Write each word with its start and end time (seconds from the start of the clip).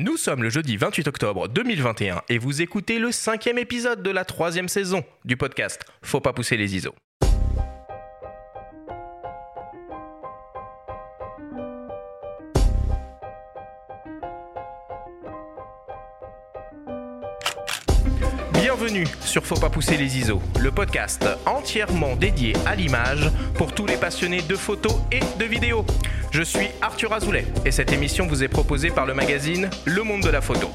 Nous 0.00 0.16
sommes 0.16 0.44
le 0.44 0.48
jeudi 0.48 0.76
28 0.76 1.08
octobre 1.08 1.48
2021 1.48 2.22
et 2.28 2.38
vous 2.38 2.62
écoutez 2.62 3.00
le 3.00 3.10
cinquième 3.10 3.58
épisode 3.58 4.00
de 4.00 4.10
la 4.10 4.24
troisième 4.24 4.68
saison 4.68 5.02
du 5.24 5.36
podcast 5.36 5.84
Faut 6.02 6.20
pas 6.20 6.32
pousser 6.32 6.56
les 6.56 6.76
ISO. 6.76 6.94
Bienvenue 18.52 19.04
sur 19.24 19.44
Faut 19.44 19.56
pas 19.56 19.68
pousser 19.68 19.96
les 19.96 20.16
ISO, 20.16 20.40
le 20.60 20.70
podcast 20.70 21.26
entièrement 21.44 22.14
dédié 22.14 22.52
à 22.66 22.76
l'image 22.76 23.32
pour 23.54 23.74
tous 23.74 23.86
les 23.86 23.96
passionnés 23.96 24.42
de 24.42 24.54
photos 24.54 24.94
et 25.10 25.18
de 25.40 25.44
vidéos. 25.44 25.84
Je 26.30 26.42
suis 26.42 26.68
Arthur 26.82 27.12
Azoulay 27.14 27.46
et 27.64 27.70
cette 27.70 27.90
émission 27.90 28.26
vous 28.26 28.44
est 28.44 28.48
proposée 28.48 28.90
par 28.90 29.06
le 29.06 29.14
magazine 29.14 29.70
Le 29.86 30.02
Monde 30.02 30.22
de 30.22 30.28
la 30.28 30.42
Photo. 30.42 30.68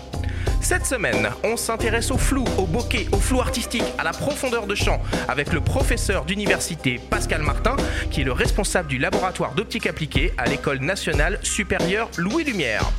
Cette 0.62 0.86
semaine, 0.86 1.30
on 1.44 1.58
s'intéresse 1.58 2.10
au 2.10 2.18
flou, 2.18 2.44
au 2.58 2.66
bokeh, 2.66 3.08
au 3.12 3.18
flou 3.18 3.40
artistique, 3.40 3.84
à 3.98 4.04
la 4.04 4.12
profondeur 4.12 4.66
de 4.66 4.74
champ 4.74 5.00
avec 5.28 5.54
le 5.54 5.62
professeur 5.62 6.26
d'université 6.26 7.00
Pascal 7.10 7.44
Martin, 7.44 7.76
qui 8.10 8.22
est 8.22 8.24
le 8.24 8.32
responsable 8.32 8.88
du 8.88 8.98
laboratoire 8.98 9.54
d'optique 9.54 9.86
appliquée 9.86 10.34
à 10.38 10.46
l'École 10.46 10.80
nationale 10.80 11.38
supérieure 11.44 12.10
Louis 12.18 12.46
Lumière. 12.46 12.90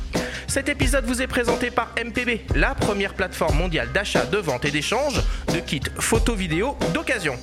Cet 0.47 0.69
épisode 0.69 1.05
vous 1.05 1.21
est 1.21 1.27
présenté 1.27 1.71
par 1.71 1.93
MPB, 1.97 2.45
la 2.55 2.73
première 2.73 3.15
plateforme 3.15 3.57
mondiale 3.57 3.91
d'achat, 3.91 4.25
de 4.25 4.37
vente 4.37 4.63
et 4.63 4.71
d'échange 4.71 5.21
de 5.53 5.59
kits 5.59 5.81
photo-vidéo 5.99 6.77
d'occasion. 6.93 7.37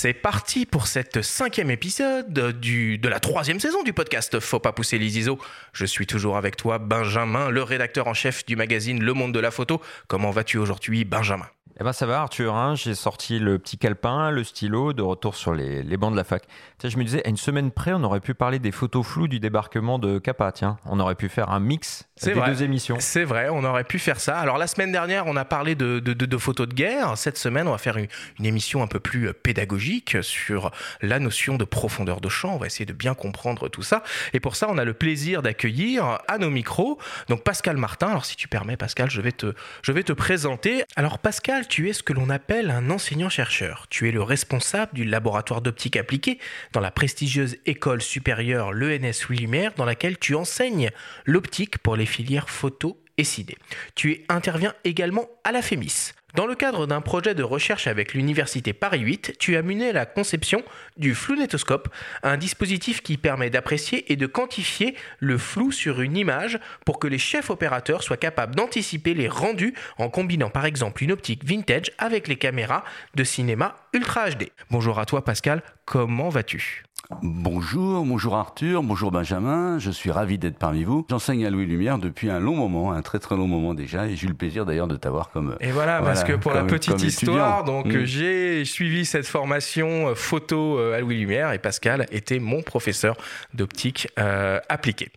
C'est 0.00 0.14
parti 0.14 0.64
pour 0.64 0.86
cette 0.86 1.22
cinquième 1.22 1.72
épisode 1.72 2.56
du, 2.60 2.98
de 2.98 3.08
la 3.08 3.18
troisième 3.18 3.58
saison 3.58 3.82
du 3.82 3.92
podcast 3.92 4.38
Faut 4.38 4.60
pas 4.60 4.70
pousser 4.70 4.96
les 4.96 5.18
ISO. 5.18 5.40
Je 5.72 5.84
suis 5.84 6.06
toujours 6.06 6.36
avec 6.36 6.54
toi, 6.54 6.78
Benjamin, 6.78 7.50
le 7.50 7.64
rédacteur 7.64 8.06
en 8.06 8.14
chef 8.14 8.46
du 8.46 8.54
magazine 8.54 9.02
Le 9.02 9.12
Monde 9.12 9.34
de 9.34 9.40
la 9.40 9.50
Photo. 9.50 9.80
Comment 10.06 10.30
vas-tu 10.30 10.56
aujourd'hui, 10.56 11.04
Benjamin? 11.04 11.48
Eh 11.80 11.84
ben 11.84 11.92
ça 11.92 12.06
va 12.06 12.20
Arthur, 12.20 12.54
hein, 12.54 12.76
j'ai 12.76 12.94
sorti 12.94 13.40
le 13.40 13.58
petit 13.58 13.76
calepin, 13.76 14.30
le 14.30 14.44
stylo, 14.44 14.92
de 14.92 15.02
retour 15.02 15.34
sur 15.34 15.52
les, 15.52 15.82
les 15.82 15.96
bancs 15.96 16.12
de 16.12 16.16
la 16.16 16.22
fac. 16.22 16.44
Tiens, 16.78 16.90
je 16.90 16.96
me 16.96 17.02
disais, 17.02 17.24
à 17.26 17.28
une 17.28 17.36
semaine 17.36 17.72
près, 17.72 17.92
on 17.92 18.04
aurait 18.04 18.20
pu 18.20 18.34
parler 18.34 18.60
des 18.60 18.70
photos 18.70 19.04
floues 19.04 19.26
du 19.26 19.40
débarquement 19.40 19.98
de 19.98 20.20
Kappa, 20.20 20.52
tiens. 20.52 20.76
On 20.86 21.00
aurait 21.00 21.16
pu 21.16 21.28
faire 21.28 21.50
un 21.50 21.58
mix 21.58 22.07
des 22.26 22.32
vrai. 22.34 22.50
deux 22.50 22.62
émissions. 22.62 22.96
C'est 23.00 23.24
vrai, 23.24 23.48
on 23.50 23.64
aurait 23.64 23.84
pu 23.84 23.98
faire 23.98 24.20
ça. 24.20 24.38
Alors 24.38 24.58
la 24.58 24.66
semaine 24.66 24.92
dernière, 24.92 25.26
on 25.26 25.36
a 25.36 25.44
parlé 25.44 25.74
de, 25.74 25.98
de, 25.98 26.12
de, 26.12 26.26
de 26.26 26.36
photos 26.38 26.68
de 26.68 26.74
guerre. 26.74 27.16
Cette 27.16 27.38
semaine, 27.38 27.68
on 27.68 27.72
va 27.72 27.78
faire 27.78 27.96
une, 27.96 28.08
une, 28.38 28.46
émission 28.46 28.82
un 28.82 28.86
peu 28.86 29.00
plus 29.00 29.32
pédagogique 29.32 30.16
sur 30.22 30.70
la 31.02 31.18
notion 31.18 31.56
de 31.56 31.64
profondeur 31.64 32.20
de 32.20 32.28
champ. 32.28 32.54
On 32.54 32.58
va 32.58 32.66
essayer 32.66 32.86
de 32.86 32.92
bien 32.92 33.14
comprendre 33.14 33.68
tout 33.68 33.82
ça. 33.82 34.02
Et 34.32 34.40
pour 34.40 34.56
ça, 34.56 34.68
on 34.70 34.78
a 34.78 34.84
le 34.84 34.94
plaisir 34.94 35.42
d'accueillir 35.42 36.18
à 36.26 36.38
nos 36.38 36.50
micros, 36.50 36.98
donc 37.28 37.42
Pascal 37.42 37.76
Martin. 37.76 38.08
Alors 38.08 38.24
si 38.24 38.36
tu 38.36 38.48
permets, 38.48 38.76
Pascal, 38.76 39.10
je 39.10 39.20
vais 39.20 39.32
te, 39.32 39.54
je 39.82 39.92
vais 39.92 40.02
te 40.02 40.12
présenter. 40.12 40.84
Alors 40.96 41.18
Pascal, 41.18 41.68
tu 41.68 41.88
es 41.88 41.92
ce 41.92 42.02
que 42.02 42.12
l'on 42.12 42.30
appelle 42.30 42.70
un 42.70 42.90
enseignant-chercheur. 42.90 43.86
Tu 43.90 44.08
es 44.08 44.12
le 44.12 44.22
responsable 44.22 44.92
du 44.94 45.04
laboratoire 45.04 45.60
d'optique 45.60 45.96
appliquée 45.96 46.38
dans 46.72 46.80
la 46.80 46.90
prestigieuse 46.90 47.56
école 47.66 48.02
supérieure 48.02 48.72
l'ENS 48.72 49.26
Louis 49.28 49.38
Lumière, 49.38 49.72
dans 49.76 49.84
laquelle 49.84 50.18
tu 50.18 50.34
enseignes 50.34 50.90
l'optique 51.24 51.78
pour 51.78 51.96
les 51.96 52.06
filières 52.08 52.50
photo 52.50 53.00
et 53.18 53.24
ciné. 53.24 53.56
Tu 53.94 54.24
interviens 54.28 54.74
également 54.84 55.26
à 55.44 55.52
la 55.52 55.62
FEMIS. 55.62 56.12
Dans 56.34 56.46
le 56.46 56.54
cadre 56.54 56.86
d'un 56.86 57.00
projet 57.00 57.34
de 57.34 57.42
recherche 57.42 57.86
avec 57.86 58.12
l'université 58.12 58.74
Paris 58.74 59.00
8, 59.00 59.36
tu 59.38 59.56
as 59.56 59.62
mené 59.62 59.92
la 59.92 60.04
conception 60.04 60.62
du 60.98 61.14
flounétoscope, 61.14 61.88
un 62.22 62.36
dispositif 62.36 63.02
qui 63.02 63.16
permet 63.16 63.48
d'apprécier 63.48 64.12
et 64.12 64.16
de 64.16 64.26
quantifier 64.26 64.94
le 65.20 65.38
flou 65.38 65.72
sur 65.72 66.02
une 66.02 66.18
image 66.18 66.60
pour 66.84 66.98
que 66.98 67.08
les 67.08 67.18
chefs 67.18 67.48
opérateurs 67.48 68.02
soient 68.02 68.18
capables 68.18 68.54
d'anticiper 68.54 69.14
les 69.14 69.28
rendus 69.28 69.74
en 69.96 70.10
combinant 70.10 70.50
par 70.50 70.66
exemple 70.66 71.02
une 71.02 71.12
optique 71.12 71.44
vintage 71.44 71.90
avec 71.96 72.28
les 72.28 72.36
caméras 72.36 72.84
de 73.14 73.24
cinéma 73.24 73.74
Ultra 73.94 74.30
HD. 74.30 74.50
Bonjour 74.70 74.98
à 74.98 75.06
toi 75.06 75.24
Pascal, 75.24 75.62
comment 75.86 76.28
vas-tu? 76.28 76.84
Bonjour, 77.22 78.04
bonjour 78.04 78.36
Arthur, 78.36 78.82
bonjour 78.82 79.10
Benjamin, 79.10 79.78
je 79.78 79.90
suis 79.90 80.10
ravi 80.10 80.36
d'être 80.36 80.58
parmi 80.58 80.84
vous. 80.84 81.06
J'enseigne 81.08 81.46
à 81.46 81.50
Louis 81.50 81.64
Lumière 81.64 81.96
depuis 81.96 82.28
un 82.28 82.38
long 82.38 82.54
moment, 82.54 82.92
un 82.92 83.00
très 83.00 83.18
très 83.18 83.34
long 83.34 83.46
moment 83.46 83.72
déjà, 83.72 84.06
et 84.06 84.14
j'ai 84.14 84.26
eu 84.26 84.28
le 84.28 84.36
plaisir 84.36 84.66
d'ailleurs 84.66 84.88
de 84.88 84.96
t'avoir 84.96 85.30
comme. 85.30 85.56
Et 85.60 85.70
voilà, 85.70 86.00
voilà, 86.00 86.14
parce 86.14 86.22
que 86.22 86.34
pour 86.34 86.52
comme, 86.52 86.66
la 86.66 86.66
petite 86.66 87.02
histoire, 87.02 87.64
donc 87.64 87.86
mmh. 87.86 88.04
j'ai 88.04 88.64
suivi 88.66 89.06
cette 89.06 89.26
formation 89.26 90.14
photo 90.14 90.78
à 90.78 91.00
Louis 91.00 91.16
Lumière 91.16 91.54
et 91.54 91.58
Pascal 91.58 92.06
était 92.12 92.38
mon 92.38 92.60
professeur 92.60 93.16
d'optique 93.54 94.08
euh, 94.18 94.60
appliquée. 94.68 95.10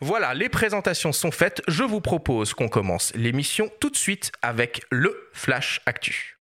Voilà, 0.00 0.34
les 0.34 0.48
présentations 0.48 1.10
sont 1.10 1.32
faites. 1.32 1.62
Je 1.66 1.82
vous 1.82 2.00
propose 2.00 2.54
qu'on 2.54 2.68
commence 2.68 3.12
l'émission 3.16 3.68
tout 3.80 3.90
de 3.90 3.96
suite 3.96 4.30
avec 4.40 4.82
le 4.90 5.28
Flash 5.32 5.80
Actu. 5.84 6.38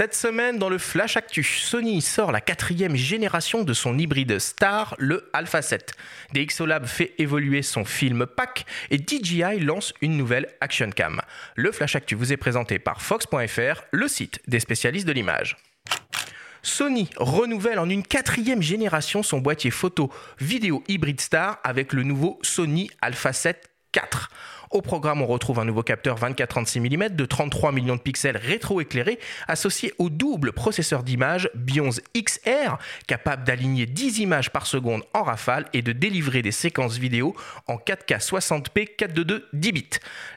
Cette 0.00 0.14
semaine, 0.14 0.56
dans 0.56 0.70
le 0.70 0.78
Flash 0.78 1.18
Actu, 1.18 1.44
Sony 1.44 2.00
sort 2.00 2.32
la 2.32 2.40
quatrième 2.40 2.96
génération 2.96 3.64
de 3.64 3.74
son 3.74 3.98
hybride 3.98 4.38
Star, 4.38 4.94
le 4.96 5.28
Alpha 5.34 5.60
7. 5.60 5.92
DxOLab 6.32 6.86
fait 6.86 7.12
évoluer 7.18 7.60
son 7.60 7.84
film 7.84 8.24
Pack 8.24 8.64
et 8.88 8.96
DJI 8.96 9.60
lance 9.60 9.92
une 10.00 10.16
nouvelle 10.16 10.48
Action 10.62 10.88
Cam. 10.88 11.20
Le 11.54 11.70
Flash 11.70 11.96
Actu 11.96 12.14
vous 12.14 12.32
est 12.32 12.38
présenté 12.38 12.78
par 12.78 13.02
Fox.fr, 13.02 13.82
le 13.90 14.08
site 14.08 14.40
des 14.48 14.60
spécialistes 14.60 15.06
de 15.06 15.12
l'image. 15.12 15.58
Sony 16.62 17.10
renouvelle 17.18 17.78
en 17.78 17.90
une 17.90 18.02
quatrième 18.02 18.62
génération 18.62 19.22
son 19.22 19.40
boîtier 19.40 19.70
photo 19.70 20.10
vidéo 20.38 20.82
hybride 20.88 21.20
Star 21.20 21.58
avec 21.62 21.92
le 21.92 22.04
nouveau 22.04 22.38
Sony 22.40 22.90
Alpha 23.02 23.34
7 23.34 23.70
4. 23.92 24.30
Au 24.70 24.82
programme, 24.82 25.20
on 25.20 25.26
retrouve 25.26 25.58
un 25.58 25.64
nouveau 25.64 25.82
capteur 25.82 26.16
24-36 26.20 26.78
mm 26.78 27.16
de 27.16 27.24
33 27.24 27.72
millions 27.72 27.96
de 27.96 28.00
pixels 28.00 28.36
rétroéclairés 28.36 29.18
associé 29.48 29.92
au 29.98 30.10
double 30.10 30.52
processeur 30.52 31.02
d'image 31.02 31.50
Bionz 31.56 32.00
XR 32.16 32.76
capable 33.08 33.42
d'aligner 33.42 33.86
10 33.86 34.20
images 34.20 34.50
par 34.50 34.68
seconde 34.68 35.02
en 35.12 35.24
rafale 35.24 35.66
et 35.72 35.82
de 35.82 35.90
délivrer 35.90 36.42
des 36.42 36.52
séquences 36.52 36.98
vidéo 36.98 37.34
en 37.66 37.78
4K 37.78 38.24
60p 38.24 38.94
422 38.96 39.48
10 39.52 39.72
bits. 39.72 39.90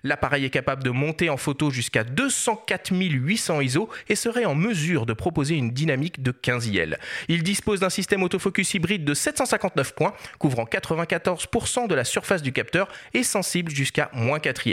L'appareil 0.03 0.45
est 0.45 0.49
capable 0.49 0.81
de 0.81 0.89
monter 0.89 1.29
en 1.29 1.37
photo 1.37 1.69
jusqu'à 1.69 2.03
204 2.03 2.89
800 2.91 3.61
ISO 3.61 3.87
et 4.09 4.15
serait 4.15 4.45
en 4.45 4.55
mesure 4.55 5.05
de 5.05 5.13
proposer 5.13 5.53
une 5.57 5.69
dynamique 5.69 6.23
de 6.23 6.31
15 6.31 6.69
IL. 6.69 6.97
Il 7.27 7.43
dispose 7.43 7.81
d'un 7.81 7.91
système 7.91 8.23
autofocus 8.23 8.73
hybride 8.73 9.05
de 9.05 9.13
759 9.13 9.93
points 9.93 10.13
couvrant 10.39 10.65
94% 10.65 11.87
de 11.87 11.93
la 11.93 12.03
surface 12.03 12.41
du 12.41 12.51
capteur 12.51 12.87
et 13.13 13.21
sensible 13.21 13.71
jusqu'à 13.71 14.09
4. 14.39 14.63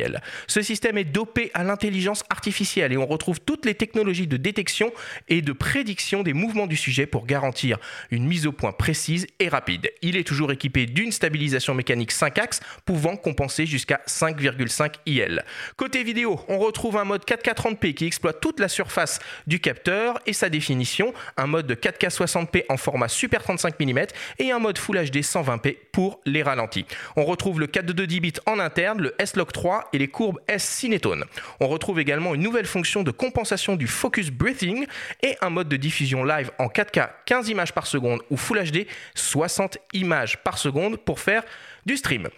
Ce 0.46 0.62
système 0.62 0.98
est 0.98 1.04
dopé 1.04 1.50
à 1.54 1.64
l'intelligence 1.64 2.24
artificielle 2.30 2.92
et 2.92 2.96
on 2.96 3.06
retrouve 3.06 3.40
toutes 3.40 3.66
les 3.66 3.74
technologies 3.74 4.26
de 4.26 4.36
détection 4.36 4.92
et 5.28 5.42
de 5.42 5.52
prédiction 5.52 6.22
des 6.22 6.32
mouvements 6.32 6.66
du 6.66 6.76
sujet 6.76 7.06
pour 7.06 7.26
garantir 7.26 7.78
une 8.10 8.26
mise 8.26 8.46
au 8.46 8.52
point 8.52 8.72
précise 8.72 9.26
et 9.38 9.48
rapide. 9.48 9.90
Il 10.02 10.16
est 10.16 10.26
toujours 10.26 10.52
équipé 10.52 10.86
d'une 10.86 11.12
stabilisation 11.12 11.74
mécanique 11.74 12.12
5 12.12 12.38
axes 12.38 12.60
pouvant 12.84 13.16
compenser 13.16 13.66
jusqu'à 13.66 14.00
5,5 14.06 14.94
IL. 15.06 15.44
Côté 15.76 16.02
vidéo, 16.02 16.40
on 16.48 16.58
retrouve 16.58 16.96
un 16.96 17.04
mode 17.04 17.24
4K 17.24 17.54
30p 17.54 17.94
qui 17.94 18.06
exploite 18.06 18.40
toute 18.40 18.60
la 18.60 18.68
surface 18.68 19.18
du 19.46 19.60
capteur 19.60 20.18
et 20.26 20.32
sa 20.32 20.48
définition, 20.48 21.12
un 21.36 21.46
mode 21.46 21.66
de 21.66 21.74
4K 21.74 22.10
60p 22.10 22.64
en 22.68 22.76
format 22.76 23.08
Super 23.08 23.42
35 23.42 23.78
mm 23.80 24.00
et 24.38 24.52
un 24.52 24.58
mode 24.58 24.78
Full 24.78 24.96
HD 24.96 25.18
120p 25.18 25.76
pour 25.92 26.20
les 26.24 26.42
ralentis. 26.42 26.86
On 27.16 27.24
retrouve 27.24 27.60
le 27.60 27.66
422 27.66 28.06
10 28.06 28.20
bits 28.20 28.32
en 28.46 28.58
interne, 28.58 29.00
le 29.00 29.14
S-Log 29.18 29.39
3 29.46 29.88
et 29.92 29.98
les 29.98 30.08
courbes 30.08 30.40
S-Cinétone. 30.48 31.24
On 31.60 31.68
retrouve 31.68 32.00
également 32.00 32.34
une 32.34 32.42
nouvelle 32.42 32.66
fonction 32.66 33.02
de 33.02 33.10
compensation 33.10 33.76
du 33.76 33.86
focus 33.86 34.30
breathing 34.30 34.86
et 35.22 35.36
un 35.40 35.50
mode 35.50 35.68
de 35.68 35.76
diffusion 35.76 36.24
live 36.24 36.50
en 36.58 36.66
4K 36.66 37.10
15 37.26 37.48
images 37.48 37.72
par 37.72 37.86
seconde 37.86 38.20
ou 38.30 38.36
Full 38.36 38.62
HD 38.70 38.86
60 39.14 39.78
images 39.92 40.38
par 40.42 40.58
seconde 40.58 40.96
pour 40.98 41.20
faire 41.20 41.42
du 41.86 41.96
stream. 41.96 42.28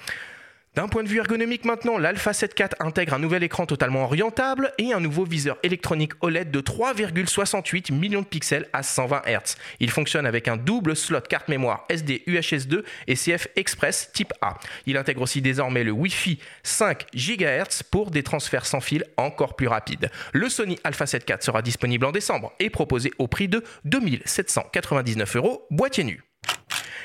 D'un 0.74 0.88
point 0.88 1.02
de 1.02 1.08
vue 1.08 1.19
ergonomique 1.19 1.66
maintenant, 1.66 1.98
l'Alpha 1.98 2.32
7 2.32 2.58
IV 2.58 2.69
intègre 2.80 3.12
un 3.12 3.19
nouvel 3.19 3.42
écran 3.42 3.66
totalement 3.66 4.04
orientable 4.04 4.72
et 4.78 4.94
un 4.94 5.00
nouveau 5.00 5.26
viseur 5.26 5.58
électronique 5.62 6.12
OLED 6.22 6.50
de 6.50 6.62
3,68 6.62 7.92
millions 7.92 8.22
de 8.22 8.26
pixels 8.26 8.66
à 8.72 8.82
120 8.82 9.20
Hz. 9.26 9.56
Il 9.80 9.90
fonctionne 9.90 10.24
avec 10.24 10.48
un 10.48 10.56
double 10.56 10.96
slot 10.96 11.20
carte 11.28 11.48
mémoire 11.48 11.84
SD 11.90 12.22
UHS-2 12.26 12.84
et 13.06 13.16
CF 13.16 13.48
Express 13.54 14.12
type 14.14 14.32
A. 14.40 14.54
Il 14.86 14.96
intègre 14.96 15.20
aussi 15.20 15.42
désormais 15.42 15.84
le 15.84 15.90
Wi-Fi 15.90 16.38
5 16.62 17.04
GHz 17.14 17.82
pour 17.90 18.10
des 18.10 18.22
transferts 18.22 18.64
sans 18.64 18.80
fil 18.80 19.04
encore 19.19 19.56
plus 19.56 19.69
rapides. 19.69 20.08
Le 20.32 20.48
Sony 20.48 20.78
Alpha 20.84 21.04
7 21.04 21.28
IV 21.28 21.36
sera 21.40 21.60
disponible 21.60 22.06
en 22.06 22.12
décembre 22.12 22.50
et 22.60 22.70
proposé 22.70 23.12
au 23.19 23.28
prix 23.28 23.48
de 23.48 23.62
2799 23.84 25.36
euros 25.36 25.66
boîtier 25.70 26.04
nu. 26.04 26.22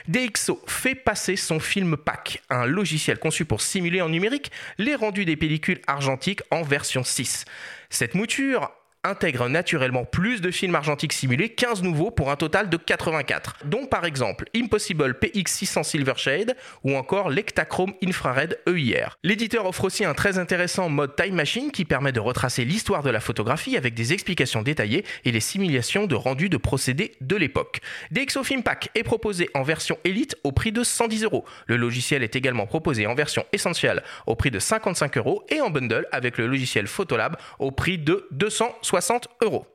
DxO 0.07 0.62
fait 0.68 0.95
passer 0.95 1.36
son 1.36 1.59
film 1.59 1.98
pack, 1.98 2.42
un 2.50 2.65
logiciel 2.65 3.19
conçu 3.19 3.45
pour 3.45 3.62
simuler 3.62 4.01
en 4.01 4.09
numérique 4.09 4.51
les 4.77 4.95
rendus 4.95 5.25
des 5.25 5.36
pellicules 5.36 5.81
argentiques 5.88 6.42
en 6.51 6.63
version 6.63 7.04
6. 7.04 7.45
Cette 7.89 8.15
mouture 8.15 8.71
intègre 9.03 9.47
naturellement 9.47 10.05
plus 10.05 10.41
de 10.41 10.51
films 10.51 10.75
argentiques 10.75 11.13
simulés, 11.13 11.49
15 11.49 11.83
nouveaux 11.83 12.11
pour 12.11 12.31
un 12.31 12.35
total 12.35 12.69
de 12.69 12.77
84, 12.77 13.57
dont 13.65 13.85
par 13.85 14.05
exemple 14.05 14.45
Impossible 14.55 15.17
PX600 15.21 15.83
Silvershade 15.83 16.55
ou 16.83 16.95
encore 16.95 17.29
l'Ectachrome 17.29 17.94
Infrared 18.03 18.59
EIR. 18.67 19.17
L'éditeur 19.23 19.65
offre 19.65 19.85
aussi 19.85 20.03
un 20.03 20.13
très 20.13 20.38
intéressant 20.38 20.89
mode 20.89 21.15
Time 21.15 21.35
Machine 21.35 21.71
qui 21.71 21.85
permet 21.85 22.11
de 22.11 22.19
retracer 22.19 22.65
l'histoire 22.65 23.03
de 23.03 23.09
la 23.09 23.19
photographie 23.19 23.77
avec 23.77 23.94
des 23.94 24.13
explications 24.13 24.61
détaillées 24.61 25.05
et 25.25 25.31
les 25.31 25.39
simulations 25.39 26.05
de 26.05 26.15
rendu 26.15 26.50
de 26.50 26.57
procédés 26.57 27.15
de 27.21 27.35
l'époque. 27.35 27.79
DxO 28.11 28.43
Film 28.43 28.63
Pack 28.63 28.89
est 28.95 29.03
proposé 29.03 29.50
en 29.53 29.63
version 29.63 29.97
Elite 30.03 30.35
au 30.43 30.51
prix 30.51 30.71
de 30.71 30.83
110 30.83 31.23
euros. 31.23 31.45
Le 31.67 31.77
logiciel 31.77 32.23
est 32.23 32.35
également 32.35 32.67
proposé 32.67 33.07
en 33.07 33.15
version 33.15 33.45
Essential 33.53 34.03
au 34.25 34.35
prix 34.35 34.51
de 34.51 34.59
55 34.59 35.17
euros 35.17 35.43
et 35.50 35.61
en 35.61 35.69
bundle 35.69 36.07
avec 36.11 36.38
le 36.38 36.47
logiciel 36.47 36.88
Photolab 36.88 37.38
au 37.59 37.71
prix 37.71 37.97
de 37.97 38.27
260 38.31 38.96
60 39.01 39.29
euros. 39.41 39.67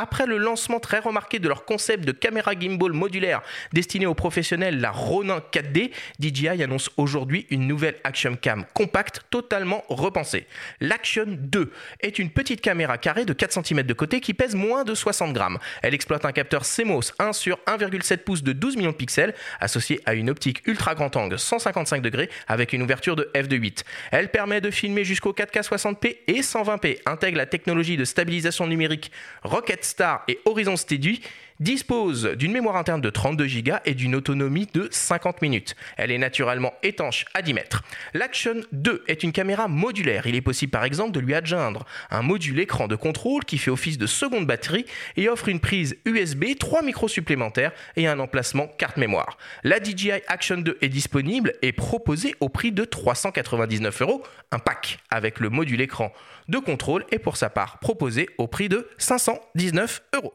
Après 0.00 0.26
le 0.26 0.38
lancement 0.38 0.78
très 0.78 1.00
remarqué 1.00 1.40
de 1.40 1.48
leur 1.48 1.64
concept 1.64 2.04
de 2.04 2.12
caméra 2.12 2.52
gimbal 2.52 2.92
modulaire 2.92 3.42
destiné 3.72 4.06
aux 4.06 4.14
professionnels, 4.14 4.80
la 4.80 4.92
Ronin 4.92 5.42
4D, 5.52 5.90
DJI 6.20 6.62
annonce 6.62 6.88
aujourd'hui 6.96 7.48
une 7.50 7.66
nouvelle 7.66 7.96
Action 8.04 8.36
Cam 8.36 8.64
compacte 8.74 9.22
totalement 9.28 9.82
repensée. 9.88 10.46
L'Action 10.80 11.24
2 11.26 11.72
est 11.98 12.20
une 12.20 12.30
petite 12.30 12.60
caméra 12.60 12.96
carrée 12.96 13.24
de 13.24 13.32
4 13.32 13.64
cm 13.64 13.82
de 13.82 13.92
côté 13.92 14.20
qui 14.20 14.34
pèse 14.34 14.54
moins 14.54 14.84
de 14.84 14.94
60 14.94 15.32
grammes. 15.32 15.58
Elle 15.82 15.94
exploite 15.94 16.24
un 16.24 16.30
capteur 16.30 16.62
CMOS 16.62 17.12
1 17.18 17.32
sur 17.32 17.58
1,7 17.66 18.18
pouces 18.18 18.44
de 18.44 18.52
12 18.52 18.76
millions 18.76 18.92
de 18.92 18.96
pixels 18.96 19.34
associé 19.58 20.00
à 20.06 20.14
une 20.14 20.30
optique 20.30 20.64
ultra 20.68 20.94
grand 20.94 21.16
angle 21.16 21.40
155 21.40 22.02
degrés 22.02 22.30
avec 22.46 22.72
une 22.72 22.82
ouverture 22.82 23.16
de 23.16 23.28
f2.8. 23.34 23.82
Elle 24.12 24.30
permet 24.30 24.60
de 24.60 24.70
filmer 24.70 25.02
jusqu'au 25.02 25.32
4K 25.32 25.66
60p 25.66 26.18
et 26.28 26.40
120p, 26.40 26.98
intègre 27.04 27.38
la 27.38 27.46
technologie 27.46 27.96
de 27.96 28.04
stabilisation 28.04 28.68
numérique 28.68 29.10
Rocket 29.42 29.87
Star 29.88 30.24
et 30.28 30.38
Horizon 30.44 30.76
Steady 30.76 31.20
dispose 31.60 32.24
d'une 32.36 32.52
mémoire 32.52 32.76
interne 32.76 33.00
de 33.00 33.10
32 33.10 33.46
Go 33.62 33.72
et 33.84 33.94
d'une 33.94 34.14
autonomie 34.14 34.68
de 34.72 34.88
50 34.90 35.42
minutes. 35.42 35.74
Elle 35.96 36.10
est 36.10 36.18
naturellement 36.18 36.72
étanche 36.82 37.24
à 37.34 37.42
10 37.42 37.54
mètres. 37.54 37.82
L'Action 38.14 38.54
2 38.72 39.04
est 39.08 39.22
une 39.22 39.32
caméra 39.32 39.68
modulaire. 39.68 40.26
Il 40.26 40.34
est 40.34 40.40
possible 40.40 40.70
par 40.70 40.84
exemple 40.84 41.12
de 41.12 41.20
lui 41.20 41.34
adjoindre 41.34 41.84
un 42.10 42.22
module 42.22 42.60
écran 42.60 42.88
de 42.88 42.96
contrôle 42.96 43.44
qui 43.44 43.58
fait 43.58 43.70
office 43.70 43.98
de 43.98 44.06
seconde 44.06 44.46
batterie 44.46 44.86
et 45.16 45.28
offre 45.28 45.48
une 45.48 45.60
prise 45.60 45.96
USB, 46.04 46.56
3 46.58 46.82
micros 46.82 47.08
supplémentaires 47.08 47.72
et 47.96 48.06
un 48.06 48.18
emplacement 48.18 48.66
carte 48.66 48.96
mémoire. 48.96 49.38
La 49.64 49.82
DJI 49.82 50.12
Action 50.28 50.58
2 50.58 50.78
est 50.80 50.88
disponible 50.88 51.54
et 51.62 51.72
proposée 51.72 52.34
au 52.40 52.48
prix 52.48 52.72
de 52.72 52.84
399 52.84 54.02
euros, 54.02 54.22
un 54.52 54.58
pack 54.58 54.98
avec 55.10 55.40
le 55.40 55.50
module 55.50 55.80
écran 55.80 56.12
de 56.48 56.58
contrôle 56.58 57.04
est 57.12 57.18
pour 57.18 57.36
sa 57.36 57.50
part 57.50 57.78
proposé 57.78 58.28
au 58.38 58.46
prix 58.46 58.68
de 58.68 58.88
519 58.98 60.02
euros. 60.14 60.34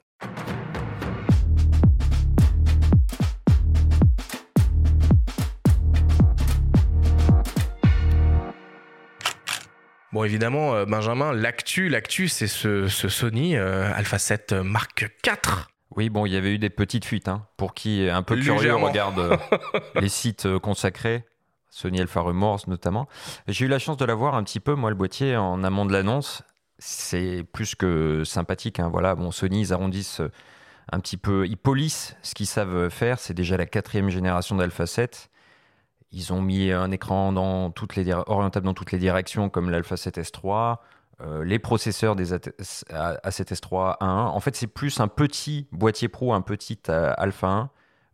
Bon, 10.13 10.23
évidemment, 10.23 10.75
euh, 10.75 10.85
Benjamin, 10.85 11.33
l'actu, 11.33 11.89
l'actu, 11.89 12.27
c'est 12.27 12.45
ce, 12.45 12.87
Sony 12.87 13.57
euh, 13.57 13.91
Alpha 13.95 14.19
7 14.19 14.53
Mark 14.53 15.01
IV. 15.25 15.65
Oui, 15.95 16.09
bon, 16.09 16.27
il 16.27 16.33
y 16.33 16.37
avait 16.37 16.53
eu 16.53 16.59
des 16.59 16.69
petites 16.69 17.03
fuites. 17.03 17.27
Hein, 17.27 17.47
pour 17.57 17.73
qui 17.73 18.03
est 18.03 18.11
un 18.11 18.21
peu 18.21 18.35
curieux 18.37 18.75
regarde 18.75 19.17
euh, 19.17 19.37
les 19.99 20.09
sites 20.09 20.47
consacrés, 20.59 21.25
Sony 21.71 21.99
Alpha 21.99 22.21
Remorse 22.21 22.67
notamment. 22.67 23.07
J'ai 23.47 23.65
eu 23.65 23.67
la 23.67 23.79
chance 23.79 23.97
de 23.97 24.05
l'avoir 24.05 24.35
un 24.35 24.43
petit 24.43 24.59
peu, 24.59 24.75
moi, 24.75 24.91
le 24.91 24.95
boîtier, 24.95 25.35
en 25.35 25.63
amont 25.63 25.87
de 25.87 25.93
l'annonce. 25.93 26.43
C'est 26.77 27.43
plus 27.51 27.73
que 27.73 28.23
sympathique. 28.23 28.79
Hein, 28.79 28.89
voilà, 28.89 29.15
bon, 29.15 29.31
Sony, 29.31 29.61
ils 29.61 29.73
arrondissent 29.73 30.21
un 30.91 30.99
petit 30.99 31.17
peu, 31.17 31.47
ils 31.47 31.57
polissent 31.57 32.15
ce 32.21 32.35
qu'ils 32.35 32.45
savent 32.45 32.89
faire. 32.89 33.17
C'est 33.17 33.33
déjà 33.33 33.57
la 33.57 33.65
quatrième 33.65 34.09
génération 34.09 34.55
d'Alpha 34.57 34.85
7. 34.85 35.31
Ils 36.13 36.31
ont 36.31 36.41
mis 36.41 36.71
un 36.71 36.91
écran 36.91 37.33
dans 37.33 37.71
toutes 37.71 37.95
les 37.95 38.13
orientable 38.13 38.65
dans 38.65 38.75
toutes 38.75 38.91
les 38.91 38.99
directions, 38.99 39.49
comme 39.49 39.71
l'Alpha 39.71 39.95
7S3, 39.95 40.77
euh, 41.21 41.43
les 41.43 41.57
processeurs 41.57 42.15
des 42.15 42.33
A7S3 42.33 43.97
1.1. 43.99 44.05
En 44.05 44.39
fait, 44.39 44.55
c'est 44.55 44.67
plus 44.67 44.99
un 44.99 45.07
petit 45.07 45.67
boîtier 45.71 46.07
pro, 46.09 46.33
un 46.33 46.41
petit 46.41 46.79
euh, 46.89 47.13
Alpha 47.17 47.47
1, 47.47 47.69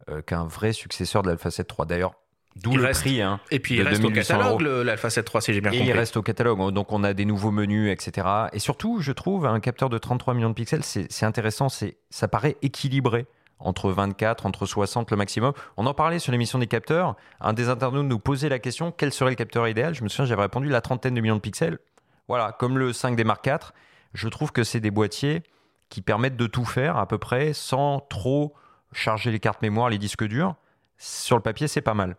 euh, 0.09 0.21
qu'un 0.21 0.45
vrai 0.45 0.71
successeur 0.71 1.23
de 1.23 1.27
l'Alpha 1.27 1.51
7 1.51 1.69
III. 1.77 1.87
D'ailleurs, 1.87 2.13
D'où 2.55 2.75
le 2.75 2.89
prix. 2.91 3.21
Hein, 3.21 3.39
et 3.51 3.59
puis 3.59 3.75
il 3.75 3.83
reste 3.83 4.03
au 4.03 4.09
catalogue 4.09 4.61
l'Alpha 4.61 5.09
7 5.09 5.29
III, 5.33 5.41
si 5.41 5.53
j'ai 5.53 5.61
bien 5.61 5.71
compris. 5.71 5.85
il 5.85 5.91
reste 5.91 6.17
au 6.17 6.21
catalogue, 6.21 6.71
donc 6.71 6.91
on 6.91 7.03
a 7.03 7.13
des 7.13 7.25
nouveaux 7.25 7.51
menus, 7.51 7.91
etc. 7.91 8.27
Et 8.53 8.59
surtout, 8.59 9.01
je 9.01 9.11
trouve, 9.11 9.45
un 9.45 9.59
capteur 9.59 9.89
de 9.89 9.97
33 9.97 10.33
millions 10.33 10.49
de 10.49 10.55
pixels, 10.55 10.83
c'est 10.83 11.25
intéressant, 11.25 11.67
ça 11.69 12.27
paraît 12.27 12.57
équilibré 12.61 13.27
entre 13.59 13.91
24, 13.91 14.45
entre 14.45 14.65
60 14.65 15.11
le 15.11 15.17
maximum. 15.17 15.53
On 15.77 15.85
en 15.85 15.93
parlait 15.93 16.19
sur 16.19 16.31
l'émission 16.31 16.59
des 16.59 16.67
capteurs. 16.67 17.15
Un 17.39 17.53
des 17.53 17.69
internautes 17.69 18.05
nous 18.05 18.19
posait 18.19 18.49
la 18.49 18.59
question 18.59 18.91
quel 18.91 19.11
serait 19.11 19.31
le 19.31 19.35
capteur 19.35 19.67
idéal? 19.67 19.93
Je 19.93 20.03
me 20.03 20.09
souviens, 20.09 20.25
j'avais 20.25 20.43
répondu 20.43 20.69
la 20.69 20.81
trentaine 20.81 21.13
de 21.13 21.21
millions 21.21 21.35
de 21.35 21.41
pixels. 21.41 21.79
Voilà, 22.27 22.51
comme 22.51 22.77
le 22.77 22.93
5 22.93 23.15
des 23.15 23.23
Mark 23.23 23.45
IV. 23.45 23.71
Je 24.13 24.27
trouve 24.27 24.51
que 24.51 24.63
c'est 24.63 24.79
des 24.79 24.91
boîtiers 24.91 25.43
qui 25.89 26.01
permettent 26.01 26.37
de 26.37 26.47
tout 26.47 26.65
faire 26.65 26.97
à 26.97 27.07
peu 27.07 27.17
près 27.17 27.53
sans 27.53 27.99
trop 27.99 28.53
charger 28.91 29.31
les 29.31 29.39
cartes 29.39 29.61
mémoire, 29.61 29.89
les 29.89 29.97
disques 29.97 30.23
durs. 30.23 30.55
Sur 30.97 31.35
le 31.35 31.41
papier, 31.41 31.67
c'est 31.67 31.81
pas 31.81 31.93
mal. 31.93 32.17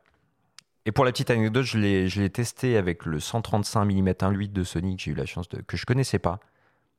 Et 0.87 0.93
pour 0.93 1.05
la 1.05 1.13
petite 1.13 1.31
anecdote, 1.31 1.65
je 1.65 1.79
l'ai 1.79 2.31
testé 2.31 2.77
avec 2.77 3.05
le 3.05 3.21
135 3.21 3.85
mm 3.85 4.09
1.8 4.09 4.53
de 4.53 4.65
Sony 4.65 4.97
que 4.97 5.03
j'ai 5.03 5.11
eu 5.11 5.15
la 5.15 5.27
chance 5.27 5.49
de 5.49 5.61
que 5.61 5.77
je 5.77 5.85
connaissais 5.85 6.19
pas 6.19 6.41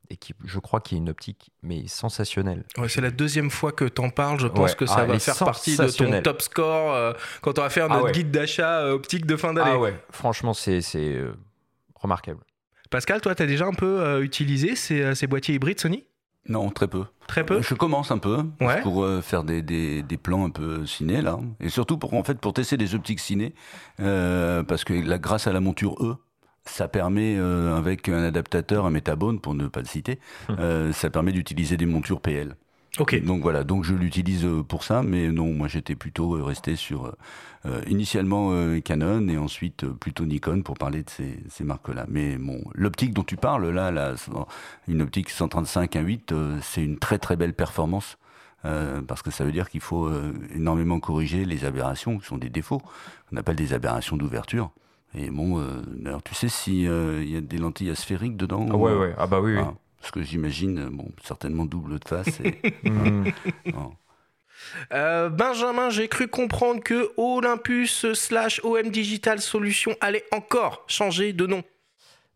et 0.09 0.18
qui, 0.18 0.33
je 0.44 0.59
crois, 0.59 0.81
qu'il 0.81 0.98
y 0.98 1.00
a 1.00 1.03
une 1.03 1.09
optique 1.09 1.51
mais 1.63 1.88
sensationnelle. 1.88 2.65
Ouais, 2.77 2.89
c'est 2.89 3.01
la 3.01 3.12
deuxième 3.12 3.50
fois 3.50 3.71
que 3.71 3.86
tu 3.86 4.01
en 4.01 4.09
parles. 4.09 4.39
Je 4.39 4.48
pense 4.48 4.75
que 4.75 4.86
ça 4.86 4.98
ah, 5.00 5.06
va 5.06 5.19
faire 5.19 5.38
partie 5.38 5.77
de 5.77 5.89
ton 5.89 6.21
top 6.21 6.42
score 6.42 6.94
euh, 6.94 7.13
quand 7.42 7.57
on 7.59 7.62
va 7.62 7.69
faire 7.69 7.88
ah 7.89 7.98
notre 7.98 8.12
guide 8.12 8.31
d'achat 8.31 8.81
euh, 8.81 8.94
optique 8.94 9.25
de 9.25 9.36
fin 9.36 9.53
d'année. 9.53 9.71
Ah 9.74 9.80
ouais, 9.80 9.95
franchement, 10.12 10.53
c'est 10.53 10.81
euh, 10.95 11.33
remarquable. 11.95 12.42
Pascal, 12.89 13.21
toi, 13.21 13.36
tu 13.36 13.44
as 13.44 13.45
déjà 13.45 13.65
un 13.65 13.74
peu 13.74 14.21
utilisé 14.21 14.75
ces, 14.75 15.15
ces, 15.15 15.25
boîtiers 15.27 15.56
hybrides 15.56 15.80
Sony? 15.80 16.06
Non, 16.50 16.69
très 16.69 16.88
peu. 16.88 17.06
Très 17.25 17.45
peu? 17.45 17.62
Je 17.62 17.74
commence 17.74 18.12
un 18.12 18.18
peu 18.18 18.44
pour 18.83 19.07
faire 19.24 19.45
des, 19.45 19.62
des, 19.62 20.03
des, 20.03 20.18
plans 20.18 20.45
un 20.45 20.50
peu 20.50 20.86
ciné, 20.86 21.21
là. 21.21 21.39
Et 21.62 21.69
surtout 21.69 21.98
pour, 21.98 22.13
en 22.15 22.24
fait, 22.25 22.38
pour 22.39 22.51
tester 22.51 22.75
des 22.75 22.94
optiques 22.94 23.21
ciné. 23.21 23.53
parce 23.98 24.83
que 24.83 24.94
la, 24.94 25.19
grâce 25.19 25.48
à 25.48 25.53
la 25.53 25.62
monture 25.62 25.95
E, 26.03 26.18
ça 26.66 26.88
permet, 26.88 27.36
euh, 27.38 27.75
avec 27.75 28.08
un 28.10 28.24
adaptateur, 28.24 28.86
un 28.86 28.92
métabone, 28.92 29.40
pour 29.40 29.56
ne 29.56 29.68
pas 29.68 29.80
le 29.80 29.88
citer, 29.88 30.19
hum. 30.50 30.58
euh, 30.60 30.94
ça 30.94 31.10
permet 31.10 31.31
d'utiliser 31.31 31.77
des 31.77 31.86
montures 31.86 32.22
PL. 32.22 32.56
Ok. 33.00 33.24
Donc 33.24 33.41
voilà, 33.41 33.63
donc 33.63 33.86
je 33.86 33.94
l'utilise 33.94 34.44
euh, 34.46 34.63
pour 34.63 34.84
ça, 34.84 35.01
mais 35.01 35.30
non, 35.30 35.53
moi 35.53 35.68
j'étais 35.68 35.96
plutôt 35.96 36.32
resté 36.44 36.75
sur 36.75 37.15
initialement 37.86 38.51
Canon 38.84 39.27
et 39.27 39.38
ensuite 39.38 39.86
plutôt 39.86 40.25
Nikon 40.25 40.63
pour 40.63 40.80
parler 40.80 41.03
de 41.03 41.10
ces, 41.12 41.38
ces 41.48 41.63
marques-là. 41.63 42.08
Mais 42.10 42.38
bon, 42.39 42.63
l'optique 42.74 43.13
dont 43.13 43.24
tu 43.24 43.38
parles 43.38 43.70
là, 43.70 43.91
là 43.91 44.15
une 44.88 45.03
optique 45.03 45.30
135 45.30 45.94
1.8, 45.94 46.60
c'est 46.63 46.84
une 46.84 46.98
très 46.98 47.20
très 47.20 47.36
belle 47.36 47.53
performance. 47.53 48.18
parce 48.63 49.22
que 49.22 49.30
ça 49.30 49.46
veut 49.46 49.51
dire 49.51 49.70
qu'il 49.70 49.80
faut 49.80 50.10
énormément 50.56 51.00
corriger 51.00 51.46
les 51.46 51.63
aberrations, 51.63 52.18
qui 52.18 52.25
sont 52.25 52.39
des 52.39 52.50
défauts, 52.50 52.82
on 53.32 53.38
appelle 53.38 53.58
des 53.58 53.74
aberrations 53.74 54.18
d'ouverture. 54.18 54.72
Et 55.13 55.30
bon, 55.30 55.60
euh, 55.60 56.20
tu 56.24 56.36
sais 56.36 56.48
s'il 56.48 56.88
euh, 56.88 57.24
y 57.24 57.36
a 57.36 57.41
des 57.41 57.58
lentilles 57.58 57.89
asphériques 57.89 58.38
dedans 58.38 58.65
Ah 58.72 58.77
ouais, 58.77 58.94
ouais. 58.94 59.13
Ah 59.18 59.27
bah 59.27 59.41
oui, 59.41 59.56
oui. 59.56 59.62
Ah, 59.62 59.74
parce 60.00 60.12
que 60.12 60.22
j'imagine, 60.22 60.80
euh, 60.80 60.89
bon, 60.89 61.12
certainement 61.24 61.65
double 61.65 62.00
de 62.00 62.08
face. 62.08 62.39
Mm. 62.84 63.32
Benjamin, 65.32 65.89
j'ai 65.89 66.08
cru 66.08 66.27
comprendre 66.27 66.82
que 66.82 67.12
Olympus 67.18 68.13
slash 68.13 68.62
OM 68.63 68.89
Digital 68.89 69.41
Solutions 69.41 69.96
allait 70.01 70.24
encore 70.32 70.84
changer 70.88 71.34
de 71.34 71.48
nom. 71.48 71.63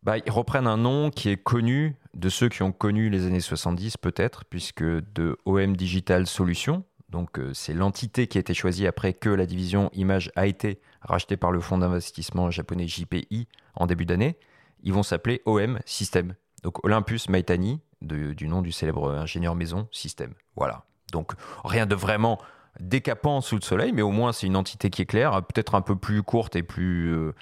Bah, 0.04 0.18
ils 0.18 0.32
reprennent 0.32 0.68
un 0.68 0.78
nom 0.78 1.12
qui 1.12 1.30
est 1.30 1.38
connu 1.38 1.96
de 2.14 2.30
ceux 2.30 2.50
qui 2.50 2.64
ont 2.64 2.72
connu 2.72 3.10
les 3.10 3.26
années 3.26 3.40
70 3.40 3.98
peut-être, 3.98 4.44
puisque 4.46 4.84
de 4.84 5.38
OM 5.46 5.76
Digital 5.76 6.28
Solutions, 6.28 6.84
donc 7.16 7.40
c'est 7.54 7.74
l'entité 7.74 8.28
qui 8.28 8.38
a 8.38 8.42
été 8.42 8.54
choisie 8.54 8.86
après 8.88 9.14
que 9.14 9.30
la 9.30 9.46
division 9.46 9.90
image 9.94 10.34
a 10.36 10.48
été 10.48 10.82
racheté 11.00 11.38
par 11.38 11.50
le 11.50 11.62
fonds 11.62 11.78
d'investissement 11.78 12.52
japonais 12.52 12.90
JPI 12.90 13.48
en 13.74 13.88
début 13.88 14.06
d'année, 14.06 14.38
ils 14.84 14.92
vont 14.92 15.02
s'appeler 15.02 15.42
OM 15.46 15.80
System. 15.86 16.36
Donc 16.62 16.84
Olympus 16.84 17.30
Maitani, 17.30 17.80
du 18.02 18.48
nom 18.50 18.62
du 18.62 18.74
célèbre 18.74 19.14
ingénieur 19.14 19.56
maison 19.56 19.88
System. 19.94 20.34
Voilà. 20.58 20.84
Donc 21.14 21.32
rien 21.64 21.86
de 21.86 21.96
vraiment 21.96 22.38
décapant 22.82 23.40
sous 23.40 23.56
le 23.56 23.62
soleil, 23.62 23.94
mais 23.94 24.02
au 24.02 24.12
moins 24.12 24.34
c'est 24.34 24.48
une 24.48 24.58
entité 24.58 24.90
qui 24.90 25.02
est 25.02 25.06
claire, 25.06 25.42
peut-être 25.44 25.76
un 25.76 25.82
peu 25.82 25.96
plus 25.96 26.22
courte 26.22 26.58
et 26.58 26.64
plus 26.64 27.14
euh, 27.14 27.34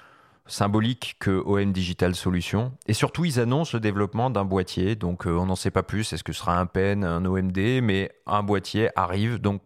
symbolique 0.46 1.16
que 1.18 1.30
OM 1.30 1.72
Digital 1.72 2.14
Solutions. 2.14 2.72
Et 2.86 2.94
surtout, 2.94 3.24
ils 3.24 3.40
annoncent 3.40 3.70
le 3.74 3.80
développement 3.80 4.30
d'un 4.30 4.44
boîtier, 4.44 4.94
donc 4.94 5.26
euh, 5.26 5.30
on 5.30 5.46
n'en 5.46 5.56
sait 5.56 5.70
pas 5.70 5.82
plus. 5.82 6.12
Est-ce 6.12 6.24
que 6.24 6.32
ce 6.32 6.40
sera 6.40 6.58
un 6.58 6.66
PEN, 6.66 7.04
un 7.04 7.24
OMD, 7.24 7.58
mais 7.82 8.10
un 8.26 8.42
boîtier 8.42 8.90
arrive. 8.96 9.38
Donc 9.38 9.62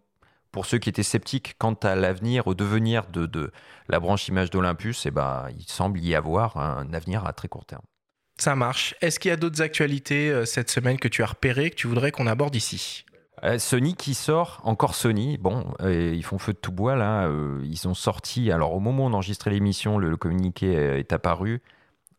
pour 0.51 0.65
ceux 0.65 0.77
qui 0.77 0.89
étaient 0.89 1.03
sceptiques 1.03 1.55
quant 1.57 1.73
à 1.73 1.95
l'avenir, 1.95 2.47
au 2.47 2.55
devenir 2.55 3.07
de, 3.07 3.51
la 3.87 3.99
branche 3.99 4.27
image 4.27 4.49
d'Olympus, 4.49 5.05
eh 5.05 5.11
ben, 5.11 5.47
il 5.57 5.65
semble 5.65 5.99
y 5.99 6.15
avoir 6.15 6.57
un 6.57 6.93
avenir 6.93 7.25
à 7.25 7.33
très 7.33 7.47
court 7.47 7.65
terme. 7.65 7.83
Ça 8.37 8.55
marche. 8.55 8.95
Est-ce 9.01 9.19
qu'il 9.19 9.29
y 9.29 9.33
a 9.33 9.37
d'autres 9.37 9.61
actualités 9.61 10.29
euh, 10.29 10.45
cette 10.45 10.71
semaine 10.71 10.97
que 10.97 11.09
tu 11.09 11.23
as 11.23 11.25
repérées, 11.25 11.71
que 11.71 11.75
tu 11.75 11.87
voudrais 11.87 12.11
qu'on 12.11 12.25
aborde 12.25 12.55
ici? 12.55 13.05
Sony 13.57 13.95
qui 13.95 14.13
sort, 14.13 14.61
encore 14.63 14.95
Sony, 14.95 15.37
bon, 15.37 15.73
euh, 15.81 16.13
ils 16.15 16.23
font 16.23 16.37
feu 16.37 16.53
de 16.53 16.57
tout 16.57 16.71
bois 16.71 16.95
là, 16.95 17.29
ils 17.63 17.87
ont 17.87 17.93
sorti, 17.93 18.51
alors 18.51 18.73
au 18.73 18.79
moment 18.79 19.05
où 19.05 19.07
on 19.07 19.13
enregistrait 19.13 19.51
l'émission, 19.51 19.97
le, 19.97 20.17
communiqué 20.17 20.73
est 20.73 21.13
apparu, 21.13 21.61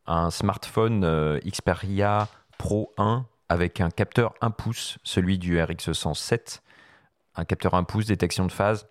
un 0.06 0.30
smartphone 0.30 1.38
Xperia 1.44 2.28
Pro 2.58 2.92
1 2.98 3.26
avec 3.48 3.80
un 3.80 3.90
capteur 3.90 4.34
1 4.40 4.50
pouce, 4.50 4.98
celui 5.02 5.38
du 5.38 5.58
RX107, 5.58 6.60
un 7.36 7.44
capteur 7.44 7.74
1 7.74 7.84
pouce, 7.84 8.06
détection 8.06 8.46
de 8.46 8.52
phase, 8.52 8.86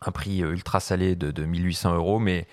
un 0.00 0.10
prix 0.10 0.38
ultra 0.38 0.80
salé 0.80 1.16
de, 1.16 1.44
1800 1.44 1.94
euros, 1.94 2.18
mais 2.18 2.46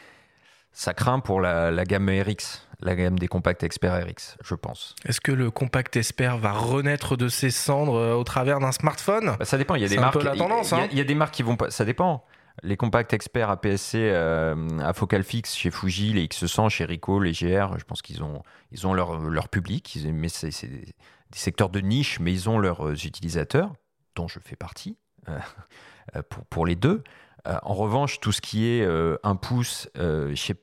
ça 0.72 0.94
craint 0.94 1.20
pour 1.20 1.40
la 1.42 1.86
gamme 1.86 2.10
RX, 2.10 2.68
la 2.84 2.96
gamme 2.96 3.18
des 3.18 3.28
compacts 3.28 3.64
Expert 3.64 3.94
RX, 3.94 4.38
je 4.44 4.56
pense. 4.56 4.96
Est-ce 5.06 5.22
que 5.22 5.32
le 5.32 5.52
compact 5.52 5.96
Expert 5.96 6.38
va 6.38 6.52
renaître 6.52 7.16
de 7.16 7.28
ses 7.28 7.50
cendres 7.50 7.96
euh, 7.96 8.14
au 8.14 8.24
travers 8.24 8.60
d'un 8.60 8.72
smartphone? 8.72 9.36
Bah, 9.40 9.46
Ça 9.46 9.58
dépend. 9.58 9.76
Il 9.76 9.82
y 9.82 9.86
a 9.86 9.90
des 9.90 9.98
marques. 9.98 10.22
la 10.24 10.36
tendance. 10.36 10.74
Hein. 10.74 10.88
Il 10.92 10.98
y, 10.98 11.02
a 11.02 11.06
des 11.06 11.16
marques 11.16 11.34
qui 11.34 11.44
vont 11.44 11.56
pas. 11.56 11.72
Ça 11.72 11.86
dépend. 11.86 12.26
Les 12.62 12.78
compacts 12.78 13.14
experts 13.14 13.50
APS-C 13.50 13.98
euh, 13.98 14.56
à 14.80 14.94
focal 14.94 15.24
fixe 15.24 15.56
chez 15.56 15.72
Fuji, 15.72 16.14
les 16.14 16.28
X100 16.28 16.70
chez 16.70 16.86
Ricoh, 16.86 17.20
les 17.20 17.32
GR, 17.32 17.80
je 17.80 17.84
pense 17.84 18.04
qu'ils 18.04 18.22
ont, 18.22 18.44
ils 18.72 18.86
ont 18.86 18.94
leur, 18.94 19.18
leur 19.18 19.50
public, 19.50 19.98
mais 20.06 20.30
c'est, 20.30 20.50
des, 20.68 20.94
secteurs 21.34 21.70
de 21.70 21.80
niche, 21.80 22.20
mais 22.20 22.32
ils 22.32 22.50
ont 22.50 22.60
leurs 22.60 22.88
euh, 22.88 22.94
utilisateurs, 22.94 23.74
dont 24.16 24.28
je 24.28 24.38
fais 24.40 24.56
partie, 24.56 25.00
pour, 26.30 26.46
pour, 26.46 26.66
les 26.68 26.76
deux. 26.76 27.04
en 27.44 27.74
revanche, 27.74 28.20
tout 28.20 28.32
ce 28.32 28.40
qui 28.40 28.68
est 28.68 28.88
un 29.24 29.36
pouce 29.36 29.90
chez 30.36 30.54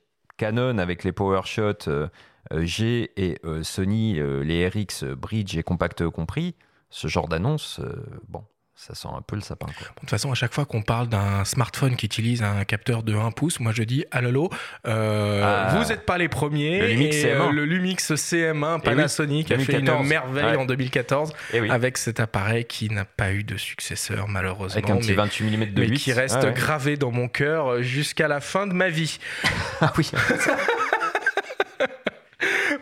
Canon 0.41 0.79
avec 0.79 1.03
les 1.03 1.11
PowerShot 1.11 1.87
euh, 1.87 2.07
euh, 2.51 2.65
G 2.65 3.11
et 3.15 3.37
euh, 3.45 3.61
Sony, 3.61 4.15
les 4.15 4.67
RX 4.67 5.03
Bridge 5.03 5.55
et 5.55 5.61
Compact 5.61 6.09
compris, 6.09 6.55
ce 6.89 7.07
genre 7.07 7.27
d'annonce, 7.27 7.79
bon, 8.27 8.43
ça 8.87 8.95
sent 8.95 9.09
un 9.15 9.21
peu 9.21 9.35
le 9.35 9.43
sapin. 9.43 9.67
de 9.67 9.73
toute 9.99 10.09
façon, 10.09 10.31
à 10.31 10.33
chaque 10.33 10.53
fois 10.53 10.65
qu'on 10.65 10.81
parle 10.81 11.07
d'un 11.07 11.45
smartphone 11.45 11.95
qui 11.95 12.07
utilise 12.07 12.41
un 12.41 12.63
capteur 12.63 13.03
de 13.03 13.13
1 13.13 13.29
pouce, 13.29 13.59
moi 13.59 13.71
je 13.75 13.83
dis 13.83 14.05
allô, 14.09 14.49
ah. 14.85 15.75
vous 15.75 15.89
n'êtes 15.89 16.03
pas 16.03 16.17
les 16.17 16.29
premiers. 16.29 16.79
Le 16.79 16.87
Lumix 16.87 17.15
CM1, 17.17 17.51
le 17.51 17.65
Lumix 17.65 18.11
CM1 18.11 18.81
Panasonic 18.81 19.51
a 19.51 19.59
fait 19.59 19.79
une 19.79 20.03
merveille 20.03 20.55
en 20.55 20.65
2014 20.65 21.31
eh 21.53 21.69
avec 21.69 21.97
cet 21.97 22.19
appareil 22.19 22.65
qui 22.65 22.89
n'a 22.89 23.05
pas 23.05 23.31
eu 23.33 23.43
de 23.43 23.57
successeur 23.57 24.27
malheureusement. 24.27 24.81
Avec 24.81 24.89
un 24.89 24.97
petit 24.97 25.13
28 25.13 25.57
mm 25.57 25.73
de 25.73 25.81
mais 25.81 25.91
qui 25.91 26.11
reste 26.11 26.43
gravé 26.53 26.97
dans 26.97 27.11
mon 27.11 27.27
cœur 27.27 27.83
jusqu'à 27.83 28.27
la 28.27 28.41
fin 28.41 28.65
de 28.65 28.73
ma 28.73 28.89
vie. 28.89 29.19
ah 29.81 29.93
oui. 29.95 30.09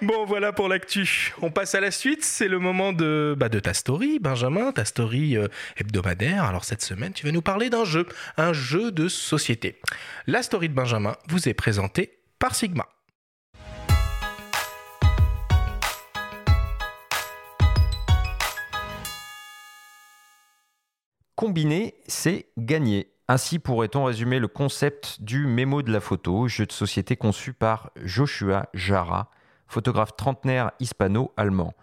Bon, 0.01 0.23
voilà 0.23 0.53
pour 0.53 0.69
l'actu. 0.69 1.33
On 1.41 1.51
passe 1.51 1.75
à 1.75 1.81
la 1.81 1.91
suite. 1.91 2.23
C'est 2.23 2.47
le 2.47 2.57
moment 2.57 2.93
de, 2.93 3.35
bah, 3.37 3.49
ta 3.49 3.73
story, 3.73 4.19
Benjamin, 4.19 4.71
ta 4.71 4.85
story 4.85 5.35
euh, 5.35 5.47
hebdomadaire. 5.75 6.45
Alors, 6.45 6.63
cette 6.63 6.81
semaine, 6.81 7.11
tu 7.11 7.25
vas 7.25 7.33
nous 7.33 7.41
parler 7.41 7.69
d'un 7.69 7.83
jeu, 7.83 8.05
un 8.37 8.53
jeu 8.53 8.93
de 8.93 9.09
société. 9.09 9.81
La 10.25 10.41
story 10.41 10.69
de 10.69 10.73
Benjamin 10.73 11.17
vous 11.27 11.49
est 11.49 11.53
présentée 11.53 12.19
par 12.39 12.55
Sigma. 12.55 12.87
Combiner, 21.35 21.95
c'est 22.07 22.47
gagner. 22.57 23.11
Ainsi 23.27 23.59
pourrait-on 23.59 24.05
résumer 24.05 24.39
le 24.39 24.47
concept 24.47 25.21
du 25.21 25.45
mémo 25.45 25.81
de 25.81 25.91
la 25.91 25.99
photo, 25.99 26.47
jeu 26.47 26.65
de 26.65 26.71
société 26.71 27.17
conçu 27.17 27.51
par 27.51 27.91
Joshua 28.03 28.69
Jara, 28.73 29.29
photographe 29.69 30.15
trentenaire 30.17 30.71
hispano-allemand. 30.79 31.73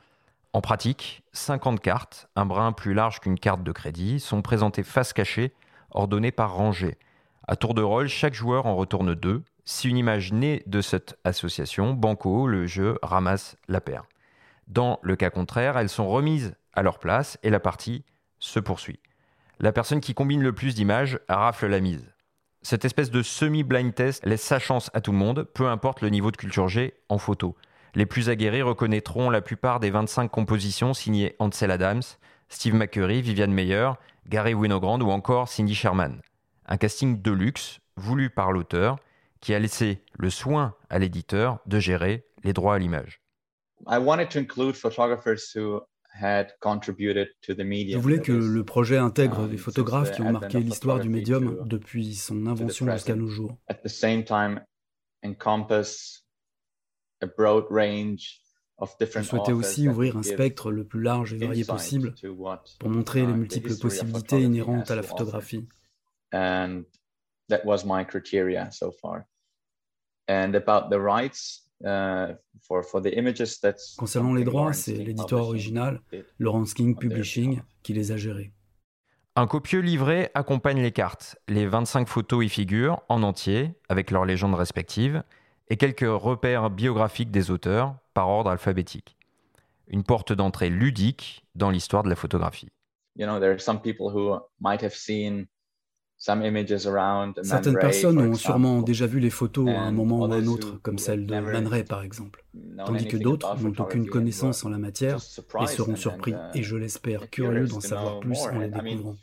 En 0.53 0.61
pratique, 0.61 1.23
50 1.33 1.81
cartes, 1.81 2.29
un 2.35 2.45
brin 2.45 2.73
plus 2.73 2.95
large 2.95 3.21
qu'une 3.21 3.39
carte 3.39 3.63
de 3.63 3.73
crédit, 3.73 4.21
sont 4.21 4.43
présentées 4.43 4.83
face 4.83 5.13
cachée, 5.13 5.55
ordonnées 5.91 6.33
par 6.33 6.55
rangée. 6.55 6.99
À 7.47 7.55
tour 7.57 7.75
de 7.75 7.83
rôle, 7.83 8.09
chaque 8.09 8.35
joueur 8.35 8.67
en 8.67 8.75
retourne 8.75 9.15
deux. 9.15 9.43
Si 9.65 9.89
une 9.89 9.97
image 9.97 10.33
naît 10.33 10.63
de 10.67 10.81
cette 10.81 11.17
association, 11.25 11.95
banco, 11.95 12.47
le 12.49 12.67
jeu 12.67 12.99
ramasse 13.03 13.57
la 13.69 13.81
paire. 13.81 14.05
Dans 14.67 14.99
le 15.03 15.15
cas 15.15 15.31
contraire, 15.31 15.79
elles 15.79 15.89
sont 15.89 16.09
remises 16.09 16.55
à 16.73 16.83
leur 16.83 16.99
place 16.99 17.39
et 17.45 17.51
la 17.51 17.61
partie 17.61 18.05
se 18.41 18.59
poursuit. 18.59 18.99
La 19.61 19.73
personne 19.73 20.01
qui 20.01 20.15
combine 20.15 20.43
le 20.43 20.53
plus 20.53 20.75
d'images 20.75 21.21
rafle 21.29 21.67
la 21.67 21.81
mise. 21.81 22.13
Cette 22.63 22.85
espèce 22.85 23.13
de 23.13 23.23
semi-blind 23.23 23.95
test 23.95 24.27
laisse 24.27 24.43
sa 24.43 24.59
chance 24.59 24.91
à 24.93 25.01
tout 25.01 25.13
le 25.13 25.19
monde, 25.19 25.45
peu 25.55 25.69
importe 25.69 26.01
le 26.01 26.09
niveau 26.09 26.33
de 26.33 26.37
culture 26.37 26.69
G 26.69 26.95
en 27.09 27.19
photo. 27.19 27.57
Les 27.95 28.07
plus 28.07 28.29
aguerris 28.29 28.63
reconnaîtront 28.63 29.31
la 29.31 29.41
plupart 29.41 29.81
des 29.81 29.91
25 29.91 30.31
compositions 30.31 30.95
signées 30.95 31.35
Ansel 31.39 31.71
Adams, 31.71 32.03
Steve 32.49 32.75
McCurry, 32.75 33.23
Viviane 33.23 33.53
Meyer, 33.53 33.93
Gary 34.29 34.55
Winogrand 34.55 35.01
ou 35.01 35.11
encore 35.11 35.49
Cindy 35.49 35.75
Sherman. 35.75 36.21
Un 36.67 36.77
casting 36.77 37.23
de 37.23 37.31
luxe 37.31 37.81
voulu 37.97 38.31
par 38.31 38.53
l'auteur 38.53 38.97
qui 39.41 39.55
a 39.55 39.59
laissé 39.59 40.03
le 40.19 40.31
soin 40.31 40.75
à 40.91 40.99
l'éditeur 40.99 41.61
de 41.67 41.79
gérer 41.79 42.25
les 42.43 42.53
droits 42.53 42.75
à 42.75 42.79
l'image. 42.79 43.21
Je 47.93 47.99
voulais 47.99 48.21
que 48.21 48.33
le 48.33 48.65
projet 48.65 48.97
intègre 48.97 49.41
um, 49.41 49.51
des 49.51 49.59
photographes 49.59 50.13
qui 50.13 50.23
ont 50.23 50.33
marqué 50.33 50.61
l'histoire 50.61 50.99
du 50.99 51.09
médium 51.09 51.59
depuis 51.67 52.15
son 52.15 52.47
invention 52.47 52.91
jusqu'à 52.91 53.15
nos 53.15 53.29
jours. 53.29 53.57
Je 58.83 59.23
souhaitais 59.23 59.53
aussi 59.53 59.89
ouvrir 59.89 60.17
un 60.17 60.23
spectre 60.23 60.71
le 60.71 60.85
plus 60.85 61.01
large 61.01 61.33
et 61.33 61.39
varié 61.39 61.65
possible 61.65 62.15
pour 62.79 62.91
montrer 62.91 63.25
les 63.25 63.33
uh, 63.33 63.37
multiples 63.37 63.75
possibilités 63.77 64.43
inhérentes 64.43 64.91
à 64.91 64.97
la 64.97 65.03
photographie. 65.03 65.67
Concernant 73.99 74.35
les 74.35 74.45
droits, 74.45 74.73
c'est 74.73 74.93
l'éditeur 74.93 75.41
original, 75.41 76.01
Lawrence 76.39 76.75
King 76.75 76.99
Publishing, 76.99 77.63
qui 77.83 77.95
les 77.95 78.13
a 78.13 78.17
gérés. 78.17 78.53
Un 79.39 79.47
copieux 79.47 79.81
livret 79.81 80.31
accompagne 80.35 80.81
les 80.81 80.93
cartes. 80.93 81.37
Les 81.47 81.67
25 81.67 82.09
photos 82.09 82.45
y 82.45 82.49
figurent 82.49 83.03
en 83.11 83.23
entier, 83.23 83.75
avec 83.91 84.11
leurs 84.11 84.25
légendes 84.25 84.55
respectives, 84.55 85.23
et 85.69 85.77
quelques 85.77 86.07
repères 86.07 86.71
biographiques 86.71 87.31
des 87.31 87.51
auteurs 87.51 87.97
par 88.15 88.29
ordre 88.29 88.51
alphabétique. 88.51 89.17
Une 89.89 90.05
porte 90.05 90.33
d'entrée 90.33 90.71
ludique 90.71 91.45
dans 91.55 91.71
l'histoire 91.71 92.03
de 92.03 92.09
la 92.09 92.17
photographie. 92.17 92.69
Certaines 97.43 97.79
personnes 97.79 98.19
ont 98.19 98.35
sûrement 98.35 98.83
déjà 98.83 99.07
vu 99.07 99.21
les 99.21 99.31
photos 99.31 99.69
à 99.69 99.81
un 99.81 99.93
moment 99.93 100.21
ou 100.21 100.33
à 100.33 100.37
un 100.37 100.47
autre, 100.47 100.81
comme 100.83 100.99
celle 100.99 101.27
de 101.27 101.35
Man 101.35 101.67
Ray 101.67 101.85
par 101.85 102.03
exemple, 102.03 102.45
tandis 102.85 103.07
que 103.07 103.17
d'autres 103.17 103.57
n'ont 103.61 103.75
aucune 103.79 104.07
connaissance 104.09 104.65
en 104.65 104.71
la 104.71 104.79
matière 104.79 105.19
et 105.63 105.67
seront 105.67 105.97
surpris, 105.97 106.33
uh, 106.33 106.37
et 106.55 106.63
je 106.63 106.77
l'espère 106.77 107.29
curieux 107.31 107.67
d'en 107.67 107.81
savoir 107.81 108.21
plus 108.21 108.39
en 108.39 108.59
les 108.59 108.69
découvrant. 108.69 109.17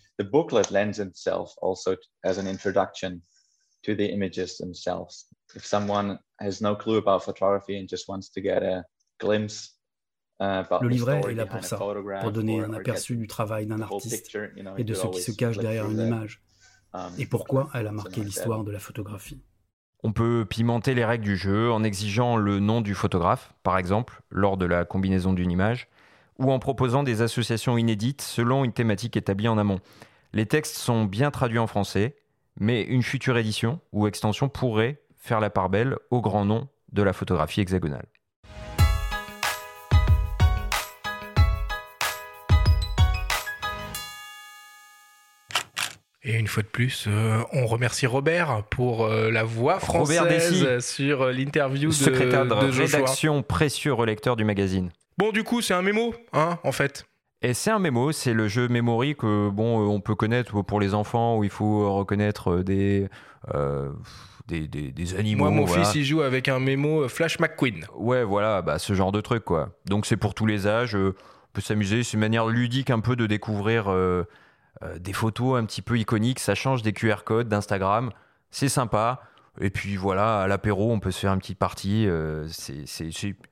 if 5.56 5.66
someone 5.66 6.20
has 6.44 6.62
no 6.62 6.76
clue 6.76 6.98
about 6.98 7.22
photography 7.24 7.80
and 7.80 7.88
just 7.88 8.08
wants 8.08 8.30
to 8.32 8.42
get 8.42 8.64
a 8.64 8.84
glimpse 9.20 9.74
le 10.40 10.88
livret 10.88 11.22
est 11.30 11.36
là 11.36 11.46
pour 11.46 11.64
ça, 11.64 11.78
pour 11.78 12.32
donner 12.32 12.60
un 12.62 12.74
aperçu 12.74 13.16
du 13.16 13.28
travail 13.28 13.66
d'un 13.68 13.82
artiste 13.82 14.38
et 14.78 14.84
de 14.84 14.94
ce 14.94 15.08
qui 15.08 15.22
se 15.22 15.32
cache 15.32 15.58
derrière 15.58 15.90
une 15.90 16.00
image, 16.00 16.42
um, 16.94 17.12
et 17.18 17.26
pourquoi 17.26 17.70
elle 17.74 17.88
a 17.88 17.92
marqué 17.92 18.22
l'histoire 18.22 18.64
de 18.64 18.72
la 18.72 18.80
photographie? 18.80 19.42
On 20.06 20.12
peut 20.12 20.46
pimenter 20.50 20.96
les 20.96 21.06
règles 21.06 21.24
du 21.24 21.38
jeu 21.38 21.72
en 21.72 21.84
exigeant 21.84 22.36
le 22.36 22.60
nom 22.60 22.82
du 22.82 22.94
photographe, 22.94 23.54
par 23.64 23.78
exemple, 23.78 24.22
lors 24.30 24.58
de 24.58 24.66
la 24.66 24.84
combinaison 24.84 25.32
d'une 25.32 25.50
image, 25.50 25.88
ou 26.40 26.52
en 26.52 26.60
proposant 26.60 27.04
des 27.04 27.22
associations 27.22 27.78
inédites 27.78 28.22
selon 28.22 28.66
une 28.66 28.74
thématique 28.74 29.16
établie 29.16 29.48
en 29.48 29.58
amont. 29.58 29.80
Les 30.34 30.46
textes 30.46 30.76
sont 30.76 31.06
bien 31.06 31.32
traduits 31.32 31.60
en 31.60 31.68
français, 31.68 32.18
mais 32.60 32.82
une 32.82 33.04
future 33.04 33.38
édition 33.38 33.80
ou 33.94 34.08
extension 34.08 34.50
pourrait 34.50 35.02
faire 35.24 35.40
la 35.40 35.50
part 35.50 35.70
belle 35.70 35.98
au 36.12 36.22
grand 36.22 36.44
nom 36.44 36.68
de 36.92 37.02
la 37.02 37.14
photographie 37.14 37.62
hexagonale. 37.62 38.06
Et 46.26 46.38
une 46.38 46.48
fois 46.48 46.64
de 46.64 46.68
plus, 46.68 47.06
euh, 47.08 47.42
on 47.52 47.66
remercie 47.66 48.06
Robert 48.06 48.64
pour 48.70 49.06
euh, 49.06 49.30
la 49.30 49.44
voix 49.44 49.80
française 49.80 50.80
sur 50.80 51.24
euh, 51.24 51.32
l'interview 51.34 51.90
de, 51.90 51.94
secrétaire 51.94 52.46
de, 52.46 52.54
rédaction 52.54 53.44
précieux 53.44 53.92
relecteur 53.92 54.38
du 54.38 54.46
magazine. 54.46 54.90
Bon, 55.18 55.32
du 55.32 55.44
coup, 55.44 55.62
c'est 55.62 55.74
un 55.74 55.82
mémo, 55.82 56.14
hein, 56.32 56.60
en 56.64 56.72
fait. 56.72 57.06
Et 57.42 57.54
c'est 57.54 57.72
un 57.72 57.80
mémo, 57.80 58.14
c'est 58.14 58.34
le 58.34 58.48
jeu 58.48 58.70
Memory 58.70 59.16
que 59.16 59.50
bon, 59.50 59.86
on 59.86 60.00
peut 60.00 60.16
connaître 60.16 60.62
pour 60.62 60.80
les 60.80 60.94
enfants 60.94 61.38
où 61.38 61.44
il 61.44 61.50
faut 61.50 61.94
reconnaître 61.94 62.60
des 62.60 63.10
des, 64.48 64.68
des, 64.68 65.16
animaux. 65.16 65.50
Moi, 65.50 65.52
mon 65.52 65.68
fils, 65.68 65.96
il 65.96 66.04
joue 66.04 66.22
avec 66.22 66.48
un 66.48 66.60
mémo 66.60 67.08
Flash 67.08 67.40
McQueen. 67.40 67.86
Ouais, 67.96 68.24
voilà, 68.24 68.62
bah, 68.62 68.80
ce 68.80 68.94
genre 68.94 69.12
de 69.12 69.22
truc, 69.22 69.44
quoi. 69.44 69.72
Donc, 69.86 70.06
c'est 70.06 70.18
pour 70.18 70.34
tous 70.34 70.46
les 70.46 70.68
âges. 70.68 70.96
on 70.96 71.14
peut 71.54 71.62
s'amuser. 71.62 72.04
C'est 72.04 72.14
une 72.14 72.20
manière 72.20 72.48
ludique 72.48 72.90
un 72.90 73.00
peu 73.00 73.16
de 73.16 73.26
découvrir 73.26 73.94
des 75.00 75.14
photos 75.14 75.60
un 75.60 75.66
petit 75.66 75.82
peu 75.82 75.98
iconiques. 75.98 76.40
Ça 76.40 76.56
change 76.56 76.82
des 76.82 76.94
QR 76.94 77.24
codes 77.26 77.48
d'Instagram. 77.48 78.12
C'est 78.52 78.70
sympa. 78.70 79.22
Et 79.62 79.70
puis 79.70 79.96
voilà, 79.98 80.42
à 80.42 80.48
l'apéro, 80.48 80.92
on 80.92 81.00
peut 81.00 81.12
se 81.12 81.20
faire 81.20 81.34
une 81.34 81.40
petite 81.40 81.60
partie. 81.60 82.08
Euh, 82.08 82.48
c'est 82.48 82.86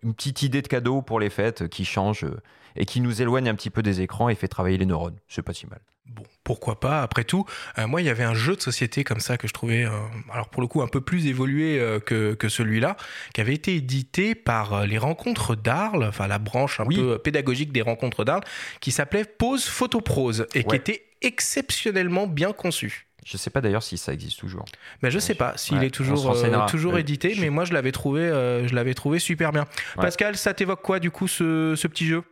une 0.04 0.14
petite 0.14 0.42
idée 0.42 0.62
de 0.62 0.68
cadeau 0.68 1.02
pour 1.02 1.20
les 1.20 1.30
fêtes 1.30 1.68
qui 1.68 1.86
change 1.86 2.24
euh, 2.24 2.42
et 2.76 2.86
qui 2.86 3.02
nous 3.02 3.22
éloigne 3.22 3.50
un 3.50 3.56
petit 3.56 3.70
peu 3.70 3.82
des 3.82 4.02
écrans 4.02 4.30
et 4.30 4.36
fait 4.36 4.48
travailler 4.48 4.78
les 4.78 4.86
neurones. 4.86 5.18
C'est 5.28 5.42
pas 5.42 5.54
si 5.54 5.68
mal. 5.68 5.80
Bon, 6.06 6.24
pourquoi 6.44 6.80
pas 6.80 7.02
Après 7.02 7.24
tout, 7.24 7.46
euh, 7.78 7.88
moi, 7.88 8.02
il 8.02 8.08
y 8.08 8.10
avait 8.10 8.24
un 8.24 8.34
jeu 8.34 8.56
de 8.56 8.62
société 8.62 9.04
comme 9.04 9.20
ça 9.22 9.38
que 9.38 9.48
je 9.48 9.54
trouvais, 9.54 9.86
alors 10.32 10.50
pour 10.50 10.62
le 10.62 10.68
coup, 10.68 10.82
un 10.82 10.88
peu 10.88 11.00
plus 11.00 11.28
évolué 11.28 11.80
que, 12.06 12.34
que 12.34 12.50
celui-là, 12.50 12.98
qui 13.34 13.40
avait 13.40 13.54
été 13.54 13.76
édité 13.76 14.36
par 14.36 14.86
les 14.86 14.98
Rencontres 14.98 15.56
d'Arles, 15.56 16.04
enfin 16.04 16.28
la 16.28 16.40
branche 16.40 16.80
un 16.80 16.86
peu 16.86 17.18
pédagogique 17.18 17.72
des 17.72 17.82
Rencontres 17.82 18.26
d'Arles, 18.26 18.44
qui 18.82 18.92
s'appelait 18.92 19.24
Pause 19.24 19.66
Photoprose 19.66 20.48
et 20.54 20.64
qui 20.64 20.76
était 20.76 21.06
exceptionnellement 21.22 22.28
bien 22.28 22.52
conçu. 22.52 23.08
Je 23.26 23.36
ne 23.36 23.38
sais 23.38 23.52
pas 23.52 23.62
d'ailleurs 23.62 23.84
si 23.84 23.98
ça 23.98 24.14
existe 24.14 24.40
toujours. 24.40 24.66
Mais 25.04 25.12
je 25.12 25.18
ne 25.18 25.22
sais 25.22 25.36
pas 25.36 25.56
s'il 25.56 25.84
est 25.84 25.92
toujours, 25.92 26.32
euh, 26.32 26.66
toujours 26.68 26.98
édité, 26.98 27.36
mais 27.40 27.50
moi 27.50 27.66
je 27.66 27.74
l'avais 27.74 27.92
trouvé, 27.92 28.22
euh, 28.22 28.68
je 28.68 28.74
l'avais 28.74 28.96
trouvé 28.96 29.20
super 29.20 29.52
bien. 29.52 29.68
Pascal, 29.96 30.36
ça 30.38 30.54
t'évoque 30.54 30.82
quoi 30.82 31.00
du 31.00 31.12
coup 31.12 31.28
ce, 31.28 31.76
ce 31.78 31.88
petit 31.88 32.08
jeu? 32.08 32.24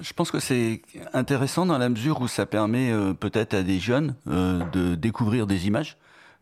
Je 0.00 0.12
pense 0.12 0.30
que 0.30 0.40
c'est 0.40 0.82
intéressant 1.12 1.66
dans 1.66 1.78
la 1.78 1.88
mesure 1.88 2.20
où 2.20 2.28
ça 2.28 2.46
permet 2.46 2.90
euh, 2.90 3.14
peut-être 3.14 3.54
à 3.54 3.62
des 3.62 3.78
jeunes 3.78 4.14
de 4.26 4.94
découvrir 4.94 5.46
des 5.46 5.66
images, 5.66 5.96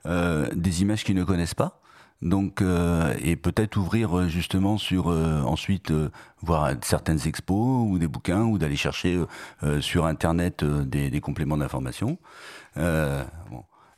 des 0.05 0.83
images 0.83 1.05
qu'ils 1.05 1.17
ne 1.17 1.25
connaissent 1.25 1.55
pas. 1.55 1.81
Donc 2.23 2.63
et 3.23 3.37
peut-être 3.37 3.79
ouvrir 3.79 4.29
justement 4.29 4.77
sur 4.77 5.07
ensuite 5.07 5.91
voir 6.43 6.73
certaines 6.83 7.27
expos 7.27 7.87
ou 7.89 7.99
des 7.99 8.09
bouquins 8.09 8.43
ou 8.43 8.59
d'aller 8.59 8.77
chercher 8.77 9.19
sur 9.81 10.05
internet 10.05 10.63
des, 10.65 11.21
compléments 11.21 11.57
d'information. 11.57 12.19
Euh. 12.77 13.25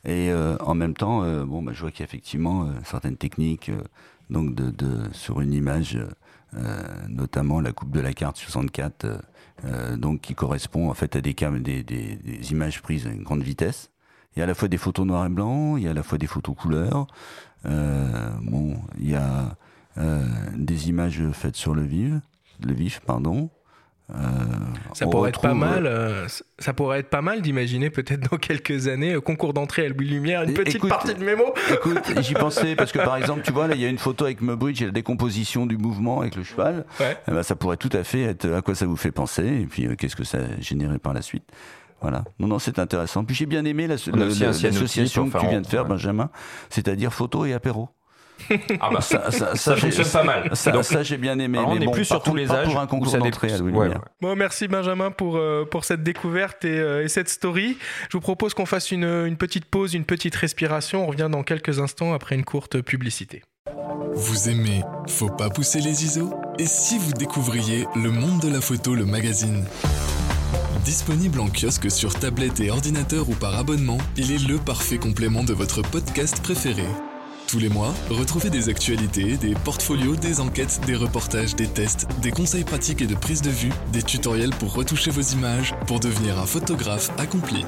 Et 0.05 0.31
euh, 0.31 0.57
en 0.59 0.75
même 0.75 0.93
temps, 0.93 1.23
euh, 1.23 1.45
bon, 1.45 1.61
bah, 1.61 1.71
je 1.73 1.81
vois 1.81 1.91
qu'il 1.91 2.01
y 2.01 2.03
a 2.03 2.05
effectivement 2.05 2.67
certaines 2.83 3.17
techniques 3.17 3.71
donc 4.29 4.55
de, 4.55 4.73
sur 5.11 5.41
une 5.41 5.53
image, 5.53 5.97
notamment 7.09 7.59
la 7.59 7.71
coupe 7.71 7.91
de 7.91 7.99
la 7.99 8.13
carte 8.13 8.37
64, 8.37 9.07
donc 9.97 10.21
qui 10.21 10.35
correspond 10.35 10.89
en 10.89 10.93
fait 10.93 11.15
à 11.15 11.21
des, 11.21 11.33
images 12.51 12.81
prises 12.81 13.07
à 13.07 13.11
une 13.11 13.23
grande 13.23 13.43
vitesse. 13.43 13.89
Il 14.35 14.39
y 14.39 14.41
a 14.41 14.45
à 14.45 14.47
la 14.47 14.55
fois 14.55 14.67
des 14.67 14.77
photos 14.77 15.05
noir 15.05 15.25
et 15.25 15.29
blanc, 15.29 15.77
il 15.77 15.83
y 15.83 15.87
a 15.87 15.91
à 15.91 15.93
la 15.93 16.03
fois 16.03 16.17
des 16.17 16.27
photos 16.27 16.55
couleurs. 16.55 17.07
bon, 17.63 18.79
il 18.99 19.09
y 19.09 19.15
a 19.15 19.55
des 20.55 20.89
images 20.89 21.21
faites 21.31 21.55
sur 21.55 21.73
le 21.73 21.83
vif, 21.83 22.13
le 22.63 22.73
vif, 22.73 22.99
pardon. 22.99 23.49
Euh, 24.11 24.15
ça 24.93 25.07
pourrait 25.07 25.29
être 25.29 25.41
pas 25.41 25.53
mal. 25.53 25.87
Euh, 25.87 26.27
ça 26.59 26.73
pourrait 26.73 26.99
être 26.99 27.09
pas 27.09 27.21
mal 27.21 27.41
d'imaginer 27.41 27.89
peut-être 27.89 28.29
dans 28.29 28.37
quelques 28.37 28.87
années 28.87 29.13
euh, 29.13 29.21
concours 29.21 29.53
d'entrée 29.53 29.85
à 29.85 29.89
lumière 29.89 30.43
une 30.43 30.53
petite 30.53 30.85
partie 30.87 31.15
de 31.15 31.23
mémo. 31.23 31.53
Écoute, 31.73 32.03
j'y 32.21 32.33
pensais 32.33 32.75
parce 32.75 32.91
que 32.91 32.99
par 32.99 33.15
exemple, 33.15 33.41
tu 33.43 33.51
vois 33.51 33.67
là, 33.67 33.75
il 33.75 33.81
y 33.81 33.85
a 33.85 33.89
une 33.89 33.97
photo 33.97 34.25
avec 34.25 34.41
Mubridge 34.41 34.81
et 34.81 34.85
la 34.85 34.91
décomposition 34.91 35.65
du 35.65 35.77
mouvement 35.77 36.21
avec 36.21 36.35
le 36.35 36.43
cheval. 36.43 36.85
Ouais. 36.99 37.17
Eh 37.27 37.31
ben, 37.31 37.43
ça 37.43 37.55
pourrait 37.55 37.77
tout 37.77 37.89
à 37.93 38.03
fait 38.03 38.23
être 38.23 38.51
à 38.51 38.61
quoi 38.61 38.75
ça 38.75 38.85
vous 38.85 38.97
fait 38.97 39.11
penser 39.11 39.45
et 39.45 39.65
puis 39.65 39.87
qu'est-ce 39.97 40.15
que 40.15 40.25
ça 40.25 40.39
générait 40.59 40.99
par 40.99 41.13
la 41.13 41.21
suite. 41.21 41.45
Voilà. 42.01 42.25
Non, 42.37 42.47
non, 42.47 42.59
c'est 42.59 42.79
intéressant. 42.79 43.23
Puis 43.23 43.33
j'ai 43.33 43.45
bien 43.45 43.63
aimé 43.63 43.87
l'association 43.87 45.29
que 45.29 45.39
tu 45.39 45.47
viens 45.47 45.61
de 45.61 45.67
faire, 45.67 45.85
Benjamin, 45.85 46.29
c'est-à-dire 46.69 47.13
photo 47.13 47.45
et 47.45 47.53
apéro. 47.53 47.89
Ah 48.81 48.89
bah, 48.91 49.01
ça, 49.01 49.31
ça, 49.31 49.55
ça, 49.55 49.75
fonctionne 49.75 50.09
pas 50.09 50.23
mal. 50.23 50.49
Ça, 50.55 51.03
j'ai 51.03 51.17
bien 51.17 51.39
aimé. 51.39 51.59
on 51.59 51.75
n'est 51.75 51.91
plus 51.91 52.05
sur 52.05 52.21
tous 52.21 52.35
les 52.35 52.51
âges. 52.51 52.67
Pour 52.67 52.79
un 52.79 52.87
concours 52.87 53.17
d'entrée 53.17 53.53
à 53.53 53.57
Bon, 54.21 54.35
merci 54.35 54.67
Benjamin 54.67 55.11
pour, 55.11 55.37
euh, 55.37 55.65
pour 55.65 55.85
cette 55.85 56.03
découverte 56.03 56.65
et, 56.65 56.79
euh, 56.79 57.03
et, 57.03 57.07
cette 57.07 57.29
story. 57.29 57.77
Je 58.09 58.17
vous 58.17 58.21
propose 58.21 58.53
qu'on 58.53 58.65
fasse 58.65 58.91
une, 58.91 59.03
une 59.03 59.37
petite 59.37 59.65
pause, 59.65 59.93
une 59.93 60.05
petite 60.05 60.35
respiration. 60.35 61.03
On 61.03 61.07
revient 61.07 61.29
dans 61.31 61.43
quelques 61.43 61.79
instants 61.79 62.13
après 62.13 62.35
une 62.35 62.43
courte 62.43 62.81
publicité. 62.81 63.43
Vous 64.15 64.49
aimez 64.49 64.81
Faut 65.07 65.29
pas 65.29 65.49
pousser 65.49 65.79
les 65.79 66.03
ISO? 66.03 66.33
Et 66.59 66.65
si 66.65 66.97
vous 66.97 67.13
découvriez 67.13 67.87
Le 67.95 68.11
Monde 68.11 68.41
de 68.41 68.49
la 68.49 68.61
Photo, 68.61 68.93
le 68.93 69.05
magazine? 69.05 69.65
Disponible 70.83 71.39
en 71.39 71.47
kiosque 71.47 71.89
sur 71.89 72.13
tablette 72.13 72.59
et 72.59 72.69
ordinateur 72.69 73.29
ou 73.29 73.33
par 73.33 73.57
abonnement, 73.57 73.97
il 74.17 74.31
est 74.31 74.47
le 74.47 74.57
parfait 74.57 74.97
complément 74.97 75.43
de 75.43 75.53
votre 75.53 75.81
podcast 75.81 76.41
préféré. 76.43 76.83
Tous 77.53 77.59
les 77.59 77.69
mois, 77.69 77.93
retrouvez 78.09 78.49
des 78.49 78.67
actualités, 78.67 79.37
des 79.37 79.53
portfolios, 79.53 80.15
des 80.15 80.39
enquêtes, 80.39 80.81
des 80.87 80.95
reportages, 80.95 81.55
des 81.55 81.67
tests, 81.67 82.07
des 82.19 82.31
conseils 82.31 82.63
pratiques 82.63 83.03
et 83.03 83.05
de 83.05 83.13
prise 83.13 83.43
de 83.43 83.51
vue, 83.51 83.71
des 83.91 84.01
tutoriels 84.01 84.49
pour 84.49 84.73
retoucher 84.73 85.11
vos 85.11 85.21
images, 85.21 85.75
pour 85.85 85.99
devenir 85.99 86.39
un 86.39 86.47
photographe 86.47 87.11
accompli. 87.19 87.63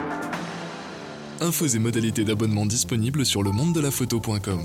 Infos 1.40 1.68
et 1.68 1.78
modalités 1.78 2.24
d'abonnement 2.24 2.66
disponibles 2.66 3.28
sur 3.28 3.44
le 3.44 3.52
monde 3.52 3.74
de 3.74 3.80
la 3.80 3.92
photo.com. 3.92 4.64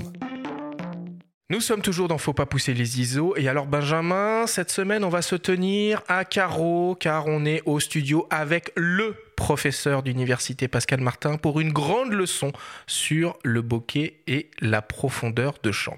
Nous 1.51 1.59
sommes 1.59 1.81
toujours 1.81 2.07
dans 2.07 2.17
Faut 2.17 2.31
pas 2.31 2.45
pousser 2.45 2.73
les 2.73 3.01
ISO. 3.01 3.35
Et 3.35 3.49
alors, 3.49 3.65
Benjamin, 3.65 4.47
cette 4.47 4.71
semaine, 4.71 5.03
on 5.03 5.09
va 5.09 5.21
se 5.21 5.35
tenir 5.35 6.01
à 6.07 6.23
carreau 6.23 6.95
car 6.97 7.27
on 7.27 7.43
est 7.43 7.61
au 7.65 7.81
studio 7.81 8.25
avec 8.29 8.71
le 8.77 9.17
professeur 9.35 10.01
d'université 10.01 10.69
Pascal 10.69 11.01
Martin 11.01 11.35
pour 11.35 11.59
une 11.59 11.73
grande 11.73 12.13
leçon 12.13 12.53
sur 12.87 13.37
le 13.43 13.61
bokeh 13.61 14.21
et 14.27 14.49
la 14.61 14.81
profondeur 14.81 15.55
de 15.61 15.73
champ. 15.73 15.97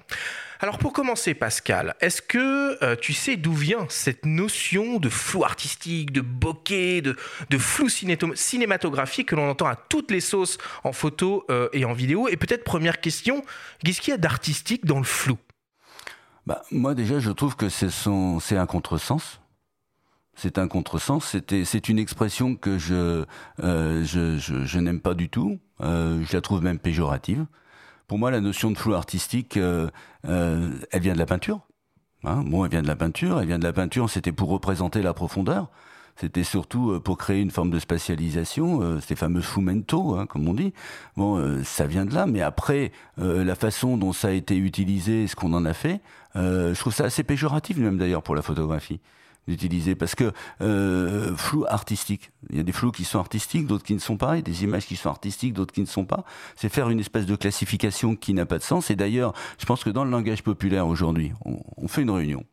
Alors 0.60 0.78
pour 0.78 0.92
commencer, 0.92 1.34
Pascal, 1.34 1.94
est-ce 2.00 2.22
que 2.22 2.82
euh, 2.82 2.96
tu 2.96 3.12
sais 3.12 3.36
d'où 3.36 3.52
vient 3.52 3.86
cette 3.88 4.24
notion 4.24 4.98
de 4.98 5.08
flou 5.08 5.44
artistique, 5.44 6.12
de 6.12 6.20
bokeh, 6.20 7.02
de, 7.02 7.16
flou 7.58 7.88
cinématographique 7.88 9.28
que 9.28 9.34
l'on 9.34 9.50
entend 9.50 9.66
à 9.66 9.76
toutes 9.76 10.10
les 10.10 10.20
sauces 10.20 10.58
en 10.84 10.92
photo 10.92 11.44
euh, 11.50 11.68
et 11.72 11.84
en 11.84 11.92
vidéo? 11.92 12.28
Et 12.28 12.36
peut-être 12.36 12.64
première 12.64 13.00
question, 13.00 13.42
qu'est-ce 13.84 14.00
qu'il 14.00 14.12
y 14.12 14.14
a 14.14 14.18
d'artistique 14.18 14.86
dans 14.86 14.98
le 14.98 15.04
flou? 15.04 15.38
Bah, 16.46 16.62
Moi 16.70 16.94
déjà, 16.94 17.18
je 17.18 17.30
trouve 17.30 17.56
que 17.56 17.68
c'est 17.68 18.56
un 18.56 18.66
contresens. 18.66 19.40
C'est 20.36 20.58
un 20.58 20.66
contresens. 20.68 21.36
C'est 21.48 21.88
une 21.88 21.98
expression 21.98 22.56
que 22.56 22.78
euh, 22.90 24.04
je, 24.04 24.38
je 24.38 24.78
n'aime 24.78 25.00
pas 25.00 25.14
du 25.14 25.28
tout. 25.28 25.58
je 25.80 26.32
la 26.32 26.40
trouve 26.40 26.62
même 26.62 26.78
péjorative. 26.78 27.46
Pour 28.06 28.18
moi, 28.18 28.30
la 28.30 28.40
notion 28.40 28.70
de 28.70 28.76
flou 28.76 28.94
artistique, 28.94 29.56
euh, 29.56 29.88
euh, 30.26 30.70
elle 30.90 31.02
vient 31.02 31.14
de 31.14 31.18
la 31.18 31.26
peinture. 31.26 31.60
Hein 32.24 32.42
bon, 32.46 32.64
elle 32.64 32.70
vient 32.70 32.82
de 32.82 32.86
la 32.86 32.96
peinture. 32.96 33.40
Elle 33.40 33.46
vient 33.46 33.58
de 33.58 33.64
la 33.64 33.72
peinture. 33.72 34.10
C'était 34.10 34.32
pour 34.32 34.48
représenter 34.50 35.02
la 35.02 35.14
profondeur. 35.14 35.70
C'était 36.16 36.44
surtout 36.44 36.92
euh, 36.92 37.00
pour 37.00 37.18
créer 37.18 37.40
une 37.40 37.50
forme 37.50 37.70
de 37.70 37.78
spatialisation, 37.78 38.82
euh, 38.82 39.00
ces 39.00 39.16
fameux 39.16 39.40
fumento, 39.40 40.16
hein, 40.16 40.26
comme 40.26 40.46
on 40.48 40.54
dit. 40.54 40.72
Bon, 41.16 41.62
ça 41.64 41.86
vient 41.86 42.04
de 42.04 42.14
là, 42.14 42.26
mais 42.26 42.42
après, 42.42 42.92
la 43.16 43.54
façon 43.54 43.96
dont 43.96 44.12
ça 44.12 44.28
a 44.28 44.32
été 44.32 44.56
utilisé, 44.56 45.26
ce 45.26 45.34
qu'on 45.34 45.52
en 45.54 45.64
a 45.64 45.74
fait, 45.74 46.00
je 46.34 46.78
trouve 46.78 46.94
ça 46.94 47.04
assez 47.04 47.24
péjoratif 47.24 47.76
même 47.78 47.98
d'ailleurs 47.98 48.22
pour 48.22 48.34
la 48.34 48.42
photographie 48.42 49.00
d'utiliser 49.46 49.94
parce 49.94 50.14
que 50.14 50.32
euh, 50.60 51.34
flou 51.36 51.64
artistique. 51.68 52.30
Il 52.50 52.56
y 52.56 52.60
a 52.60 52.62
des 52.62 52.72
flous 52.72 52.92
qui 52.92 53.04
sont 53.04 53.18
artistiques, 53.18 53.66
d'autres 53.66 53.84
qui 53.84 53.94
ne 53.94 53.98
sont 53.98 54.16
pas, 54.16 54.38
et 54.38 54.42
des 54.42 54.64
images 54.64 54.86
qui 54.86 54.96
sont 54.96 55.10
artistiques, 55.10 55.54
d'autres 55.54 55.72
qui 55.72 55.80
ne 55.80 55.86
sont 55.86 56.04
pas. 56.04 56.24
C'est 56.56 56.68
faire 56.68 56.90
une 56.90 57.00
espèce 57.00 57.26
de 57.26 57.36
classification 57.36 58.16
qui 58.16 58.34
n'a 58.34 58.46
pas 58.46 58.58
de 58.58 58.62
sens. 58.62 58.90
Et 58.90 58.96
d'ailleurs, 58.96 59.34
je 59.58 59.66
pense 59.66 59.84
que 59.84 59.90
dans 59.90 60.04
le 60.04 60.10
langage 60.10 60.42
populaire 60.42 60.86
aujourd'hui, 60.86 61.32
on, 61.44 61.58
on, 61.76 61.88
fait 61.88 62.02
une 62.02 62.10
réunion, 62.10 62.44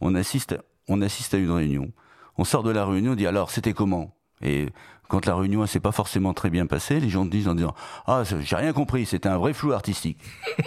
on 0.00 0.14
assiste, 0.14 0.56
on 0.88 1.02
assiste 1.02 1.34
à 1.34 1.38
une 1.38 1.50
réunion, 1.50 1.90
on 2.38 2.44
sort 2.44 2.62
de 2.62 2.70
la 2.70 2.84
réunion, 2.86 3.12
on 3.12 3.16
dit 3.16 3.26
alors 3.26 3.50
c'était 3.50 3.72
comment? 3.72 4.14
Et 4.42 4.68
quand 5.08 5.26
la 5.26 5.34
réunion 5.34 5.66
s'est 5.66 5.80
pas 5.80 5.92
forcément 5.92 6.32
très 6.32 6.50
bien 6.50 6.66
passée, 6.66 7.00
les 7.00 7.10
gens 7.10 7.26
disent 7.26 7.48
en 7.48 7.54
disant 7.54 7.74
ah 8.06 8.22
j'ai 8.24 8.56
rien 8.56 8.72
compris, 8.72 9.06
c'était 9.06 9.28
un 9.28 9.38
vrai 9.38 9.52
flou 9.52 9.72
artistique. 9.72 10.18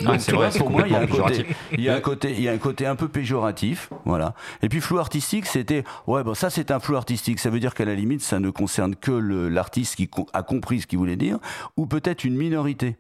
Ah, 0.05 0.19
c'est 0.19 0.33
vrai, 0.33 0.49
pour 0.57 0.69
moi 0.69 0.83
il 0.86 0.91
y 0.91 0.95
a 0.95 0.99
un 0.99 1.07
côté, 1.07 1.45
il 1.71 1.81
y 1.81 1.89
a 1.89 1.95
un 1.95 2.01
côté, 2.01 2.33
il 2.33 2.41
y 2.41 2.49
a 2.49 2.51
un 2.51 2.57
côté 2.57 2.86
un 2.86 2.97
peu 2.97 3.07
péjoratif, 3.07 3.89
voilà. 4.03 4.36
Et 4.62 4.69
puis 4.69 4.81
flou 4.81 4.99
artistique, 4.99 5.45
c'était 5.45 5.86
ouais 6.07 6.23
bon 6.23 6.33
ça 6.33 6.49
c'est 6.49 6.71
un 6.71 6.79
flou 6.79 6.97
artistique, 6.97 7.39
ça 7.39 7.49
veut 7.49 7.62
dire 7.62 7.73
qu'à 7.73 7.86
la 7.86 7.95
limite 7.95 8.21
ça 8.21 8.39
ne 8.39 8.49
concerne 8.49 8.95
que 8.95 9.12
l'artiste 9.12 9.95
qui 9.95 10.09
a 10.33 10.43
compris 10.43 10.81
ce 10.81 10.88
qu'il 10.88 10.99
voulait 10.99 11.15
dire, 11.15 11.39
ou 11.77 11.86
peut-être 11.86 12.25
une 12.25 12.36
minorité. 12.36 12.97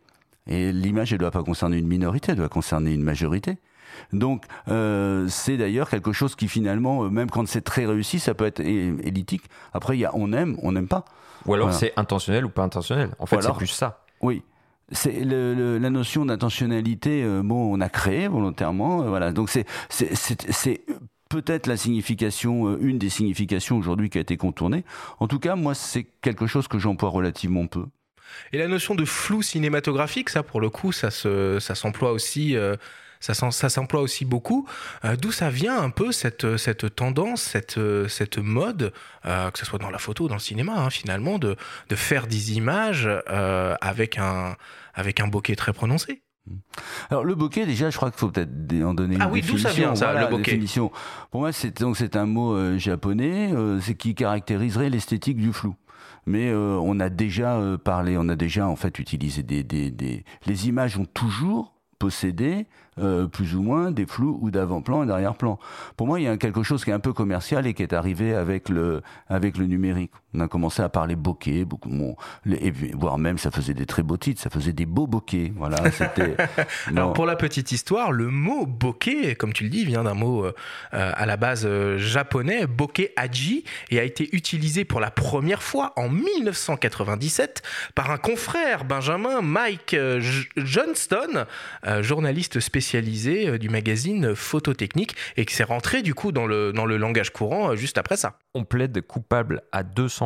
Et 0.47 0.71
l'image 0.71 1.11
elle 1.11 1.19
doit 1.19 1.31
pas 1.31 1.43
concerner 1.43 1.77
une 1.77 1.87
minorité, 1.87 2.31
elle 2.31 2.37
doit 2.37 2.49
concerner 2.49 2.93
une 2.93 3.03
majorité. 3.03 3.57
Donc 4.11 4.45
euh, 4.67 5.27
c'est 5.27 5.57
d'ailleurs 5.57 5.89
quelque 5.89 6.11
chose 6.11 6.35
qui 6.35 6.47
finalement, 6.47 7.03
euh, 7.03 7.09
même 7.09 7.29
quand 7.29 7.47
c'est 7.47 7.61
très 7.61 7.85
réussi, 7.85 8.19
ça 8.19 8.33
peut 8.33 8.45
être 8.45 8.59
élitique. 8.59 9.43
Après, 9.73 9.97
il 9.97 9.99
y 10.01 10.05
a 10.05 10.11
on 10.13 10.33
aime, 10.33 10.57
on 10.61 10.71
n'aime 10.71 10.87
pas. 10.87 11.05
Ou 11.45 11.53
alors 11.53 11.73
c'est 11.73 11.93
intentionnel 11.97 12.45
ou 12.45 12.49
pas 12.49 12.63
intentionnel. 12.63 13.09
En 13.19 13.25
fait, 13.25 13.41
c'est 13.41 13.53
plus 13.53 13.67
ça. 13.67 14.05
Oui. 14.21 14.43
C'est 14.91 15.23
la 15.23 15.89
notion 15.89 16.25
d'intentionnalité, 16.25 17.23
euh, 17.23 17.41
bon, 17.43 17.73
on 17.73 17.81
a 17.81 17.89
créé 17.89 18.27
volontairement, 18.27 19.03
voilà. 19.03 19.31
Donc 19.31 19.49
c'est 19.49 19.65
peut-être 21.33 21.65
la 21.65 21.77
signification, 21.77 22.67
euh, 22.67 22.77
une 22.79 22.99
des 22.99 23.09
significations 23.09 23.77
aujourd'hui 23.77 24.09
qui 24.09 24.19
a 24.19 24.21
été 24.21 24.37
contournée. 24.37 24.83
En 25.19 25.27
tout 25.27 25.39
cas, 25.39 25.55
moi, 25.55 25.73
c'est 25.73 26.03
quelque 26.21 26.45
chose 26.45 26.67
que 26.67 26.77
j'emploie 26.77 27.09
relativement 27.09 27.65
peu. 27.65 27.85
Et 28.51 28.57
la 28.57 28.67
notion 28.67 28.93
de 28.93 29.03
flou 29.03 29.41
cinématographique, 29.41 30.29
ça, 30.29 30.43
pour 30.43 30.61
le 30.61 30.69
coup, 30.69 30.91
ça 30.91 31.09
s'emploie 31.09 32.11
aussi. 32.11 32.55
Euh, 32.55 32.75
ça, 33.31 33.69
s'emploie 33.69 34.01
aussi 34.01 34.25
beaucoup. 34.25 34.67
Euh, 35.05 35.15
d'où 35.15 35.31
ça 35.31 35.49
vient 35.49 35.79
un 35.79 35.89
peu 35.89 36.11
cette, 36.11 36.57
cette 36.57 36.95
tendance, 36.95 37.41
cette, 37.41 37.79
cette 38.07 38.37
mode, 38.37 38.93
que 39.23 39.59
ce 39.59 39.65
soit 39.65 39.79
dans 39.79 39.89
la 39.89 39.99
photo 39.99 40.25
ou 40.25 40.27
dans 40.27 40.35
le 40.35 40.39
cinéma, 40.39 40.73
hein, 40.77 40.89
finalement, 40.89 41.39
de, 41.39 41.55
de, 41.89 41.95
faire 41.95 42.27
des 42.27 42.53
images 42.53 43.09
avec, 43.81 44.17
un, 44.17 44.55
avec 44.93 45.19
un 45.19 45.27
bokeh 45.27 45.55
très 45.55 45.73
prononcé 45.73 46.23
alors 47.09 47.23
le 47.23 47.35
bokeh 47.35 47.65
déjà, 47.65 47.89
je 47.89 47.95
crois 47.95 48.11
qu'il 48.11 48.19
faut 48.19 48.29
peut-être 48.29 48.51
en 48.83 48.93
donner 48.93 49.17
ah 49.19 49.25
une 49.25 49.31
oui, 49.31 49.41
définition. 49.41 49.69
ça 49.69 49.75
vient 49.75 49.95
ça, 49.95 50.13
le 50.13 50.27
bokeh 50.29 50.43
définition. 50.43 50.91
Pour 51.31 51.41
moi, 51.41 51.51
c'est 51.51 51.79
donc 51.79 51.97
c'est 51.97 52.15
un 52.15 52.25
mot 52.25 52.53
euh, 52.53 52.77
japonais, 52.77 53.51
euh, 53.53 53.79
qui 53.97 54.13
caractériserait 54.13 54.89
l'esthétique 54.89 55.37
du 55.37 55.53
flou. 55.53 55.75
Mais 56.25 56.49
euh, 56.49 56.77
on 56.81 56.99
a 56.99 57.09
déjà 57.09 57.59
parlé, 57.83 58.17
on 58.17 58.29
a 58.29 58.35
déjà 58.35 58.67
en 58.67 58.75
fait 58.75 58.99
utilisé 58.99 59.43
des, 59.43 59.63
des, 59.63 59.91
des... 59.91 60.23
les 60.45 60.67
images 60.67 60.97
ont 60.97 61.05
toujours 61.05 61.75
possédé 61.99 62.67
plus 63.31 63.55
ou 63.55 63.61
moins 63.61 63.91
des 63.91 64.05
flous 64.05 64.37
ou 64.41 64.51
d'avant-plan 64.51 65.03
et 65.03 65.05
d'arrière-plan. 65.05 65.59
Pour 65.97 66.07
moi, 66.07 66.19
il 66.19 66.23
y 66.23 66.27
a 66.27 66.37
quelque 66.37 66.63
chose 66.63 66.83
qui 66.83 66.89
est 66.89 66.93
un 66.93 66.99
peu 66.99 67.13
commercial 67.13 67.65
et 67.67 67.73
qui 67.73 67.83
est 67.83 67.93
arrivé 67.93 68.33
avec 68.33 68.69
le 68.69 69.01
avec 69.27 69.57
le 69.57 69.65
numérique 69.65 70.11
on 70.33 70.39
a 70.39 70.47
commencé 70.47 70.81
à 70.81 70.89
parler 70.89 71.15
bokeh, 71.15 71.65
beaucoup, 71.65 71.89
bon, 71.89 72.15
et, 72.45 72.71
voire 72.71 73.17
même 73.17 73.37
ça 73.37 73.51
faisait 73.51 73.73
des 73.73 73.85
très 73.85 74.03
beaux 74.03 74.17
titres, 74.17 74.41
ça 74.41 74.49
faisait 74.49 74.73
des 74.73 74.85
beaux 74.85 75.07
bokeh. 75.07 75.53
Voilà, 75.55 75.77
c'était. 75.91 76.35
Alors 76.87 77.13
pour 77.13 77.25
la 77.25 77.35
petite 77.35 77.71
histoire, 77.71 78.11
le 78.11 78.27
mot 78.27 78.65
bokeh, 78.65 79.35
comme 79.35 79.53
tu 79.53 79.63
le 79.63 79.69
dis, 79.69 79.85
vient 79.85 80.03
d'un 80.03 80.13
mot 80.13 80.45
euh, 80.45 80.51
à 80.91 81.25
la 81.25 81.37
base 81.37 81.63
euh, 81.65 81.97
japonais, 81.97 82.65
bokeh 82.65 83.13
aji, 83.15 83.63
et 83.89 83.99
a 83.99 84.03
été 84.03 84.29
utilisé 84.35 84.85
pour 84.85 84.99
la 84.99 85.11
première 85.11 85.61
fois 85.61 85.93
en 85.95 86.09
1997 86.09 87.61
par 87.95 88.11
un 88.11 88.17
confrère, 88.17 88.85
Benjamin 88.85 89.41
Mike 89.41 89.93
euh, 89.93 90.21
Johnston, 90.57 91.45
journaliste 92.01 92.59
spécialisé 92.59 93.57
du 93.59 93.69
magazine 93.69 94.35
Phototechnique, 94.35 95.15
et 95.37 95.45
qui 95.45 95.53
s'est 95.53 95.63
rentré 95.63 96.01
du 96.01 96.13
coup 96.13 96.31
dans 96.31 96.45
le, 96.45 96.71
dans 96.73 96.85
le 96.85 96.97
langage 96.97 97.31
courant 97.31 97.75
juste 97.75 97.97
après 97.97 98.17
ça. 98.17 98.39
On 98.53 98.63
plaide 98.63 99.01
coupable 99.01 99.61
à 99.71 99.83
200 99.83 100.22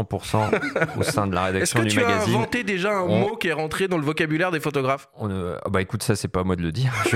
au 0.97 1.03
sein 1.03 1.27
de 1.27 1.33
la 1.35 1.45
rédaction 1.45 1.81
du 1.83 1.95
magazine. 1.95 2.15
Est-ce 2.15 2.25
que 2.25 2.29
tu 2.29 2.35
as 2.35 2.37
inventé 2.37 2.63
déjà 2.63 2.97
un 2.97 3.05
mot 3.05 3.35
qui 3.35 3.47
est 3.47 3.53
rentré 3.53 3.87
dans 3.87 3.97
le 3.97 4.03
vocabulaire 4.03 4.51
des 4.51 4.59
photographes 4.59 5.09
on, 5.17 5.57
Bah 5.69 5.81
écoute, 5.81 6.03
ça 6.03 6.15
c'est 6.15 6.27
pas 6.27 6.41
à 6.41 6.43
moi 6.43 6.55
de 6.55 6.61
le 6.61 6.71
dire. 6.71 6.93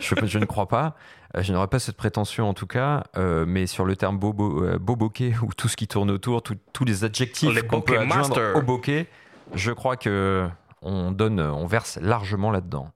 je, 0.00 0.14
je, 0.26 0.38
ne 0.38 0.44
crois 0.44 0.68
pas. 0.68 0.96
Euh, 1.36 1.42
je 1.42 1.52
n'aurais 1.52 1.68
pas 1.68 1.78
cette 1.78 1.96
prétention 1.96 2.48
en 2.48 2.54
tout 2.54 2.66
cas, 2.66 3.04
euh, 3.16 3.44
mais 3.46 3.66
sur 3.66 3.84
le 3.84 3.96
terme 3.96 4.18
bobo, 4.18 4.64
euh, 4.64 4.78
bokeh 4.78 5.34
ou 5.42 5.52
tout 5.56 5.68
ce 5.68 5.76
qui 5.76 5.88
tourne 5.88 6.10
autour, 6.10 6.42
tous 6.42 6.84
les 6.84 7.04
adjectifs 7.04 7.62
qu'on 7.62 7.80
peut 7.80 7.98
adjoindre 7.98 8.56
au 8.56 8.62
bokeh, 8.62 9.06
je 9.54 9.72
crois 9.72 9.96
que 9.96 10.48
on 10.82 11.10
donne, 11.10 11.40
on 11.40 11.66
verse 11.66 11.98
largement 12.00 12.50
là-dedans. 12.50 12.90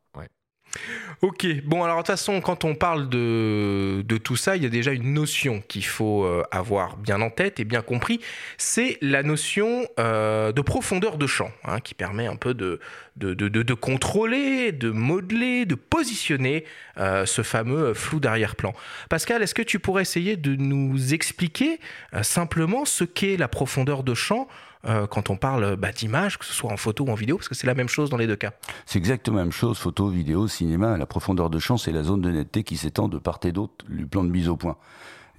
Ok, 1.22 1.46
bon 1.64 1.84
alors 1.84 1.96
de 1.96 2.00
toute 2.00 2.06
façon 2.06 2.40
quand 2.40 2.64
on 2.64 2.74
parle 2.74 3.08
de, 3.08 4.02
tout 4.24 4.36
ça, 4.36 4.56
il 4.56 4.62
y 4.62 4.66
a 4.66 4.70
déjà 4.70 4.92
une 4.92 5.12
notion 5.12 5.62
qu'il 5.68 5.84
faut 5.84 6.24
euh, 6.24 6.42
avoir 6.50 6.96
bien 6.96 7.20
en 7.20 7.28
tête 7.28 7.60
et 7.60 7.64
bien 7.64 7.82
compris, 7.82 8.20
c'est 8.56 8.96
la 9.02 9.22
notion 9.22 9.86
euh, 9.98 10.52
de 10.52 10.60
profondeur 10.62 11.18
de 11.18 11.26
champ, 11.26 11.50
hein, 11.64 11.80
qui 11.80 11.94
permet 11.94 12.26
un 12.26 12.36
peu 12.36 12.54
de, 12.54 12.80
de, 13.16 13.34
de, 13.34 13.48
de, 13.48 13.74
contrôler, 13.74 14.72
de 14.72 14.90
modeler, 14.90 15.66
de 15.66 15.74
positionner 15.74 16.64
euh, 16.98 17.26
ce 17.26 17.42
fameux 17.42 17.92
flou 17.92 18.20
d'arrière-plan. 18.20 18.72
Pascal, 19.10 19.42
est-ce 19.42 19.54
que 19.54 19.62
tu 19.62 19.78
pourrais 19.78 20.02
essayer 20.02 20.36
de 20.36 20.54
nous 20.54 21.12
expliquer 21.12 21.80
simplement 22.22 22.84
ce 22.84 23.04
qu'est 23.04 23.36
la 23.36 23.48
profondeur 23.48 24.04
de 24.04 24.14
champ 24.14 24.48
euh, 24.86 25.06
quand 25.06 25.30
on 25.30 25.36
parle 25.36 25.76
bah, 25.76 25.92
d'image, 25.92 26.38
que 26.38 26.44
ce 26.44 26.52
soit 26.52 26.72
en 26.72 26.76
photo 26.76 27.04
ou 27.04 27.10
en 27.10 27.14
vidéo, 27.14 27.36
parce 27.36 27.48
que 27.48 27.54
c'est 27.54 27.66
la 27.66 27.74
même 27.74 27.88
chose 27.88 28.10
dans 28.10 28.16
les 28.16 28.26
deux 28.26 28.36
cas. 28.36 28.52
C'est 28.86 28.98
exactement 28.98 29.38
la 29.38 29.44
même 29.44 29.52
chose, 29.52 29.78
photo, 29.78 30.08
vidéo, 30.08 30.48
cinéma. 30.48 30.96
La 30.96 31.06
profondeur 31.06 31.50
de 31.50 31.58
champ, 31.58 31.76
c'est 31.76 31.92
la 31.92 32.02
zone 32.02 32.20
de 32.20 32.30
netteté 32.30 32.64
qui 32.64 32.76
s'étend 32.76 33.08
de 33.08 33.18
part 33.18 33.40
et 33.44 33.52
d'autre 33.52 33.84
du 33.88 34.06
plan 34.06 34.24
de 34.24 34.30
mise 34.30 34.48
au 34.48 34.56
point 34.56 34.76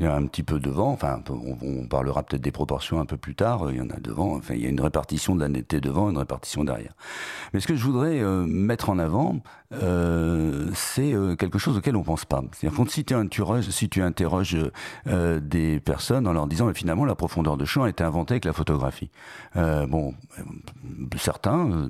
il 0.02 0.06
y 0.06 0.08
a 0.08 0.16
un 0.16 0.26
petit 0.26 0.42
peu 0.42 0.60
devant, 0.60 0.92
enfin 0.92 1.22
on, 1.30 1.86
parlera 1.86 2.24
peut-être 2.24 2.42
des 2.42 2.52
proportions 2.52 3.00
un 3.00 3.06
peu 3.06 3.18
plus 3.18 3.36
tard, 3.36 3.70
il 3.70 3.78
y 3.78 3.82
en 3.82 3.90
a 3.92 4.00
devant, 4.00 4.36
enfin 4.36 4.56
il 4.56 4.64
y 4.64 4.66
a 4.66 4.70
une 4.70 4.82
répartition 4.82 5.36
de 5.36 5.42
la 5.42 5.48
netteté 5.48 5.80
devant, 5.80 6.10
une 6.10 6.18
répartition 6.18 6.64
derrière. 6.64 6.94
Mais 7.54 7.60
ce 7.60 7.68
que 7.68 7.76
je 7.76 7.84
voudrais 7.84 8.20
euh, 8.20 8.44
mettre 8.48 8.90
en 8.90 8.98
avant, 8.98 9.42
euh, 9.74 10.72
c'est 10.74 11.14
euh, 11.14 11.36
quelque 11.36 11.60
chose 11.60 11.78
auquel 11.78 11.96
on 11.96 12.02
pense 12.02 12.26
pas. 12.26 12.42
C'est-à-dire 12.52 12.90
si 12.90 13.06
tu 13.90 14.02
interroges, 14.02 14.58
des 15.06 15.80
personnes 15.80 16.26
en 16.26 16.34
leur 16.34 16.48
disant 16.48 16.74
finalement 16.74 17.06
la 17.06 17.16
profondeur 17.16 17.56
de 17.56 17.66
champ 17.66 17.84
a 17.84 17.90
été 17.90 18.04
inventée 18.04 18.34
avec 18.34 18.46
la 18.46 18.54
photographie. 18.54 19.12
bon, 19.56 20.16
certains 21.16 21.90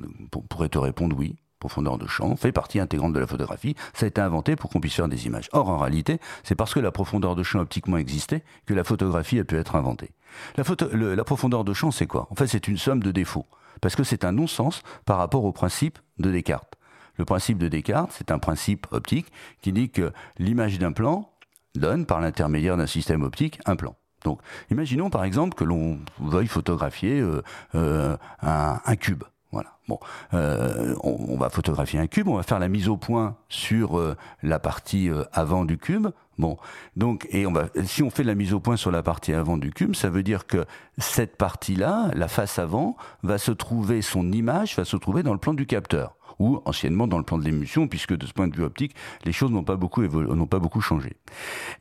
pourraient 0.49 0.67
te 0.67 0.77
répondre 0.77 1.15
oui 1.17 1.37
profondeur 1.61 1.97
de 1.97 2.07
champ, 2.07 2.35
fait 2.35 2.51
partie 2.51 2.79
intégrante 2.79 3.13
de 3.13 3.19
la 3.19 3.27
photographie, 3.27 3.75
ça 3.93 4.05
a 4.05 4.07
été 4.07 4.19
inventé 4.19 4.57
pour 4.57 4.69
qu'on 4.69 4.81
puisse 4.81 4.95
faire 4.95 5.07
des 5.07 5.27
images. 5.27 5.47
Or, 5.53 5.69
en 5.69 5.77
réalité, 5.77 6.19
c'est 6.43 6.55
parce 6.55 6.73
que 6.73 6.81
la 6.81 6.91
profondeur 6.91 7.35
de 7.35 7.43
champ 7.43 7.59
optiquement 7.59 7.97
existait 7.97 8.43
que 8.65 8.73
la 8.73 8.83
photographie 8.83 9.39
a 9.39 9.45
pu 9.45 9.57
être 9.57 9.75
inventée. 9.75 10.11
La, 10.57 11.23
profondeur 11.23 11.63
de 11.63 11.73
champ, 11.73 11.91
c'est 11.91 12.07
quoi? 12.07 12.27
En 12.31 12.35
fait, 12.35 12.47
c'est 12.47 12.67
une 12.67 12.77
somme 12.77 13.01
de 13.01 13.11
défauts, 13.11 13.45
parce 13.79 13.95
que 13.95 14.03
c'est 14.03 14.25
un 14.25 14.31
non-sens 14.33 14.81
par 15.05 15.17
rapport 15.17 15.45
au 15.45 15.51
principe 15.51 15.99
de 16.17 16.31
Descartes. 16.31 16.75
Le 17.15 17.25
principe 17.25 17.57
de 17.57 17.67
Descartes, 17.67 18.11
c'est 18.17 18.31
un 18.31 18.39
principe 18.39 18.87
optique 18.91 19.27
qui 19.61 19.71
dit 19.71 19.89
que 19.89 20.11
l'image 20.39 20.79
d'un 20.79 20.91
plan 20.91 21.29
donne, 21.75 22.05
par 22.05 22.19
l'intermédiaire 22.19 22.75
d'un 22.75 22.87
système 22.87 23.21
optique, 23.21 23.59
un 23.65 23.75
plan. 23.75 23.95
Donc, 24.23 24.39
imaginons 24.69 25.09
par 25.09 25.23
exemple 25.23 25.55
que 25.55 25.63
l'on 25.63 25.99
veuille 26.19 26.47
photographier 26.47 27.19
euh, 27.19 27.41
euh, 27.75 28.17
un 28.41 28.95
cube. 28.95 29.23
Voilà. 29.51 29.77
Bon, 29.87 29.99
euh, 30.33 30.95
on, 31.03 31.37
va 31.37 31.49
photographier 31.49 31.99
un 31.99 32.07
cube, 32.07 32.29
on 32.29 32.35
va 32.35 32.43
faire 32.43 32.59
la 32.59 32.69
mise 32.69 32.87
au 32.87 32.95
point 32.95 33.35
sur 33.49 33.99
euh, 33.99 34.15
la 34.43 34.59
partie 34.59 35.09
euh, 35.09 35.23
avant 35.33 35.65
du 35.65 35.77
cube. 35.77 36.07
Bon, 36.37 36.57
donc 36.95 37.27
et 37.31 37.45
on 37.45 37.51
va, 37.51 37.67
si 37.83 38.01
on 38.01 38.09
fait 38.09 38.23
la 38.23 38.33
mise 38.33 38.53
au 38.53 38.61
point 38.61 38.77
sur 38.77 38.91
la 38.91 39.03
partie 39.03 39.33
avant 39.33 39.57
du 39.57 39.71
cube, 39.71 39.93
ça 39.93 40.09
veut 40.09 40.23
dire 40.23 40.47
que 40.47 40.65
cette 40.97 41.35
partie-là, 41.35 42.11
la 42.13 42.29
face 42.29 42.59
avant, 42.59 42.95
va 43.23 43.37
se 43.37 43.51
trouver, 43.51 44.01
son 44.01 44.31
image 44.31 44.77
va 44.77 44.85
se 44.85 44.95
trouver 44.95 45.21
dans 45.21 45.33
le 45.33 45.39
plan 45.39 45.53
du 45.53 45.65
capteur 45.65 46.15
ou 46.39 46.61
anciennement 46.65 47.07
dans 47.07 47.17
le 47.17 47.25
plan 47.25 47.37
de 47.37 47.43
l'émulsion, 47.43 47.87
puisque 47.87 48.15
de 48.15 48.25
ce 48.25 48.33
point 48.33 48.47
de 48.47 48.55
vue 48.55 48.63
optique, 48.63 48.95
les 49.25 49.33
choses 49.33 49.51
n'ont 49.51 49.63
pas 49.63 49.75
beaucoup 49.75 50.01
n'ont 50.01 50.47
pas 50.47 50.59
beaucoup 50.59 50.81
changé. 50.81 51.17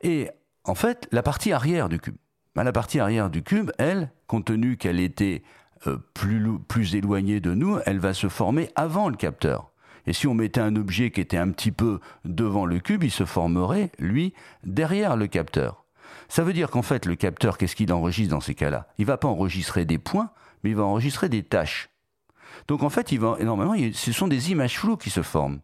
Et 0.01 0.29
en 0.65 0.75
fait, 0.75 1.07
la 1.11 1.23
partie 1.23 1.53
arrière 1.53 1.87
du 1.87 1.99
cube, 1.99 2.17
ben, 2.55 2.63
la 2.63 2.73
partie 2.73 2.99
arrière 2.99 3.29
du 3.29 3.43
cube, 3.43 3.71
elle, 3.77 4.11
compte 4.27 4.45
tenu 4.45 4.75
qu'elle 4.75 4.99
était 4.99 5.41
plus, 6.13 6.59
plus 6.67 6.95
éloignée 6.95 7.39
de 7.39 7.53
nous, 7.53 7.79
elle 7.85 7.99
va 7.99 8.13
se 8.13 8.29
former 8.29 8.69
avant 8.75 9.09
le 9.09 9.15
capteur. 9.15 9.71
Et 10.07 10.13
si 10.13 10.27
on 10.27 10.33
mettait 10.33 10.61
un 10.61 10.75
objet 10.75 11.11
qui 11.11 11.21
était 11.21 11.37
un 11.37 11.51
petit 11.51 11.71
peu 11.71 11.99
devant 12.25 12.65
le 12.65 12.79
cube, 12.79 13.03
il 13.03 13.11
se 13.11 13.25
formerait, 13.25 13.91
lui, 13.99 14.33
derrière 14.63 15.15
le 15.15 15.27
capteur. 15.27 15.85
Ça 16.27 16.43
veut 16.43 16.53
dire 16.53 16.69
qu'en 16.69 16.81
fait, 16.81 17.05
le 17.05 17.15
capteur, 17.15 17.57
qu'est-ce 17.57 17.75
qu'il 17.75 17.91
enregistre 17.93 18.33
dans 18.33 18.41
ces 18.41 18.55
cas-là? 18.55 18.87
Il 18.97 19.05
va 19.05 19.17
pas 19.17 19.27
enregistrer 19.27 19.85
des 19.85 19.97
points, 19.97 20.31
mais 20.63 20.71
il 20.71 20.75
va 20.75 20.83
enregistrer 20.83 21.29
des 21.29 21.43
tâches. 21.43 21.89
Donc 22.67 22.83
en 22.83 22.89
fait, 22.89 23.11
il 23.11 23.19
va, 23.19 23.35
énormément, 23.39 23.75
ce 23.93 24.11
sont 24.11 24.27
des 24.27 24.51
images 24.51 24.79
floues 24.79 24.97
qui 24.97 25.09
se 25.09 25.21
forment, 25.21 25.59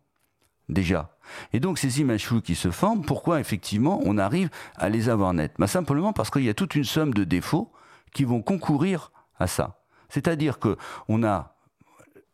déjà. 0.70 1.18
Et 1.54 1.60
donc 1.60 1.78
ces 1.78 2.00
images 2.00 2.26
floues 2.26 2.42
qui 2.42 2.56
se 2.56 2.72
forment, 2.72 3.04
pourquoi 3.04 3.40
effectivement 3.40 4.00
on 4.06 4.18
arrive 4.18 4.50
à 4.76 4.90
les 4.90 5.10
avoir 5.10 5.34
nettes? 5.34 5.56
Bah, 5.60 5.68
Simplement 5.68 6.14
parce 6.14 6.30
qu'il 6.30 6.44
y 6.44 6.50
a 6.50 6.54
toute 6.54 6.76
une 6.76 6.84
somme 6.84 7.14
de 7.14 7.24
défauts 7.24 7.72
qui 8.14 8.24
vont 8.24 8.42
concourir 8.42 9.12
à 9.40 9.48
ça. 9.48 9.77
C'est-à-dire 10.10 10.60
que 10.60 10.78
on 11.08 11.24
a 11.24 11.56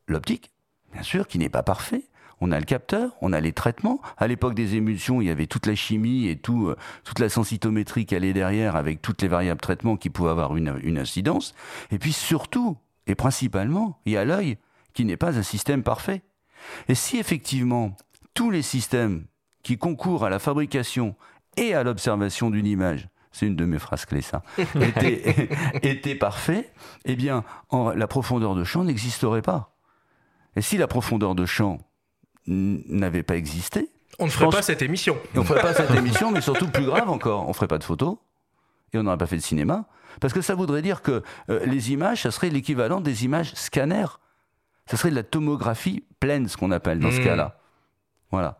l'optique, 0.07 0.51
bien 0.91 1.03
sûr, 1.03 1.27
qui 1.27 1.39
n'est 1.39 1.49
pas 1.49 1.63
parfait. 1.63 2.03
On 2.41 2.51
a 2.51 2.59
le 2.59 2.65
capteur, 2.65 3.12
on 3.21 3.31
a 3.31 3.39
les 3.39 3.53
traitements. 3.53 4.01
À 4.17 4.27
l'époque 4.27 4.53
des 4.53 4.75
émulsions, 4.75 5.21
il 5.21 5.27
y 5.27 5.29
avait 5.29 5.47
toute 5.47 5.65
la 5.65 5.75
chimie 5.75 6.27
et 6.27 6.36
tout, 6.36 6.67
euh, 6.67 6.75
toute 7.05 7.19
la 7.19 7.29
sensitométrie 7.29 8.05
qui 8.05 8.15
allait 8.15 8.33
derrière 8.33 8.75
avec 8.75 9.01
toutes 9.01 9.21
les 9.21 9.29
variables 9.29 9.62
traitement 9.62 9.95
qui 9.95 10.09
pouvaient 10.09 10.31
avoir 10.31 10.55
une 10.57 10.97
incidence. 10.97 11.53
Et 11.91 11.99
puis 11.99 12.12
surtout, 12.12 12.77
et 13.07 13.15
principalement, 13.15 13.99
il 14.05 14.13
y 14.13 14.17
a 14.17 14.25
l'œil 14.25 14.57
qui 14.93 15.05
n'est 15.05 15.17
pas 15.17 15.38
un 15.38 15.43
système 15.43 15.83
parfait. 15.83 16.21
Et 16.88 16.95
si 16.95 17.17
effectivement 17.17 17.95
tous 18.33 18.51
les 18.51 18.62
systèmes 18.62 19.25
qui 19.63 19.77
concourent 19.77 20.25
à 20.25 20.29
la 20.29 20.39
fabrication 20.39 21.15
et 21.57 21.73
à 21.73 21.83
l'observation 21.83 22.49
d'une 22.49 22.65
image 22.65 23.07
c'est 23.34 23.48
une 23.48 23.56
de 23.56 23.65
mes 23.65 23.80
phrases 23.80 24.06
clés 24.06 24.22
ça, 24.22 24.43
était, 25.82 26.15
parfait, 26.15 26.72
eh 27.04 27.15
bien, 27.15 27.43
la 27.72 28.08
profondeur 28.08 28.56
de 28.56 28.63
champ 28.63 28.84
n'existerait 28.86 29.41
pas. 29.41 29.76
Et 30.56 30.62
si 30.62 30.78
la 30.78 30.88
profondeur 30.88 31.36
de 31.36 31.46
champ 31.46 31.80
n'avait 32.48 33.24
pas 33.24 33.36
existé, 33.36 33.89
on 34.19 34.26
ne 34.26 34.30
ferait 34.30 34.50
pas 34.50 34.62
cette 34.62 34.84
émission. 34.84 35.17
on 35.36 35.39
ne 35.39 35.43
ferait 35.43 35.62
pas 35.62 35.74
cette 35.74 35.91
émission, 35.91 36.32
mais 36.32 36.41
surtout 36.41 36.67
plus 36.67 36.86
grave 36.86 37.10
encore, 37.10 37.46
on 37.46 37.50
ne 37.50 37.54
ferait 37.54 37.67
pas 37.67 37.80
de 37.80 37.84
photos 37.84 38.17
et 38.93 39.00
on 39.00 39.04
n'aurait 39.04 39.17
pas 39.17 39.26
fait 39.26 39.38
de 39.38 39.41
cinéma, 39.41 39.86
parce 40.22 40.34
que 40.34 40.41
ça 40.41 40.54
voudrait 40.54 40.84
dire 40.84 41.02
que 41.02 41.24
euh, 41.50 41.65
les 41.65 41.91
images, 41.91 42.22
ça 42.22 42.30
serait 42.30 42.52
l'équivalent 42.52 43.02
des 43.02 43.26
images 43.26 43.54
scanner. 43.56 44.06
Ça 44.86 44.98
serait 44.98 45.10
de 45.10 45.15
la 45.15 45.24
tomographie 45.24 46.04
pleine, 46.19 46.48
ce 46.48 46.58
qu'on 46.58 46.69
appelle 46.69 47.00
dans 47.00 47.10
ce 47.10 47.19
hmm. 47.19 47.24
cas-là. 47.24 47.60
Voilà. 48.30 48.60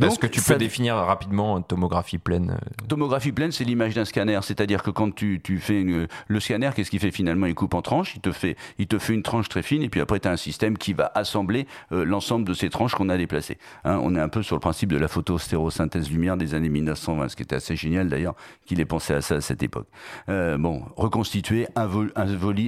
Est-ce 0.00 0.18
que 0.18 0.26
tu 0.26 0.40
peux 0.40 0.56
définir 0.56 0.96
rapidement 0.96 1.60
tomographie 1.60 2.18
pleine 2.18 2.58
Tomographie 2.88 3.32
pleine, 3.32 3.52
c'est 3.52 3.64
l'image 3.64 3.94
d'un 3.94 4.04
scanner, 4.04 4.40
c'est-à-dire 4.42 4.82
que 4.82 4.90
quand 4.90 5.14
tu, 5.14 5.40
tu 5.42 5.58
fais 5.58 5.84
le 6.26 6.40
scanner, 6.40 6.70
qu'est-ce 6.74 6.90
qu'il 6.90 7.00
fait 7.00 7.10
finalement? 7.10 7.46
Il 7.46 7.54
coupe 7.54 7.74
en 7.74 7.82
tranches, 7.82 8.14
il 8.16 8.20
te 8.20 8.32
fait, 8.32 8.56
il 8.78 8.86
te 8.86 8.98
fait 8.98 9.14
une 9.14 9.22
tranche 9.22 9.48
très 9.48 9.62
fine, 9.62 9.82
et 9.82 9.88
puis 9.88 10.00
après 10.00 10.20
tu 10.20 10.28
as 10.28 10.30
un 10.30 10.36
système 10.36 10.78
qui 10.78 10.92
va 10.92 11.10
assembler 11.14 11.66
euh, 11.92 12.04
l'ensemble 12.04 12.46
de 12.46 12.54
ces 12.54 12.70
tranches 12.70 12.94
qu'on 12.94 13.08
a 13.08 13.16
déplacées. 13.16 13.58
Hein, 13.84 14.00
on 14.02 14.14
est 14.14 14.20
un 14.20 14.28
peu 14.28 14.42
sur 14.42 14.56
le 14.56 14.60
principe 14.60 14.92
de 14.92 14.98
la 14.98 15.08
photo 15.08 15.38
stérosynthèse 15.38 16.10
lumière 16.10 16.36
des 16.36 16.54
années 16.54 16.68
1920, 16.68 17.28
ce 17.28 17.36
qui 17.36 17.42
était 17.42 17.56
assez 17.56 17.76
génial 17.76 18.08
d'ailleurs 18.08 18.34
qu'il 18.66 18.80
ait 18.80 18.84
pensé 18.84 19.14
à 19.14 19.20
ça 19.20 19.36
à 19.36 19.40
cette 19.40 19.62
époque. 19.62 19.88
Euh, 20.28 20.58
bon, 20.58 20.82
reconstituer 20.96 21.66
un, 21.76 21.86
vol, 21.86 22.12
un, 22.16 22.26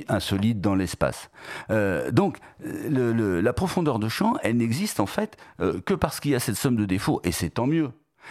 un 0.08 0.20
solide 0.20 0.60
dans 0.60 0.74
l'espace. 0.74 1.30
Euh, 1.70 2.10
donc, 2.10 2.38
le, 2.64 3.40
la 3.40 3.52
profondeur 3.52 3.98
de 3.98 4.08
champ, 4.08 4.34
elle 4.42 4.56
n'existe 4.56 5.00
en 5.00 5.06
fait 5.06 5.36
que 5.58 5.94
parce 5.94 6.20
qu'il 6.20 6.30
y 6.30 6.34
a 6.34 6.40
cette 6.40 6.56
somme 6.56 6.76
de 6.76 6.84
défauts, 6.84 7.03
et 7.24 7.32
c'est 7.32 7.50
tant 7.50 7.66
mieux. 7.66 7.90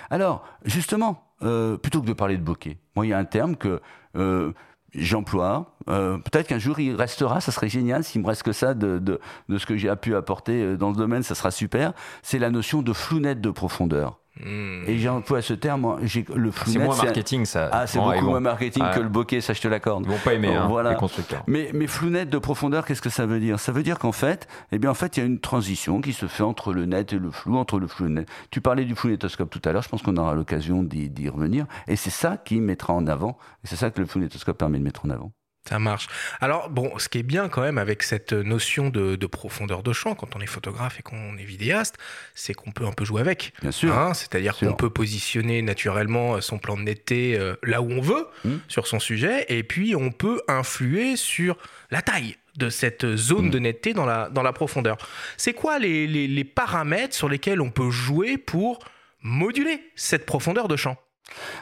Alors, 0.09 0.45
justement, 0.65 1.23
euh, 1.43 1.77
plutôt 1.77 2.01
que 2.01 2.07
de 2.07 2.13
parler 2.13 2.37
de 2.37 2.43
bokeh, 2.43 2.77
moi, 2.95 3.05
il 3.05 3.09
y 3.09 3.13
a 3.13 3.17
un 3.17 3.25
terme 3.25 3.55
que 3.55 3.81
euh, 4.15 4.51
j'emploie. 4.93 5.75
Euh, 5.89 6.17
peut-être 6.17 6.47
qu'un 6.47 6.59
jour 6.59 6.79
il 6.79 6.95
restera, 6.95 7.41
ça 7.41 7.51
serait 7.51 7.69
génial 7.69 8.03
s'il 8.03 8.21
me 8.21 8.27
reste 8.27 8.43
que 8.43 8.53
ça 8.53 8.73
de, 8.73 8.99
de, 8.99 9.19
de 9.49 9.57
ce 9.57 9.65
que 9.65 9.75
j'ai 9.75 9.93
pu 9.95 10.15
apporter 10.15 10.77
dans 10.77 10.93
ce 10.93 10.97
domaine, 10.97 11.23
ça 11.23 11.35
sera 11.35 11.51
super. 11.51 11.93
C'est 12.21 12.39
la 12.39 12.49
notion 12.49 12.81
de 12.81 12.93
flou 12.93 13.19
net 13.19 13.41
de 13.41 13.49
profondeur. 13.49 14.19
Hmm. 14.39 14.83
Et 14.87 14.97
j'emploie 14.97 15.43
ce 15.43 15.53
terme, 15.53 15.99
le 16.01 16.51
C'est 16.65 16.79
moins 16.79 16.95
marketing, 16.95 17.45
ça. 17.45 17.69
Ah, 17.71 17.85
c'est 17.85 17.99
beaucoup 17.99 18.25
moins 18.25 18.39
marketing 18.39 18.83
que 18.93 18.99
le 18.99 19.09
bokeh, 19.09 19.41
ça 19.41 19.53
je 19.53 19.61
te 19.61 19.67
l'accorde. 19.67 20.05
Ils 20.05 20.11
vont 20.11 20.17
pas 20.17 20.33
aimer, 20.33 20.55
hein, 20.55 20.67
voilà. 20.67 20.91
les 20.91 20.95
constructeurs. 20.95 21.43
Mais, 21.47 21.69
mais 21.73 21.85
flou 21.85 22.09
net 22.09 22.29
de 22.29 22.37
profondeur, 22.39 22.85
qu'est-ce 22.85 23.01
que 23.01 23.11
ça 23.11 23.27
veut 23.27 23.39
dire? 23.39 23.59
Ça 23.59 23.71
veut 23.71 23.83
dire 23.83 23.99
qu'en 23.99 24.11
fait, 24.11 24.47
eh 24.71 24.79
bien, 24.79 24.89
en 24.89 24.95
fait, 24.95 25.17
il 25.17 25.19
y 25.19 25.23
a 25.23 25.25
une 25.25 25.39
transition 25.39 26.01
qui 26.01 26.13
se 26.13 26.25
fait 26.25 26.43
entre 26.43 26.73
le 26.73 26.85
net 26.85 27.13
et 27.13 27.19
le 27.19 27.29
flou, 27.29 27.57
entre 27.57 27.79
le 27.79 27.87
flou 27.87 28.05
et 28.05 28.09
le 28.09 28.15
net. 28.15 28.29
Tu 28.49 28.59
parlais 28.59 28.85
du 28.85 28.95
flou 28.95 29.09
netoscope 29.09 29.51
tout 29.51 29.61
à 29.65 29.71
l'heure, 29.71 29.83
je 29.83 29.89
pense 29.89 30.01
qu'on 30.01 30.17
aura 30.17 30.33
l'occasion 30.33 30.81
d'y 30.81 31.29
revenir. 31.29 31.67
Et 31.87 31.95
c'est 31.95 32.09
ça 32.09 32.37
qui 32.37 32.59
mettra 32.59 32.93
en 32.93 33.05
avant, 33.05 33.37
et 33.63 33.67
c'est 33.67 33.75
ça 33.75 33.91
que 33.91 34.01
le 34.01 34.07
flou 34.07 34.19
netoscope 34.19 34.57
permet 34.57 34.79
de 34.79 34.83
mettre 34.83 35.05
en 35.05 35.11
avant. 35.11 35.31
Ça 35.67 35.79
marche. 35.79 36.07
Alors, 36.41 36.69
bon, 36.69 36.97
ce 36.99 37.07
qui 37.07 37.19
est 37.19 37.23
bien 37.23 37.47
quand 37.47 37.61
même 37.61 37.77
avec 37.77 38.03
cette 38.03 38.33
notion 38.33 38.89
de, 38.89 39.15
profondeur 39.25 39.81
de 39.81 39.93
champ, 39.93 40.13
quand 40.13 40.35
on 40.35 40.41
est 40.41 40.45
photographe 40.45 40.99
et 40.99 41.03
qu'on 41.03 41.37
est 41.37 41.45
vidéaste, 41.45 41.95
c'est 42.35 42.53
qu'on 42.53 42.71
peut 42.71 42.85
un 42.85 42.91
peu 42.91 43.05
jouer 43.05 43.21
avec. 43.21 43.53
Bien 43.61 43.71
sûr. 43.71 43.97
Hein. 43.97 44.13
C'est-à-dire 44.13 44.57
qu'on 44.57 44.73
peut 44.73 44.89
positionner 44.89 45.61
naturellement 45.61 46.41
son 46.41 46.57
plan 46.57 46.75
de 46.75 46.81
netteté 46.81 47.37
euh, 47.39 47.55
là 47.63 47.81
où 47.81 47.89
on 47.89 48.01
veut, 48.01 48.27
mmh. 48.43 48.55
sur 48.67 48.87
son 48.87 48.99
sujet, 48.99 49.45
et 49.47 49.63
puis 49.63 49.95
on 49.95 50.11
peut 50.11 50.41
influer 50.49 51.15
sur 51.15 51.57
la 51.91 52.01
taille 52.01 52.35
de 52.57 52.69
cette 52.69 53.15
zone 53.15 53.47
mmh. 53.47 53.51
de 53.51 53.59
netteté 53.59 53.93
dans 53.93 54.05
la, 54.05 54.29
dans 54.29 54.43
la 54.43 54.51
profondeur. 54.51 54.97
C'est 55.37 55.53
quoi 55.53 55.79
les, 55.79 56.07
les 56.07 56.43
paramètres 56.43 57.15
sur 57.15 57.29
lesquels 57.29 57.61
on 57.61 57.71
peut 57.71 57.89
jouer 57.89 58.37
pour 58.37 58.79
moduler 59.21 59.81
cette 59.95 60.25
profondeur 60.25 60.67
de 60.67 60.75
champ? 60.75 60.97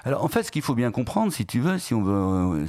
Alors 0.03 0.23
en 0.23 0.27
fait, 0.27 0.43
ce 0.43 0.51
qu'il 0.51 0.61
faut 0.61 0.75
bien 0.75 0.91
comprendre, 0.91 1.31
si 1.31 1.45
tu 1.45 1.59
veux, 1.59 1.77
si 1.77 1.93
on 1.93 2.01
veut 2.01 2.13
euh, 2.13 2.65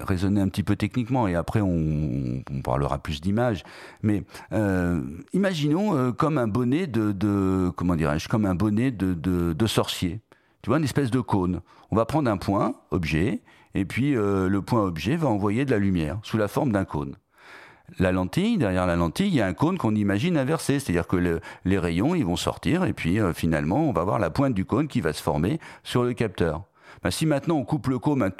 raisonner 0.00 0.40
un 0.40 0.48
petit 0.48 0.62
peu 0.62 0.76
techniquement, 0.76 1.28
et 1.28 1.34
après 1.34 1.60
on, 1.60 2.42
parlera 2.62 2.98
plus 2.98 3.20
d'images, 3.20 3.62
mais 4.02 4.22
euh, 4.52 5.02
imaginons 5.32 5.96
euh, 5.96 6.12
comme 6.12 6.38
un 6.38 6.48
bonnet 6.48 6.86
de, 6.86 7.70
comme 7.76 7.90
un 7.90 8.54
bonnet 8.54 8.90
de, 8.90 9.66
sorcier. 9.66 10.20
Tu 10.62 10.70
vois, 10.70 10.78
une 10.78 10.84
espèce 10.84 11.10
de 11.10 11.20
cône. 11.20 11.60
On 11.90 11.96
va 11.96 12.06
prendre 12.06 12.30
un 12.30 12.36
point, 12.36 12.74
objet, 12.90 13.42
et 13.74 13.84
puis 13.84 14.12
le 14.12 14.60
point 14.60 14.82
objet 14.82 15.16
va 15.16 15.28
envoyer 15.28 15.64
de 15.64 15.70
la 15.70 15.78
lumière 15.78 16.18
sous 16.22 16.36
la 16.36 16.48
forme 16.48 16.72
d'un 16.72 16.84
cône 16.84 17.16
la 17.98 18.12
lentille, 18.12 18.56
derrière 18.56 18.86
la 18.86 18.96
lentille, 18.96 19.28
il 19.28 19.34
y 19.34 19.40
a 19.40 19.46
un 19.46 19.52
cône 19.54 19.78
qu'on 19.78 19.94
imagine 19.94 20.36
inversé, 20.36 20.78
c'est-à-dire 20.78 21.06
que 21.06 21.40
les 21.64 21.78
rayons, 21.78 22.14
ils 22.14 22.24
vont 22.24 22.36
sortir, 22.36 22.84
et 22.84 22.92
puis 22.92 23.20
euh, 23.20 23.32
finalement, 23.32 23.88
on 23.88 23.92
va 23.92 24.04
voir 24.04 24.18
la 24.18 24.30
pointe 24.30 24.54
du 24.54 24.64
cône 24.64 24.88
qui 24.88 25.00
va 25.00 25.12
se 25.12 25.22
former 25.22 25.60
sur 25.82 26.02
le 26.02 26.12
capteur. 26.14 26.64
Ben, 27.02 27.10
si 27.10 27.26
maintenant 27.26 27.56
on 27.56 27.64
coupe 27.64 27.88
le 27.88 27.98
cône, 27.98 28.22
un 28.22 28.30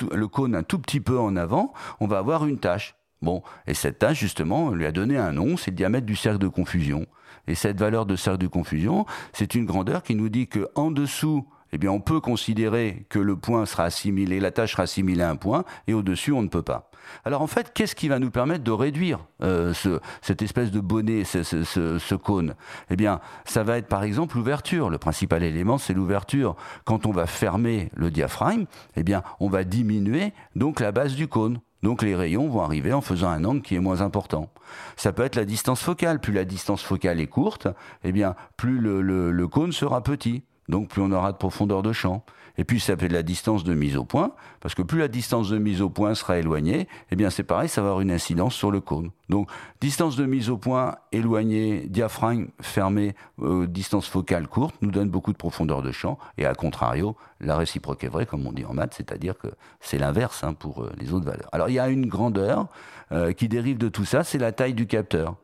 tout, 0.62 0.78
petit 0.78 1.00
peu 1.00 1.18
en 1.18 1.36
avant, 1.36 1.72
on 2.00 2.06
va 2.06 2.18
avoir 2.18 2.46
une 2.46 2.58
tâche. 2.58 2.94
Bon, 3.20 3.42
et 3.66 3.74
cette 3.74 3.98
tâche, 3.98 4.18
justement, 4.18 4.66
on 4.66 4.70
lui 4.70 4.86
a 4.86 4.92
donné 4.92 5.16
un 5.16 5.32
nom, 5.32 5.56
c'est 5.56 5.70
le 5.70 5.76
diamètre 5.76 6.06
du 6.06 6.16
cercle 6.16 6.38
de 6.38 6.48
confusion. 6.48 7.06
Et 7.46 7.54
cette 7.54 7.78
valeur 7.78 8.06
de 8.06 8.16
cercle 8.16 8.38
de 8.38 8.46
confusion, 8.46 9.06
c'est 9.32 9.54
une 9.54 9.66
grandeur 9.66 10.02
qui 10.02 10.14
nous 10.14 10.30
dit 10.30 10.48
que 10.48 10.68
en 10.74 10.90
dessous 10.90 11.46
eh 11.74 11.78
bien, 11.78 11.90
on 11.90 11.98
peut 11.98 12.20
considérer 12.20 13.04
que 13.08 13.18
le 13.18 13.34
point 13.34 13.66
sera 13.66 13.82
assimilé, 13.82 14.38
la 14.38 14.52
tâche 14.52 14.70
sera 14.72 14.84
assimilée 14.84 15.24
à 15.24 15.30
un 15.30 15.34
point, 15.34 15.64
et 15.88 15.92
au-dessus, 15.92 16.30
on 16.30 16.40
ne 16.40 16.46
peut 16.46 16.62
pas. 16.62 16.88
Alors 17.24 17.42
en 17.42 17.48
fait, 17.48 17.72
qu'est-ce 17.74 17.96
qui 17.96 18.06
va 18.06 18.20
nous 18.20 18.30
permettre 18.30 18.62
de 18.62 18.70
réduire 18.70 19.18
euh, 19.42 19.74
cette 20.22 20.40
espèce 20.40 20.70
de 20.70 20.78
bonnet, 20.78 21.24
ce, 21.24 22.14
cône? 22.14 22.54
Eh 22.90 22.96
bien, 22.96 23.18
ça 23.44 23.64
va 23.64 23.76
être 23.76 23.88
par 23.88 24.04
exemple 24.04 24.36
l'ouverture. 24.36 24.88
Le 24.88 24.98
principal 24.98 25.42
élément, 25.42 25.76
c'est 25.76 25.94
l'ouverture. 25.94 26.54
Quand 26.84 27.06
on 27.06 27.10
va 27.10 27.26
fermer 27.26 27.90
le 27.96 28.12
diaphragme, 28.12 28.66
eh 28.94 29.02
bien, 29.02 29.24
on 29.40 29.48
va 29.48 29.64
diminuer 29.64 30.32
donc 30.54 30.78
la 30.78 30.92
base 30.92 31.16
du 31.16 31.26
cône. 31.26 31.58
Donc 31.82 32.02
les 32.02 32.14
rayons 32.14 32.48
vont 32.48 32.62
arriver 32.62 32.92
en 32.92 33.00
faisant 33.00 33.30
un 33.30 33.44
angle 33.44 33.62
qui 33.62 33.74
est 33.74 33.80
moins 33.80 34.00
important. 34.00 34.48
Ça 34.96 35.12
peut 35.12 35.24
être 35.24 35.34
la 35.34 35.44
distance 35.44 35.82
focale. 35.82 36.20
Plus 36.20 36.32
la 36.32 36.44
distance 36.44 36.84
focale 36.84 37.18
est 37.18 37.26
courte, 37.26 37.66
eh 38.04 38.12
bien, 38.12 38.36
plus 38.56 38.78
le 38.78 39.48
cône 39.48 39.72
sera 39.72 40.00
petit 40.04 40.44
donc 40.68 40.88
plus 40.88 41.02
on 41.02 41.12
aura 41.12 41.32
de 41.32 41.36
profondeur 41.36 41.82
de 41.82 41.92
champ. 41.92 42.24
Et 42.56 42.64
puis 42.64 42.78
ça 42.78 42.96
fait 42.96 43.08
de 43.08 43.14
la 43.14 43.24
distance 43.24 43.64
de 43.64 43.74
mise 43.74 43.96
au 43.96 44.04
point, 44.04 44.30
parce 44.60 44.76
que 44.76 44.82
plus 44.82 45.00
la 45.00 45.08
distance 45.08 45.50
de 45.50 45.58
mise 45.58 45.82
au 45.82 45.90
point 45.90 46.14
sera 46.14 46.38
éloignée, 46.38 46.86
eh 47.10 47.16
bien 47.16 47.28
c'est 47.28 47.42
pareil, 47.42 47.68
ça 47.68 47.82
va 47.82 47.88
avoir 47.88 48.00
une 48.00 48.12
incidence 48.12 48.54
sur 48.54 48.70
le 48.70 48.80
cône. 48.80 49.10
Donc 49.28 49.50
distance 49.80 50.14
de 50.14 50.24
mise 50.24 50.50
au 50.50 50.56
point 50.56 50.94
éloignée, 51.10 51.86
diaphragme 51.88 52.46
fermé, 52.60 53.16
euh, 53.42 53.66
distance 53.66 54.06
focale 54.06 54.46
courte, 54.46 54.76
nous 54.82 54.92
donne 54.92 55.08
beaucoup 55.08 55.32
de 55.32 55.36
profondeur 55.36 55.82
de 55.82 55.90
champ, 55.90 56.16
et 56.38 56.46
à 56.46 56.54
contrario, 56.54 57.16
la 57.40 57.56
réciproque 57.56 58.04
est 58.04 58.08
vraie, 58.08 58.26
comme 58.26 58.46
on 58.46 58.52
dit 58.52 58.64
en 58.64 58.72
maths, 58.72 58.94
c'est-à-dire 58.94 59.36
que 59.36 59.48
c'est 59.80 59.98
l'inverse 59.98 60.44
hein, 60.44 60.54
pour 60.54 60.84
euh, 60.84 60.92
les 60.96 61.12
autres 61.12 61.26
valeurs. 61.26 61.48
Alors 61.50 61.68
il 61.68 61.74
y 61.74 61.80
a 61.80 61.88
une 61.88 62.06
grandeur 62.06 62.68
euh, 63.10 63.32
qui 63.32 63.48
dérive 63.48 63.78
de 63.78 63.88
tout 63.88 64.04
ça, 64.04 64.22
c'est 64.22 64.38
la 64.38 64.52
taille 64.52 64.74
du 64.74 64.86
capteur. 64.86 65.34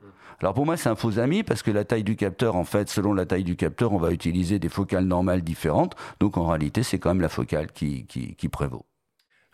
Alors 0.43 0.55
pour 0.55 0.65
moi, 0.65 0.77
c'est 0.77 0.89
un 0.89 0.97
faux 0.97 1.19
ami 1.19 1.43
parce 1.43 1.63
que 1.63 1.71
la 1.71 1.85
taille 1.85 2.05
du 2.05 2.17
capteur, 2.17 2.57
en 2.57 2.65
fait, 2.65 2.89
selon 2.89 3.13
la 3.13 3.27
taille 3.27 3.45
du 3.45 3.57
capteur, 3.57 3.93
on 3.93 3.99
va 3.99 4.11
utiliser 4.11 4.59
des 4.59 4.71
focales 4.71 5.05
normales 5.05 5.43
différentes. 5.43 5.95
Donc 6.19 6.39
en 6.39 6.47
réalité, 6.47 6.83
c'est 6.83 6.99
quand 6.99 7.11
même 7.11 7.21
la 7.21 7.29
focale 7.29 7.71
qui, 7.73 8.07
qui, 8.07 8.49
prévaut. 8.49 8.87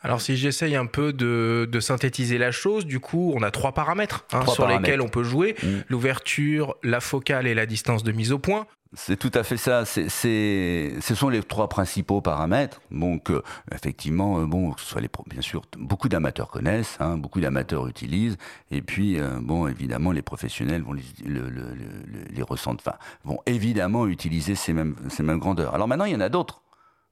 Alors 0.00 0.20
si 0.20 0.36
j'essaye 0.36 0.76
un 0.76 0.86
peu 0.86 1.12
de, 1.12 1.68
synthétiser 1.80 2.38
la 2.38 2.52
chose, 2.52 2.86
du 2.86 3.00
coup, 3.00 3.32
on 3.34 3.42
a 3.42 3.50
trois 3.50 3.72
paramètres 3.72 4.24
hein, 4.32 4.46
sur 4.46 4.68
lesquels 4.68 5.00
on 5.00 5.08
peut 5.08 5.24
jouer. 5.24 5.56
Mm. 5.62 5.66
L'ouverture, 5.88 6.76
la 6.84 7.00
focale 7.00 7.48
et 7.48 7.54
la 7.54 7.66
distance 7.66 8.04
de 8.04 8.12
mise 8.12 8.30
au 8.30 8.38
point. 8.38 8.66
C'est 8.98 9.18
tout 9.18 9.30
à 9.34 9.42
fait 9.42 9.58
ça. 9.58 9.84
C'est, 9.84 10.08
ce 10.08 11.14
sont 11.14 11.28
les 11.28 11.42
trois 11.42 11.68
principaux 11.68 12.22
paramètres. 12.22 12.80
Donc, 12.90 13.30
euh, 13.30 13.42
effectivement, 13.70 14.40
euh, 14.40 14.46
bon, 14.46 14.72
que 14.72 14.80
ce 14.80 14.86
soit 14.86 15.02
les, 15.02 15.10
bien 15.26 15.42
sûr, 15.42 15.62
beaucoup 15.78 16.08
d'amateurs 16.08 16.48
connaissent, 16.48 16.96
hein, 16.98 17.18
beaucoup 17.18 17.40
d'amateurs 17.40 17.86
utilisent, 17.88 18.38
et 18.70 18.80
puis, 18.80 19.20
euh, 19.20 19.38
bon, 19.40 19.68
évidemment, 19.68 20.12
les 20.12 20.22
professionnels 20.22 20.82
vont 20.82 20.94
les, 20.94 21.02
les 21.24 22.42
ressentent, 22.42 22.80
enfin, 22.80 22.96
vont 23.24 23.38
évidemment 23.44 24.06
utiliser 24.06 24.54
ces 24.54 24.72
mêmes, 24.72 24.96
ces 25.10 25.22
mêmes 25.22 25.38
grandeurs. 25.38 25.74
Alors 25.74 25.88
maintenant, 25.88 26.06
il 26.06 26.12
y 26.12 26.16
en 26.16 26.20
a 26.20 26.30
d'autres 26.30 26.62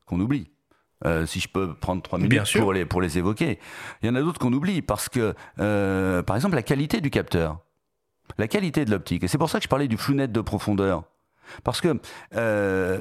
qu'on 0.07 0.19
oublie. 0.21 0.51
si 1.27 1.39
je 1.39 1.49
peux 1.49 1.75
prendre 1.75 2.01
trois 2.01 2.19
minutes 2.19 2.59
pour 2.59 2.73
les, 2.73 2.87
pour 2.87 3.03
les 3.03 3.19
évoquer. 3.19 3.59
Il 4.03 4.07
y 4.07 4.09
en 4.09 4.15
a 4.15 4.23
d'autres 4.23 4.39
qu'on 4.41 4.53
oublie 4.55 4.81
parce 4.81 5.11
que, 5.11 5.35
par 6.23 6.35
exemple, 6.35 6.55
la 6.55 6.63
qualité 6.63 7.03
du 7.03 7.11
capteur, 7.11 7.59
la 8.39 8.49
qualité 8.49 8.87
de 8.87 8.91
l'optique. 8.91 9.23
Et 9.23 9.29
c'est 9.29 9.39
pour 9.39 9.51
ça 9.51 9.59
que 9.59 9.65
je 9.65 9.69
parlais 9.69 9.89
du 9.89 9.99
flou 9.99 10.15
net 10.15 10.33
de 10.33 10.41
profondeur. 10.41 11.05
Parce 11.63 11.81
que, 11.81 11.99
euh, 12.35 13.01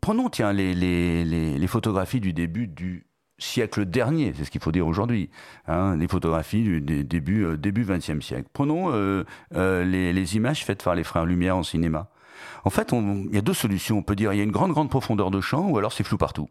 prenons, 0.00 0.28
tiens, 0.28 0.52
les, 0.52 0.74
les, 0.74 1.66
photographies 1.66 2.20
du 2.20 2.32
début 2.32 2.66
du 2.66 3.06
siècle 3.38 3.84
dernier, 3.84 4.32
c'est 4.36 4.44
ce 4.44 4.50
qu'il 4.50 4.60
faut 4.60 4.72
dire 4.72 4.86
aujourd'hui, 4.86 5.30
hein, 5.66 5.96
les 5.96 6.08
photographies 6.08 6.62
du, 6.62 7.04
début, 7.04 7.44
euh, 7.44 7.56
début 7.56 7.84
20e 7.84 8.20
siècle. 8.20 8.48
Prenons 8.52 8.92
euh, 8.92 9.24
les, 9.52 10.12
les, 10.12 10.36
images 10.36 10.64
faites 10.64 10.82
par 10.84 10.94
les 10.94 11.04
frères 11.04 11.26
Lumière 11.26 11.56
en 11.56 11.62
cinéma. 11.62 12.10
En 12.64 12.70
fait, 12.70 12.92
il 12.92 13.34
y 13.34 13.38
a 13.38 13.42
deux 13.42 13.54
solutions. 13.54 13.98
On 13.98 14.02
peut 14.02 14.16
dire 14.16 14.32
il 14.32 14.36
y 14.36 14.40
a 14.40 14.44
une 14.44 14.52
grande, 14.52 14.72
grande 14.72 14.90
profondeur 14.90 15.30
de 15.30 15.40
champ, 15.40 15.68
ou 15.68 15.78
alors 15.78 15.92
c'est 15.92 16.04
flou 16.04 16.16
partout. 16.16 16.48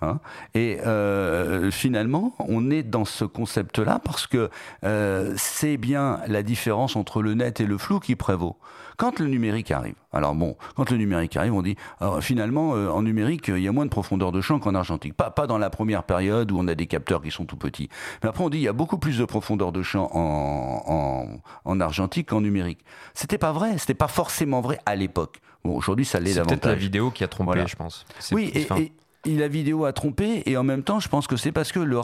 Hein 0.00 0.20
et 0.54 0.78
euh, 0.86 1.72
finalement, 1.72 2.34
on 2.38 2.70
est 2.70 2.84
dans 2.84 3.04
ce 3.04 3.24
concept-là 3.24 4.00
parce 4.04 4.28
que 4.28 4.48
euh, 4.84 5.34
c'est 5.36 5.76
bien 5.76 6.20
la 6.28 6.44
différence 6.44 6.94
entre 6.94 7.20
le 7.20 7.34
net 7.34 7.60
et 7.60 7.66
le 7.66 7.78
flou 7.78 7.98
qui 7.98 8.14
prévaut. 8.14 8.56
Quand 8.96 9.18
le 9.18 9.26
numérique 9.26 9.70
arrive, 9.70 9.94
alors 10.12 10.34
bon, 10.34 10.56
quand 10.76 10.90
le 10.90 10.96
numérique 10.96 11.36
arrive, 11.36 11.54
on 11.54 11.62
dit 11.62 11.76
finalement 12.20 12.74
euh, 12.74 12.90
en 12.90 13.02
numérique 13.02 13.48
il 13.48 13.60
y 13.60 13.68
a 13.68 13.72
moins 13.72 13.86
de 13.86 13.90
profondeur 13.90 14.32
de 14.32 14.40
champ 14.40 14.58
qu'en 14.58 14.74
argentique. 14.74 15.14
Pas 15.14 15.30
pas 15.30 15.46
dans 15.46 15.58
la 15.58 15.70
première 15.70 16.04
période 16.04 16.50
où 16.52 16.58
on 16.58 16.66
a 16.68 16.74
des 16.74 16.86
capteurs 16.86 17.22
qui 17.22 17.30
sont 17.30 17.44
tout 17.44 17.56
petits. 17.56 17.88
Mais 18.22 18.28
après 18.28 18.44
on 18.44 18.50
dit 18.50 18.58
il 18.58 18.64
y 18.64 18.68
a 18.68 18.72
beaucoup 18.72 18.98
plus 18.98 19.18
de 19.18 19.24
profondeur 19.24 19.72
de 19.72 19.82
champ 19.82 20.10
en, 20.12 20.82
en, 20.86 21.40
en 21.64 21.80
argentique 21.80 22.28
qu'en 22.28 22.40
numérique. 22.40 22.84
C'était 23.14 23.38
pas 23.38 23.52
vrai, 23.52 23.78
c'était 23.78 23.94
pas 23.94 24.08
forcément 24.08 24.60
vrai 24.60 24.78
à 24.86 24.96
l'époque. 24.96 25.40
Bon, 25.64 25.76
aujourd'hui 25.76 26.04
ça 26.04 26.20
l'est 26.20 26.34
davantage. 26.34 26.56
C'est 26.56 26.60
peut-être 26.60 26.72
la 26.72 26.78
vidéo 26.78 27.10
qui 27.10 27.24
a 27.24 27.28
trompé, 27.28 27.64
je 27.66 27.76
pense. 27.76 28.04
Oui, 28.32 28.52
et, 28.54 28.92
la 29.26 29.48
vidéo 29.48 29.84
a 29.84 29.92
trompé 29.92 30.42
et 30.46 30.56
en 30.56 30.62
même 30.62 30.82
temps, 30.82 31.00
je 31.00 31.08
pense 31.08 31.26
que 31.26 31.36
c'est 31.36 31.52
parce 31.52 31.72
que 31.72 31.80
le, 31.80 32.00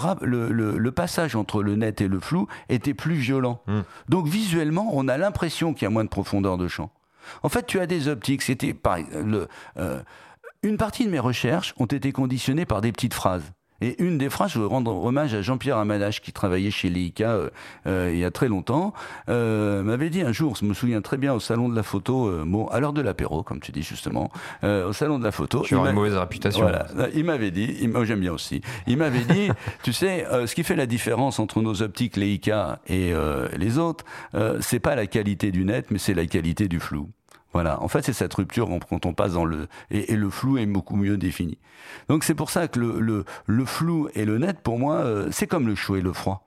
le, 0.51 0.93
passage 0.93 1.37
entre 1.37 1.63
le 1.63 1.77
net 1.77 2.01
et 2.01 2.09
le 2.09 2.21
flou 2.21 2.47
était 2.69 2.95
plus 2.95 3.15
violent. 3.15 3.63
Hmm. 3.67 3.83
Donc 4.09 4.27
visuellement, 4.27 4.91
on 4.93 5.09
a 5.09 5.17
l'impression 5.17 5.75
qu'il 5.75 5.85
y 5.85 5.87
a 5.87 5.91
moins 5.91 6.05
de 6.05 6.09
profondeur 6.09 6.59
de 6.59 6.69
champ. 6.69 6.91
En 7.43 7.49
fait, 7.49 7.67
tu 7.67 7.81
as 7.81 7.87
des 7.87 8.09
optiques. 8.09 8.43
C'était. 8.43 8.77
Le, 9.25 9.49
euh, 9.79 10.03
une 10.63 10.77
partie 10.77 11.05
de 11.05 11.11
mes 11.11 11.19
recherches 11.19 11.75
ont 11.79 11.87
été 11.87 12.13
conditionnées 12.13 12.67
par 12.67 12.81
des 12.81 12.93
petites 12.93 13.15
phrases. 13.15 13.53
Et 13.85 14.03
une 14.03 14.17
des 14.17 14.31
phrases, 14.31 14.53
je 14.53 14.59
veux 14.59 14.67
rendre 14.67 14.97
hommage 15.05 15.35
à 15.35 15.43
Jean-Pierre 15.43 15.77
Amadache, 15.77 16.23
qui 16.23 16.33
travaillait 16.33 16.71
chez 16.71 16.89
Leica 16.89 17.33
euh, 17.33 17.51
euh, 17.87 18.11
il 18.11 18.19
y 18.19 18.25
a 18.25 18.31
très 18.31 18.49
longtemps, 18.49 18.95
euh, 19.29 19.83
m'avait 19.83 20.09
dit 20.09 20.23
un 20.23 20.33
jour, 20.33 20.57
je 20.57 20.65
me 20.65 20.73
souviens 20.73 21.03
très 21.03 21.19
bien, 21.19 21.35
au 21.35 21.41
salon 21.41 21.69
de 21.69 21.77
la 21.77 21.83
photo, 21.83 22.33
bon, 22.47 22.67
à 22.69 22.81
l'heure 22.81 22.95
de 22.95 23.03
l'apéro, 23.03 23.43
comme 23.43 23.61
tu 23.61 23.73
dis 23.73 23.83
justement, 23.83 24.31
au 24.63 24.95
salon 24.95 25.19
de 25.19 25.25
la 25.25 25.33
photo. 25.33 25.61
Tu 25.67 25.77
as 25.77 25.79
une 25.79 25.93
mauvaise 25.93 26.17
réputation. 26.17 26.67
il 27.15 27.25
m'avait 27.25 27.51
dit, 27.51 27.87
moi 27.89 28.07
j'aime 28.07 28.21
bien 28.21 28.33
aussi, 28.33 28.63
il 28.87 28.97
m'avait 28.97 29.25
dit, 29.25 29.51
tu 29.83 29.93
sais, 29.93 30.25
ce 30.47 30.55
qui 30.55 30.65
fait 30.65 30.77
la 30.77 30.87
différence 30.87 31.39
entre 31.39 31.61
nos 31.61 31.83
optiques 31.83 32.17
Leica 32.17 32.81
et 32.87 33.13
les 33.55 33.77
autres, 33.77 34.07
c'est 34.61 34.81
pas 34.81 34.95
la 34.95 35.07
qualité 35.07 35.53
du 35.53 35.67
net, 35.67 35.91
mais 35.91 35.99
c'est 35.99 36.15
la 36.15 36.25
qualité 36.25 36.69
du 36.69 36.81
flou. 36.81 37.11
Voilà. 37.55 37.81
En 37.81 37.89
fait, 37.89 38.03
c'est 38.03 38.13
cette 38.13 38.35
rupture 38.35 38.69
quand 38.89 39.07
on 39.07 39.15
passe 39.15 39.33
dans 39.33 39.45
le 39.45 39.69
et, 39.91 40.17
le 40.17 40.29
flou 40.29 40.59
est 40.59 40.67
beaucoup 40.67 40.97
mieux 40.97 41.17
défini. 41.17 41.57
Donc 42.09 42.25
c'est 42.25 42.35
pour 42.35 42.51
ça 42.51 42.67
que 42.67 42.81
le, 42.81 43.25
le, 43.47 43.65
flou 43.65 44.09
et 44.15 44.25
le 44.25 44.39
net, 44.39 44.59
pour 44.61 44.79
moi, 44.79 44.97
euh, 44.97 45.29
c'est 45.31 45.47
comme 45.47 45.69
le 45.69 45.77
chaud 45.77 45.95
et 45.95 46.01
le 46.01 46.13
froid. 46.13 46.45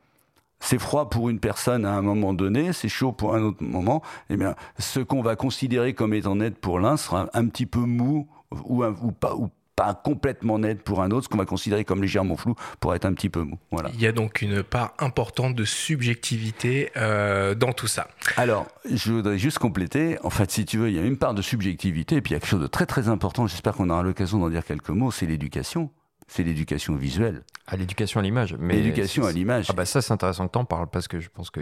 C'est 0.60 0.80
froid 0.80 1.10
pour 1.10 1.30
une 1.30 1.39
personne 1.39 1.86
à 1.86 1.93
un 1.93 2.02
moment 2.02 2.34
donné, 2.34 2.74
c'est 2.74 2.89
chaud 2.89 3.13
pour 3.13 3.36
un 3.36 3.41
autre 3.41 3.63
moment. 3.63 4.02
Eh 4.30 4.36
bien, 4.36 4.56
ce 4.80 5.00
qu'on 5.00 5.22
va 5.22 5.36
considérer 5.38 5.93
comme 5.93 6.13
étant 6.13 6.36
net 6.36 6.58
pour 6.58 6.80
l'un 6.80 6.98
sera 6.98 7.30
un 7.34 7.48
petit 7.48 7.65
peu 7.65 7.80
mou 7.80 8.28
ou, 8.65 8.84
ou 8.84 9.12
pas 9.12 9.36
ou 9.36 9.50
pas 9.78 9.94
complètement 9.94 10.58
net 10.58 10.82
pour 10.82 11.04
un 11.04 11.12
autre, 11.12 11.26
ce 11.26 11.30
qu'on 11.30 11.38
va 11.38 11.46
considérer 11.46 11.86
comme 11.86 12.02
légèrement 12.02 12.36
flou 12.36 12.56
pour 12.80 12.96
être 12.96 13.06
un 13.06 13.13
petit 13.13 13.30
peu 13.30 13.44
mou. 13.44 13.60
Voilà. 13.72 13.90
Il 13.94 14.02
y 14.02 14.08
a 14.08 14.12
donc 14.12 14.42
une 14.42 14.63
part 14.63 14.94
importante 14.98 15.56
de 15.56 15.63
subjectivité 15.63 16.92
euh, 16.98 17.54
dans 17.54 17.72
tout 17.74 17.86
ça. 17.86 18.08
Alors, 18.38 18.68
je 18.92 19.13
voudrais 19.13 19.38
juste 19.38 19.60
compléter. 19.60 20.18
En 20.24 20.32
fait, 20.32 20.50
si 20.50 20.66
tu 20.66 20.80
veux, 20.80 20.90
il 20.90 20.96
y 20.96 21.00
a 21.00 21.04
une 21.04 21.18
part 21.18 21.36
de 21.36 21.44
subjectivité 21.44 22.16
et 22.16 22.22
puis 22.22 22.32
il 22.32 22.34
y 22.34 22.38
a 22.38 22.40
quelque 22.40 22.50
chose 22.50 22.62
de 22.62 22.68
très 22.68 22.88
très 22.88 23.08
important. 23.08 23.46
J'espère 23.46 23.74
qu'on 23.74 23.92
aura 23.92 24.02
l'occasion 24.02 24.40
d'en 24.40 24.50
dire 24.50 24.66
quelques 24.66 24.90
mots. 24.90 25.12
C'est 25.12 25.28
l'éducation 25.28 25.92
c'est 26.28 26.44
l'éducation 26.44 26.96
visuelle. 26.96 27.44
À 27.68 27.78
l'éducation 27.78 28.20
à 28.20 28.24
l'image. 28.24 28.56
Mais 28.60 28.76
l'éducation 28.76 29.26
à 29.26 29.32
l'image. 29.32 29.68
Ah 29.70 29.74
bah 29.74 29.86
ça 29.86 30.02
c'est 30.02 30.12
intéressant 30.12 30.48
que 30.48 30.52
tu 30.52 30.60
en 30.60 30.66
parles 30.66 30.88
parce 30.88 31.08
que 31.08 31.22
je 31.22 31.30
pense 31.30 31.50
que 31.50 31.62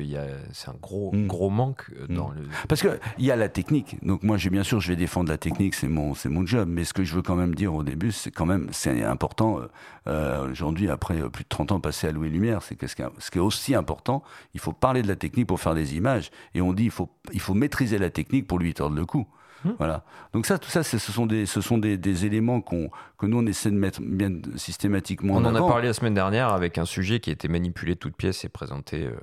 c'est 0.54 0.70
un 0.70 0.76
gros 0.82 1.12
mm. 1.14 1.28
gros 1.28 1.50
manque 1.50 1.86
euh, 2.00 2.08
dans 2.08 2.30
mm. 2.30 2.36
le. 2.36 2.42
Parce 2.68 2.82
que 2.82 3.00
il 3.20 3.26
y 3.26 3.32
a 3.32 3.36
la 3.36 3.48
technique. 3.48 3.98
Donc 4.04 4.24
moi 4.24 4.38
bien 4.38 4.64
sûr 4.64 4.80
je 4.80 4.90
vais 4.90 4.96
défendre 4.96 5.30
la 5.30 5.38
technique, 5.38 5.76
c'est 5.76 5.88
mon 5.88 6.14
mon 6.26 6.46
job. 6.46 6.68
Mais 6.68 6.84
ce 6.84 6.94
que 6.94 7.04
je 7.04 7.16
veux 7.16 7.22
quand 7.22 7.36
même 7.36 7.54
dire 7.54 7.76
au 7.76 7.84
début, 7.84 8.12
c'est 8.12 8.32
quand 8.32 8.48
même 8.48 8.68
c'est 8.72 9.04
important 9.04 9.60
euh, 9.60 9.68
euh, 10.08 10.52
aujourd'hui 10.52 10.90
après 10.90 11.30
plus 11.30 11.44
de 11.44 11.50
30 11.50 11.72
ans 11.72 11.80
passés 11.80 12.08
à 12.08 12.12
louer 12.12 12.30
lumière, 12.30 12.64
c'est 12.64 12.76
que 12.76 12.88
ce 12.88 12.96
qui, 12.96 13.04
est, 13.04 13.10
ce 13.20 13.30
qui 13.30 13.38
est 13.38 13.42
aussi 13.42 13.76
important, 13.76 14.24
il 14.56 14.60
faut 14.60 14.74
parler 14.74 15.04
de 15.04 15.08
la 15.08 15.16
technique 15.16 15.48
pour 15.48 15.60
faire 15.60 15.76
des 15.76 15.96
images. 15.96 16.32
Et 16.56 16.62
on 16.62 16.74
dit 16.74 16.86
il 16.86 16.92
faut 16.92 17.10
il 17.34 17.40
faut 17.40 17.54
maîtriser 17.54 18.00
la 18.00 18.10
technique 18.10 18.48
pour 18.48 18.58
lui 18.58 18.74
tordre 18.74 18.96
le 18.96 19.06
cou. 19.06 19.28
Mmh. 19.66 19.76
Voilà. 19.78 20.04
Donc 20.34 20.46
ça, 20.46 20.60
tout 20.60 20.70
ça, 20.70 20.84
ce 20.84 20.98
sont 21.00 21.26
des, 21.26 21.46
ce 21.46 21.60
sont 21.60 21.78
des, 21.78 21.98
des 21.98 22.26
éléments 22.26 22.62
qu'on, 22.62 22.90
que 23.18 23.26
nous 23.26 23.40
on 23.40 23.46
essaie 23.46 23.72
de 23.72 23.76
mettre 23.76 24.00
bien 24.02 24.30
systématiquement. 24.56 25.34
On 25.34 25.44
en, 25.44 25.56
a 25.56 25.68
parlé 25.68 25.88
la 25.88 25.94
semaine 25.94 26.14
dernière 26.14 26.50
avec 26.50 26.78
un 26.78 26.86
sujet 26.86 27.20
qui 27.20 27.32
a 27.32 27.34
été 27.34 27.48
manipulé 27.48 27.96
toute 27.96 28.16
pièce 28.16 28.46
et 28.46 28.50
présenté. 28.50 29.06
Euh, 29.06 29.16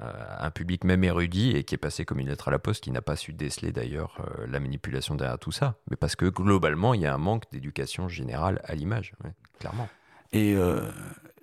à 0.00 0.46
un 0.46 0.50
public 0.50 0.82
même 0.82 1.04
érudit 1.04 1.52
et 1.52 1.62
qui 1.62 1.76
est 1.76 1.78
passé 1.78 2.04
comme 2.04 2.18
une 2.18 2.28
lettre 2.28 2.48
à 2.48 2.50
la 2.50 2.58
poste, 2.58 2.82
qui 2.82 2.90
n'a 2.90 3.00
pas 3.00 3.14
su 3.14 3.32
déceler 3.32 3.70
d'ailleurs 3.70 4.16
euh, 4.18 4.46
la 4.48 4.58
manipulation 4.58 5.14
derrière 5.14 5.38
tout 5.38 5.52
ça. 5.52 5.76
Mais 5.88 5.96
parce 5.96 6.16
que 6.16 6.26
globalement, 6.26 6.94
il 6.94 7.02
y 7.02 7.06
a 7.06 7.14
un 7.14 7.18
manque 7.18 7.44
d'éducation 7.52 8.08
générale 8.08 8.60
à 8.64 8.74
l'image, 8.74 9.12
clairement. 9.60 9.88
Et 10.32 10.56
euh, 10.56 10.80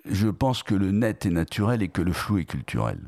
je 0.04 0.28
pense 0.28 0.62
que 0.62 0.74
le 0.74 0.90
net 0.90 1.24
est 1.24 1.30
naturel 1.30 1.82
et 1.82 1.88
que 1.88 2.02
le 2.02 2.12
flou 2.12 2.38
est 2.38 2.44
culturel. 2.44 2.98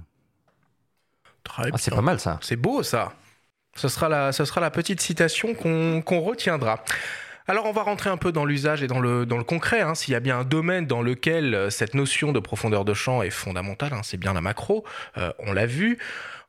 Très 1.45 1.71
ah, 1.71 1.77
c'est 1.77 1.95
pas 1.95 2.01
mal 2.01 2.21
ça. 2.21 2.39
C'est 2.41 2.57
beau 2.57 2.83
ça. 2.83 3.13
Ce 3.77 3.89
sera 3.89 4.09
la, 4.09 4.71
petite 4.71 5.01
citation 5.01 5.55
qu'on 5.55 6.21
retiendra. 6.21 6.85
Alors 7.47 7.67
on 7.67 7.73
va 7.73 7.83
rentrer 7.83 8.09
un 8.09 8.17
peu 8.17 8.33
dans 8.33 8.47
l'usage 8.47 8.83
et 8.83 8.87
dans 8.87 9.01
le, 9.01 9.27
dans 9.27 9.37
le 9.37 9.45
concret. 9.45 9.83
Hein. 9.83 9.95
S'il 9.95 10.13
y 10.13 10.15
a 10.15 10.21
bien 10.21 10.39
un 10.39 10.45
domaine 10.45 10.87
dans 10.87 11.03
lequel 11.03 11.55
euh, 11.55 11.69
cette 11.69 11.93
notion 11.93 12.33
de 12.33 12.41
profondeur 12.41 12.87
de 12.87 12.95
champ 12.95 13.23
est 13.23 13.29
fondamentale, 13.29 13.93
hein, 13.93 14.01
c'est 14.03 14.17
bien 14.17 14.33
la 14.33 14.41
macro. 14.41 14.85
Euh, 15.19 15.31
on 15.41 15.53
l'a 15.53 15.67
vu. 15.67 15.99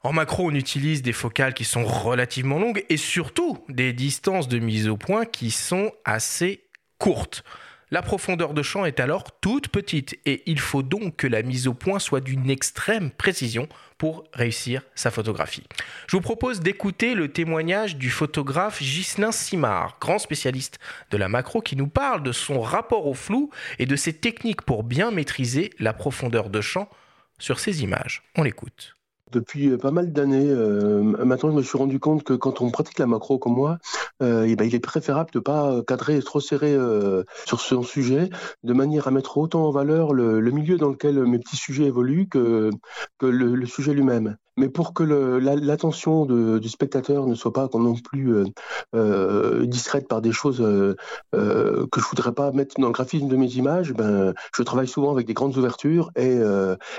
En 0.04 0.14
macro, 0.14 0.50
on 0.50 0.54
utilise 0.54 1.02
des 1.02 1.12
focales 1.12 1.54
qui 1.54 1.66
sont 1.66 1.84
relativement 1.84 2.60
longues 2.60 2.86
et 2.88 2.96
surtout 2.96 3.66
des 3.68 3.92
distances 3.92 4.48
de 4.48 4.60
mise 4.60 4.88
au 4.88 4.96
point 4.96 5.26
qui 5.26 5.52
sont 5.52 5.92
assez 6.06 6.62
courtes. 6.98 7.44
La 7.92 8.02
profondeur 8.02 8.56
de 8.56 8.64
champ 8.64 8.86
est 8.86 9.00
alors 9.00 9.40
toute 9.40 9.68
petite 9.68 10.20
et 10.26 10.42
il 10.48 10.60
faut 10.60 10.82
donc 10.82 11.18
que 11.18 11.28
la 11.28 11.44
mise 11.44 11.68
au 11.68 11.76
point 11.76 12.00
soit 12.00 12.20
d'une 12.20 12.50
extrême 12.50 13.12
précision 13.12 13.68
pour 14.00 14.24
réussir 14.34 14.82
sa 14.96 15.12
photographie. 15.12 15.64
Je 16.08 16.18
vous 16.18 16.22
propose 16.22 16.62
d'écouter 16.62 17.14
le 17.14 17.32
témoignage 17.32 17.98
du 17.98 18.10
photographe 18.10 18.82
Ghislain 18.82 19.32
Simard, 19.32 19.98
grand 20.02 20.18
spécialiste 20.18 20.80
de 21.12 21.18
la 21.18 21.30
macro, 21.30 21.62
qui 21.62 21.76
nous 21.76 21.88
parle 21.88 22.24
de 22.24 22.32
son 22.32 22.60
rapport 22.60 23.06
au 23.06 23.14
flou 23.14 23.52
et 23.78 23.86
de 23.86 23.96
ses 23.96 24.14
techniques 24.14 24.64
pour 24.64 24.84
bien 24.84 25.12
maîtriser 25.12 25.72
la 25.78 25.94
profondeur 25.94 26.50
de 26.50 26.62
champ 26.62 26.90
sur 27.38 27.60
ses 27.60 27.84
images. 27.84 28.24
On 28.36 28.44
l'écoute. 28.44 28.96
Depuis 29.36 29.70
euh, 29.70 29.78
pas 29.78 29.92
mal 29.92 30.14
d'années, 30.14 30.50
euh, 30.50 31.04
maintenant 31.04 31.52
je 31.52 31.58
me 31.58 31.62
suis 31.62 31.78
rendu 31.78 32.00
compte 32.00 32.24
que 32.24 32.32
quand 32.32 32.62
on 32.62 32.72
pratique 32.72 33.00
la 33.00 33.06
macro 33.06 33.38
comme 33.38 33.56
moi, 33.56 33.80
euh, 34.24 34.46
et 34.46 34.56
ben, 34.56 34.66
il 34.66 34.74
est 34.74 34.80
préférable 34.80 35.30
de 35.32 35.40
ne 35.40 35.44
pas 35.44 35.82
cadrer 35.86 36.22
trop 36.22 36.40
serré 36.40 36.74
sur 37.46 37.60
son 37.60 37.84
sujet, 37.84 38.30
de 38.64 38.74
manière 38.74 39.10
à 39.10 39.12
mettre 39.12 39.38
autant 39.38 39.68
en 39.68 39.72
valeur 39.72 40.14
le, 40.14 40.40
milieu 40.52 40.78
dans 40.78 40.90
lequel 40.90 41.26
mes 41.26 41.38
petits 41.38 41.58
sujets 41.58 41.84
évoluent 41.84 42.30
que 42.30 42.72
le 43.22 43.66
sujet 43.66 43.94
lui-même 43.94 44.38
mais 44.58 44.70
pour 44.70 44.94
que 44.94 45.04
l'attention 45.04 46.26
du 46.26 46.70
spectateur 46.70 47.28
ne 47.28 47.36
soit 47.36 47.54
pas 47.54 47.70
non 47.74 47.96
plus 47.96 48.36
euh, 48.36 48.46
euh, 48.96 49.66
distraite 49.66 50.08
par 50.08 50.22
des 50.22 50.32
choses 50.32 50.62
euh, 50.62 50.96
que 51.32 52.00
je 52.00 52.06
voudrais 52.06 52.34
pas 52.34 52.52
mettre 52.52 52.80
dans 52.80 52.88
le 52.88 52.94
graphisme 52.94 53.28
de 53.28 53.36
mes 53.36 53.52
images, 53.56 53.94
ben, 53.94 54.34
je 54.56 54.64
travaille 54.64 54.88
souvent 54.88 55.12
avec 55.12 55.28
des 55.28 55.34
grandes 55.34 55.58
ouvertures 55.58 56.12
et, 56.16 56.40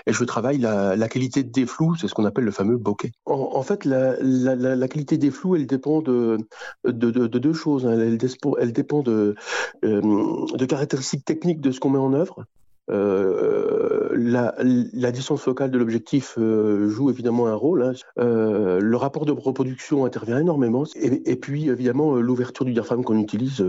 je 0.07 0.25
travaille 0.25 0.59
la, 0.59 1.09
qualité 1.09 1.43
des 1.43 1.67
flous, 1.67 1.97
c'est 1.97 2.09
ce 2.09 2.15
qu'on 2.15 2.25
appelle 2.25 2.45
le 2.45 2.51
fameux 2.51 2.77
bokeh. 2.77 3.13
En, 3.27 3.63
fait, 3.63 3.85
la, 3.85 4.89
qualité 4.89 5.19
des 5.19 5.31
flous, 5.31 5.57
elle 5.57 5.67
dépend 5.67 6.03
de, 6.03 6.39
de, 6.85 7.27
deux 7.27 7.53
choses. 7.53 7.87
Hein. 7.87 7.99
Elle, 7.99 8.73
dépend 8.73 9.03
de, 9.03 9.35
de 9.83 10.65
caractéristiques 10.65 11.25
techniques 11.25 11.61
de 11.61 11.71
ce 11.71 11.81
qu'on 11.81 11.91
met 11.91 11.99
en 11.99 12.13
œuvre 12.13 12.45
euh, 12.89 14.11
la, 14.15 15.13
distance 15.13 15.43
focale 15.43 15.71
de 15.71 15.79
l'objectif 15.79 16.35
euh, 16.39 16.89
joue 16.89 17.11
évidemment 17.11 17.47
un 17.47 17.55
rôle. 17.55 17.83
Hein. 17.83 17.93
Euh, 18.19 18.79
le 18.81 18.97
rapport 18.97 19.27
de 19.27 19.33
reproduction 19.33 20.05
intervient 20.05 20.39
énormément. 20.39 20.85
Et, 20.95 21.31
et 21.31 21.37
puis, 21.37 21.69
évidemment, 21.69 22.15
l'ouverture 22.15 22.65
du 22.65 22.73
diaphragme 22.73 23.03
qu'on 23.03 23.19
utilise 23.19 23.65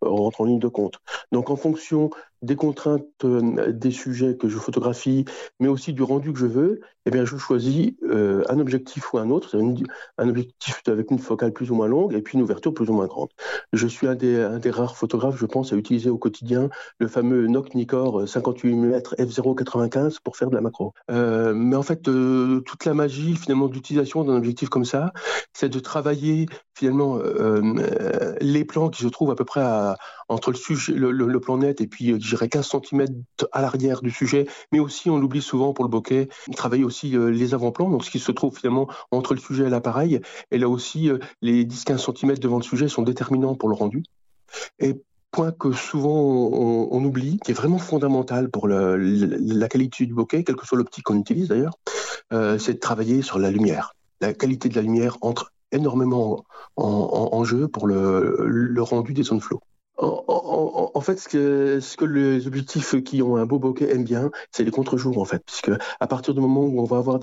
rentre 0.00 0.40
en 0.40 0.44
ligne 0.44 0.58
de 0.58 0.68
compte. 0.68 1.00
Donc, 1.32 1.50
en 1.50 1.56
fonction 1.56 2.10
des 2.42 2.56
contraintes 2.56 3.06
euh, 3.24 3.72
des 3.72 3.90
sujets 3.90 4.36
que 4.36 4.48
je 4.48 4.58
photographie, 4.58 5.24
mais 5.60 5.68
aussi 5.68 5.92
du 5.92 6.02
rendu 6.02 6.32
que 6.32 6.38
je 6.38 6.46
veux, 6.46 6.80
eh 7.06 7.10
bien, 7.10 7.24
je 7.24 7.36
choisis 7.36 7.92
euh, 8.04 8.44
un 8.48 8.58
objectif 8.58 9.12
ou 9.12 9.18
un 9.18 9.30
autre, 9.30 9.56
un 10.18 10.28
objectif 10.28 10.82
avec 10.86 11.10
une 11.10 11.18
focale 11.18 11.52
plus 11.52 11.70
ou 11.70 11.74
moins 11.74 11.88
longue 11.88 12.14
et 12.14 12.22
puis 12.22 12.36
une 12.36 12.42
ouverture 12.42 12.74
plus 12.74 12.88
ou 12.90 12.92
moins 12.92 13.06
grande. 13.06 13.28
Je 13.72 13.86
suis 13.86 14.06
un 14.06 14.14
des, 14.14 14.70
rares 14.70 14.96
photographes, 14.96 15.36
je 15.38 15.46
pense, 15.46 15.72
à 15.72 15.76
utiliser 15.76 16.10
au 16.10 16.18
quotidien 16.18 16.68
le 16.98 17.08
fameux 17.08 17.46
Nock 17.46 17.74
Nikkor 17.74 18.28
58 18.28 18.74
mm 18.74 18.98
f0.95 19.18 20.18
pour 20.22 20.36
faire 20.36 20.50
de 20.50 20.54
la 20.54 20.60
macro. 20.60 20.92
Euh, 21.10 21.54
mais 21.54 21.76
en 21.76 21.82
fait, 21.82 22.02
toute 22.02 22.84
la 22.84 22.94
magie 22.94 23.36
finalement 23.36 23.68
d'utilisation 23.68 24.24
d'un 24.24 24.36
objectif 24.36 24.68
comme 24.68 24.84
ça, 24.84 25.12
c'est 25.52 25.68
de 25.68 25.80
travailler 25.80 26.46
finalement 26.74 27.18
les 28.40 28.64
plans 28.64 28.88
qui 28.88 29.02
se 29.02 29.08
trouvent 29.08 29.30
à 29.30 29.34
peu 29.34 29.44
près 29.44 29.60
à, 29.60 29.96
entre 30.32 30.50
le, 30.50 30.56
sujet, 30.56 30.92
le, 30.94 31.40
plan 31.40 31.58
net 31.58 31.80
et 31.80 31.86
puis, 31.86 32.10
euh, 32.10 32.18
je 32.20 32.28
dirais, 32.30 32.48
15 32.48 32.68
cm 32.68 33.06
à 33.52 33.60
l'arrière 33.60 34.00
du 34.00 34.10
sujet, 34.10 34.46
mais 34.72 34.80
aussi, 34.80 35.10
on 35.10 35.18
l'oublie 35.18 35.42
souvent 35.42 35.72
pour 35.72 35.84
le 35.84 35.90
bokeh, 35.90 36.28
travailler 36.56 36.84
aussi 36.84 37.16
euh, 37.16 37.30
les 37.30 37.54
avant-plans, 37.54 37.90
donc 37.90 38.04
ce 38.04 38.10
qui 38.10 38.18
se 38.18 38.32
trouve 38.32 38.56
finalement 38.56 38.88
entre 39.10 39.34
le 39.34 39.40
sujet 39.40 39.64
et 39.64 39.70
l'appareil. 39.70 40.20
Et 40.50 40.58
là 40.58 40.68
aussi, 40.68 41.10
euh, 41.10 41.18
les 41.42 41.64
10-15 41.64 42.16
cm 42.16 42.38
devant 42.38 42.56
le 42.56 42.62
sujet 42.62 42.88
sont 42.88 43.02
déterminants 43.02 43.54
pour 43.54 43.68
le 43.68 43.74
rendu. 43.74 44.04
Et 44.78 45.02
point 45.30 45.52
que 45.52 45.72
souvent 45.72 46.10
on, 46.12 47.04
oublie, 47.04 47.38
qui 47.42 47.52
est 47.52 47.54
vraiment 47.54 47.78
fondamental 47.78 48.50
pour 48.50 48.68
la 48.68 49.68
qualité 49.68 50.04
du 50.04 50.12
bokeh, 50.12 50.44
quelle 50.44 50.56
que 50.56 50.66
soit 50.66 50.76
l'optique 50.76 51.04
qu'on 51.04 51.18
utilise 51.18 51.48
d'ailleurs, 51.48 51.78
c'est 52.30 52.74
de 52.74 52.78
travailler 52.78 53.22
sur 53.22 53.38
la 53.38 53.50
lumière. 53.50 53.94
La 54.20 54.34
qualité 54.34 54.68
de 54.68 54.74
la 54.74 54.82
lumière 54.82 55.16
entre 55.22 55.54
énormément 55.70 56.44
en, 56.76 57.44
jeu 57.44 57.66
pour 57.66 57.86
le, 57.86 58.44
le 58.46 58.82
rendu 58.82 59.14
des 59.14 59.22
zones 59.22 59.40
flow. 59.40 59.62
En, 60.04 61.00
fait, 61.00 61.18
ce 61.18 61.28
que, 61.28 62.04
les 62.04 62.46
objectifs 62.46 63.02
qui 63.04 63.22
ont 63.22 63.36
un 63.36 63.46
beau 63.46 63.58
bokeh 63.58 63.88
aiment 63.88 64.04
bien, 64.04 64.30
c'est 64.50 64.64
les 64.64 64.70
contre-jours, 64.70 65.18
en 65.18 65.24
fait, 65.24 65.42
puisque 65.44 65.70
à 66.00 66.06
partir 66.06 66.34
du 66.34 66.40
moment 66.40 66.62
où 66.62 66.80
on 66.80 66.84
va 66.84 66.98
avoir 66.98 67.20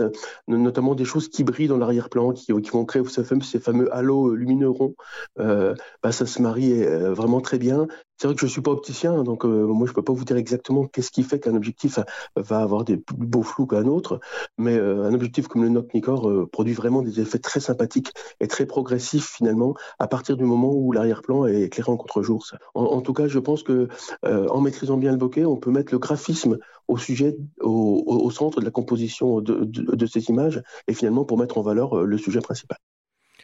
notamment 0.47 0.95
des 0.95 1.05
choses 1.05 1.27
qui 1.27 1.43
brillent 1.43 1.67
dans 1.67 1.77
l'arrière-plan, 1.77 2.31
qui, 2.31 2.53
qui, 2.61 2.69
vont 2.69 2.85
créer 2.85 3.03
ces 3.05 3.23
fameux, 3.23 3.41
ces 3.41 3.59
fameux 3.59 3.93
halos 3.93 4.33
lumineux 4.33 4.69
ronds, 4.69 4.95
euh, 5.39 5.75
bah, 6.01 6.11
ça 6.11 6.25
se 6.25 6.41
marie 6.41 6.83
euh, 6.83 7.13
vraiment 7.13 7.41
très 7.41 7.59
bien 7.59 7.87
c'est 8.19 8.27
vrai 8.27 8.35
que 8.35 8.41
je 8.41 8.47
suis 8.47 8.61
pas 8.61 8.71
opticien, 8.71 9.23
donc 9.23 9.45
euh, 9.45 9.65
moi 9.65 9.87
je 9.87 9.93
peux 9.93 10.01
pas 10.01 10.11
vous 10.11 10.25
dire 10.25 10.35
exactement 10.35 10.85
qu'est-ce 10.85 11.09
qui 11.09 11.23
fait 11.23 11.39
qu'un 11.39 11.55
objectif 11.55 11.99
va 12.35 12.59
avoir 12.59 12.83
des 12.83 12.97
plus 12.97 13.15
beaux 13.15 13.43
flous 13.43 13.65
qu'un 13.65 13.85
autre, 13.85 14.19
mais 14.57 14.75
euh, 14.75 15.05
un 15.05 15.13
objectif 15.13 15.47
comme 15.47 15.63
le 15.63 15.79
euh, 15.79 16.45
produit 16.45 16.73
vraiment 16.73 17.01
des 17.01 17.21
effets 17.21 17.39
très 17.39 17.61
sympathiques 17.61 18.11
et 18.41 18.49
très 18.49 18.65
progressifs 18.65 19.29
finalement 19.37 19.73
à 19.99 20.07
partir 20.07 20.35
du 20.35 20.43
moment 20.43 20.73
où 20.73 20.91
l'arrière-plan 20.91 21.45
est 21.45 21.61
éclairé 21.61 21.91
en 21.91 21.97
contre-jour. 21.97 22.45
En, 22.73 23.01
tout 23.01 23.13
cas, 23.13 23.27
je 23.27 23.39
pense 23.39 23.63
que 23.63 23.87
en 24.23 24.59
maîtrisant 24.59 24.97
bien 24.97 25.11
le 25.11 25.17
bokeh, 25.17 25.45
on 25.45 25.57
peut 25.57 25.71
mettre 25.71 25.93
le 25.93 25.99
graphisme 25.99 26.57
au 26.87 26.97
sujet, 26.97 27.37
au, 27.61 28.29
centre 28.31 28.59
de 28.59 28.65
la 28.65 28.71
composition 28.71 29.39
de, 29.39 29.63
de 29.63 30.05
ces 30.05 30.29
images 30.29 30.61
et 30.87 30.93
finalement 30.93 31.23
pour 31.23 31.37
mettre 31.37 31.57
en 31.57 31.61
valeur 31.61 32.03
le 32.03 32.17
sujet 32.17 32.41
principal. 32.41 32.77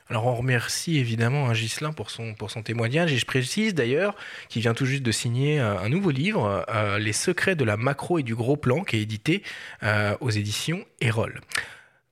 Alors 0.08 0.28
on 0.28 0.36
remercie 0.36 1.00
évidemment 1.00 1.52
Gislin 1.54 1.92
pour 1.92 2.12
son, 2.12 2.36
témoignage 2.64 3.12
et 3.12 3.18
je 3.18 3.26
précise 3.26 3.74
d'ailleurs 3.74 4.16
qu'il 4.50 4.62
vient 4.62 4.76
tout 4.76 4.86
juste 4.86 5.02
de 5.02 5.12
signer 5.12 5.60
euh, 5.60 5.80
un 5.80 5.90
nouveau 5.90 6.12
livre, 6.12 6.64
euh, 6.70 7.00
Les 7.00 7.14
secrets 7.14 7.56
de 7.56 7.64
la 7.64 7.76
macro 7.76 8.20
et 8.20 8.24
du 8.24 8.36
gros 8.36 8.56
plan, 8.56 8.84
qui 8.84 8.98
est 8.98 9.02
édité 9.02 9.42
euh, 9.82 10.16
aux 10.22 10.30
éditions 10.30 10.86
Erol. 11.02 11.42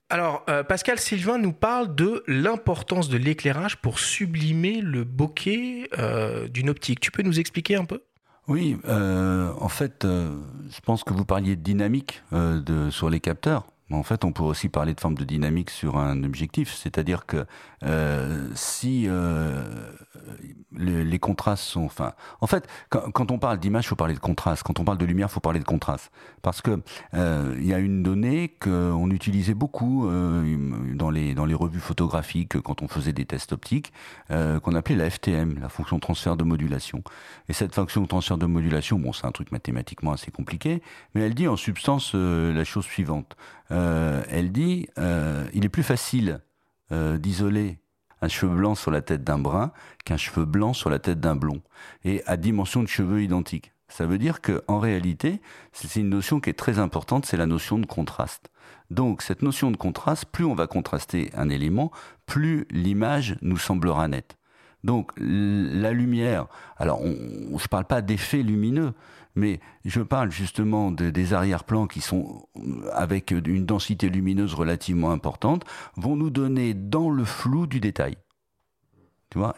Alors, 0.09 0.45
Pascal 0.67 0.99
Sylvain 0.99 1.39
nous 1.39 1.53
parle 1.53 1.95
de 1.95 2.23
l'importance 2.27 3.09
de 3.09 3.17
l'éclairage 3.17 3.77
pour 3.77 3.97
sublimer 3.97 4.79
le 4.79 5.05
bokeh 5.05 5.89
d'une 6.51 6.69
optique. 6.69 6.99
Tu 6.99 7.09
peux 7.09 7.23
nous 7.23 7.39
expliquer 7.39 7.77
un 7.77 7.85
peu? 7.85 8.03
Oui, 8.47 8.77
en 8.85 9.69
fait, 9.69 10.05
je 10.05 10.79
pense 10.85 11.03
que 11.03 11.13
vous 11.13 11.25
parliez 11.25 11.55
de 11.55 11.61
dynamique 11.61 12.21
sur 12.91 13.09
les 13.09 13.19
capteurs. 13.21 13.65
En 13.91 14.03
fait, 14.03 14.23
on 14.23 14.31
peut 14.31 14.43
aussi 14.43 14.69
parler 14.69 14.93
de 14.93 14.99
forme 14.99 15.15
de 15.15 15.23
dynamique 15.23 15.69
sur 15.69 15.97
un 15.97 16.23
objectif, 16.23 16.73
c'est-à-dire 16.73 17.25
que 17.25 17.45
euh, 17.83 18.47
si 18.55 19.05
euh, 19.07 19.61
les, 20.71 21.19
contrastes 21.19 21.63
sont, 21.63 21.83
enfin, 21.83 22.13
en 22.39 22.47
fait, 22.47 22.67
quand, 22.89 23.29
on 23.29 23.37
parle 23.37 23.59
d'image, 23.59 23.85
il 23.85 23.87
faut 23.89 23.95
parler 23.95 24.13
de 24.13 24.19
contraste. 24.19 24.63
Quand 24.63 24.79
on 24.79 24.85
parle 24.85 24.97
de 24.97 25.05
lumière, 25.05 25.27
il 25.29 25.33
faut 25.33 25.41
parler 25.41 25.59
de 25.59 25.65
contraste, 25.65 26.11
parce 26.41 26.61
que 26.61 26.81
euh, 27.13 27.55
y 27.59 27.73
a 27.73 27.79
une 27.79 28.03
donnée 28.03 28.55
qu'on 28.59 29.11
utilisait 29.11 29.53
beaucoup 29.53 30.09
dans 30.95 31.11
les 31.11 31.53
revues 31.53 31.79
photographiques 31.79 32.59
quand 32.61 32.81
on 32.81 32.87
faisait 32.87 33.13
des 33.13 33.25
tests 33.25 33.51
optiques, 33.51 33.91
qu'on 34.29 34.75
appelait 34.75 34.95
la 34.95 35.09
FTM, 35.09 35.59
la 35.59 35.69
fonction 35.69 35.99
transfert 35.99 36.37
de 36.37 36.43
modulation. 36.43 37.03
Et 37.49 37.53
cette 37.53 37.75
fonction 37.75 38.05
transfert 38.05 38.37
de 38.37 38.45
modulation, 38.45 38.97
bon, 38.97 39.11
c'est 39.11 39.27
un 39.27 39.31
truc 39.31 39.51
mathématiquement 39.51 40.13
assez 40.13 40.31
compliqué, 40.31 40.81
mais 41.13 41.21
elle 41.21 41.35
dit 41.35 41.47
en 41.47 41.57
substance 41.57 42.13
la 42.15 42.63
chose 42.63 42.85
suivante. 42.85 43.35
Euh, 43.71 44.23
elle 44.29 44.51
dit 44.51 44.87
euh, 44.97 45.45
il 45.53 45.65
est 45.65 45.69
plus 45.69 45.83
facile 45.83 46.41
euh, 46.91 47.17
d'isoler 47.17 47.79
un 48.21 48.27
cheveu 48.27 48.55
blanc 48.55 48.75
sur 48.75 48.91
la 48.91 49.01
tête 49.01 49.23
d'un 49.23 49.37
brun 49.37 49.71
qu'un 50.05 50.17
cheveu 50.17 50.45
blanc 50.45 50.73
sur 50.73 50.89
la 50.89 50.99
tête 50.99 51.19
d'un 51.19 51.35
blond, 51.35 51.61
et 52.05 52.23
à 52.25 52.37
dimension 52.37 52.81
de 52.81 52.87
cheveux 52.87 53.21
identique. 53.21 53.73
Ça 53.89 54.05
veut 54.05 54.17
dire 54.17 54.41
qu'en 54.41 54.79
réalité, 54.79 55.41
c'est 55.71 55.99
une 55.99 56.09
notion 56.09 56.39
qui 56.39 56.49
est 56.49 56.57
très 56.57 56.79
importante, 56.79 57.25
c'est 57.25 57.37
la 57.37 57.45
notion 57.45 57.77
de 57.77 57.85
contraste. 57.85 58.49
Donc 58.89 59.21
cette 59.21 59.41
notion 59.41 59.71
de 59.71 59.77
contraste, 59.77 60.25
plus 60.25 60.45
on 60.45 60.55
va 60.55 60.67
contraster 60.67 61.31
un 61.35 61.49
élément, 61.49 61.91
plus 62.25 62.65
l'image 62.71 63.37
nous 63.41 63.57
semblera 63.57 64.07
nette. 64.07 64.37
Donc 64.83 65.11
la 65.17 65.91
lumière, 65.91 66.47
alors 66.77 67.01
je 67.03 67.07
ne 67.09 67.67
parle 67.69 67.85
pas 67.85 68.01
d'effet 68.01 68.41
lumineux, 68.41 68.93
mais 69.35 69.59
je 69.85 70.01
parle 70.01 70.31
justement 70.31 70.91
des 70.91 71.33
arrière-plans 71.33 71.87
qui 71.87 72.01
sont 72.01 72.47
avec 72.91 73.31
une 73.31 73.65
densité 73.65 74.09
lumineuse 74.09 74.53
relativement 74.53 75.11
importante, 75.11 75.65
vont 75.95 76.15
nous 76.15 76.29
donner 76.29 76.73
dans 76.73 77.09
le 77.09 77.25
flou 77.25 77.67
du 77.67 77.79
détail. 77.79 78.17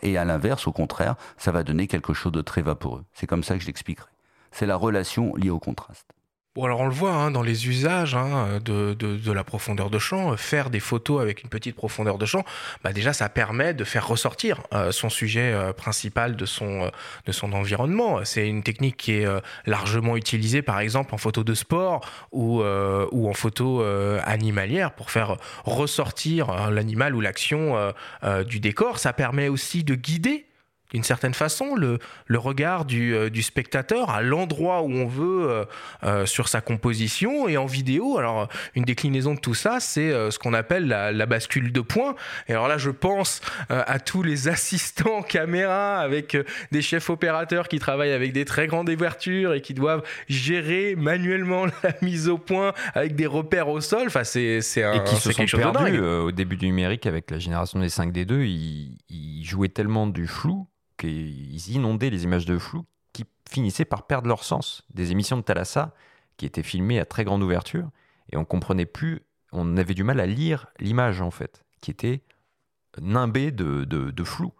Et 0.01 0.17
à 0.17 0.25
l'inverse, 0.25 0.67
au 0.67 0.71
contraire, 0.71 1.15
ça 1.37 1.51
va 1.51 1.63
donner 1.63 1.87
quelque 1.87 2.13
chose 2.13 2.31
de 2.31 2.41
très 2.41 2.61
vaporeux. 2.61 3.03
C'est 3.13 3.27
comme 3.27 3.43
ça 3.43 3.55
que 3.55 3.61
je 3.61 3.67
l'expliquerai. 3.67 4.09
C'est 4.51 4.65
la 4.65 4.77
relation 4.77 5.35
liée 5.35 5.49
au 5.49 5.59
contraste. 5.59 6.07
Bon, 6.55 6.63
alors 6.63 6.79
on 6.79 6.85
le 6.85 6.93
voit 6.93 7.11
hein, 7.11 7.31
dans 7.31 7.41
les 7.41 7.67
usages 7.67 8.15
hein, 8.15 8.61
de, 8.63 8.93
de, 8.93 9.31
la 9.33 9.43
profondeur 9.43 9.89
de 9.89 9.99
champ, 9.99 10.31
euh, 10.31 10.37
faire 10.37 10.69
des 10.69 10.79
photos 10.79 11.21
avec 11.21 11.43
une 11.43 11.49
petite 11.49 11.75
profondeur 11.75 12.17
de 12.17 12.25
champ, 12.25 12.45
bah 12.81 12.93
déjà 12.93 13.11
ça 13.11 13.27
permet 13.27 13.73
de 13.73 13.83
faire 13.83 14.07
ressortir 14.07 14.61
euh, 14.73 14.93
son 14.93 15.09
sujet 15.09 15.51
euh, 15.51 15.73
principal 15.73 16.37
de 16.37 16.45
son, 16.45 16.89
de 17.25 17.31
son 17.33 17.51
environnement. 17.51 18.23
C'est 18.23 18.47
une 18.47 18.63
technique 18.63 18.95
qui 18.95 19.11
est 19.15 19.27
largement 19.65 20.15
utilisée 20.15 20.61
par 20.61 20.79
exemple 20.79 21.13
en 21.13 21.17
photo 21.17 21.43
de 21.43 21.53
sport 21.53 22.09
ou, 22.31 22.61
ou 22.61 23.29
en 23.29 23.33
photo 23.33 23.83
animalière 24.23 24.93
pour 24.93 25.11
faire 25.11 25.35
ressortir 25.65 26.49
hein, 26.49 26.71
l'animal 26.71 27.15
ou 27.15 27.21
l'action 27.21 27.93
du 28.47 28.59
décor. 28.61 28.99
Ça 28.99 29.11
permet 29.11 29.49
aussi 29.49 29.83
de 29.83 29.95
guider 29.95 30.45
d'une 30.95 31.03
certaine 31.03 31.33
façon 31.33 31.75
le, 31.75 31.99
le 32.25 32.39
regard 32.39 32.85
du, 32.85 33.13
euh, 33.13 33.29
du, 33.29 33.43
spectateur 33.43 34.11
à 34.11 34.21
l'endroit 34.21 34.81
où 34.81 34.91
on 34.91 35.05
veut 35.05 35.49
euh, 35.49 35.65
euh, 36.05 36.25
sur 36.25 36.47
sa 36.47 36.61
composition 36.61 37.49
et 37.49 37.57
en 37.57 37.65
vidéo. 37.65 38.17
Alors 38.17 38.47
une 38.75 38.85
déclinaison 38.85 39.33
de 39.33 39.39
tout 39.39 39.53
ça, 39.53 39.81
c'est 39.81 40.11
ce 40.31 40.39
qu'on 40.39 40.53
appelle 40.53 40.87
la, 40.87 41.11
la, 41.11 41.25
bascule 41.25 41.73
de 41.73 41.81
points. 41.81 42.15
Et 42.47 42.53
alors 42.53 42.69
là, 42.69 42.77
je 42.77 42.91
pense 42.91 43.41
à 43.69 43.99
tous 43.99 44.23
les 44.23 44.47
assistants 44.55 45.21
caméra 45.21 45.99
avec 45.99 46.37
des 46.71 46.81
chefs 46.81 47.09
opérateurs 47.09 47.67
qui 47.67 47.79
travaillent 47.79 48.13
avec 48.13 48.31
des 48.31 48.45
très 48.45 48.67
grandes 48.67 48.89
ouvertures 48.89 49.53
et 49.53 49.61
qui 49.61 49.73
doivent 49.73 50.03
gérer 50.29 50.95
manuellement 50.95 51.65
la 51.83 51.91
mise 52.01 52.29
au 52.29 52.37
point 52.37 52.73
avec 52.93 53.15
des 53.15 53.25
repères 53.25 53.67
au 53.67 53.81
sol. 53.81 54.03
Enfin, 54.07 54.23
c'est 54.23 54.61
un, 54.81 54.93
et 54.93 55.03
qui 55.03 55.15
se 55.17 55.31
sont 55.33 55.45
perdus 55.45 55.99
au 55.99 56.31
début 56.31 56.55
du 56.55 56.67
numérique 56.67 57.05
avec 57.05 57.31
la 57.31 57.39
génération 57.39 57.79
des 57.79 57.89
5D2. 57.89 58.45
Ils, 58.45 58.97
ils 59.09 59.43
jouaient 59.43 59.67
tellement 59.67 60.07
du 60.07 60.27
flou 60.27 60.67
qu'ils 60.97 61.71
inondaient 61.71 62.09
les 62.09 62.23
images 62.23 62.45
de 62.45 62.57
flou 62.57 62.85
qui 63.13 63.25
finissaient 63.49 63.85
par 63.85 64.07
perdre 64.07 64.27
leur 64.27 64.43
sens. 64.43 64.83
Des 64.93 65.11
émissions 65.11 65.37
de 65.37 65.41
Thalassa 65.41 65.93
qui 66.37 66.45
étaient 66.45 66.63
filmées 66.63 66.99
à 66.99 67.05
très 67.05 67.23
grande 67.23 67.43
ouverture 67.43 67.89
et 68.31 68.37
on 68.37 68.45
comprenait 68.45 68.85
plus, 68.85 69.21
on 69.51 69.77
avait 69.77 69.93
du 69.93 70.03
mal 70.03 70.19
à 70.19 70.25
lire 70.25 70.67
l'image 70.79 71.21
en 71.21 71.31
fait, 71.31 71.63
qui 71.81 71.91
était 71.91 72.23
nimbée 73.01 73.51
de, 73.51 74.23
flou. 74.23 74.51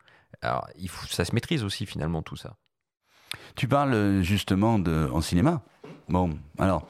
Alors 0.41 0.67
ça 1.09 1.25
se 1.25 1.33
maîtrise 1.33 1.63
aussi 1.63 1.85
finalement 1.85 2.21
tout 2.21 2.35
ça. 2.35 2.55
Tu 3.55 3.67
parles 3.67 4.21
justement 4.21 4.79
de, 4.79 5.09
en 5.11 5.21
cinéma. 5.21 5.63
Bon, 6.07 6.37
alors 6.59 6.87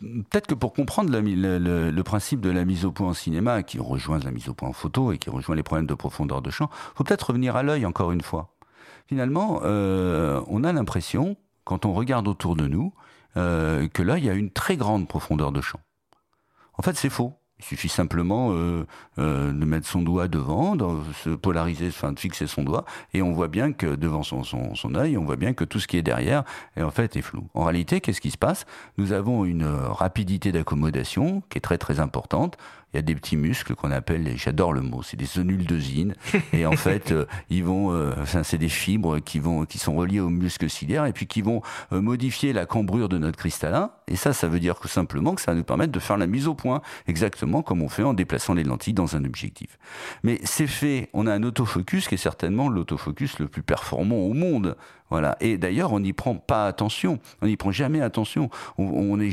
peut-être 0.00 0.46
que 0.46 0.54
pour 0.54 0.72
comprendre 0.72 1.10
le, 1.10 1.90
le, 1.90 2.02
principe 2.02 2.40
de 2.40 2.50
la 2.50 2.64
mise 2.64 2.84
au 2.84 2.92
point 2.92 3.08
en 3.08 3.14
cinéma, 3.14 3.62
qui 3.62 3.78
rejoint 3.78 4.18
la 4.18 4.30
mise 4.30 4.48
au 4.48 4.54
point 4.54 4.68
en 4.68 4.72
photo 4.72 5.12
et 5.12 5.18
qui 5.18 5.28
rejoint 5.28 5.54
les 5.54 5.62
problèmes 5.62 5.86
de 5.86 5.94
profondeur 5.94 6.40
de 6.40 6.50
champ, 6.50 6.70
faut 6.94 7.04
peut-être 7.04 7.28
revenir 7.28 7.56
à 7.56 7.62
l'œil 7.62 7.84
encore 7.84 8.12
une 8.12 8.22
fois 8.22 8.53
finalement, 9.14 9.60
euh, 9.62 10.40
on 10.48 10.64
a 10.64 10.72
l'impression, 10.72 11.36
quand 11.62 11.86
on 11.86 11.92
regarde 11.92 12.26
autour 12.26 12.56
de 12.56 12.66
nous, 12.66 12.92
euh, 13.36 13.86
que 13.86 14.02
là, 14.02 14.18
il 14.18 14.24
y 14.24 14.28
a 14.28 14.32
une 14.32 14.50
très 14.50 14.76
grande 14.76 15.06
profondeur 15.06 15.52
de 15.52 15.60
champ. 15.60 15.78
En 16.76 16.82
fait, 16.82 16.96
c'est 16.96 17.10
faux. 17.10 17.32
Il 17.60 17.64
suffit 17.64 17.88
simplement 17.88 18.48
euh, 18.50 18.84
de 19.16 19.64
mettre 19.64 19.86
son 19.86 20.02
doigt 20.02 20.26
devant, 20.26 20.74
de 20.74 20.84
se 21.22 21.30
polariser, 21.30 21.86
enfin 21.86 22.10
de 22.10 22.18
fixer 22.18 22.48
son 22.48 22.64
doigt, 22.64 22.84
et 23.12 23.22
on 23.22 23.30
voit 23.30 23.46
bien 23.46 23.72
que 23.72 23.94
devant 23.94 24.24
son, 24.24 24.42
son, 24.42 24.94
œil, 24.96 25.16
on 25.16 25.24
voit 25.24 25.36
bien 25.36 25.54
que 25.54 25.62
tout 25.62 25.78
ce 25.78 25.86
qui 25.86 25.96
est 25.96 26.02
derrière, 26.02 26.42
est, 26.74 26.82
en 26.82 26.90
fait, 26.90 27.20
flou. 27.22 27.46
En 27.54 27.62
réalité, 27.62 28.00
qu'est-ce 28.00 28.20
qui 28.20 28.32
se 28.32 28.36
passe? 28.36 28.66
Nous 28.98 29.12
avons 29.12 29.44
une 29.44 29.64
rapidité 29.64 30.50
d'accommodation 30.50 31.44
qui 31.50 31.58
est 31.58 31.60
très 31.60 31.78
très 31.78 32.00
importante 32.00 32.58
il 32.94 32.98
y 32.98 33.00
a 33.00 33.02
des 33.02 33.16
petits 33.16 33.36
muscles 33.36 33.74
qu'on 33.74 33.90
appelle, 33.90 34.34
j'adore 34.36 34.72
le 34.72 34.80
mot, 34.80 35.02
c'est 35.02 35.16
des 35.16 35.24
zonules 35.24 35.66
de 35.66 35.78
zine. 35.80 36.14
et 36.52 36.64
en 36.64 36.72
fait, 36.76 37.10
euh, 37.10 37.26
ils 37.50 37.64
vont, 37.64 37.92
euh, 37.92 38.12
c'est 38.44 38.56
des 38.56 38.68
fibres 38.68 39.18
qui 39.18 39.40
vont, 39.40 39.64
qui 39.64 39.78
sont 39.78 39.96
reliées 39.96 40.20
aux 40.20 40.30
muscles 40.30 40.70
ciliaires 40.70 41.04
et 41.06 41.12
puis 41.12 41.26
qui 41.26 41.42
vont 41.42 41.60
euh, 41.92 42.00
modifier 42.00 42.52
la 42.52 42.66
cambrure 42.66 43.08
de 43.08 43.18
notre 43.18 43.36
cristallin. 43.36 43.90
Et 44.06 44.14
ça, 44.14 44.32
ça 44.32 44.46
veut 44.46 44.60
dire 44.60 44.78
que 44.78 44.86
simplement 44.86 45.34
que 45.34 45.40
ça 45.40 45.50
va 45.50 45.56
nous 45.56 45.64
permettre 45.64 45.90
de 45.90 45.98
faire 45.98 46.16
la 46.16 46.28
mise 46.28 46.46
au 46.46 46.54
point, 46.54 46.82
exactement 47.08 47.62
comme 47.62 47.82
on 47.82 47.88
fait 47.88 48.04
en 48.04 48.14
déplaçant 48.14 48.54
les 48.54 48.62
lentilles 48.62 48.94
dans 48.94 49.16
un 49.16 49.24
objectif. 49.24 49.76
Mais 50.22 50.38
c'est 50.44 50.68
fait, 50.68 51.10
on 51.14 51.26
a 51.26 51.32
un 51.32 51.42
autofocus 51.42 52.06
qui 52.06 52.14
est 52.14 52.18
certainement 52.18 52.68
l'autofocus 52.68 53.40
le 53.40 53.48
plus 53.48 53.62
performant 53.62 54.18
au 54.18 54.34
monde. 54.34 54.76
Voilà. 55.10 55.36
Et 55.40 55.58
d'ailleurs, 55.58 55.92
on 55.92 56.00
n'y 56.00 56.12
prend 56.12 56.34
pas 56.34 56.66
attention. 56.66 57.20
On 57.40 57.46
n'y 57.46 57.56
prend 57.56 57.70
jamais 57.70 58.00
attention. 58.00 58.50
On, 58.78 59.20
est 59.20 59.30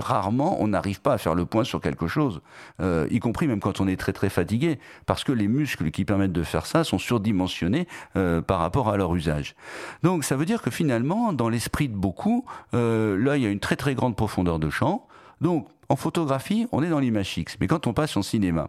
rarement, 0.00 0.62
on 0.62 0.68
n'arrive 0.68 1.00
pas 1.00 1.12
à 1.12 1.18
faire 1.18 1.34
le 1.34 1.44
point 1.44 1.64
sur 1.64 1.80
quelque 1.80 2.06
chose, 2.06 2.40
euh, 2.80 2.97
y 3.10 3.18
compris 3.20 3.46
même 3.46 3.60
quand 3.60 3.80
on 3.80 3.88
est 3.88 3.96
très 3.96 4.12
très 4.12 4.30
fatigué, 4.30 4.78
parce 5.06 5.24
que 5.24 5.32
les 5.32 5.48
muscles 5.48 5.90
qui 5.90 6.04
permettent 6.04 6.32
de 6.32 6.42
faire 6.42 6.66
ça 6.66 6.84
sont 6.84 6.98
surdimensionnés 6.98 7.86
euh, 8.16 8.40
par 8.40 8.58
rapport 8.58 8.88
à 8.88 8.96
leur 8.96 9.14
usage. 9.14 9.54
Donc, 10.02 10.24
ça 10.24 10.36
veut 10.36 10.44
dire 10.44 10.62
que 10.62 10.70
finalement, 10.70 11.32
dans 11.32 11.48
l'esprit 11.48 11.88
de 11.88 11.94
beaucoup, 11.94 12.44
euh, 12.74 13.16
là, 13.16 13.36
il 13.36 13.42
y 13.42 13.46
a 13.46 13.50
une 13.50 13.60
très 13.60 13.76
très 13.76 13.94
grande 13.94 14.16
profondeur 14.16 14.58
de 14.58 14.70
champ. 14.70 15.06
Donc, 15.40 15.68
En 15.90 15.96
photographie, 15.96 16.66
on 16.70 16.82
est 16.82 16.90
dans 16.90 17.00
l'image 17.00 17.28
fixe. 17.28 17.56
Mais 17.60 17.66
quand 17.66 17.86
on 17.86 17.94
passe 17.94 18.14
en 18.16 18.22
cinéma, 18.22 18.62
euh, 18.62 18.68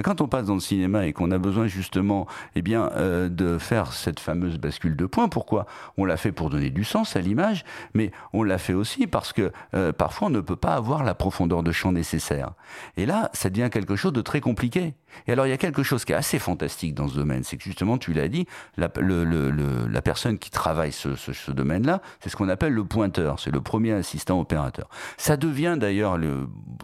quand 0.00 0.20
on 0.22 0.28
passe 0.28 0.46
dans 0.46 0.54
le 0.54 0.60
cinéma 0.60 1.06
et 1.06 1.12
qu'on 1.12 1.30
a 1.30 1.38
besoin 1.38 1.66
justement 1.66 2.26
eh 2.54 2.62
bien, 2.62 2.90
euh, 2.96 3.28
de 3.28 3.58
faire 3.58 3.92
cette 3.92 4.20
fameuse 4.20 4.58
bascule 4.58 4.96
de 4.96 5.04
points, 5.04 5.28
pourquoi? 5.28 5.66
On 5.98 6.04
l'a 6.04 6.16
fait 6.16 6.32
pour 6.32 6.48
donner 6.48 6.70
du 6.70 6.84
sens 6.84 7.16
à 7.16 7.20
l'image, 7.20 7.64
mais 7.92 8.10
on 8.32 8.42
l'a 8.42 8.58
fait 8.58 8.72
aussi 8.72 9.06
parce 9.06 9.32
que 9.32 9.52
euh, 9.74 9.92
parfois 9.92 10.28
on 10.28 10.30
ne 10.30 10.40
peut 10.40 10.56
pas 10.56 10.74
avoir 10.74 11.04
la 11.04 11.14
profondeur 11.14 11.62
de 11.62 11.72
champ 11.72 11.92
nécessaire. 11.92 12.52
Et 12.96 13.04
là, 13.04 13.30
ça 13.34 13.50
devient 13.50 13.68
quelque 13.70 13.96
chose 13.96 14.12
de 14.12 14.22
très 14.22 14.40
compliqué. 14.40 14.94
Et 15.26 15.32
alors 15.32 15.46
il 15.46 15.50
y 15.50 15.54
a 15.54 15.58
quelque 15.58 15.82
chose 15.82 16.04
qui 16.04 16.12
est 16.12 16.16
assez 16.16 16.38
fantastique 16.38 16.94
dans 16.94 17.08
ce 17.08 17.14
domaine, 17.14 17.44
c'est 17.44 17.56
que 17.56 17.64
justement, 17.64 17.98
tu 17.98 18.12
l'as 18.12 18.28
dit, 18.28 18.46
la, 18.76 18.88
personne 18.88 20.38
qui 20.38 20.50
travaille 20.50 20.92
ce, 20.92 21.50
domaine-là, 21.50 22.00
c'est 22.20 22.28
ce 22.28 22.36
qu'on 22.36 22.48
appelle 22.48 22.72
le 22.72 22.84
pointeur, 22.84 23.38
c'est 23.38 23.50
le 23.50 23.60
premier 23.60 23.92
assistant 23.92 24.40
opérateur. 24.40 24.88
Ça 25.16 25.36
devient 25.36 25.76
d'ailleurs, 25.78 26.18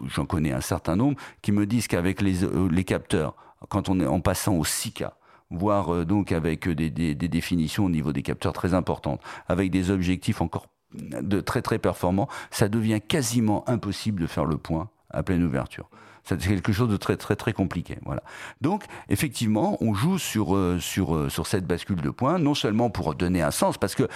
j'en 0.07 0.25
connais 0.25 0.51
un 0.51 0.61
certain 0.61 0.95
nombre, 0.95 1.17
qui 1.41 1.51
me 1.51 1.65
disent 1.65 1.87
qu'avec 1.87 2.21
les, 2.21 2.39
les 2.71 2.83
capteurs, 2.83 3.35
quand 3.67 3.89
on 3.89 3.99
est 3.99 4.05
en 4.05 4.21
passant 4.21 4.55
au 4.55 4.63
6K, 4.63 5.09
voire 5.51 5.93
euh, 5.93 6.05
donc 6.05 6.31
avec 6.31 6.69
des, 6.69 6.89
des, 6.89 7.15
définitions 7.15 7.85
au 7.85 7.89
niveau 7.89 8.13
des 8.13 8.21
capteurs 8.21 8.53
très 8.53 8.73
importantes, 8.73 9.21
avec 9.47 9.71
des 9.71 9.91
objectifs 9.91 10.41
encore 10.41 10.67
de 10.93 11.41
très 11.41 11.61
très 11.61 11.77
performants, 11.77 12.27
ça 12.51 12.67
devient 12.67 12.99
quasiment 13.05 13.67
impossible 13.69 14.21
de 14.21 14.27
faire 14.27 14.45
le 14.45 14.57
point 14.57 14.89
à 15.09 15.23
pleine 15.23 15.43
ouverture. 15.43 15.89
C'est 16.23 16.37
quelque 16.37 16.73
chose 16.73 16.89
de 16.89 16.97
très 16.97 17.17
très 17.17 17.35
très 17.35 17.53
compliqué. 17.53 17.97
Voilà. 18.05 18.23
Donc 18.61 18.83
effectivement, 19.07 19.77
on 19.81 19.93
joue 19.93 20.17
sur 20.17 20.55
euh, 20.55 20.79
sur 20.79 21.15
euh, 21.15 21.29
sur 21.29 21.47
cette 21.47 21.65
bascule 21.65 22.01
de 22.01 22.09
points, 22.09 22.37
non 22.37 22.53
seulement 22.53 22.89
pour 22.89 23.15
donner 23.15 23.41
un 23.41 23.51
sens, 23.51 23.77
parce 23.77 23.95
que 23.95 24.07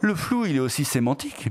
le 0.00 0.14
flou, 0.14 0.46
il 0.46 0.56
est 0.56 0.60
aussi 0.60 0.84
sémantique, 0.84 1.48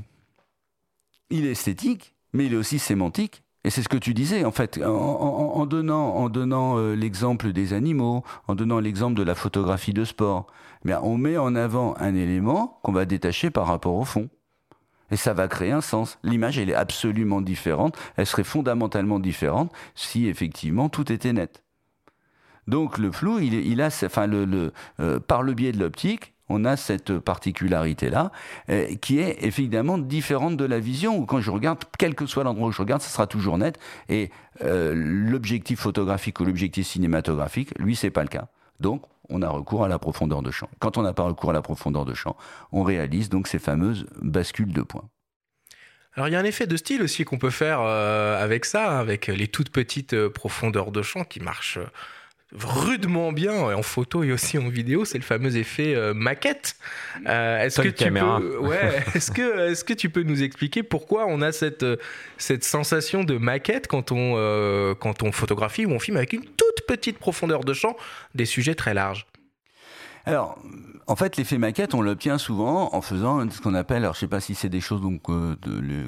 il 1.30 1.46
est 1.46 1.52
esthétique, 1.52 2.16
mais 2.34 2.46
il 2.46 2.54
est 2.54 2.58
aussi 2.58 2.80
sémantique 2.80 3.44
et 3.66 3.70
c'est 3.70 3.84
ce 3.84 3.90
que 3.90 3.98
tu 3.98 4.14
disais, 4.14 4.46
en 4.46 4.52
fait, 4.52 4.80
en, 4.84 5.66
donnant, 5.66 6.16
en 6.16 6.30
donnant 6.30 6.78
euh, 6.78 6.96
l'exemple 6.96 7.52
des 7.52 7.74
animaux, 7.74 8.24
en 8.48 8.56
donnant 8.56 8.80
l'exemple 8.80 9.16
de 9.16 9.24
la 9.24 9.36
photographie 9.36 9.94
de 9.94 10.06
sport, 10.06 10.48
mais 10.86 10.96
on 10.96 11.18
met 11.18 11.38
en 11.38 11.56
avant 11.56 11.94
un 11.98 12.16
élément 12.16 12.80
qu'on 12.84 12.94
va 12.94 13.04
détacher 13.04 13.50
par 13.50 13.68
rapport 13.68 13.96
au 13.96 14.06
fond. 14.06 14.30
Et 15.12 15.18
ça 15.18 15.34
va 15.34 15.48
créer 15.48 15.72
un 15.72 15.82
sens. 15.82 16.18
L'image, 16.24 16.58
elle 16.58 16.70
est 16.70 16.76
absolument 16.76 17.42
différente. 17.42 17.98
Elle 18.16 18.26
serait 18.26 18.44
fondamentalement 18.44 19.20
différente 19.20 19.72
si 19.96 20.28
effectivement 20.28 20.90
tout 20.90 21.12
était 21.12 21.34
net. 21.34 21.64
Donc 22.68 22.98
le 23.00 23.12
flou, 23.12 23.40
il, 23.40 23.82
a, 23.82 23.88
enfin, 23.88 24.28
le 24.28 24.72
euh, 25.00 25.20
par 25.20 25.42
le 25.42 25.54
biais 25.54 25.72
de 25.72 25.80
l'optique, 25.80 26.34
on 26.50 26.66
a 26.66 26.76
cette 26.76 27.18
particularité-là, 27.20 28.32
euh, 28.70 28.96
qui 28.96 29.20
est 29.20 29.44
évidemment 29.44 29.98
différente 29.98 30.58
de 30.58 30.66
la 30.66 30.80
vision, 30.80 31.18
où 31.18 31.26
quand 31.26 31.40
je 31.40 31.52
regarde, 31.52 31.80
quel 31.98 32.16
que 32.16 32.26
soit 32.26 32.44
l'endroit 32.44 32.68
où 32.68 32.72
je 32.72 32.82
regarde, 32.82 33.02
ça 33.02 33.10
sera 33.10 33.28
toujours 33.28 33.58
net, 33.58 33.80
et 34.10 34.32
euh, 34.64 34.94
l'objectif 34.96 35.80
photographique 35.80 36.40
ou 36.40 36.46
l'objectif 36.46 36.88
cinématographique, 36.88 37.78
lui, 37.80 37.96
c'est 37.96 38.10
pas 38.10 38.24
le 38.24 38.30
cas. 38.30 38.48
Donc, 38.80 39.04
on 39.30 39.42
a 39.42 39.50
recours 39.50 39.84
à 39.84 39.88
la 39.88 40.00
profondeur 40.00 40.42
de 40.42 40.52
champ. 40.52 40.70
Quand 40.80 40.98
on 40.98 41.02
n'a 41.02 41.14
pas 41.14 41.24
recours 41.24 41.52
à 41.52 41.54
la 41.54 41.62
profondeur 41.62 42.06
de 42.06 42.14
champ, 42.14 42.36
on 42.72 42.84
réalise 42.84 43.30
donc 43.30 43.48
ces 43.48 43.60
fameuses 43.60 44.06
bascules 44.22 44.74
de 44.74 44.82
points. 44.82 45.10
Alors 46.14 46.28
il 46.28 46.32
y 46.32 46.36
a 46.36 46.40
un 46.40 46.46
effet 46.46 46.68
de 46.68 46.76
style 46.76 47.02
aussi 47.04 47.24
qu'on 47.24 47.38
peut 47.38 47.52
faire 47.52 47.80
euh, 47.82 48.44
avec 48.44 48.66
ça, 48.66 49.00
avec 49.00 49.28
les 49.28 49.48
toutes 49.48 49.70
petites 49.70 50.28
profondeurs 50.30 50.92
de 50.92 51.02
champ 51.02 51.24
qui 51.24 51.40
marchent 51.40 51.80
rudement 52.54 53.32
bien 53.32 53.54
en 53.54 53.82
photo 53.84 54.24
et 54.24 54.32
aussi 54.32 54.58
en 54.58 54.70
vidéo, 54.70 55.06
c'est 55.06 55.18
le 55.18 55.24
fameux 55.24 55.56
effet 55.56 55.96
euh, 55.96 56.14
maquette. 56.14 56.76
Euh, 57.28 57.64
est-ce 57.64 57.82
que 57.82 57.90
tu 57.90 58.12
peux, 58.12 58.58
ouais, 58.58 59.04
est-ce 59.16 59.32
que 59.32 59.70
est-ce 59.72 59.84
que 59.84 59.94
tu 59.94 60.10
peux 60.10 60.24
nous 60.24 60.42
expliquer 60.42 60.82
pourquoi 60.82 61.26
on 61.28 61.42
a 61.42 61.52
cette 61.52 61.86
cette 62.38 62.64
sensation 62.64 63.24
de 63.24 63.38
maquette 63.38 63.88
quand 63.88 64.12
on 64.12 64.34
euh, 64.38 64.96
quand 64.96 65.22
on 65.22 65.32
photographie 65.32 65.86
ou 65.86 65.92
on 65.92 66.00
filme 66.00 66.18
avec 66.18 66.34
une 66.34 66.44
toute 66.44 66.88
petite 66.88 67.20
profondeur 67.20 67.64
de 67.64 67.74
champ 67.74 67.96
des 68.34 68.46
sujets 68.46 68.76
très 68.76 68.94
larges? 68.94 69.28
Alors, 70.26 70.60
en 71.10 71.16
fait, 71.16 71.38
l'effet 71.38 71.58
maquette, 71.58 71.96
on 71.96 72.02
l'obtient 72.02 72.38
souvent 72.38 72.94
en 72.94 73.02
faisant 73.02 73.50
ce 73.50 73.60
qu'on 73.62 73.74
appelle, 73.74 74.04
alors 74.04 74.14
je 74.14 74.20
sais 74.20 74.28
pas 74.28 74.40
si 74.40 74.54
c'est 74.54 74.70
des 74.70 74.80
choses 74.80 75.02
euh, 75.30 75.56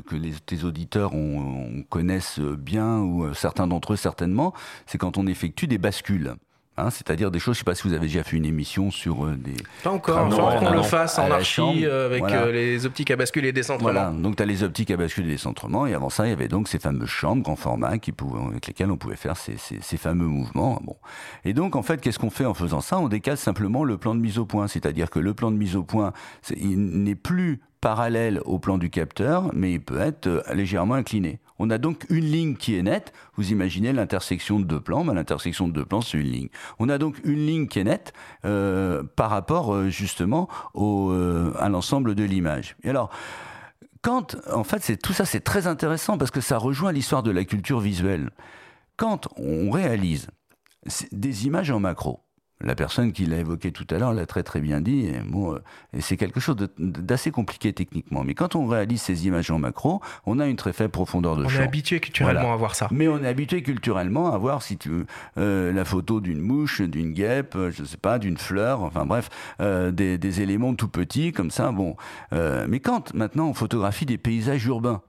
que 0.06 0.40
tes 0.46 0.64
auditeurs 0.64 1.16
on, 1.16 1.84
connaissent 1.90 2.40
bien, 2.40 3.00
ou 3.00 3.26
euh, 3.26 3.34
certains 3.34 3.66
d'entre 3.66 3.94
eux 3.94 3.98
certainement, 3.98 4.54
c'est 4.86 5.00
quand 5.00 5.18
on 5.18 5.26
effectue 5.26 5.66
des 5.66 5.80
bascules. 5.80 6.36
Hein, 6.78 6.90
c'est-à-dire 6.90 7.32
des 7.32 7.40
choses, 7.40 7.56
je 7.56 7.60
ne 7.60 7.64
sais 7.64 7.66
pas 7.66 7.76
si 7.76 7.86
vous 7.86 7.94
avez 7.94 8.08
déjà 8.08 8.24
fait 8.24 8.38
une 8.38 8.46
émission 8.46 8.92
sur 8.92 9.26
euh, 9.26 9.36
des... 9.36 9.56
Pas 9.84 9.90
encore, 9.90 10.26
il 10.28 10.34
faut 10.34 10.66
qu'on 10.66 10.74
le 10.74 10.84
fasse 10.84 11.20
en 11.20 11.30
archi 11.30 11.62
euh, 11.86 12.06
avec 12.06 12.24
euh, 12.24 12.50
les 12.50 12.86
optiques 12.86 13.12
à 13.12 13.18
bascule 13.18 13.44
et 13.44 13.52
décentrement. 13.52 13.92
Voilà, 13.92 14.10
donc 14.12 14.38
tu 14.38 14.44
as 14.44 14.46
les 14.46 14.64
optiques 14.64 14.90
à 14.90 14.96
bascule 14.96 15.26
et 15.26 15.32
décentrement, 15.32 15.86
et 15.86 15.94
avant 15.94 16.10
ça, 16.10 16.26
il 16.26 16.30
y 16.30 16.34
avait 16.34 16.48
donc 16.48 16.70
ces 16.70 16.80
fameuses 16.80 17.10
chambres 17.10 17.44
grand 17.44 17.58
format 17.58 17.98
qui 17.98 18.14
avec 18.50 18.68
lesquelles 18.68 18.90
on 18.90 18.96
pouvait 18.96 19.18
faire 19.18 19.36
ces, 19.36 19.58
ces, 19.58 19.98
fameux 19.98 20.26
mouvements. 20.26 20.80
Bon. 20.86 20.96
Et 21.44 21.54
donc, 21.54 21.76
en 21.76 21.84
fait, 21.84 22.00
qu'est-ce 22.00 22.20
qu'on 22.20 22.30
fait 22.30 22.46
en 22.46 22.54
faisant 22.54 22.80
ça? 22.80 23.00
On 23.00 23.10
décale 23.10 23.38
simplement 23.38 23.84
le 23.84 23.98
plan 23.98 24.16
de 24.16 24.22
mise 24.22 24.40
au 24.40 24.46
point, 24.46 24.70
c'est-à-dire 24.70 25.10
que 25.10 25.20
le 25.20 25.34
plan 25.34 25.52
de 25.52 25.58
mise 25.58 25.76
au 25.76 25.84
point, 25.84 26.14
il 26.56 26.80
n'est 26.80 27.16
plus 27.16 27.60
parallèle 27.82 28.40
au 28.46 28.60
plan 28.60 28.78
du 28.78 28.90
capteur, 28.90 29.50
mais 29.54 29.74
il 29.74 29.82
peut 29.84 30.00
être 30.00 30.44
légèrement 30.54 30.94
incliné. 30.94 31.40
On 31.58 31.70
a 31.70 31.78
donc 31.78 32.06
une 32.10 32.26
ligne 32.26 32.56
qui 32.56 32.76
est 32.76 32.84
nette. 32.84 33.12
Vous 33.36 33.52
imaginez 33.52 33.92
l'intersection 33.92 34.60
de 34.60 34.66
deux 34.66 34.80
plans, 34.80 35.04
l'intersection 35.04 35.68
de 35.68 35.74
deux 35.74 35.86
plans, 35.86 36.02
c'est 36.02 36.18
une 36.18 36.32
ligne. 36.32 36.50
On 36.80 36.90
a 36.90 36.98
donc 36.98 37.20
une 37.24 37.46
ligne 37.46 37.68
qui 37.68 37.80
est 37.80 37.84
nette 37.84 38.14
euh, 38.46 39.04
par 39.16 39.30
rapport 39.30 39.74
euh, 39.74 39.90
justement 39.90 40.48
au, 40.74 41.12
euh, 41.12 41.54
à 41.58 41.70
l'ensemble 41.70 42.16
de 42.16 42.24
l'image. 42.24 42.76
Et 42.84 42.90
alors, 42.90 43.10
quand, 44.02 44.38
en 44.52 44.64
fait, 44.64 44.82
c'est 44.82 44.98
tout 44.98 45.14
ça, 45.14 45.26
c'est 45.26 45.42
très 45.42 45.68
intéressant 45.68 46.18
parce 46.18 46.32
que 46.32 46.42
ça 46.42 46.58
rejoint 46.58 46.92
l'histoire 46.92 47.24
de 47.24 47.32
la 47.32 47.46
culture 47.46 47.80
visuelle. 47.80 48.32
Quand 48.96 49.28
on 49.38 49.70
réalise 49.70 50.28
des 51.12 51.46
images 51.46 51.70
en 51.72 51.80
macro, 51.80 52.22
la 52.64 52.76
personne 52.76 53.12
qui 53.12 53.26
l'a 53.26 53.38
évoqué 53.38 53.72
tout 53.72 53.88
à 53.90 53.98
l'heure 53.98 54.14
l'a 54.14 54.26
très 54.26 54.44
très 54.44 54.62
bien 54.62 54.82
dit. 54.82 55.08
Et, 55.08 55.20
bon, 55.20 55.54
euh, 55.54 55.60
et 55.94 56.02
c'est 56.02 56.18
quelque 56.18 56.40
chose 56.40 56.56
d'assez 56.78 57.32
compliqué 57.32 57.74
techniquement. 57.74 58.24
Mais 58.24 58.34
quand 58.34 58.56
on 58.56 58.68
réalise 58.68 59.02
ces 59.02 59.28
images 59.28 59.52
en 59.52 59.60
macro, 59.60 60.02
on 60.26 60.40
a 60.40 60.48
une 60.48 60.56
très 60.56 60.74
faible 60.74 60.92
profondeur 60.92 61.36
de 61.36 61.48
champ. 61.48 61.60
On 61.60 61.62
est 61.62 61.66
habitué 61.66 62.00
culturellement 62.00 62.54
à 62.54 62.56
voir 62.56 62.76
ça. 62.76 62.88
Mais 62.92 63.08
on 63.08 63.24
est 63.24 63.28
habitué 63.28 63.64
culturellement 63.64 64.34
à 64.34 64.38
voir, 64.38 64.62
si 64.62 64.78
tu 64.78 64.90
veux, 64.90 65.06
euh, 65.38 65.72
la 65.72 65.86
photo 65.86 66.20
d'une 66.22 66.42
mouche, 66.42 66.82
d'une 66.82 67.14
guêpe, 67.14 67.56
euh, 67.56 67.72
je 67.72 67.84
sais 67.84 67.98
pas, 67.98 68.20
d'une 68.20 68.38
fleur, 68.38 68.82
enfin 68.82 69.06
bref, 69.06 69.30
des, 69.60 70.18
des, 70.18 70.42
éléments 70.42 70.74
tout 70.76 70.88
petits 70.88 71.32
comme 71.32 71.52
ça. 71.52 71.72
Bon, 71.72 71.96
mais 72.32 72.80
quand 72.80 73.14
maintenant 73.14 73.48
on 73.48 73.54
photographie 73.54 74.06
des 74.06 74.18
paysages 74.18 74.66
urbains, 74.66 75.02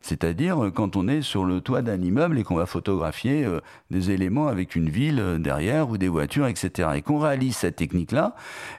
c'est-à-dire 0.00 0.64
euh, 0.64 0.70
quand 0.70 0.96
on 0.96 1.08
est 1.08 1.22
sur 1.22 1.44
le 1.44 1.60
toit 1.60 1.82
d'un 1.82 2.00
immeuble 2.00 2.38
et 2.38 2.44
qu'on 2.44 2.54
va 2.54 2.66
photographier 2.66 3.44
euh, 3.44 3.60
des 3.90 4.10
éléments 4.10 4.48
avec 4.48 4.76
une 4.76 4.88
ville 4.88 5.20
euh, 5.20 5.38
derrière 5.38 5.90
ou 5.90 5.98
des 5.98 6.08
voitures, 6.08 6.46
etc. 6.46 6.90
Et 6.96 7.02
qu'on 7.02 7.18
réalise 7.18 7.56
cette 7.56 7.76
technique-là, 7.76 8.34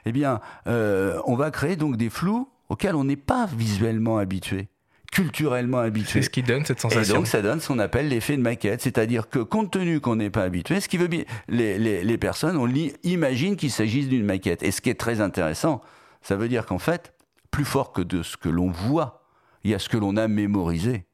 eh 0.06 0.12
bien, 0.12 0.40
on 0.66 1.34
va 1.36 1.50
créer 1.50 1.76
donc 1.76 1.96
des 1.96 2.10
flous 2.10 2.48
auxquels 2.68 2.94
on 2.94 3.04
n'est 3.04 3.16
pas 3.16 3.46
visuellement 3.46 4.18
habitué 4.18 4.68
culturellement 5.10 5.78
habitué. 5.78 6.20
C'est 6.20 6.26
ce 6.26 6.30
qui 6.30 6.44
donne 6.44 6.64
cette 6.64 6.78
sensation. 6.78 7.14
Et 7.14 7.18
donc 7.18 7.26
ça 7.26 7.42
donne 7.42 7.58
ce 7.60 7.66
qu'on 7.66 7.80
appelle 7.80 8.06
l'effet 8.06 8.36
de 8.36 8.42
maquette, 8.42 8.80
c'est-à-dire 8.80 9.28
que 9.28 9.40
compte 9.40 9.72
tenu 9.72 9.98
qu'on 9.98 10.14
n'est 10.14 10.30
pas 10.30 10.44
habitué, 10.44 10.80
ce 10.80 10.88
qui 10.88 10.98
veut 10.98 11.08
bien, 11.08 11.24
les, 11.48 11.78
les, 11.78 12.18
personnes 12.18 12.56
on 12.56 12.68
imaginent 13.02 13.56
qu'il 13.56 13.72
s'agisse 13.72 14.08
d'une 14.08 14.24
maquette. 14.24 14.62
Et 14.62 14.70
ce 14.70 14.80
qui 14.80 14.88
est 14.88 14.94
très 14.94 15.20
intéressant, 15.20 15.80
ça 16.22 16.36
veut 16.36 16.46
dire 16.46 16.64
qu'en 16.64 16.78
fait, 16.78 17.12
plus 17.50 17.64
fort 17.64 17.92
que 17.92 18.02
de 18.02 18.22
ce 18.22 18.36
que 18.36 18.48
l'on 18.48 18.70
voit, 18.70 19.24
il 19.64 19.72
y 19.72 19.74
a 19.74 19.80
ce 19.80 19.88
que 19.88 19.96
l'on 19.96 20.16
a 20.16 20.28
mémorisé. 20.28 21.06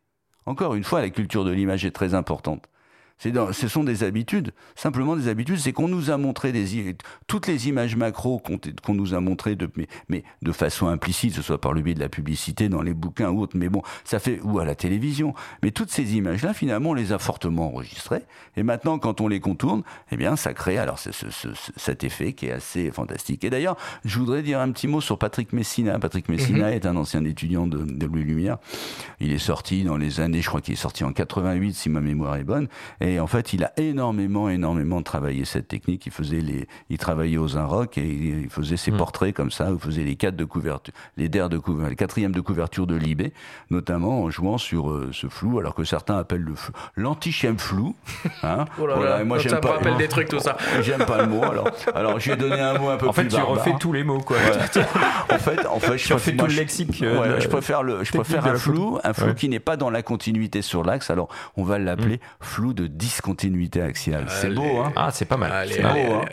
Encore 0.46 0.74
une 0.74 0.84
fois, 0.84 1.00
la 1.00 1.10
culture 1.10 1.44
de 1.44 1.50
l'image 1.50 1.84
est 1.84 1.90
très 1.90 2.14
importante 2.14 2.68
ce 3.18 3.68
sont 3.68 3.84
des 3.84 4.04
habitudes, 4.04 4.52
simplement 4.74 5.16
des 5.16 5.28
habitudes. 5.28 5.58
C'est 5.58 5.72
qu'on 5.72 5.88
nous 5.88 6.10
a 6.10 6.18
montré 6.18 6.52
des, 6.52 6.96
toutes 7.26 7.46
les 7.46 7.68
images 7.68 7.96
macro 7.96 8.38
qu'on 8.38 8.94
nous 8.94 9.14
a 9.14 9.20
montrées, 9.20 9.56
de, 9.56 9.70
mais, 10.08 10.24
de 10.42 10.52
façon 10.52 10.86
implicite, 10.88 11.30
que 11.30 11.36
ce 11.36 11.42
soit 11.42 11.60
par 11.60 11.72
le 11.72 11.80
biais 11.80 11.94
de 11.94 12.00
la 12.00 12.08
publicité, 12.08 12.68
dans 12.68 12.82
les 12.82 12.94
bouquins 12.94 13.30
ou 13.30 13.40
autres, 13.40 13.56
mais 13.56 13.68
bon, 13.68 13.82
ça 14.04 14.18
fait, 14.18 14.40
ou 14.42 14.58
à 14.58 14.64
la 14.64 14.74
télévision. 14.74 15.34
Mais 15.62 15.70
toutes 15.70 15.90
ces 15.90 16.16
images-là, 16.16 16.52
finalement, 16.52 16.90
on 16.90 16.94
les 16.94 17.12
a 17.12 17.18
fortement 17.18 17.68
enregistrées. 17.72 18.22
Et 18.56 18.62
maintenant, 18.62 18.98
quand 18.98 19.20
on 19.20 19.28
les 19.28 19.40
contourne, 19.40 19.82
eh 20.12 20.16
bien, 20.16 20.36
ça 20.36 20.52
crée 20.52 20.78
alors 20.78 20.98
cet 20.98 22.04
effet 22.04 22.34
qui 22.34 22.46
est 22.46 22.52
assez 22.52 22.90
fantastique. 22.90 23.44
Et 23.44 23.50
d'ailleurs, 23.50 23.76
je 24.04 24.18
voudrais 24.18 24.42
dire 24.42 24.60
un 24.60 24.70
petit 24.72 24.88
mot 24.88 25.00
sur 25.00 25.18
Patrick 25.18 25.52
Messina. 25.52 25.98
Patrick 25.98 26.28
Messina 26.28 26.68
mhm. 26.68 26.72
est 26.74 26.86
un 26.86 26.96
ancien 26.96 27.24
étudiant 27.24 27.66
de, 27.66 27.78
de 27.78 28.06
Louis 28.06 28.24
Lumière. 28.24 28.58
Il 29.20 29.32
est 29.32 29.38
sorti 29.38 29.84
dans 29.84 29.96
les 29.96 30.20
années, 30.20 30.42
je 30.42 30.48
crois 30.48 30.60
qu'il 30.60 30.74
est 30.74 30.76
sorti 30.76 31.04
en 31.04 31.12
88, 31.12 31.74
si 31.74 31.88
ma 31.88 32.00
mémoire 32.00 32.36
est 32.36 32.44
bonne. 32.44 32.68
Et 33.00 33.05
en 33.20 33.26
fait, 33.26 33.52
il 33.52 33.64
a 33.64 33.72
énormément, 33.76 34.48
énormément 34.48 35.02
travaillé 35.02 35.44
cette 35.44 35.68
technique. 35.68 36.06
Il 36.06 36.12
faisait 36.12 36.40
les, 36.40 36.66
il 36.90 36.98
travaillait 36.98 37.38
aux 37.38 37.56
Inrock 37.56 37.98
et 37.98 38.06
il 38.06 38.50
faisait 38.50 38.76
ses 38.76 38.90
mm. 38.90 38.96
portraits 38.96 39.34
comme 39.34 39.50
ça. 39.50 39.68
Il 39.70 39.78
faisait 39.78 40.02
les 40.02 40.16
quatre 40.16 40.36
de 40.36 40.44
couverture, 40.44 40.94
les 41.16 41.28
der 41.28 41.48
de 41.48 41.58
couverture, 41.58 41.90
les 41.90 41.96
quatrièmes 41.96 42.32
de 42.32 42.40
couverture 42.40 42.86
de 42.86 42.96
Libé, 42.96 43.32
notamment 43.70 44.22
en 44.22 44.30
jouant 44.30 44.58
sur 44.58 44.90
euh, 44.90 45.10
ce 45.12 45.28
flou, 45.28 45.58
alors 45.58 45.74
que 45.74 45.84
certains 45.84 46.18
appellent 46.18 46.42
le 46.42 46.54
l'anti-chem 46.96 47.58
flou. 47.58 47.94
Hein. 48.42 48.64
oh 48.80 48.86
là 48.86 48.98
là, 48.98 49.24
moi, 49.24 49.38
j'aime 49.38 49.60
pas. 49.60 49.72
rappelle 49.72 49.96
des 49.96 50.08
trucs 50.08 50.28
tout 50.28 50.40
ça. 50.40 50.56
J'aime 50.82 51.04
pas 51.04 51.22
le 51.22 51.28
mot. 51.28 51.42
Alors, 51.42 51.68
alors 51.94 52.20
j'ai 52.20 52.36
donné 52.36 52.60
un 52.60 52.78
mot 52.78 52.88
un 52.88 52.96
peu 52.96 53.08
en 53.08 53.12
plus. 53.12 53.20
En 53.20 53.24
fait, 53.24 53.36
tu 53.36 53.42
refais 53.42 53.74
tous 53.78 53.92
les 53.92 54.04
mots, 54.04 54.20
quoi. 54.20 54.36
en 55.30 55.38
fait, 55.38 55.66
en 55.66 55.80
fait, 55.80 55.98
je 55.98 56.08
préfère 56.08 56.36
tout 56.36 56.46
le 56.46 56.54
lexique. 56.54 57.02
Euh, 57.02 57.40
je 57.40 57.48
préfère 57.48 57.82
le, 57.82 58.04
je 58.04 58.12
préfère 58.12 58.46
un 58.46 58.56
flou, 58.56 58.98
un 59.02 59.12
flou 59.12 59.34
qui 59.34 59.48
n'est 59.48 59.60
pas 59.60 59.76
dans 59.76 59.90
la 59.90 60.02
continuité 60.02 60.62
sur 60.62 60.82
l'axe. 60.82 61.10
Alors, 61.10 61.28
on 61.56 61.64
va 61.64 61.78
l'appeler 61.78 62.16
mm. 62.16 62.20
flou 62.40 62.72
de 62.72 62.86
discontinuité 62.96 63.82
axiale. 63.82 64.26
C'est 64.28 64.50
beau, 64.50 64.78
hein 64.78 64.92
Ah, 64.96 65.10
c'est 65.12 65.24
pas 65.24 65.36
mal. 65.36 65.68
C'est 65.70 65.82
beau, 65.82 65.88
hein 65.88 66.24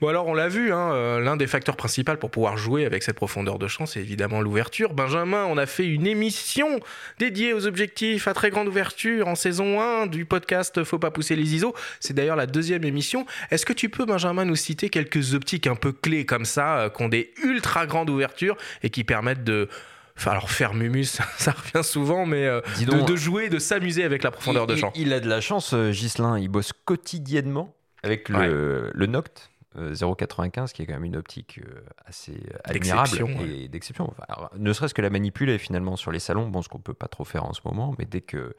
bon, 0.00 0.08
alors, 0.08 0.26
on 0.26 0.34
l'a 0.34 0.48
vu, 0.48 0.72
hein, 0.72 0.92
euh, 0.92 1.20
l'un 1.20 1.36
des 1.36 1.46
facteurs 1.46 1.76
principaux 1.76 2.16
pour 2.16 2.30
pouvoir 2.30 2.56
jouer 2.56 2.84
avec 2.84 3.02
cette 3.02 3.16
profondeur 3.16 3.58
de 3.58 3.66
champ, 3.66 3.86
c'est 3.86 4.00
évidemment 4.00 4.40
l'ouverture. 4.40 4.94
Benjamin, 4.94 5.44
on 5.46 5.58
a 5.58 5.66
fait 5.66 5.86
une 5.86 6.06
émission 6.06 6.80
dédiée 7.18 7.52
aux 7.52 7.66
objectifs 7.66 8.28
à 8.28 8.34
très 8.34 8.50
grande 8.50 8.68
ouverture 8.68 9.28
en 9.28 9.34
saison 9.34 9.80
1 9.80 10.06
du 10.06 10.24
podcast 10.24 10.84
Faut 10.84 10.98
pas 10.98 11.10
pousser 11.10 11.36
les 11.36 11.54
ISO. 11.54 11.74
C'est 12.00 12.14
d'ailleurs 12.14 12.36
la 12.36 12.46
deuxième 12.46 12.84
émission. 12.84 13.26
Est-ce 13.50 13.66
que 13.66 13.72
tu 13.72 13.88
peux, 13.88 14.04
Benjamin, 14.04 14.44
nous 14.44 14.56
citer 14.56 14.88
quelques 14.88 15.34
optiques 15.34 15.66
un 15.66 15.74
peu 15.74 15.92
clés 15.92 16.24
comme 16.24 16.44
ça, 16.44 16.78
euh, 16.78 16.90
qui 16.90 17.02
ont 17.02 17.08
des 17.08 17.32
ultra 17.42 17.86
grandes 17.86 18.10
ouvertures 18.10 18.56
et 18.82 18.90
qui 18.90 19.04
permettent 19.04 19.44
de 19.44 19.68
Enfin, 20.16 20.32
alors 20.32 20.50
faire 20.50 20.74
Mumus, 20.74 21.04
ça 21.36 21.52
revient 21.52 21.84
souvent, 21.84 22.26
mais 22.26 22.46
euh, 22.46 22.60
de, 22.80 23.16
jouer, 23.16 23.48
de 23.48 23.58
s'amuser 23.58 24.04
avec 24.04 24.22
la 24.22 24.30
profondeur 24.30 24.66
de 24.66 24.76
champ. 24.76 24.92
Il, 24.94 25.12
a 25.12 25.20
de 25.20 25.28
la 25.28 25.40
chance, 25.40 25.74
euh, 25.74 25.92
Gislin. 25.92 26.38
Il 26.38 26.48
bosse 26.48 26.72
quotidiennement 26.72 27.74
avec 28.02 28.28
le, 28.28 28.90
le 28.92 29.06
Noct. 29.06 29.50
0,95 29.78 30.72
qui 30.72 30.80
est 30.80 30.86
quand 30.86 30.94
même 30.94 31.04
une 31.04 31.16
optique 31.16 31.60
assez 32.06 32.32
admirable 32.64 33.18
et 33.42 33.68
d'exception. 33.68 34.10
ne 34.56 34.72
serait-ce 34.72 34.94
que 34.94 35.02
la 35.02 35.10
manipuler 35.10 35.58
finalement 35.58 35.96
sur 35.96 36.12
les 36.12 36.18
salons, 36.18 36.48
bon, 36.48 36.62
ce 36.62 36.70
qu'on 36.70 36.78
peut 36.78 36.94
pas 36.94 37.08
trop 37.08 37.24
faire 37.24 37.44
en 37.44 37.52
ce 37.52 37.60
moment, 37.62 37.94
mais 37.98 38.06
dès 38.06 38.22
que 38.22 38.56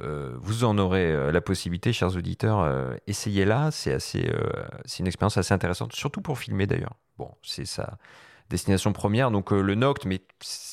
euh, 0.00 0.32
vous 0.40 0.64
en 0.64 0.78
aurez 0.78 1.12
euh, 1.12 1.32
la 1.32 1.40
possibilité, 1.40 1.92
chers 1.92 2.16
auditeurs. 2.16 2.60
Euh, 2.60 2.94
essayez-la, 3.06 3.70
c'est 3.70 3.92
assez, 3.92 4.30
c'est 4.84 5.00
une 5.00 5.06
expérience 5.06 5.36
assez 5.36 5.54
intéressante, 5.54 5.92
surtout 5.94 6.22
pour 6.22 6.38
filmer 6.38 6.66
d'ailleurs. 6.66 6.94
Bon, 7.18 7.30
c'est 7.42 7.66
sa 7.66 7.98
destination 8.50 8.92
première, 8.92 9.30
donc 9.30 9.50
le 9.50 9.74
Noct, 9.74 10.04
mais 10.04 10.20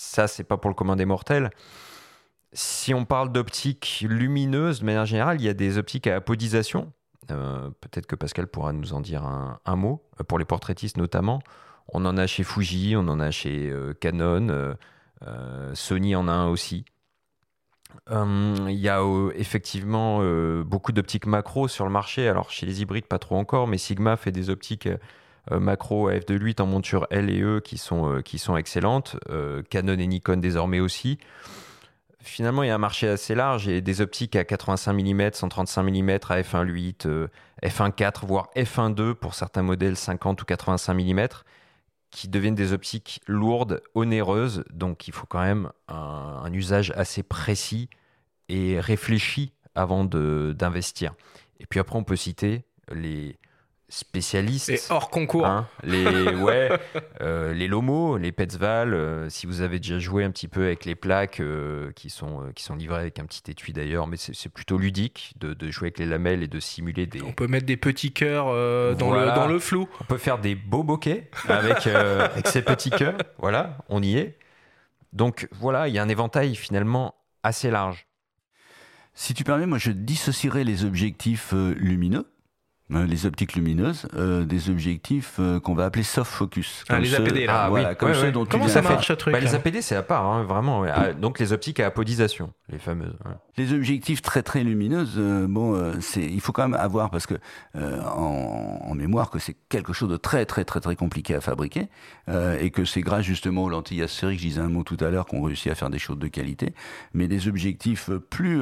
ça, 0.09 0.27
c'est 0.27 0.43
pas 0.43 0.57
pour 0.57 0.69
le 0.69 0.75
commun 0.75 0.95
des 0.95 1.05
mortels. 1.05 1.49
Si 2.51 2.93
on 2.93 3.05
parle 3.05 3.31
d'optique 3.31 4.05
lumineuse, 4.07 4.79
de 4.79 4.85
manière 4.85 5.05
générale, 5.05 5.39
il 5.39 5.45
y 5.45 5.49
a 5.49 5.53
des 5.53 5.77
optiques 5.77 6.07
à 6.07 6.15
apodisation. 6.15 6.91
Peut-être 7.27 8.07
que 8.07 8.15
Pascal 8.15 8.47
pourra 8.47 8.73
nous 8.73 8.93
en 8.93 9.01
dire 9.01 9.23
un, 9.23 9.75
mot, 9.75 10.03
pour 10.27 10.39
les 10.39 10.45
portraitistes 10.45 10.97
notamment. 10.97 11.43
On 11.89 12.03
en 12.05 12.17
a 12.17 12.25
chez 12.25 12.43
Fuji, 12.43 12.95
on 12.95 13.07
en 13.07 13.19
a 13.19 13.29
chez 13.29 13.71
Canon, 14.01 14.75
Sony 15.73 16.15
en 16.15 16.27
a 16.27 16.31
un 16.31 16.47
aussi. 16.47 16.85
Euh, 18.11 18.55
il 18.69 18.77
y 18.77 18.89
a 18.89 19.01
euh, 19.01 19.31
effectivement 19.35 20.19
euh, 20.21 20.63
beaucoup 20.63 20.91
d'optiques 20.91 21.25
macro 21.25 21.67
sur 21.67 21.85
le 21.85 21.91
marché. 21.91 22.27
Alors 22.27 22.49
chez 22.51 22.65
les 22.65 22.81
hybrides, 22.81 23.05
pas 23.05 23.19
trop 23.19 23.35
encore, 23.37 23.67
mais 23.67 23.77
Sigma 23.77 24.17
fait 24.17 24.31
des 24.31 24.49
optiques 24.49 24.89
macro 25.51 26.07
à 26.07 26.13
f2.8 26.13 26.61
en 26.61 26.65
monture 26.65 27.07
L 27.09 27.29
et 27.29 27.41
E 27.41 27.59
qui 27.59 27.77
sont, 27.77 28.21
qui 28.23 28.37
sont 28.39 28.57
excellentes. 28.57 29.17
Canon 29.69 29.97
et 29.97 30.07
Nikon 30.07 30.37
désormais 30.37 30.79
aussi. 30.79 31.19
Finalement, 32.21 32.63
il 32.63 32.67
y 32.67 32.69
a 32.69 32.75
un 32.75 32.79
marché 32.79 33.07
assez 33.07 33.33
large 33.33 33.67
et 33.67 33.81
des 33.81 34.01
optiques 34.01 34.35
à 34.35 34.43
85 34.43 34.93
mm, 34.93 35.31
135 35.33 35.83
mm, 35.83 36.09
à 36.09 36.41
f1.8, 36.41 37.27
f1.4, 37.63 38.25
voire 38.25 38.49
f1.2 38.55 39.13
pour 39.13 39.33
certains 39.33 39.63
modèles 39.63 39.95
50 39.95 40.41
ou 40.41 40.45
85 40.45 40.93
mm 40.93 41.27
qui 42.11 42.27
deviennent 42.27 42.55
des 42.55 42.73
optiques 42.73 43.21
lourdes, 43.27 43.81
onéreuses, 43.93 44.63
donc 44.71 45.07
il 45.07 45.13
faut 45.13 45.27
quand 45.27 45.41
même 45.41 45.71
un, 45.87 46.51
usage 46.51 46.91
assez 46.95 47.23
précis 47.23 47.89
et 48.47 48.79
réfléchi 48.79 49.53
avant 49.75 50.03
d'investir. 50.03 51.13
Et 51.59 51.65
puis 51.65 51.79
après, 51.79 51.97
on 51.97 52.03
peut 52.03 52.15
citer 52.15 52.63
les, 52.91 53.37
spécialistes. 53.89 54.69
Et 54.69 54.79
hors 54.89 55.09
concours. 55.09 55.45
Hein, 55.45 55.67
les, 55.83 56.05
ouais, 56.35 56.69
euh, 57.21 57.53
les 57.53 57.67
Lomo, 57.67 58.17
les 58.17 58.31
Petzval. 58.31 58.93
Euh, 58.93 59.29
si 59.29 59.47
vous 59.47 59.61
avez 59.61 59.79
déjà 59.79 59.99
joué 59.99 60.23
un 60.23 60.31
petit 60.31 60.47
peu 60.47 60.63
avec 60.63 60.85
les 60.85 60.95
plaques 60.95 61.39
euh, 61.39 61.91
qui, 61.93 62.09
sont, 62.09 62.51
qui 62.55 62.63
sont 62.63 62.75
livrées 62.75 63.01
avec 63.01 63.19
un 63.19 63.25
petit 63.25 63.49
étui 63.49 63.73
d'ailleurs, 63.73 64.07
mais 64.07 64.17
c'est 64.17 64.49
plutôt 64.49 64.77
ludique 64.77 65.33
de, 65.39 65.53
de, 65.53 65.71
jouer 65.71 65.87
avec 65.87 65.99
les 65.99 66.05
lamelles 66.05 66.43
et 66.43 66.47
de 66.47 66.59
simuler 66.59 67.07
des. 67.07 67.21
On 67.21 67.33
peut 67.33 67.47
mettre 67.47 67.65
des 67.65 67.77
petits 67.77 68.13
cœurs 68.13 68.45
dans, 68.95 69.11
le, 69.11 69.25
dans 69.35 69.47
le 69.47 69.59
flou. 69.59 69.89
On 69.99 70.05
peut 70.05 70.17
faire 70.17 70.39
des 70.39 70.55
beaux 70.55 70.83
bokeh 70.83 71.29
avec, 71.47 71.87
avec 71.87 72.47
ces 72.47 72.61
petits 72.61 72.91
cœurs. 72.91 73.17
Voilà, 73.39 73.77
on 73.89 74.01
y 74.01 74.17
est. 74.17 74.37
Donc 75.11 75.47
voilà, 75.51 75.87
il 75.87 75.95
y 75.95 75.99
a 75.99 76.03
un 76.03 76.09
éventail 76.09 76.55
finalement 76.55 77.15
assez 77.43 77.71
large. 77.71 78.05
Si 79.15 79.33
tu 79.33 79.43
permets, 79.43 79.65
moi 79.65 79.79
je 79.79 79.91
dissocierais 79.91 80.63
les 80.63 80.85
objectifs 80.85 81.53
lumineux 81.53 82.27
les 82.89 83.25
optiques 83.25 83.53
lumineuses, 83.53 84.07
euh, 84.15 84.45
des 84.45 84.69
objectifs 84.69 85.35
euh, 85.39 85.59
qu'on 85.59 85.75
va 85.75 85.85
appeler 85.85 86.03
soft 86.03 86.31
focus. 86.31 86.83
Ah, 86.89 86.99
les 86.99 87.13
APD, 87.13 87.45
là. 87.45 87.65
Ah, 87.65 87.69
voilà, 87.69 87.95
comme 87.95 88.13
ceux 88.13 88.31
dont 88.31 88.45
Comment 88.45 88.67
ça 88.67 88.81
marche 88.81 89.07
ce 89.07 89.13
truc 89.13 89.33
bah, 89.33 89.39
Les 89.39 89.53
APD, 89.53 89.81
c'est 89.81 89.95
à 89.95 90.01
part, 90.01 90.25
hein, 90.25 90.43
vraiment. 90.43 90.83
Ah, 90.83 91.13
donc 91.13 91.39
les 91.39 91.53
optiques 91.53 91.79
à 91.79 91.85
apodisation, 91.85 92.51
les 92.69 92.79
fameuses. 92.79 93.15
Les 93.57 93.73
objectifs 93.73 94.21
très 94.21 94.41
très 94.41 94.63
lumineuses, 94.63 95.15
euh, 95.17 95.45
bon, 95.47 95.99
c'est, 96.01 96.23
il 96.23 96.41
faut 96.41 96.51
quand 96.51 96.67
même 96.67 96.79
avoir, 96.79 97.11
parce 97.11 97.27
que 97.27 97.35
en, 97.75 98.79
en, 98.81 98.95
mémoire, 98.95 99.29
que 99.29 99.37
c'est 99.37 99.55
quelque 99.69 99.93
chose 99.93 100.09
de 100.09 100.17
très 100.17 100.45
très 100.45 100.65
très 100.65 100.79
très 100.79 100.95
compliqué 100.95 101.35
à 101.35 101.41
fabriquer, 101.41 101.89
et 102.59 102.71
que 102.71 102.85
c'est 102.85 103.01
grâce 103.01 103.23
justement 103.23 103.63
aux 103.63 103.69
lentilles 103.69 104.01
asphériques, 104.01 104.39
je 104.39 104.47
disais 104.47 104.61
un 104.61 104.69
mot 104.69 104.83
tout 104.83 104.97
à 104.99 105.09
l'heure, 105.09 105.25
qu'on 105.25 105.43
réussit 105.43 105.71
à 105.71 105.75
faire 105.75 105.89
des 105.89 105.99
choses 105.99 106.17
de 106.17 106.27
qualité, 106.27 106.73
mais 107.13 107.27
des 107.27 107.47
objectifs 107.47 108.09
plus... 108.29 108.59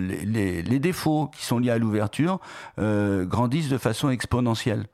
Les, 0.00 0.24
les, 0.24 0.62
les, 0.62 0.78
défauts 0.78 1.28
qui 1.28 1.44
sont 1.44 1.58
liés 1.58 1.70
à 1.70 1.78
l'ouverture 1.78 2.40
grandissent 2.78 3.69
de 3.70 3.78
façon 3.78 4.10
exponentielle. 4.10 4.86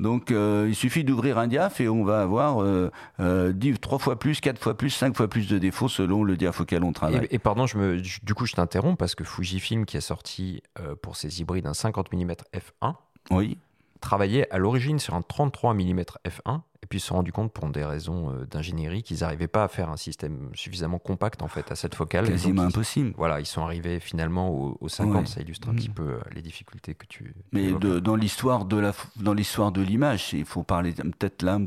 Donc 0.00 0.30
euh, 0.30 0.64
il 0.66 0.74
suffit 0.74 1.04
d'ouvrir 1.04 1.36
un 1.36 1.46
diaph 1.46 1.80
et 1.82 1.88
on 1.88 2.04
va 2.04 2.22
avoir 2.22 2.62
euh, 2.62 2.90
euh, 3.20 3.52
trois 3.82 3.98
fois 3.98 4.18
plus, 4.18 4.40
quatre 4.40 4.58
fois 4.58 4.74
plus, 4.74 4.88
cinq 4.88 5.14
fois 5.14 5.28
plus 5.28 5.46
de 5.46 5.58
défauts 5.58 5.90
selon 5.90 6.24
le 6.24 6.38
diaph 6.38 6.62
auquel 6.62 6.84
on 6.84 6.92
travaille. 6.92 7.28
Et, 7.30 7.38
pardon, 7.38 7.66
je 7.66 7.76
me, 7.76 8.00
du 8.00 8.34
coup 8.34 8.46
je 8.46 8.54
t'interromps 8.54 8.96
parce 8.96 9.14
que 9.14 9.24
Fujifilm 9.24 9.84
qui 9.84 9.98
a 9.98 10.00
sorti 10.00 10.62
pour 11.02 11.16
ses 11.16 11.42
hybrides 11.42 11.66
un 11.66 11.74
50 11.74 12.14
mm 12.14 12.32
f1, 12.54 12.94
oui. 13.30 13.58
travaillait 14.00 14.50
à 14.50 14.56
l'origine 14.56 14.98
sur 14.98 15.14
un 15.14 15.20
33 15.20 15.74
mm 15.74 16.00
f1 16.24 16.60
et 16.60 16.69
puis 16.90 16.98
ils 16.98 17.00
se 17.00 17.06
sont 17.06 17.14
rendus 17.14 17.30
compte 17.30 17.52
pour 17.52 17.68
des 17.68 17.84
raisons 17.84 18.30
euh, 18.30 18.46
d'ingénierie 18.50 19.04
qu'ils 19.04 19.20
n'arrivaient 19.20 19.46
pas 19.46 19.62
à 19.62 19.68
faire 19.68 19.90
un 19.90 19.96
système 19.96 20.50
suffisamment 20.54 20.98
compact 20.98 21.40
en 21.40 21.46
fait 21.46 21.70
à 21.70 21.76
cette 21.76 21.94
focale. 21.94 22.26
Quasiment 22.26 22.62
impossible. 22.62 23.14
voilà, 23.16 23.38
ils 23.38 23.46
sont 23.46 23.62
arrivés 23.62 24.00
finalement 24.00 24.50
au, 24.50 24.88
50. 24.88 25.28
Ça 25.28 25.40
illustre 25.40 25.68
un 25.68 25.74
petit 25.74 25.90
mm. 25.90 25.94
peu 25.94 26.02
euh, 26.02 26.18
les 26.34 26.42
difficultés 26.42 26.94
que 26.94 27.06
tu. 27.06 27.32
Mais 27.52 27.70
dans 27.72 28.16
l'histoire 28.16 28.64
de 28.64 28.76
la 28.76 28.92
dans 29.16 29.34
l'histoire 29.34 29.70
de 29.70 29.80
l'image, 29.82 30.32
il 30.32 30.44
faut 30.44 30.64
parler 30.64 30.92
peut-être 30.92 31.42
là 31.42 31.60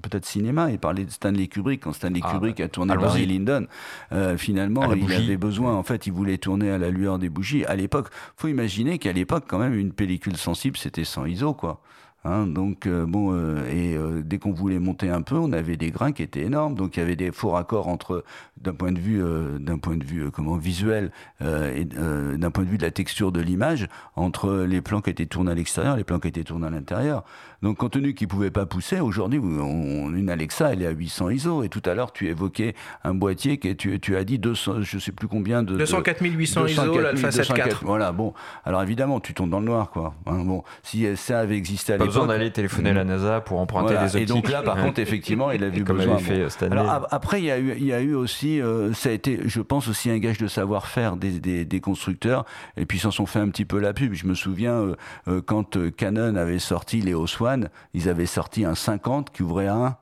peut-être 0.00 0.24
cinéma 0.24 0.72
et 0.72 0.78
parler 0.78 1.04
de 1.04 1.10
Stanley 1.10 1.48
Kubrick 1.48 1.82
quand 1.82 1.92
Stanley 1.92 2.20
ah, 2.24 2.32
Kubrick 2.32 2.58
a 2.60 2.68
tourné 2.68 2.96
Barry 2.96 3.26
Lyndon. 3.26 3.66
Euh, 4.12 4.38
finalement, 4.38 4.90
il 4.94 5.12
avait 5.12 5.36
besoin 5.36 5.76
en 5.76 5.82
fait, 5.82 6.06
il 6.06 6.14
voulait 6.14 6.38
tourner 6.38 6.70
à 6.70 6.78
la 6.78 6.88
lueur 6.88 7.18
des 7.18 7.28
bougies. 7.28 7.66
À 7.66 7.76
l'époque, 7.76 8.08
faut 8.34 8.48
imaginer 8.48 8.98
qu'à 8.98 9.12
l'époque 9.12 9.44
quand 9.46 9.58
même 9.58 9.74
une 9.74 9.92
pellicule 9.92 10.38
sensible 10.38 10.78
c'était 10.78 11.04
sans 11.04 11.26
ISO 11.26 11.52
quoi. 11.52 11.82
Hein, 12.22 12.46
donc 12.46 12.86
euh, 12.86 13.06
bon 13.06 13.32
euh, 13.32 13.64
et 13.70 13.96
euh, 13.96 14.20
dès 14.22 14.36
qu'on 14.36 14.52
voulait 14.52 14.78
monter 14.78 15.08
un 15.08 15.22
peu, 15.22 15.36
on 15.36 15.52
avait 15.52 15.78
des 15.78 15.90
grains 15.90 16.12
qui 16.12 16.22
étaient 16.22 16.42
énormes. 16.42 16.74
Donc 16.74 16.96
il 16.96 17.00
y 17.00 17.02
avait 17.02 17.16
des 17.16 17.32
faux 17.32 17.50
raccords 17.50 17.88
entre 17.88 18.24
d'un 18.60 18.74
point 18.74 18.92
de 18.92 18.98
vue 18.98 19.22
d'un 19.58 19.78
point 19.78 19.96
de 19.96 20.04
vue 20.04 20.30
comment 20.30 20.56
visuel 20.56 21.12
et 21.40 21.86
d'un 21.86 22.50
point 22.50 22.64
de 22.64 22.68
vue 22.68 22.76
de 22.76 22.82
la 22.82 22.90
texture 22.90 23.32
de 23.32 23.40
l'image 23.40 23.88
entre 24.16 24.64
les 24.68 24.82
plans 24.82 25.00
qui 25.00 25.08
étaient 25.08 25.24
tournés 25.24 25.52
à 25.52 25.54
l'extérieur 25.54 25.94
et 25.94 25.96
les 25.96 26.04
plans 26.04 26.18
qui 26.18 26.28
étaient 26.28 26.44
tournés 26.44 26.66
à 26.66 26.70
l'intérieur. 26.70 27.24
Donc 27.62 27.78
compte 27.78 27.92
tenu 27.92 28.12
qu'ils 28.14 28.28
pouvaient 28.28 28.50
pas 28.50 28.66
pousser, 28.66 29.00
aujourd'hui 29.00 29.38
on, 29.38 30.14
une 30.14 30.28
Alexa 30.28 30.72
elle 30.72 30.82
est 30.82 30.86
à 30.86 30.90
800 30.90 31.30
ISO 31.30 31.62
et 31.62 31.70
tout 31.70 31.82
à 31.86 31.94
l'heure 31.94 32.12
tu 32.12 32.28
évoquais 32.28 32.74
un 33.02 33.14
boîtier 33.14 33.58
qui 33.58 33.74
tu, 33.76 33.98
tu 33.98 34.16
as 34.16 34.24
dit 34.24 34.38
200 34.38 34.82
je 34.82 34.98
sais 34.98 35.12
plus 35.12 35.28
combien 35.28 35.62
de 35.62 35.76
204 35.76 36.22
800 36.22 36.66
ISO 36.66 37.00
l'Alpha 37.00 37.30
7 37.30 37.48
IV. 37.48 37.80
Voilà 37.82 38.12
bon 38.12 38.34
alors 38.64 38.82
évidemment 38.82 39.20
tu 39.20 39.32
tombes 39.32 39.50
dans 39.50 39.60
le 39.60 39.66
noir 39.66 39.90
quoi. 39.90 40.14
Hein, 40.26 40.44
bon 40.44 40.64
si 40.82 41.06
ça 41.16 41.40
avait 41.40 41.56
existé 41.56 41.94
à 41.94 41.96
l'époque 41.96 42.09
besoin 42.10 42.26
d'aller 42.26 42.50
téléphoner 42.50 42.90
à 42.90 42.94
la 42.94 43.04
NASA 43.04 43.40
pour 43.40 43.58
emprunter 43.60 43.94
des 43.94 44.04
optiques. 44.04 44.20
Et 44.22 44.26
donc 44.26 44.48
là, 44.48 44.62
par 44.62 44.76
contre, 44.76 45.00
effectivement, 45.00 45.50
il 45.50 45.64
a 45.64 45.68
vu 45.68 45.82
besoin. 45.82 46.18
Fait 46.18 46.46
Alors, 46.70 47.06
après, 47.10 47.40
il 47.40 47.44
y 47.46 47.50
a 47.50 47.58
eu, 47.58 47.74
il 47.76 47.86
y 47.86 47.92
a 47.92 48.00
eu 48.00 48.14
aussi, 48.14 48.60
euh, 48.60 48.92
ça 48.92 49.08
a 49.08 49.12
été, 49.12 49.40
je 49.44 49.60
pense 49.60 49.88
aussi 49.88 50.10
un 50.10 50.18
gage 50.18 50.38
de 50.38 50.46
savoir-faire 50.46 51.16
des, 51.16 51.40
des, 51.40 51.64
des, 51.64 51.80
constructeurs. 51.80 52.44
Et 52.76 52.86
puis, 52.86 52.98
ils 52.98 53.00
s'en 53.00 53.10
sont 53.10 53.26
fait 53.26 53.38
un 53.38 53.48
petit 53.48 53.64
peu 53.64 53.78
la 53.78 53.92
pub. 53.92 54.12
Je 54.12 54.26
me 54.26 54.34
souviens 54.34 54.74
euh, 54.74 54.96
euh, 55.28 55.40
quand 55.44 55.78
Canon 55.96 56.36
avait 56.36 56.58
sorti 56.58 57.00
les 57.00 57.14
Oswan, 57.14 57.68
ils 57.94 58.08
avaient 58.08 58.26
sorti 58.26 58.64
un 58.64 58.74
50 58.74 59.30
qui 59.30 59.42
ouvrait 59.42 59.66
à 59.66 59.74
1. 59.74 59.96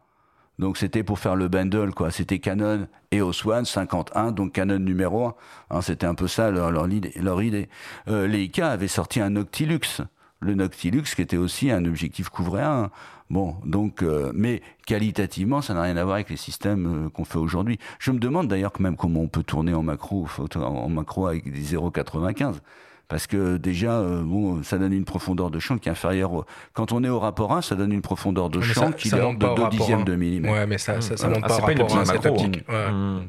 Donc 0.59 0.76
c'était 0.76 1.04
pour 1.04 1.18
faire 1.18 1.36
le 1.36 1.48
bundle, 1.48 1.94
quoi. 1.94 2.11
C'était 2.11 2.40
Canon 2.40 2.88
et 3.12 3.22
Oswan 3.22 3.64
51, 3.64 4.32
donc 4.32 4.52
Canon 4.52 4.80
numéro 4.80 5.26
1. 5.26 5.34
Hein, 5.70 5.82
c'était 5.82 6.06
un 6.06 6.14
peu 6.14 6.26
ça 6.26 6.50
leur, 6.50 6.72
leur 6.72 6.88
idée. 6.90 7.12
Leur 7.20 7.42
idée. 7.42 7.68
Euh, 8.09 8.26
Leica 8.26 8.70
avait 8.70 8.88
sorti 8.88 9.20
un 9.20 9.30
Noctilux. 9.30 10.02
Le 10.41 10.55
Noctilux 10.55 11.03
qui 11.03 11.22
était 11.22 11.36
aussi 11.36 11.70
un 11.70 11.84
objectif 11.84 12.28
couvréen. 12.28 12.91
Bon, 13.30 13.57
donc, 13.64 14.03
euh, 14.03 14.32
mais 14.34 14.62
qualitativement, 14.86 15.61
ça 15.61 15.74
n'a 15.74 15.82
rien 15.82 15.97
à 15.97 16.05
voir 16.05 16.14
avec 16.14 16.30
les 16.30 16.36
systèmes 16.36 17.07
euh, 17.07 17.09
qu'on 17.11 17.24
fait 17.24 17.39
aujourd'hui. 17.39 17.78
Je 17.99 18.11
me 18.11 18.18
demande 18.18 18.49
d'ailleurs 18.49 18.72
même 18.78 18.97
comment 18.97 19.20
on 19.20 19.28
peut 19.28 19.43
tourner 19.43 19.74
en 19.74 19.82
macro, 19.82 20.26
en 20.55 20.89
macro 20.89 21.26
avec 21.26 21.53
des 21.53 21.76
0,95 21.76 22.55
parce 23.09 23.26
que 23.26 23.57
déjà, 23.57 24.01
euh, 24.01 24.22
bon, 24.22 24.62
ça 24.62 24.76
donne 24.76 24.93
une 24.93 25.07
profondeur 25.07 25.51
de 25.51 25.59
champ 25.59 25.78
qui 25.78 25.89
est 25.89 25.93
inférieure. 25.93 26.45
Quand 26.74 26.93
on 26.93 27.03
est 27.03 27.09
au 27.09 27.18
rapport 27.18 27.53
1, 27.53 27.62
ça 27.62 27.74
donne 27.74 27.93
une 27.93 28.03
profondeur 28.03 28.51
de 28.51 28.61
champ 28.61 28.93
qui 28.93 29.09
est 29.09 29.12
de 29.12 29.55
2 29.57 29.68
dixièmes 29.70 30.05
de 30.05 30.14
millimètre. 30.14 30.55
Ouais, 30.55 30.66
mais 30.66 30.76
ça, 30.76 31.01
ça, 31.01 31.16
ça 31.16 31.28
monte 31.28 31.41
pas 31.41 31.59
au 31.59 31.64
rapport 31.64 31.97
1, 31.97 32.05
c'est 32.05 32.26
optique. 32.26 32.68
Mmh. 32.68 33.20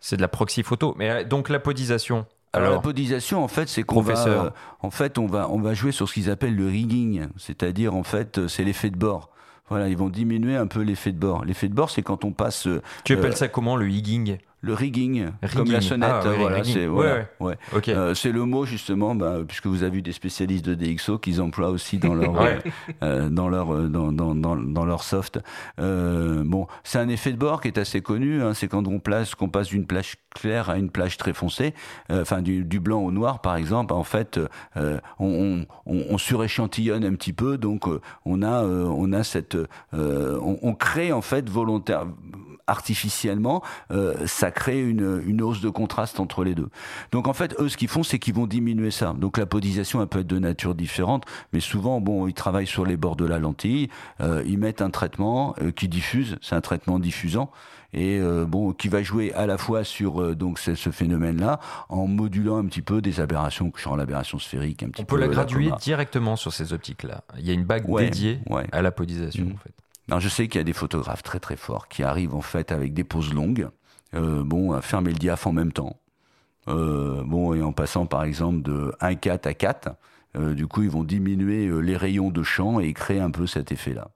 C'est 0.00 0.16
de 0.16 0.22
la 0.22 0.28
proxy 0.28 0.62
photo. 0.62 0.94
Mais 0.98 1.24
donc 1.24 1.48
l'apodisation. 1.48 2.26
Alors, 2.52 2.74
l'apodisation, 2.74 3.42
en 3.42 3.48
fait, 3.48 3.68
c'est 3.68 3.82
qu'on 3.82 4.02
va, 4.02 4.26
euh, 4.26 4.50
en 4.80 4.90
fait, 4.90 5.18
on 5.18 5.26
va, 5.26 5.48
on 5.48 5.58
va 5.58 5.72
jouer 5.74 5.92
sur 5.92 6.08
ce 6.08 6.14
qu'ils 6.14 6.30
appellent 6.30 6.56
le 6.56 6.66
rigging, 6.66 7.26
c'est-à-dire 7.38 7.94
en 7.94 8.02
fait, 8.02 8.46
c'est 8.46 8.64
l'effet 8.64 8.90
de 8.90 8.96
bord. 8.98 9.30
Voilà, 9.68 9.88
ils 9.88 9.96
vont 9.96 10.10
diminuer 10.10 10.56
un 10.56 10.66
peu 10.66 10.82
l'effet 10.82 11.12
de 11.12 11.18
bord. 11.18 11.46
L'effet 11.46 11.68
de 11.68 11.74
bord, 11.74 11.88
c'est 11.88 12.02
quand 12.02 12.24
on 12.24 12.32
passe. 12.32 12.68
Tu 13.04 13.14
appelles 13.14 13.36
ça 13.36 13.48
comment 13.48 13.76
le 13.76 13.86
rigging? 13.86 14.36
Le 14.62 14.74
rigging, 14.74 15.26
comme 15.54 15.70
la 15.70 15.80
sonnette. 15.80 16.08
Ah, 16.12 16.34
voilà, 16.38 16.62
c'est 16.62 16.86
voilà, 16.86 17.26
ouais, 17.40 17.58
euh, 17.88 18.14
c'est 18.14 18.30
le 18.30 18.44
mot 18.44 18.64
justement, 18.64 19.16
bah, 19.16 19.38
puisque 19.46 19.66
vous 19.66 19.82
avez 19.82 19.96
vu 19.96 20.02
des 20.02 20.12
spécialistes 20.12 20.64
de 20.64 20.74
DxO 20.74 21.18
qu'ils 21.18 21.42
emploient 21.42 21.70
aussi 21.70 21.98
dans 21.98 22.14
leur 22.14 22.34
euh, 23.02 23.28
dans 23.28 23.48
leur 23.48 23.74
euh, 23.74 23.88
dans, 23.88 24.12
dans, 24.12 24.36
dans, 24.36 24.56
dans, 24.56 24.84
leur 24.84 25.02
soft. 25.02 25.40
Euh, 25.80 26.44
bon, 26.46 26.68
c'est 26.84 27.00
un 27.00 27.08
effet 27.08 27.32
de 27.32 27.36
bord 27.36 27.60
qui 27.60 27.68
est 27.68 27.78
assez 27.78 28.02
connu. 28.02 28.40
Hein, 28.40 28.54
c'est 28.54 28.68
quand 28.68 28.86
on 28.86 29.00
place 29.00 29.34
qu'on 29.34 29.48
passe 29.48 29.68
d'une 29.68 29.84
plage 29.84 30.14
claire 30.32 30.70
à 30.70 30.78
une 30.78 30.90
plage 30.90 31.16
très 31.16 31.32
foncée, 31.32 31.74
euh, 32.10 32.22
enfin 32.22 32.40
du, 32.40 32.64
du, 32.64 32.78
blanc 32.78 33.00
au 33.00 33.10
noir 33.10 33.40
par 33.40 33.56
exemple. 33.56 33.92
En 33.92 34.04
fait, 34.04 34.38
on, 34.76 35.00
on, 35.18 35.66
on, 35.86 36.18
suréchantillonne 36.18 37.04
un 37.04 37.14
petit 37.14 37.32
peu, 37.32 37.58
donc 37.58 37.88
on 38.24 38.42
a 38.42 38.62
on 38.62 39.12
a 39.12 39.24
cette 39.24 39.56
on, 39.92 40.58
on, 40.62 40.74
crée 40.74 41.12
en 41.12 41.20
fait 41.20 41.50
volontaire 41.50 42.06
artificiellement 42.66 43.62
ça 44.26 44.50
crée 44.50 44.80
une, 44.80 45.22
une, 45.26 45.42
hausse 45.42 45.60
de 45.60 45.68
contraste 45.68 46.20
entre 46.20 46.44
les 46.44 46.54
deux. 46.54 46.68
Donc 47.10 47.28
en 47.28 47.32
fait, 47.32 47.54
eux, 47.58 47.68
ce 47.68 47.76
qu'ils 47.76 47.88
font, 47.88 48.02
c'est 48.02 48.18
qu'ils 48.18 48.34
vont 48.34 48.46
diminuer 48.46 48.90
ça. 48.90 49.14
Donc 49.18 49.38
l'apodisation, 49.38 50.00
elle 50.00 50.08
peut 50.08 50.20
être 50.20 50.26
de 50.26 50.38
nature 50.38 50.74
différente, 50.74 51.24
mais 51.52 51.60
souvent, 51.60 52.00
bon, 52.00 52.26
ils 52.26 52.34
travaillent 52.34 52.66
sur 52.66 52.84
les 52.84 52.96
bords 52.96 53.16
de 53.16 53.24
la 53.24 53.38
lentille, 53.38 53.88
euh, 54.20 54.42
ils 54.46 54.58
mettent 54.58 54.82
un 54.82 54.90
traitement 54.90 55.54
euh, 55.60 55.70
qui 55.70 55.88
diffuse, 55.88 56.38
c'est 56.40 56.54
un 56.54 56.60
traitement 56.60 56.98
diffusant 56.98 57.50
et 57.92 58.18
euh, 58.18 58.46
bon 58.46 58.72
qui 58.72 58.88
va 58.88 59.02
jouer 59.02 59.32
à 59.34 59.46
la 59.46 59.58
fois 59.58 59.84
sur 59.84 60.22
euh, 60.22 60.34
donc 60.34 60.58
ce, 60.58 60.74
ce 60.74 60.90
phénomène-là 60.90 61.60
en 61.88 62.06
modulant 62.06 62.56
un 62.56 62.64
petit 62.64 62.82
peu 62.82 63.02
des 63.02 63.20
aberrations, 63.20 63.70
genre 63.76 63.96
l'aberration 63.96 64.38
sphérique 64.38 64.82
un 64.82 64.88
petit 64.88 65.02
On 65.02 65.04
peu. 65.04 65.16
peut 65.16 65.20
la 65.20 65.28
graduer 65.28 65.70
directement 65.80 66.36
sur 66.36 66.52
ces 66.52 66.72
optiques-là. 66.72 67.22
Il 67.38 67.46
y 67.46 67.50
a 67.50 67.54
une 67.54 67.64
bague 67.64 67.86
dédiée 67.98 68.40
à 68.72 68.82
l'apodisation 68.82 69.44
mmh. 69.44 69.52
en 69.52 69.56
fait. 69.56 69.74
Je 70.08 70.28
sais 70.28 70.48
qu'il 70.48 70.58
y 70.58 70.60
a 70.60 70.64
des 70.64 70.72
photographes 70.72 71.22
très 71.22 71.40
très 71.40 71.56
forts 71.56 71.88
qui 71.88 72.02
arrivent 72.02 72.34
en 72.34 72.42
fait 72.42 72.72
avec 72.72 72.92
des 72.92 73.04
poses 73.04 73.32
longues 73.32 73.68
euh, 74.14 74.44
bon, 74.44 74.72
à 74.72 74.82
fermer 74.82 75.10
le 75.10 75.18
diaph 75.18 75.46
en 75.46 75.52
même 75.52 75.72
temps. 75.72 76.00
Euh, 76.68 77.22
bon, 77.24 77.54
et 77.54 77.62
en 77.62 77.72
passant 77.72 78.06
par 78.06 78.24
exemple 78.24 78.62
de 78.62 78.94
1,4 79.00 79.48
à 79.48 79.54
4, 79.54 79.88
euh, 80.36 80.54
du 80.54 80.66
coup, 80.66 80.82
ils 80.82 80.90
vont 80.90 81.04
diminuer 81.04 81.68
les 81.82 81.96
rayons 81.96 82.30
de 82.30 82.42
champ 82.42 82.78
et 82.80 82.92
créer 82.92 83.20
un 83.20 83.30
peu 83.30 83.46
cet 83.46 83.72
effet-là. 83.72 84.10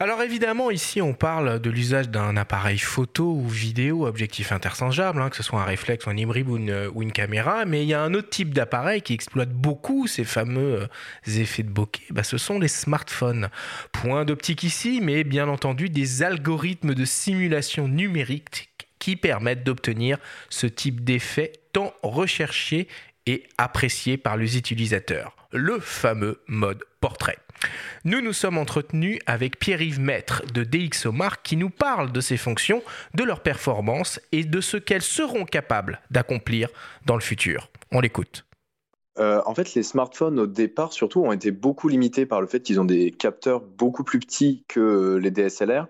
Alors 0.00 0.22
évidemment, 0.22 0.70
ici 0.70 1.02
on 1.02 1.12
parle 1.12 1.58
de 1.58 1.70
l'usage 1.70 2.08
d'un 2.08 2.36
appareil 2.36 2.78
photo 2.78 3.32
ou 3.32 3.48
vidéo 3.48 4.06
objectif 4.06 4.52
interchangeable, 4.52 5.20
hein, 5.20 5.28
que 5.28 5.34
ce 5.34 5.42
soit 5.42 5.60
un 5.60 5.64
réflexe, 5.64 6.06
un 6.06 6.16
hybride 6.16 6.48
ou 6.48 6.56
une, 6.56 6.88
ou 6.94 7.02
une, 7.02 7.10
caméra, 7.10 7.64
mais 7.64 7.82
il 7.82 7.88
y 7.88 7.94
a 7.94 8.00
un 8.00 8.14
autre 8.14 8.28
type 8.28 8.54
d'appareil 8.54 9.02
qui 9.02 9.12
exploite 9.12 9.50
beaucoup 9.50 10.06
ces 10.06 10.22
fameux 10.22 10.86
effets 11.26 11.64
de 11.64 11.70
bokeh, 11.70 12.04
bah, 12.10 12.22
ce 12.22 12.38
sont 12.38 12.60
les 12.60 12.68
smartphones. 12.68 13.48
Point 13.90 14.24
d'optique 14.24 14.62
ici, 14.62 15.00
mais 15.02 15.24
bien 15.24 15.48
entendu 15.48 15.88
des 15.88 16.22
algorithmes 16.22 16.94
de 16.94 17.04
simulation 17.04 17.88
numérique 17.88 18.70
qui 19.00 19.16
permettent 19.16 19.64
d'obtenir 19.64 20.18
ce 20.48 20.68
type 20.68 21.02
d'effet 21.02 21.52
tant 21.72 21.92
recherché 22.04 22.86
et 23.28 23.44
apprécié 23.58 24.16
par 24.16 24.36
les 24.36 24.56
utilisateurs, 24.56 25.36
le 25.52 25.78
fameux 25.78 26.40
mode 26.48 26.82
portrait. 27.00 27.38
Nous 28.04 28.20
nous 28.20 28.32
sommes 28.32 28.58
entretenus 28.58 29.18
avec 29.26 29.58
Pierre-Yves 29.58 30.00
Maître 30.00 30.42
de 30.52 30.64
DxOMark 30.64 31.42
qui 31.42 31.56
nous 31.56 31.70
parle 31.70 32.10
de 32.10 32.20
ces 32.20 32.36
fonctions, 32.36 32.82
de 33.14 33.24
leurs 33.24 33.42
performances 33.42 34.20
et 34.32 34.44
de 34.44 34.60
ce 34.60 34.76
qu'elles 34.76 35.02
seront 35.02 35.44
capables 35.44 36.00
d'accomplir 36.10 36.70
dans 37.04 37.16
le 37.16 37.20
futur. 37.20 37.68
On 37.92 38.00
l'écoute. 38.00 38.44
Euh, 39.18 39.42
en 39.46 39.54
fait, 39.54 39.74
les 39.74 39.82
smartphones 39.82 40.38
au 40.38 40.46
départ, 40.46 40.92
surtout, 40.92 41.22
ont 41.22 41.32
été 41.32 41.50
beaucoup 41.50 41.88
limités 41.88 42.24
par 42.24 42.40
le 42.40 42.46
fait 42.46 42.60
qu'ils 42.60 42.80
ont 42.80 42.84
des 42.84 43.10
capteurs 43.10 43.60
beaucoup 43.60 44.04
plus 44.04 44.20
petits 44.20 44.64
que 44.68 45.16
les 45.16 45.30
DSLR. 45.30 45.88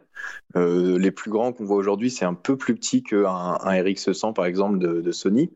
Euh, 0.57 0.99
les 0.99 1.11
plus 1.11 1.31
grands 1.31 1.53
qu'on 1.53 1.65
voit 1.65 1.77
aujourd'hui, 1.77 2.11
c'est 2.11 2.25
un 2.25 2.35
peu 2.35 2.57
plus 2.57 2.75
petit 2.75 3.03
qu'un 3.03 3.27
un 3.27 3.83
RX100 3.83 4.33
par 4.33 4.47
exemple 4.47 4.79
de, 4.79 5.13
Sony. 5.13 5.53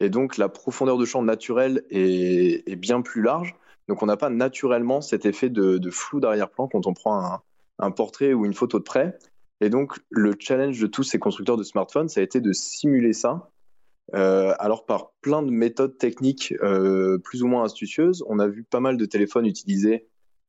Et 0.00 0.10
donc, 0.10 0.36
la 0.36 0.48
profondeur 0.48 0.98
de 0.98 1.04
champ 1.04 1.22
naturelle 1.22 1.84
est, 1.90 2.76
bien 2.76 3.02
plus 3.02 3.22
large. 3.22 3.54
Donc, 3.88 4.02
on 4.02 4.06
n'a 4.06 4.16
pas 4.16 4.30
naturellement 4.30 5.00
cet 5.00 5.26
effet 5.26 5.50
de, 5.50 5.90
flou 5.90 6.20
d'arrière-plan 6.20 6.68
quand 6.68 6.86
on 6.86 6.94
prend 6.94 7.40
un 7.78 7.90
portrait 7.90 8.32
ou 8.32 8.44
une 8.46 8.54
photo 8.54 8.78
de 8.78 8.84
près. 8.84 9.18
Et 9.60 9.70
donc, 9.70 9.98
le 10.10 10.34
challenge 10.38 10.80
de 10.80 10.86
tous 10.86 11.02
ces 11.02 11.18
constructeurs 11.18 11.56
de 11.56 11.62
smartphones, 11.62 12.08
ça 12.08 12.20
a 12.20 12.22
été 12.22 12.40
de 12.40 12.52
simuler 12.52 13.12
ça 13.12 13.50
euh, 14.12 14.54
alors 14.58 14.84
par 14.84 15.12
plein 15.22 15.42
de 15.42 15.50
méthodes 15.50 15.96
techniques 15.96 16.54
euh, 16.62 17.18
plus 17.18 17.42
ou 17.42 17.46
moins 17.46 17.64
astucieuses, 17.64 18.22
on 18.28 18.38
a 18.38 18.46
vu 18.46 18.62
pas 18.62 18.80
mal 18.80 18.96
de 18.96 19.04
téléphones 19.06 19.46
utiliser 19.46 20.06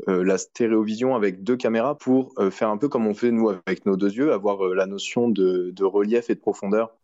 euh, 0.10 0.24
la 0.26 0.38
stéréovision 0.38 1.16
avec 1.16 1.42
deux 1.42 1.56
caméras 1.56 1.98
pour 1.98 2.34
faire 2.52 2.70
un 2.70 2.78
peu 2.78 2.90
comme 2.90 3.08
on 3.08 3.14
fait 3.14 3.32
nous 3.32 3.50
avec 3.50 3.86
nos 3.86 3.96
deux 3.96 4.12
yeux, 4.12 4.34
avoir 4.34 4.68
la 4.74 4.86
notion 4.86 5.30
de, 5.30 5.74
relief 5.84 6.30
et 6.30 6.36
de 6.36 6.40
profondeur 6.40 6.96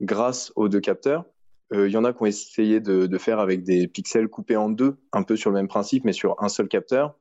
grâce 0.00 0.52
aux 0.54 0.68
deux 0.68 0.80
capteurs. 0.80 1.24
Il 1.70 1.90
y 1.90 1.96
en 1.98 2.04
a 2.04 2.14
qui 2.14 2.22
ont 2.22 2.26
essayé 2.26 2.80
de, 2.80 3.18
faire 3.18 3.40
avec 3.40 3.62
des 3.62 3.88
pixels 3.88 4.28
coupés 4.28 4.56
en 4.56 4.70
deux, 4.70 4.96
un 5.12 5.22
peu 5.22 5.36
sur 5.36 5.50
le 5.50 5.56
même 5.56 5.68
principe, 5.68 6.04
mais 6.04 6.12
sur 6.14 6.42
un 6.42 6.48
seul 6.48 6.66
capteur. 6.66 7.14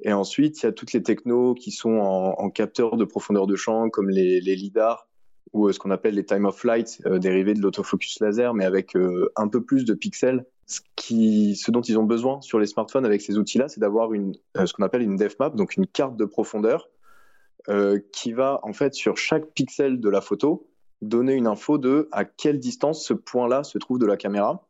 Et 0.00 0.12
ensuite, 0.12 0.62
il 0.62 0.66
y 0.66 0.68
a 0.68 0.72
toutes 0.72 0.92
les 0.92 1.02
technos 1.02 1.54
qui 1.54 1.70
sont 1.70 1.98
en, 1.98 2.50
capteurs 2.50 2.96
de 2.96 3.04
profondeur 3.04 3.46
de 3.46 3.54
champ, 3.54 3.90
comme 3.90 4.08
les, 4.08 4.40
les 4.40 4.56
lidars, 4.56 5.08
ou 5.52 5.68
euh, 5.68 5.72
ce 5.72 5.78
qu'on 5.78 5.90
appelle 5.90 6.14
les 6.14 6.24
time 6.24 6.44
of 6.44 6.56
flight 6.56 7.00
euh, 7.06 7.18
dérivés 7.18 7.54
de 7.54 7.60
l'autofocus 7.60 8.20
laser, 8.20 8.54
mais 8.54 8.64
avec 8.64 8.96
euh, 8.96 9.30
un 9.36 9.48
peu 9.48 9.62
plus 9.62 9.84
de 9.84 9.94
pixels. 9.94 10.46
Ce, 10.66 11.70
dont 11.70 11.82
ils 11.82 11.98
ont 11.98 12.04
besoin 12.04 12.40
sur 12.40 12.58
les 12.58 12.66
smartphones 12.66 13.04
avec 13.04 13.20
ces 13.20 13.36
outils-là, 13.36 13.68
c'est 13.68 13.80
d'avoir 13.80 14.08
ce 14.08 14.72
qu'on 14.72 14.82
appelle 14.82 15.02
une 15.02 15.16
depth 15.16 15.38
map, 15.38 15.50
donc 15.50 15.76
une 15.76 15.86
carte 15.86 16.16
de 16.16 16.24
profondeur, 16.24 16.88
qui 18.12 18.32
va 18.32 18.58
en 18.62 18.72
fait 18.72 18.94
sur 18.94 19.18
chaque 19.18 19.52
pixel 19.52 20.00
de 20.00 20.08
la 20.08 20.22
photo 20.22 20.70
donner 21.02 21.34
une 21.34 21.46
info 21.46 21.78
de 21.78 22.08
à 22.12 22.24
quelle 22.24 22.58
distance 22.58 23.04
ce 23.04 23.12
point-là 23.12 23.64
se 23.64 23.78
trouve 23.78 23.98
de 23.98 24.06
la 24.06 24.16
caméra. 24.16 24.66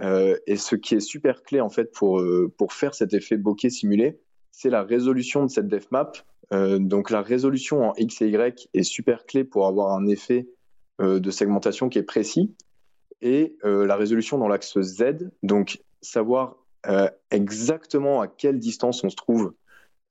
et 0.00 0.56
ce 0.56 0.76
qui 0.76 0.94
est 0.94 1.00
super 1.00 1.42
clé 1.42 1.60
en 1.60 1.70
fait 1.70 1.92
pour, 1.92 2.22
pour 2.58 2.72
faire 2.72 2.94
cet 2.94 3.14
effet 3.14 3.36
bokeh 3.36 3.70
simulé, 3.70 4.20
c'est 4.50 4.70
la 4.70 4.82
résolution 4.82 5.44
de 5.44 5.50
cette 5.50 5.68
depth 5.68 5.90
map 5.92 6.12
euh, 6.52 6.78
donc 6.78 7.10
la 7.10 7.22
résolution 7.22 7.90
en 7.90 7.94
X 7.96 8.22
et 8.22 8.28
Y 8.28 8.68
est 8.74 8.82
super 8.82 9.24
clé 9.26 9.44
pour 9.44 9.66
avoir 9.66 9.92
un 9.92 10.06
effet 10.06 10.48
euh, 11.00 11.18
de 11.18 11.30
segmentation 11.30 11.88
qui 11.88 11.98
est 11.98 12.02
précis. 12.02 12.54
Et 13.22 13.56
euh, 13.64 13.86
la 13.86 13.96
résolution 13.96 14.38
dans 14.38 14.48
l'axe 14.48 14.80
Z, 14.80 15.30
donc 15.42 15.82
savoir 16.00 16.56
exactement 17.30 18.20
à 18.22 18.26
quelle 18.26 18.58
distance 18.58 19.04
on 19.04 19.08
se 19.08 19.14
trouve 19.14 19.54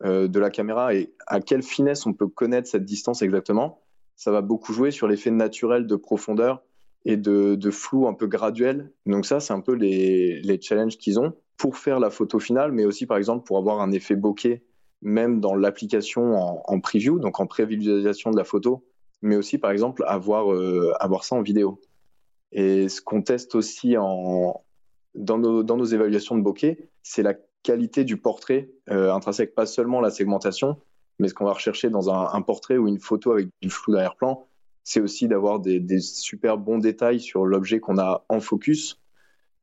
de 0.06 0.40
la 0.40 0.50
caméra 0.50 0.96
et 0.96 1.14
à 1.28 1.42
quelle 1.42 1.64
finesse 1.64 2.06
on 2.06 2.14
peut 2.14 2.30
connaître 2.30 2.70
cette 2.70 2.86
distance 2.86 3.22
exactement, 3.22 3.81
ça 4.22 4.30
va 4.30 4.42
beaucoup 4.42 4.72
jouer 4.72 4.92
sur 4.92 5.08
l'effet 5.08 5.32
naturel 5.32 5.88
de 5.88 5.96
profondeur 5.96 6.62
et 7.06 7.18
de, 7.18 7.72
flou 7.72 8.08
un 8.08 8.14
peu 8.14 8.28
graduel. 8.28 8.92
Donc 9.08 9.26
ça, 9.26 9.40
c'est 9.40 9.52
un 9.52 9.62
peu 9.62 9.74
les, 9.74 10.60
challenges 10.62 11.00
qu'ils 11.00 11.20
ont 11.20 11.34
pour 11.58 11.76
faire 11.76 12.00
la 12.00 12.12
photo 12.12 12.38
finale, 12.38 12.72
mais 12.72 12.86
aussi 12.86 13.08
par 13.08 13.18
exemple 13.18 13.48
pour 13.48 13.58
avoir 13.58 13.82
un 13.82 13.92
effet 13.92 14.16
bokeh 14.16 14.62
même 15.02 15.40
dans 15.40 15.56
l'application 15.56 16.36
en, 16.36 16.80
preview, 16.80 17.18
donc 17.18 17.40
en 17.40 17.48
prévisualisation 17.48 18.30
de 18.30 18.38
la 18.38 18.44
photo, 18.44 18.86
mais 19.24 19.36
aussi 19.36 19.58
par 19.58 19.72
exemple 19.72 20.04
avoir, 20.06 20.54
euh, 20.54 20.94
ça 21.24 21.36
en 21.36 21.42
vidéo. 21.42 21.82
Et 22.52 22.90
ce 22.90 23.02
qu'on 23.02 23.24
teste 23.24 23.56
aussi 23.56 23.98
en, 23.98 24.62
dans, 25.16 25.40
nos, 25.40 25.64
dans 25.64 25.78
nos 25.78 25.86
évaluations 25.86 26.38
de 26.38 26.44
bokeh, 26.44 26.78
c'est 27.02 27.24
la 27.24 27.34
qualité 27.64 28.04
du 28.04 28.18
portrait 28.18 28.70
euh, 28.92 29.12
intrinsèque, 29.12 29.56
pas 29.56 29.66
seulement 29.66 30.00
la 30.00 30.12
segmentation, 30.12 30.78
mais 31.22 31.30
ce 31.30 31.34
qu'on 31.34 31.46
va 31.46 31.54
rechercher 31.54 31.90
dans 31.90 32.10
un, 32.10 32.42
portrait 32.42 32.78
ou 32.78 32.88
une 32.88 33.00
photo 33.00 33.32
avec 33.32 33.48
du 33.62 33.70
flou 33.70 33.94
d'arrière-plan, 33.94 34.46
c'est 34.84 35.00
aussi 35.00 35.28
d'avoir 35.28 35.60
des, 35.60 36.00
super 36.00 36.58
bons 36.58 36.80
détails 36.80 37.20
sur 37.20 37.46
l'objet 37.46 37.80
qu'on 37.80 37.98
a 37.98 38.26
en 38.28 38.40
focus 38.40 39.00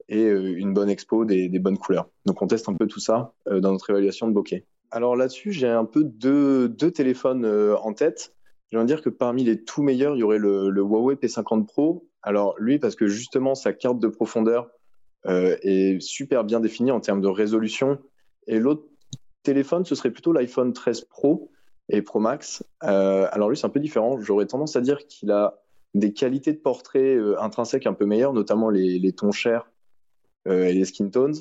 et 0.08 0.24
euh, 0.24 0.56
une 0.56 0.72
bonne 0.72 0.88
expo, 0.88 1.24
des, 1.24 1.48
bonnes 1.58 1.76
couleurs. 1.76 2.08
Donc 2.24 2.40
on 2.40 2.46
teste 2.46 2.68
un 2.68 2.74
peu 2.74 2.86
tout 2.86 3.00
ça 3.00 3.34
dans 3.46 3.72
notre 3.72 3.90
évaluation 3.90 4.28
de 4.28 4.32
bokeh. 4.32 4.64
Alors 4.90 5.16
là-dessus, 5.16 5.52
j'ai 5.52 5.68
un 5.68 5.84
peu 5.84 6.02
deux, 6.04 6.70
téléphones 6.94 7.44
euh, 7.44 7.76
en 7.76 7.92
tête. 7.92 8.34
je 8.72 8.78
veux 8.78 8.84
dire 8.84 9.02
que 9.02 9.10
parmi 9.10 9.44
les 9.44 9.62
tout 9.62 9.82
meilleurs, 9.82 10.14
il 10.16 10.20
y 10.20 10.22
aurait 10.22 10.38
le, 10.38 10.70
Huawei 10.70 11.16
P50 11.16 11.66
Pro. 11.66 12.08
Alors 12.22 12.54
lui, 12.58 12.78
parce 12.78 12.96
que 12.96 13.06
justement 13.06 13.54
sa 13.54 13.72
carte 13.72 13.98
de 13.98 14.08
profondeur 14.08 14.70
euh, 15.26 15.56
est 15.62 16.00
super 16.00 16.44
bien 16.44 16.60
définie 16.60 16.90
en 16.90 17.00
termes 17.00 17.20
de 17.20 17.28
résolution. 17.28 17.98
Et 18.46 18.58
l'autre 18.58 18.84
téléphone, 19.48 19.84
ce 19.84 19.94
serait 19.94 20.10
plutôt 20.10 20.32
l'iPhone 20.32 20.72
13 20.72 21.02
Pro 21.02 21.50
et 21.88 22.02
Pro 22.02 22.20
Max. 22.20 22.64
Euh, 22.84 23.26
alors 23.32 23.50
lui, 23.50 23.56
c'est 23.56 23.66
un 23.66 23.70
peu 23.70 23.80
différent. 23.80 24.20
J'aurais 24.20 24.46
tendance 24.46 24.76
à 24.76 24.80
dire 24.80 25.06
qu'il 25.06 25.30
a 25.30 25.58
des 25.94 26.12
qualités 26.12 26.52
de 26.52 26.58
portrait 26.58 27.14
euh, 27.14 27.40
intrinsèques 27.40 27.86
un 27.86 27.94
peu 27.94 28.04
meilleures, 28.04 28.32
notamment 28.32 28.70
les, 28.70 29.12
tons 29.12 29.32
chers 29.32 29.70
et 30.46 30.72
les 30.72 30.84
skin 30.84 31.08
tones. 31.08 31.34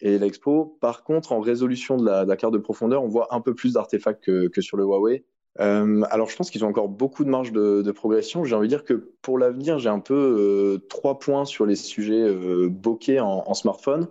Et 0.00 0.18
l'Expo, 0.18 0.76
par 0.80 1.04
contre, 1.04 1.32
en 1.32 1.40
résolution 1.40 1.96
de 1.96 2.04
la, 2.04 2.36
carte 2.36 2.52
de 2.52 2.58
profondeur, 2.58 3.02
on 3.02 3.08
voit 3.08 3.34
un 3.34 3.40
peu 3.40 3.54
plus 3.54 3.72
d'artefacts 3.74 4.24
que 4.24 4.60
sur 4.60 4.76
le 4.76 4.84
Huawei. 4.84 5.24
Euh, 5.60 6.02
alors, 6.10 6.28
je 6.28 6.36
pense 6.36 6.50
qu'ils 6.50 6.64
ont 6.64 6.68
encore 6.68 6.88
beaucoup 6.88 7.24
de 7.24 7.30
marge 7.30 7.52
de, 7.52 7.90
progression. 7.92 8.44
J'ai 8.44 8.54
envie 8.54 8.68
de 8.68 8.74
dire 8.74 8.84
que 8.84 9.12
pour 9.22 9.38
l'avenir, 9.38 9.78
j'ai 9.78 9.88
un 9.88 10.00
peu 10.00 10.14
euh, 10.14 10.86
trois 10.88 11.18
points 11.18 11.44
sur 11.44 11.66
les 11.66 11.76
sujets 11.76 12.22
euh, 12.22 12.68
bokeh 12.68 13.20
en, 13.20 13.54
smartphone. 13.54 14.08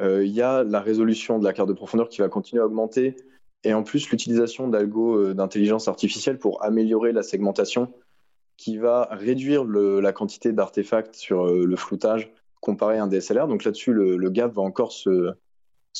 Il 0.00 0.32
y 0.32 0.42
a 0.42 0.64
la 0.64 0.80
résolution 0.80 1.38
de 1.38 1.44
la 1.44 1.52
carte 1.52 1.68
de 1.68 1.74
profondeur 1.74 2.08
qui 2.08 2.22
va 2.22 2.28
continuer 2.28 2.62
à 2.62 2.66
augmenter, 2.66 3.14
et 3.62 3.74
en 3.74 3.82
plus 3.82 4.10
l'utilisation 4.10 4.66
d'algo 4.66 5.32
d'intelligence 5.32 5.86
artificielle 5.86 6.38
pour 6.38 6.64
améliorer 6.64 7.12
la 7.12 7.22
segmentation, 7.22 7.92
qui 8.56 8.78
va 8.78 9.08
réduire 9.12 9.64
la 9.64 10.12
quantité 10.12 10.52
d'artefacts 10.52 11.14
sur 11.14 11.46
le 11.46 11.76
floutage 11.76 12.32
comparé 12.62 12.96
à 12.96 13.02
un 13.02 13.08
DSLR. 13.08 13.48
Donc 13.48 13.64
là-dessus, 13.64 13.92
le, 13.92 14.30
gap 14.30 14.54
va 14.54 14.62
encore 14.62 14.92
se, 14.92 15.34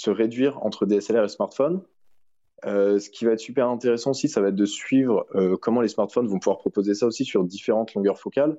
réduire 0.07 0.64
entre 0.64 0.86
DSLR 0.86 1.24
et 1.24 1.28
smartphone. 1.28 1.82
Euh, 2.64 3.01
ce 3.01 3.11
qui 3.11 3.24
va 3.24 3.32
être 3.32 3.40
super 3.40 3.68
intéressant 3.68 4.12
aussi, 4.12 4.28
ça 4.28 4.40
va 4.40 4.49
être 4.49 4.55
de 4.55 4.64
suivre 4.64 5.26
euh, 5.34 5.57
comment 5.61 5.80
les 5.80 5.88
smartphones 5.88 6.28
vont 6.28 6.38
pouvoir 6.38 6.59
proposer 6.59 6.95
ça 6.95 7.07
aussi 7.07 7.24
sur 7.24 7.45
différentes 7.45 7.93
longueurs 7.95 8.20
focales. 8.20 8.57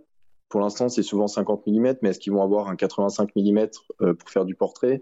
Pour 0.50 0.60
l'instant, 0.60 0.90
c'est 0.90 1.04
souvent 1.04 1.28
50 1.28 1.66
mm, 1.66 1.96
mais 2.02 2.10
est-ce 2.10 2.20
qu'ils 2.20 2.34
vont 2.34 2.44
avoir 2.44 2.68
un 2.68 2.76
85 2.76 3.30
mm 3.38 3.68
euh, 4.02 4.14
pour 4.14 4.30
faire 4.30 4.44
du 4.44 4.56
portrait? 4.56 5.02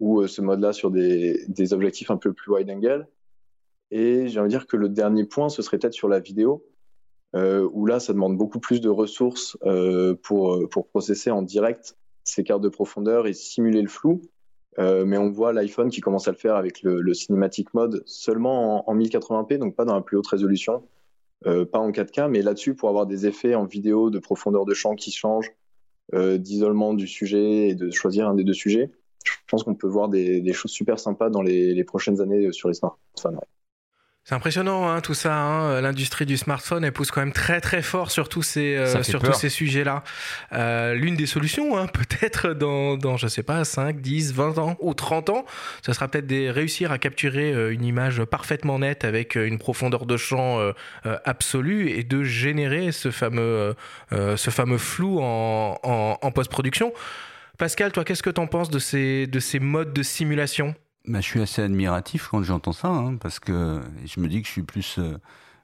Ou 0.00 0.26
ce 0.26 0.40
mode-là 0.40 0.72
sur 0.72 0.90
des, 0.90 1.44
des, 1.48 1.72
objectifs 1.72 2.10
un 2.10 2.16
peu 2.16 2.32
plus 2.32 2.52
wide 2.52 2.70
angle 2.70 3.08
Et 3.90 4.28
j'ai 4.28 4.38
envie 4.38 4.48
de 4.48 4.56
dire 4.56 4.66
que 4.66 4.76
le 4.76 4.88
dernier 4.88 5.24
point, 5.24 5.48
ce 5.48 5.62
serait 5.62 5.78
peut-être 5.78 5.94
sur 5.94 6.08
la 6.08 6.20
vidéo, 6.20 6.64
où 7.34 7.86
là, 7.86 8.00
ça 8.00 8.12
demande 8.12 8.36
beaucoup 8.36 8.60
plus 8.60 8.80
de 8.80 8.88
ressources 8.88 9.58
pour, 10.22 10.68
pour 10.70 10.88
processer 10.88 11.30
en 11.30 11.42
direct 11.42 11.96
ces 12.24 12.44
cartes 12.44 12.62
de 12.62 12.68
profondeur 12.68 13.26
et 13.26 13.32
simuler 13.32 13.82
le 13.82 13.88
flou. 13.88 14.22
Euh, 14.78 15.04
mais 15.04 15.18
on 15.18 15.30
voit 15.30 15.52
l'iPhone 15.52 15.90
qui 15.90 16.00
commence 16.00 16.28
à 16.28 16.30
le 16.30 16.36
faire 16.36 16.54
avec 16.54 16.82
le, 16.82 17.00
le 17.00 17.14
cinématique 17.14 17.74
mode 17.74 18.02
seulement 18.06 18.88
en, 18.88 18.96
1080p, 18.96 19.58
donc 19.58 19.74
pas 19.74 19.84
dans 19.84 19.94
la 19.94 20.02
plus 20.02 20.16
haute 20.16 20.26
résolution, 20.28 20.84
euh, 21.46 21.64
pas 21.64 21.78
en 21.78 21.90
4K, 21.90 22.28
mais 22.28 22.42
là-dessus 22.42 22.74
pour 22.74 22.88
avoir 22.88 23.06
des 23.06 23.26
effets 23.26 23.56
en 23.56 23.64
vidéo 23.64 24.10
de 24.10 24.20
profondeur 24.20 24.64
de 24.64 24.74
champ 24.74 24.94
qui 24.94 25.10
changent, 25.10 25.50
euh, 26.14 26.38
d'isolement 26.38 26.94
du 26.94 27.08
sujet 27.08 27.68
et 27.68 27.74
de 27.74 27.90
choisir 27.90 28.28
un 28.28 28.34
des 28.34 28.44
deux 28.44 28.54
sujets. 28.54 28.92
Je 29.32 29.50
pense 29.50 29.64
qu'on 29.64 29.74
peut 29.74 29.88
voir 29.88 30.08
des, 30.08 30.52
choses 30.52 30.70
super 30.70 30.98
sympas 30.98 31.30
dans 31.30 31.42
les, 31.42 31.84
prochaines 31.84 32.20
années 32.20 32.52
sur 32.52 32.68
les 32.68 32.74
smartphones. 32.74 33.38
C'est 34.28 34.34
impressionnant 34.34 34.86
hein, 34.86 35.00
tout 35.00 35.14
ça. 35.14 35.34
Hein. 35.34 35.80
L'industrie 35.80 36.26
du 36.26 36.36
smartphone 36.36 36.84
elle 36.84 36.92
pousse 36.92 37.10
quand 37.10 37.22
même 37.22 37.32
très 37.32 37.62
très 37.62 37.80
fort 37.80 38.10
sur 38.10 38.28
tous 38.28 38.42
ces 38.42 38.76
euh, 38.76 39.02
sur 39.02 39.22
tous 39.22 39.32
ces 39.32 39.48
sujets-là. 39.48 40.04
Euh, 40.52 40.92
L'une 40.92 41.16
des 41.16 41.24
solutions, 41.24 41.78
hein, 41.78 41.86
peut-être 41.94 42.52
dans 42.52 42.98
dans 42.98 43.16
je 43.16 43.26
sais 43.26 43.42
pas 43.42 43.64
5, 43.64 44.02
10, 44.02 44.34
20 44.34 44.58
ans 44.58 44.76
ou 44.80 44.92
30 44.92 45.30
ans, 45.30 45.46
ce 45.80 45.94
sera 45.94 46.08
peut-être 46.08 46.26
de 46.26 46.50
réussir 46.50 46.92
à 46.92 46.98
capturer 46.98 47.54
euh, 47.54 47.72
une 47.72 47.84
image 47.84 48.22
parfaitement 48.24 48.80
nette 48.80 49.06
avec 49.06 49.34
euh, 49.34 49.46
une 49.46 49.56
profondeur 49.56 50.04
de 50.04 50.18
champ 50.18 50.60
euh, 50.60 50.72
absolue 51.24 51.88
et 51.88 52.04
de 52.04 52.22
générer 52.22 52.92
ce 52.92 53.10
fameux 53.10 53.74
ce 54.10 54.50
fameux 54.50 54.76
flou 54.76 55.20
en, 55.22 55.78
en, 55.82 56.18
en 56.20 56.30
post-production. 56.32 56.92
Pascal, 57.58 57.90
toi, 57.90 58.04
qu'est-ce 58.04 58.22
que 58.22 58.30
tu 58.30 58.40
en 58.40 58.46
penses 58.46 58.70
de 58.70 58.78
ces 58.78 59.26
de 59.26 59.40
ces 59.40 59.58
modes 59.58 59.92
de 59.92 60.04
simulation? 60.04 60.76
Bah, 61.08 61.20
je 61.20 61.26
suis 61.26 61.40
assez 61.40 61.60
admiratif 61.60 62.28
quand 62.28 62.40
j'entends 62.44 62.72
ça, 62.72 62.86
hein, 62.86 63.16
parce 63.16 63.40
que 63.40 63.80
je 64.04 64.20
me 64.20 64.28
dis 64.28 64.40
que 64.42 64.46
je 64.46 64.52
suis 64.52 64.62
plus 64.62 65.00
euh, 65.00 65.18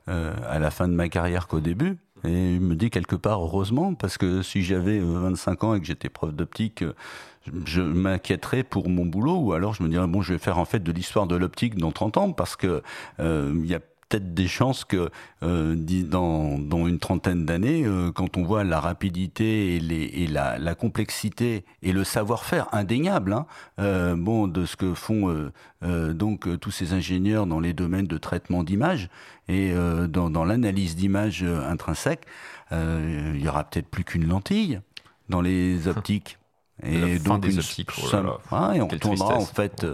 euh, 0.09 0.35
à 0.49 0.59
la 0.59 0.73
fin 0.73 0.89
de 0.89 0.93
ma 0.93 1.09
carrière 1.09 1.47
qu'au 1.47 1.61
début. 1.61 1.99
Et 2.25 2.57
je 2.57 2.61
me 2.61 2.75
dis 2.75 2.91
quelque 2.91 3.15
part 3.15 3.41
heureusement, 3.41 3.95
parce 3.95 4.19
que 4.19 4.43
si 4.43 4.65
j'avais 4.65 4.99
25 4.99 5.63
euh, 5.63 5.67
ans 5.67 5.75
et 5.75 5.81
que 5.81 5.87
j'étais 5.87 6.09
prof 6.09 6.33
d'optique, 6.35 6.83
je 7.65 7.83
m'inquiéterais 7.83 8.65
pour 8.65 8.89
mon 8.89 9.07
boulot, 9.07 9.37
ou 9.37 9.53
alors 9.53 9.75
je 9.75 9.85
me 9.85 9.89
dirais, 9.89 10.09
bon, 10.09 10.21
je 10.21 10.33
vais 10.33 10.39
faire 10.41 10.59
en 10.59 10.65
fait 10.65 10.83
de 10.83 10.91
l'histoire 10.91 11.29
de 11.29 11.37
l'optique 11.37 11.77
dans 11.77 11.93
30 11.93 12.17
ans, 12.17 12.33
parce 12.33 12.57
que 12.57 12.83
il 13.21 13.67
y 13.67 13.75
a 13.75 13.81
peut-être 14.15 14.35
des 14.35 14.49
chances 14.49 14.85
que 14.85 15.11
euh, 15.43 15.75
dans, 15.77 16.59
dans, 16.59 16.87
une 16.87 16.99
trentaine 16.99 17.45
d'années, 17.45 17.85
euh, 17.85 18.13
quand 18.13 18.37
on 18.37 18.45
voit 18.45 18.65
la 18.65 18.79
rapidité 18.79 19.77
et, 19.77 19.81
les, 19.81 20.05
et 20.05 20.27
la, 20.27 20.59
la, 20.59 20.75
complexité 20.75 21.65
et 21.83 21.93
le 21.93 22.05
savoir-faire 22.05 22.69
indéniable, 22.73 23.33
hein, 23.33 23.47
euh, 23.81 24.15
bon, 24.17 24.47
de 24.47 24.67
ce 24.67 24.77
que 24.77 24.95
font 24.95 25.51
donc 25.83 26.49
tous 26.61 26.71
ces 26.71 26.95
ingénieurs 26.95 27.47
dans 27.47 27.61
les 27.61 27.75
domaines 27.75 28.07
de 28.07 28.17
traitement 28.17 28.63
d'images 28.63 29.11
et 29.49 29.75
dans, 30.09 30.31
dans 30.31 30.45
l'analyse 30.45 30.97
d'images 30.97 31.43
intrinsèques, 31.43 32.27
il 32.71 33.41
y 33.41 33.49
aura 33.49 33.65
peut-être 33.65 33.89
plus 33.89 34.05
qu'une 34.05 34.27
lentille 34.27 34.81
dans 35.29 35.43
les 35.43 35.87
optiques. 35.89 36.39
Et 36.83 37.19
donc 37.19 37.43
des 37.43 37.59
optiques, 37.59 37.91
oh 38.13 38.73
et 38.75 38.81
on 38.81 38.89
retournera 38.89 39.37
en 39.37 39.45
fait 39.45 39.87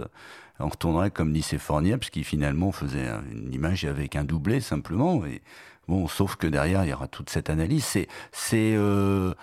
on 0.61 0.69
retournerait 0.69 1.11
comme 1.11 1.31
Nice 1.31 1.53
et 1.53 1.57
Fournier, 1.57 1.97
parce 1.97 2.09
qu'il 2.09 2.23
finalement 2.23 2.71
faisait 2.71 3.07
une 3.31 3.53
image 3.53 3.85
avec 3.85 4.15
un 4.15 4.23
doublé 4.23 4.61
simplement. 4.61 5.25
Et 5.25 5.41
bon, 5.87 6.07
sauf 6.07 6.35
que 6.35 6.47
derrière, 6.47 6.83
il 6.85 6.89
y 6.89 6.93
aura 6.93 7.07
toute 7.07 7.29
cette 7.29 7.49
analyse. 7.49 7.83
C'est 7.83 8.07
c'est 8.31 8.73
euh, 8.75 9.33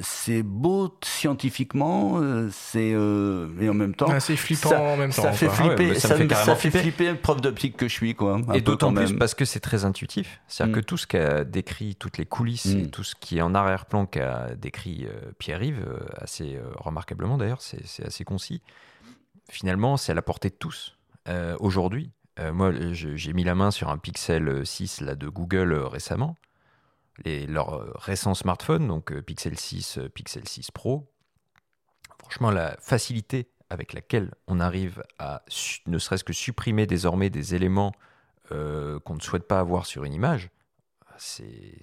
c'est 0.00 0.42
beau 0.42 0.96
scientifiquement, 1.02 2.20
euh, 2.20 2.48
c'est 2.52 2.92
euh, 2.94 3.48
mais 3.56 3.68
en 3.68 3.74
même 3.74 3.94
temps, 3.94 4.20
c'est 4.20 4.36
flippant 4.36 4.74
en 4.74 4.96
même 4.96 5.12
temps. 5.12 5.22
Ça 5.22 5.32
fait 5.32 5.48
flipper, 5.48 5.98
ça, 5.98 6.16
fait, 6.54 6.70
flipper 6.70 7.10
le 7.10 7.18
prof 7.18 7.40
d'optique 7.40 7.76
que 7.76 7.88
je 7.88 7.92
suis, 7.92 8.14
quoi. 8.14 8.40
Et 8.54 8.60
d'autant 8.60 8.92
plus 8.92 9.14
parce 9.14 9.34
que 9.34 9.44
c'est 9.44 9.60
très 9.60 9.84
intuitif. 9.84 10.40
C'est-à-dire 10.48 10.76
que 10.76 10.80
mm. 10.80 10.84
tout 10.84 10.96
ce 10.96 11.06
qu'a 11.06 11.44
décrit, 11.44 11.96
toutes 11.96 12.18
les 12.18 12.26
coulisses 12.26 12.66
et 12.66 12.84
mm. 12.84 12.90
tout 12.90 13.04
ce 13.04 13.14
qui 13.18 13.38
est 13.38 13.42
en 13.42 13.54
arrière-plan 13.54 14.06
qu'a 14.06 14.54
décrit 14.56 15.06
Pierre-Yves, 15.38 15.84
assez 16.20 16.58
remarquablement 16.76 17.38
d'ailleurs, 17.38 17.60
c'est 17.60 18.04
assez 18.04 18.24
concis 18.24 18.62
finalement, 19.50 19.96
c'est 19.96 20.12
à 20.12 20.14
la 20.14 20.22
portée 20.22 20.50
de 20.50 20.54
tous. 20.54 20.96
Euh, 21.28 21.56
aujourd'hui, 21.60 22.12
euh, 22.38 22.52
moi, 22.52 22.72
j'ai 22.92 23.32
mis 23.32 23.44
la 23.44 23.54
main 23.54 23.70
sur 23.70 23.88
un 23.88 23.98
Pixel 23.98 24.66
6 24.66 25.00
là, 25.00 25.14
de 25.14 25.28
Google 25.28 25.72
euh, 25.72 25.86
récemment. 25.86 26.36
Les, 27.24 27.46
leur 27.46 27.94
récent 27.94 28.34
smartphone, 28.34 28.86
donc 28.86 29.18
Pixel 29.22 29.58
6, 29.58 30.00
Pixel 30.12 30.46
6 30.46 30.70
Pro. 30.70 31.10
Franchement, 32.18 32.50
la 32.50 32.76
facilité 32.78 33.48
avec 33.70 33.94
laquelle 33.94 34.34
on 34.46 34.60
arrive 34.60 35.02
à 35.18 35.42
ne 35.86 35.98
serait-ce 35.98 36.24
que 36.24 36.34
supprimer 36.34 36.86
désormais 36.86 37.30
des 37.30 37.54
éléments 37.54 37.92
qu'on 38.50 39.14
ne 39.14 39.20
souhaite 39.20 39.48
pas 39.48 39.58
avoir 39.58 39.86
sur 39.86 40.04
une 40.04 40.12
image, 40.12 40.50
c'est 41.16 41.80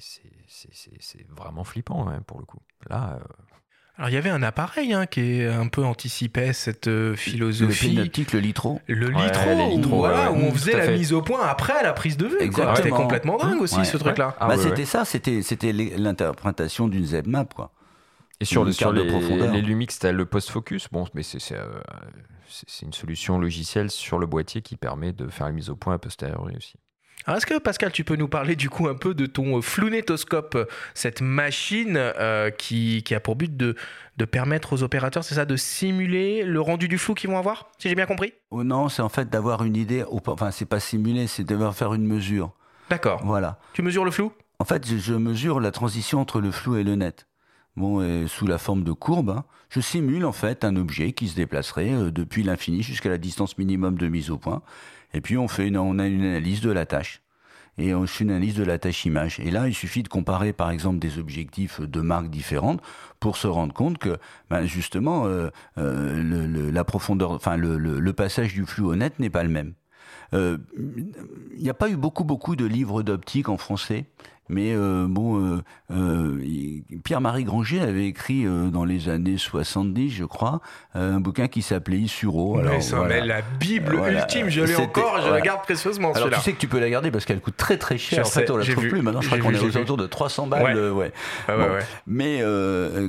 vraiment 1.29 1.63
flippant 1.63 2.07
hein, 2.07 2.21
pour 2.21 2.39
le 2.39 2.45
coup. 2.45 2.61
Là, 2.87 3.19
alors 3.97 4.09
il 4.09 4.13
y 4.13 4.17
avait 4.17 4.31
un 4.31 4.41
appareil 4.41 4.91
hein, 4.93 5.05
qui 5.05 5.43
un 5.43 5.67
peu 5.67 5.83
anticipait 5.83 6.51
cette 6.51 6.87
euh, 6.87 7.15
philosophie. 7.15 7.93
Le 7.93 8.03
le 8.33 8.39
litro. 8.39 8.81
Le 8.87 9.09
litro, 9.09 10.05
où, 10.05 10.05
on 10.05 10.51
faisait 10.51 10.75
la 10.75 10.87
mise 10.91 11.13
au 11.13 11.21
point 11.21 11.45
après 11.45 11.83
la 11.83 11.93
prise 11.93 12.17
de 12.17 12.25
vue. 12.25 12.37
C'était 12.75 12.89
complètement 12.89 13.37
dingue 13.37 13.61
aussi 13.61 13.85
ce 13.85 13.97
truc-là. 13.97 14.35
Ah 14.39 14.47
bah, 14.47 14.57
c'était 14.57 14.85
ça, 14.85 15.05
c'était 15.05 15.43
c'était 15.43 15.71
l'interprétation 15.71 16.87
d'une 16.87 17.05
ZMap 17.05 17.53
quoi. 17.53 17.71
Et 18.39 18.45
sur, 18.45 18.65
le, 18.65 18.73
sur 18.73 18.91
les, 18.91 19.05
les 19.05 19.61
Lumix, 19.61 19.93
c'était 19.93 20.11
le 20.11 20.25
post-focus. 20.25 20.89
Bon, 20.91 21.05
mais 21.13 21.21
euh, 21.51 21.81
c'est 22.49 22.85
une 22.85 22.91
solution 22.91 23.37
logicielle 23.37 23.89
sur 23.89 24.19
le 24.19 24.25
boîtier 24.25 24.61
qui 24.61 24.75
permet 24.75 25.13
de 25.13 25.29
faire 25.29 25.45
la 25.45 25.53
mise 25.53 25.69
au 25.69 25.77
point 25.77 25.93
a 25.93 25.97
posteriori 25.97 26.57
aussi. 26.57 26.75
Alors 27.25 27.37
est-ce 27.37 27.45
que 27.45 27.57
Pascal, 27.57 27.91
tu 27.91 28.03
peux 28.03 28.15
nous 28.15 28.27
parler 28.27 28.55
du 28.55 28.69
coup 28.69 28.87
un 28.87 28.95
peu 28.95 29.13
de 29.13 29.25
ton 29.25 29.61
flunétoscope, 29.61 30.69
cette 30.93 31.21
machine 31.21 31.95
euh, 31.97 32.49
qui, 32.49 33.01
qui, 33.03 33.15
a 33.15 33.21
pour 33.21 33.35
but 33.35 33.55
de, 33.55 33.75
de 34.17 34.25
permettre 34.25 34.73
aux 34.73 34.83
opérateurs, 34.83 35.23
c'est 35.23 35.35
ça, 35.35 35.45
de 35.45 35.55
simuler 35.55 36.43
le 36.43 36.59
rendu 36.59 36.87
du 36.87 36.97
flou 36.97 37.13
qu'ils 37.13 37.29
vont 37.29 37.37
avoir, 37.37 37.71
si 37.77 37.87
j'ai 37.87 37.95
bien 37.95 38.05
compris? 38.05 38.33
Oh 38.51 38.63
Non, 38.63 38.89
c'est 38.89 39.01
en 39.01 39.09
fait 39.09 39.29
d'avoir 39.29 39.63
une 39.63 39.77
idée, 39.77 40.03
enfin 40.09 40.51
c'est 40.51 40.65
pas 40.65 40.81
simuler, 40.81 41.27
c'est 41.27 41.45
devoir 41.45 41.75
faire 41.75 41.93
une 41.93 42.05
mesure. 42.05 42.51
D'accord. 42.89 43.21
Voilà. 43.23 43.57
Tu 43.71 43.81
mesures 43.81 44.03
le 44.03 44.11
flou? 44.11 44.33
En 44.59 44.65
fait, 44.65 44.85
je, 44.85 45.13
mesure 45.13 45.59
la 45.59 45.71
transition 45.71 46.19
entre 46.19 46.41
le 46.41 46.51
flou 46.51 46.75
et 46.75 46.83
le 46.83 46.95
net. 46.95 47.27
Bon, 47.75 48.03
et 48.03 48.27
sous 48.27 48.45
la 48.45 48.57
forme 48.57 48.83
de 48.83 48.91
courbe, 48.91 49.31
hein. 49.31 49.45
je 49.69 49.79
simule 49.79 50.25
en 50.25 50.31
fait 50.31 50.63
un 50.63 50.75
objet 50.75 51.13
qui 51.13 51.27
se 51.27 51.35
déplacerait 51.35 51.91
euh, 51.91 52.11
depuis 52.11 52.43
l'infini 52.43 52.83
jusqu'à 52.83 53.09
la 53.09 53.17
distance 53.17 53.57
minimum 53.57 53.97
de 53.97 54.07
mise 54.07 54.29
au 54.29 54.37
point. 54.37 54.61
Et 55.13 55.21
puis 55.21 55.37
on 55.37 55.47
fait 55.47 55.67
une, 55.67 55.77
on 55.77 55.99
a 55.99 56.07
une 56.07 56.23
analyse 56.23 56.61
de 56.61 56.71
la 56.71 56.85
tâche. 56.85 57.21
Et 57.77 57.95
on 57.95 58.05
fait 58.05 58.23
une 58.23 58.29
analyse 58.29 58.55
de 58.55 58.63
la 58.63 58.77
tâche 58.77 59.05
image. 59.05 59.39
Et 59.39 59.49
là, 59.49 59.67
il 59.67 59.73
suffit 59.73 60.03
de 60.03 60.07
comparer, 60.07 60.53
par 60.53 60.69
exemple, 60.69 60.99
des 60.99 61.17
objectifs 61.17 61.81
de 61.81 62.01
marques 62.01 62.29
différentes 62.29 62.81
pour 63.19 63.35
se 63.35 63.47
rendre 63.47 63.73
compte 63.73 63.97
que, 63.97 64.17
ben, 64.51 64.65
justement, 64.65 65.25
euh, 65.25 65.49
euh, 65.79 66.21
le, 66.21 66.69
la 66.69 66.83
profondeur, 66.83 67.31
enfin, 67.31 67.57
le, 67.57 68.13
passage 68.13 68.53
du 68.53 68.65
flux 68.67 68.83
au 68.83 68.95
net 68.95 69.17
n'est 69.17 69.31
pas 69.31 69.43
le 69.43 69.49
même. 69.49 69.73
Il 70.33 70.59
n'y 71.59 71.69
a 71.69 71.73
pas 71.73 71.89
eu 71.89 71.95
beaucoup, 71.95 72.23
beaucoup 72.23 72.55
de 72.55 72.65
livres 72.65 73.03
d'optique 73.03 73.49
en 73.49 73.57
français. 73.57 74.05
Mais 74.49 74.73
euh, 74.73 75.05
bon, 75.07 75.39
euh, 75.39 75.63
euh, 75.91 76.39
Pierre-Marie 77.03 77.45
Granger 77.45 77.79
avait 77.79 78.07
écrit 78.07 78.45
dans 78.71 78.83
les 78.83 79.09
années 79.09 79.37
70, 79.37 80.09
je 80.09 80.25
crois, 80.25 80.61
un 80.93 81.19
bouquin 81.19 81.47
qui 81.47 81.61
s'appelait 81.61 81.97
Isuro. 81.97 82.59
Alors, 82.59 82.81
ça 82.81 83.07
la 83.07 83.41
Bible 83.59 83.95
ultime, 83.95 84.49
je 84.49 84.61
l'ai 84.61 84.75
encore, 84.75 85.21
je 85.21 85.29
la 85.29 85.41
garde 85.41 85.61
précieusement. 85.61 86.13
Alors 86.13 86.29
tu 86.29 86.39
sais 86.41 86.53
que 86.53 86.59
tu 86.59 86.67
peux 86.67 86.79
la 86.79 86.89
garder 86.89 87.11
parce 87.11 87.25
qu'elle 87.25 87.39
coûte 87.39 87.57
très 87.57 87.77
très 87.77 87.97
cher. 87.97 88.25
en 88.25 88.29
fait, 88.29 88.49
on 88.49 88.57
la 88.57 88.65
trouve 88.65 88.87
plus. 88.87 89.01
Maintenant, 89.01 89.21
je 89.21 89.27
crois 89.27 89.39
qu'on 89.39 89.53
est 89.53 89.59
aux 89.59 89.77
alentours 89.77 89.97
de 89.97 90.07
300 90.07 90.47
balles. 90.47 90.91
Ouais. 90.91 91.11
Mais 92.07 92.43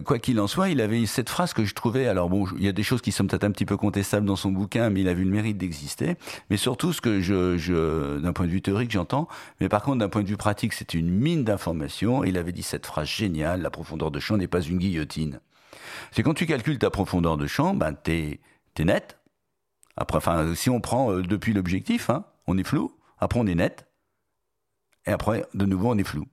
quoi 0.05 0.19
qu'il 0.19 0.41
en 0.41 0.47
soit, 0.47 0.69
il 0.69 0.81
avait 0.81 1.05
cette 1.07 1.31
phrase 1.31 1.53
que 1.53 1.65
je 1.65 1.75
trouvais. 1.75 2.07
Alors 2.07 2.29
bon, 2.29 2.47
il 2.57 2.65
y 2.65 2.69
a 2.69 2.73
des 2.73 2.83
choses 2.83 3.01
qui 3.01 3.13
sont 3.13 3.27
peut-être 3.27 3.45
un 3.45 3.51
petit 3.51 3.67
peu 3.67 3.77
contestables 3.77 4.27
dans 4.27 4.37
son 4.37 4.51
bouquin, 4.51 4.91
mais 4.91 5.01
il 5.01 5.09
a 5.09 5.15
vu 5.15 5.25
le 5.25 5.31
mérite 5.31 5.59
d'exister. 5.59 6.17
Mais 6.51 6.57
surtout, 6.57 6.93
ce 6.93 7.01
que 7.01 7.21
je, 7.21 7.57
je 7.59 8.19
d'un 8.19 8.33
point 8.33 8.47
de 8.47 8.51
vue 8.51 8.63
théorique, 8.63 8.91
j'entends. 8.91 9.29
Mais 9.61 9.69
par 9.69 9.83
contre, 9.83 9.99
d'un 9.99 10.09
point 10.09 10.23
de 10.23 10.29
vue 10.29 10.37
pratique, 10.37 10.73
c'était 10.73 10.99
une 10.99 11.11
mine 11.11 11.34
d'informations. 11.43 12.23
Il 12.23 12.39
avait 12.39 12.53
dit 12.53 12.63
cette 12.63 12.87
phrase 12.87 13.09
géniale, 13.09 13.63
la 13.63 13.71
profondeur 13.71 14.13
de 14.13 14.21
champ 14.21 14.37
n'est 14.37 14.47
pas 14.47 14.61
une 14.61 14.79
guillotine. 14.79 15.41
C'est 16.13 16.23
quand 16.23 16.35
tu 16.35 16.47
calcules 16.47 16.79
ta 16.79 16.91
profondeur 16.91 17.37
de 17.37 17.47
champ, 17.47 17.75
ben 17.75 17.93
t'es 17.93 18.41
es 18.79 18.85
net. 18.85 19.19
Après, 19.97 20.19
enfin, 20.19 20.55
si 20.55 20.71
on 20.71 20.81
prend 20.81 21.11
euh, 21.11 21.23
depuis 21.23 21.53
l'objectif, 21.53 22.11
hein, 22.11 22.25
on 22.47 22.59
est 22.59 22.65
flou. 22.65 22.93
Après, 23.19 23.41
on 23.41 23.47
est 23.47 23.55
net. 23.55 23.89
Et 25.07 25.11
après, 25.11 25.45
de 25.55 25.67
nouveau, 25.67 25.91
on 25.91 25.99
est 25.99 26.05
flou. 26.05 26.27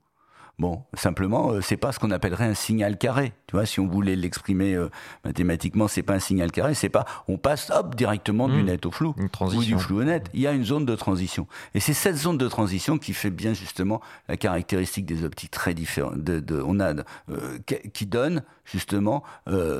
Bon, 0.62 0.84
simplement, 0.94 1.50
euh, 1.50 1.60
c'est 1.60 1.76
pas 1.76 1.90
ce 1.90 1.98
qu'on 1.98 2.12
appellerait 2.12 2.44
un 2.44 2.54
signal 2.54 2.96
carré. 2.96 3.32
Tu 3.48 3.56
vois, 3.56 3.66
si 3.66 3.80
on 3.80 3.88
voulait 3.88 4.14
l'exprimer 4.14 4.76
euh, 4.76 4.90
mathématiquement, 5.24 5.88
c'est 5.88 6.04
pas 6.04 6.14
un 6.14 6.20
signal 6.20 6.52
carré, 6.52 6.74
c'est 6.74 6.88
pas 6.88 7.04
on 7.26 7.36
passe 7.36 7.70
hop 7.70 7.96
directement 7.96 8.48
du 8.48 8.62
hmm. 8.62 8.66
net 8.66 8.86
au 8.86 8.92
flou 8.92 9.12
ou 9.40 9.64
du 9.64 9.76
flou 9.76 10.02
au 10.02 10.04
net. 10.04 10.30
Il 10.34 10.38
y 10.38 10.46
a 10.46 10.52
une 10.52 10.64
zone 10.64 10.86
de 10.86 10.94
transition, 10.94 11.48
et 11.74 11.80
c'est 11.80 11.94
cette 11.94 12.14
zone 12.14 12.38
de 12.38 12.46
transition 12.46 12.96
qui 12.96 13.12
fait 13.12 13.30
bien 13.30 13.54
justement 13.54 14.00
la 14.28 14.36
caractéristique 14.36 15.04
des 15.04 15.24
optiques 15.24 15.50
très 15.50 15.74
différentes. 15.74 16.22
De, 16.22 16.62
on 16.64 16.78
a 16.78 16.94
euh, 16.94 17.58
qui 17.92 18.06
donne 18.06 18.44
justement 18.64 19.24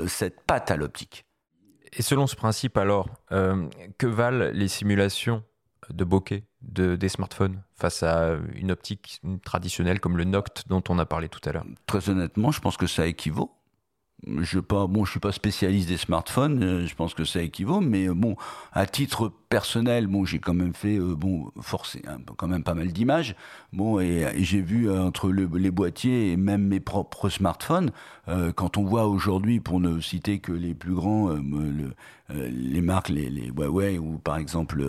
cette 0.09 0.41
patte 0.41 0.73
à 0.73 0.77
l'optique. 0.77 1.27
Et 1.97 2.03
selon 2.03 2.27
ce 2.27 2.35
principe, 2.35 2.77
alors, 2.77 3.09
que 3.31 4.07
valent 4.09 4.51
les 4.53 4.67
simulations 4.67 5.45
de 5.91 6.05
bokeh 6.05 6.45
de, 6.63 6.97
des 6.97 7.09
smartphones 7.09 7.63
face 7.75 8.03
à 8.03 8.37
une 8.55 8.71
optique 8.71 9.21
traditionnelle 9.45 10.01
comme 10.01 10.17
le 10.17 10.25
Noct 10.25 10.65
dont 10.69 10.83
on 10.89 10.99
a 10.99 11.07
parlé 11.07 11.29
tout 11.29 11.41
à 11.45 11.53
l'heure. 11.53 11.65
Très 11.87 12.09
honnêtement, 12.09 12.53
je 12.53 12.61
pense 12.61 12.77
que 12.77 12.87
ça 12.87 13.07
équivaut 13.07 13.51
je 14.27 14.61
pas 14.61 14.87
bon 14.87 15.05
je 15.05 15.13
suis 15.13 15.21
pas 15.21 15.33
spécialiste 15.33 15.89
des 15.89 15.97
smartphones 15.97 16.63
euh, 16.63 16.87
je 16.87 16.95
pense 16.95 17.13
que 17.15 17.25
ça 17.25 17.43
équivaut 17.43 17.81
mais 17.81 18.09
euh, 18.09 18.15
bon 18.15 18.37
à 18.73 18.87
titre 18.87 19.33
personnel 19.49 20.07
bon 20.07 20.25
j'ai 20.25 20.39
quand 20.39 20.55
même 20.55 20.75
fait 20.75 20.97
euh, 20.97 21.17
bon 21.17 21.51
forcé 21.61 22.03
quand 22.37 22.47
même 22.47 22.63
pas 22.63 22.75
mal 22.75 22.93
d'images 22.93 23.35
bon 23.73 23.99
et, 23.99 24.27
j'ai 24.37 24.61
vu 24.61 24.91
entre 24.91 25.31
les 25.31 25.71
boîtiers 25.71 26.33
et 26.33 26.37
même 26.37 26.63
mes 26.69 26.81
propres 26.81 27.29
smartphones 27.29 27.91
quand 28.55 28.77
on 28.77 28.85
voit 28.85 29.07
aujourd'hui 29.09 29.59
pour 29.61 29.81
ne 29.81 30.01
citer 30.01 30.39
que 30.39 30.53
les 30.53 30.75
plus 30.75 30.95
grands 30.95 31.31
les 32.29 32.81
marques 32.81 33.09
les, 33.09 33.29
les, 33.29 33.49
Huawei 33.49 33.99
ou 33.99 34.19
par 34.19 34.37
exemple 34.37 34.85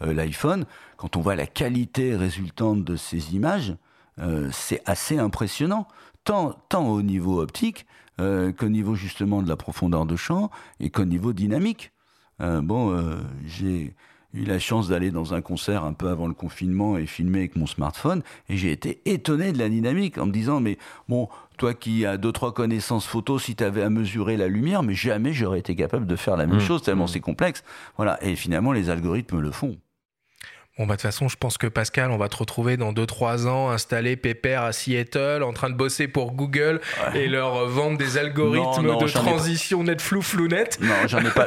l'iPhone 0.00 0.64
quand 0.96 1.16
on 1.16 1.20
voit 1.20 1.36
la 1.36 1.46
qualité 1.46 2.16
résultante 2.16 2.84
de 2.84 2.96
ces 2.96 3.34
images 3.34 3.74
c'est 4.50 4.82
assez 4.86 5.18
impressionnant 5.18 5.86
tant 6.24 6.56
tant 6.68 6.88
au 6.88 7.02
niveau 7.02 7.40
optique 7.40 7.86
euh, 8.20 8.52
qu'au 8.52 8.68
niveau 8.68 8.94
justement 8.94 9.42
de 9.42 9.48
la 9.48 9.56
profondeur 9.56 10.06
de 10.06 10.16
champ 10.16 10.50
et 10.80 10.90
qu'au 10.90 11.04
niveau 11.04 11.32
dynamique. 11.32 11.92
Euh, 12.40 12.60
bon, 12.60 12.92
euh, 12.92 13.16
j'ai 13.46 13.94
eu 14.34 14.44
la 14.44 14.58
chance 14.58 14.88
d'aller 14.88 15.10
dans 15.10 15.34
un 15.34 15.40
concert 15.40 15.84
un 15.84 15.92
peu 15.92 16.08
avant 16.08 16.26
le 16.26 16.34
confinement 16.34 16.96
et 16.96 17.06
filmer 17.06 17.40
avec 17.40 17.56
mon 17.56 17.66
smartphone 17.66 18.22
et 18.48 18.56
j'ai 18.56 18.72
été 18.72 19.00
étonné 19.04 19.52
de 19.52 19.58
la 19.58 19.68
dynamique 19.68 20.18
en 20.18 20.26
me 20.26 20.32
disant 20.32 20.60
mais 20.60 20.78
bon 21.08 21.28
toi 21.58 21.74
qui 21.74 22.06
as 22.06 22.16
deux 22.16 22.32
trois 22.32 22.54
connaissances 22.54 23.04
photo 23.04 23.38
si 23.38 23.54
tu 23.54 23.62
avais 23.62 23.82
à 23.82 23.90
mesurer 23.90 24.38
la 24.38 24.48
lumière 24.48 24.82
mais 24.82 24.94
jamais 24.94 25.34
j'aurais 25.34 25.58
été 25.58 25.76
capable 25.76 26.06
de 26.06 26.16
faire 26.16 26.38
la 26.38 26.46
même 26.46 26.56
mmh. 26.56 26.60
chose 26.60 26.82
tellement 26.82 27.04
mmh. 27.04 27.08
c'est 27.08 27.20
complexe 27.20 27.62
voilà 27.98 28.18
et 28.24 28.34
finalement 28.34 28.72
les 28.72 28.88
algorithmes 28.88 29.40
le 29.40 29.50
font 29.50 29.76
Bon, 30.78 30.86
bah, 30.86 30.94
de 30.94 31.00
toute 31.00 31.02
façon, 31.02 31.28
je 31.28 31.36
pense 31.36 31.58
que 31.58 31.66
Pascal, 31.66 32.10
on 32.10 32.16
va 32.16 32.30
te 32.30 32.36
retrouver 32.36 32.78
dans 32.78 32.94
2-3 32.94 33.46
ans 33.46 33.68
installé 33.68 34.16
pépère 34.16 34.62
à 34.62 34.72
Seattle, 34.72 35.42
en 35.42 35.52
train 35.52 35.68
de 35.68 35.74
bosser 35.74 36.08
pour 36.08 36.32
Google 36.32 36.80
et 37.14 37.28
leur 37.28 37.66
vendre 37.68 37.98
des 37.98 38.16
algorithmes 38.16 38.98
de 38.98 39.08
transition 39.12 39.84
net 39.84 40.00
flou 40.00 40.22
flou 40.22 40.48
net. 40.48 40.78
Non, 40.80 40.94
j'en 41.08 41.18
ai 41.18 41.28
pas, 41.28 41.46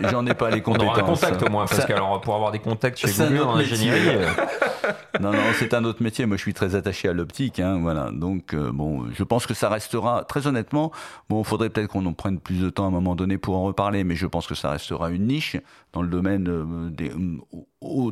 j'en 0.00 0.26
ai 0.26 0.34
pas 0.34 0.50
les 0.50 0.60
compétences. 0.60 0.88
On 0.88 0.90
aura 0.90 1.00
un 1.02 1.14
contact 1.14 1.42
au 1.44 1.50
moins, 1.50 1.66
Pascal, 1.66 1.98
alors, 1.98 2.20
pour 2.20 2.34
avoir 2.34 2.50
des 2.50 2.58
contacts 2.58 2.98
chez 2.98 3.12
Google 3.12 3.42
en 3.42 3.56
ingénierie. 3.58 4.08
Euh. 4.08 4.26
non, 5.20 5.30
non, 5.30 5.38
c'est 5.56 5.72
un 5.72 5.84
autre 5.84 6.02
métier. 6.02 6.26
Moi, 6.26 6.36
je 6.36 6.42
suis 6.42 6.54
très 6.54 6.74
attaché 6.74 7.08
à 7.08 7.12
l'optique, 7.12 7.60
hein, 7.60 7.78
voilà. 7.80 8.10
Donc, 8.12 8.54
euh, 8.54 8.72
bon, 8.72 9.04
je 9.14 9.22
pense 9.22 9.46
que 9.46 9.54
ça 9.54 9.68
restera, 9.68 10.24
très 10.24 10.48
honnêtement, 10.48 10.90
bon, 11.28 11.42
il 11.42 11.46
faudrait 11.46 11.70
peut-être 11.70 11.90
qu'on 11.90 12.04
en 12.06 12.12
prenne 12.12 12.40
plus 12.40 12.60
de 12.60 12.70
temps 12.70 12.86
à 12.86 12.88
un 12.88 12.90
moment 12.90 13.14
donné 13.14 13.38
pour 13.38 13.56
en 13.56 13.62
reparler, 13.62 14.02
mais 14.02 14.16
je 14.16 14.26
pense 14.26 14.48
que 14.48 14.56
ça 14.56 14.70
restera 14.70 15.10
une 15.10 15.28
niche 15.28 15.56
dans 15.92 16.02
le 16.02 16.08
domaine 16.08 16.48
euh, 16.48 16.90
des, 16.90 17.10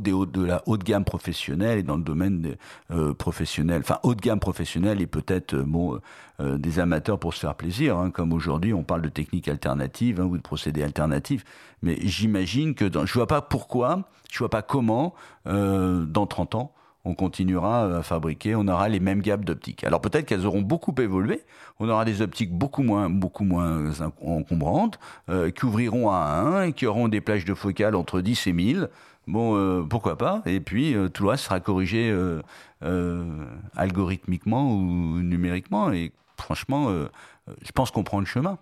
de 0.05 0.45
la 0.45 0.63
haute 0.67 0.85
gamme 0.85 1.05
professionnelle 1.05 1.79
et 1.79 1.83
dans 1.83 1.97
le 1.97 2.03
domaine 2.03 2.41
des, 2.41 2.57
euh, 2.91 3.15
professionnel, 3.15 3.81
enfin 3.81 3.99
haute 4.03 4.21
gamme 4.21 4.41
professionnelle 4.41 5.01
et 5.01 5.07
peut-être 5.07 5.55
euh, 5.55 6.01
euh, 6.41 6.59
des 6.59 6.79
amateurs 6.79 7.19
pour 7.19 7.35
se 7.35 7.41
faire 7.41 7.55
plaisir, 7.55 7.97
hein, 7.97 8.11
comme 8.11 8.33
aujourd'hui 8.33 8.73
on 8.73 8.83
parle 8.83 9.03
de 9.03 9.09
techniques 9.09 9.49
alternatives 9.49 10.21
hein, 10.21 10.25
ou 10.25 10.37
de 10.37 10.43
procédés 10.43 10.83
alternatifs. 10.83 11.45
Mais 11.83 11.99
j'imagine 12.01 12.75
que 12.75 12.85
dans, 12.85 13.07
je 13.07 13.15
vois 13.15 13.27
pas 13.27 13.43
pourquoi, 13.43 14.09
je 14.31 14.39
vois 14.39 14.51
pas 14.51 14.63
comment 14.63 15.15
dans 15.45 16.27
30 16.27 16.55
ans 16.55 16.73
on 17.07 17.15
continuera 17.15 17.99
à 17.99 18.03
fabriquer, 18.03 18.55
on 18.57 18.67
aura 18.67 18.89
les 18.89 18.99
mêmes 18.99 19.21
gammes 19.21 19.45
d'optiques. 19.45 19.85
Alors 19.85 20.01
peut-être 20.01 20.25
qu'elles 20.25 20.47
auront 20.47 20.63
beaucoup 20.63 20.95
évolué, 20.99 21.43
on 21.79 21.89
aura 21.91 22.07
des 22.07 22.23
optiques 22.23 22.51
beaucoup 22.51 22.83
moins, 22.83 23.11
beaucoup 23.11 23.45
moins 23.45 23.93
encombrantes, 24.23 24.99
qui 25.55 25.67
ouvriront 25.67 26.11
à 26.11 26.17
1 26.17 26.63
et 26.63 26.73
qui 26.73 26.87
auront 26.87 27.09
des 27.09 27.21
plages 27.21 27.45
de 27.45 27.53
focale 27.53 27.95
entre 27.95 28.23
10 28.23 28.47
et 28.47 28.53
1000. 28.55 28.89
Bon, 29.27 29.57
euh, 29.57 29.83
pourquoi 29.83 30.19
pas 30.19 30.43
Et 30.47 30.61
puis 30.61 30.95
euh, 30.95 31.09
tout 31.09 31.23
le 31.23 31.31
reste 31.31 31.45
sera 31.45 31.61
corrigé 31.61 32.11
euh, 32.11 32.43
algorithmiquement 33.77 34.71
ou 34.71 35.21
numériquement. 35.21 35.93
Et 35.93 36.13
franchement, 36.37 36.91
je 36.91 37.73
pense 37.73 37.91
qu'on 37.91 38.05
prend 38.05 38.21
le 38.21 38.27
chemin. 38.27 38.59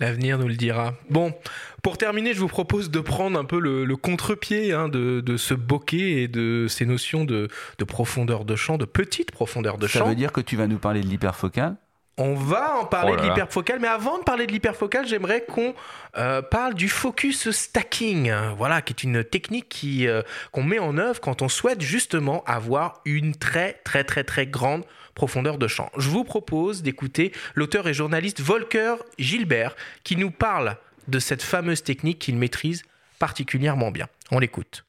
L'avenir 0.00 0.38
nous 0.38 0.46
le 0.46 0.54
dira. 0.54 0.94
Bon, 1.10 1.34
pour 1.82 1.98
terminer, 1.98 2.32
je 2.32 2.40
vous 2.40 2.48
propose 2.48 2.90
de 2.90 3.00
prendre 3.00 3.38
un 3.38 3.44
peu 3.44 3.58
le, 3.58 3.96
contre-pied 3.96 4.72
hein, 4.72 4.88
de, 4.88 5.36
ce 5.36 5.54
bokeh 5.54 6.22
et 6.22 6.28
de 6.28 6.66
ces 6.68 6.86
notions 6.86 7.24
de, 7.24 7.48
profondeur 7.86 8.44
de 8.44 8.56
champ, 8.56 8.78
de 8.78 8.84
petite 8.84 9.32
profondeur 9.32 9.76
de 9.76 9.86
champ. 9.86 10.00
Ça 10.00 10.04
veut 10.04 10.14
dire 10.14 10.32
que 10.32 10.40
tu 10.40 10.56
vas 10.56 10.66
nous 10.66 10.78
parler 10.78 11.00
de 11.00 11.06
l'hyperfocal 11.06 11.76
on 12.18 12.34
va 12.34 12.78
en 12.80 12.84
parler 12.84 13.14
oh 13.14 13.20
de 13.20 13.22
l'hyperfocal, 13.22 13.78
mais 13.80 13.88
avant 13.88 14.18
de 14.18 14.24
parler 14.24 14.46
de 14.46 14.52
l'hyperfocal, 14.52 15.06
j'aimerais 15.06 15.44
qu'on 15.44 15.74
euh, 16.16 16.42
parle 16.42 16.74
du 16.74 16.88
focus 16.88 17.50
stacking, 17.50 18.32
voilà, 18.56 18.82
qui 18.82 18.92
est 18.92 19.04
une 19.04 19.24
technique 19.24 19.68
qui 19.68 20.06
euh, 20.06 20.22
qu'on 20.52 20.64
met 20.64 20.78
en 20.78 20.98
œuvre 20.98 21.20
quand 21.20 21.42
on 21.42 21.48
souhaite 21.48 21.80
justement 21.80 22.42
avoir 22.44 23.00
une 23.04 23.34
très 23.34 23.74
très 23.84 24.04
très 24.04 24.24
très 24.24 24.46
grande 24.46 24.84
profondeur 25.14 25.58
de 25.58 25.68
champ. 25.68 25.90
Je 25.96 26.08
vous 26.08 26.24
propose 26.24 26.82
d'écouter 26.82 27.32
l'auteur 27.54 27.88
et 27.88 27.94
journaliste 27.94 28.40
Volker 28.40 28.96
Gilbert 29.18 29.74
qui 30.04 30.16
nous 30.16 30.30
parle 30.30 30.76
de 31.08 31.18
cette 31.18 31.42
fameuse 31.42 31.82
technique 31.82 32.18
qu'il 32.18 32.36
maîtrise 32.36 32.82
particulièrement 33.18 33.90
bien. 33.90 34.06
On 34.30 34.38
l'écoute. 34.38 34.84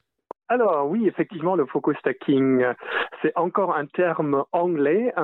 Alors 0.52 0.88
oui, 0.90 1.06
effectivement, 1.06 1.54
le 1.54 1.64
focus 1.64 1.96
stacking, 1.98 2.64
c'est 3.22 3.32
encore 3.36 3.76
un 3.76 3.86
terme 3.86 4.42
anglais 4.50 5.14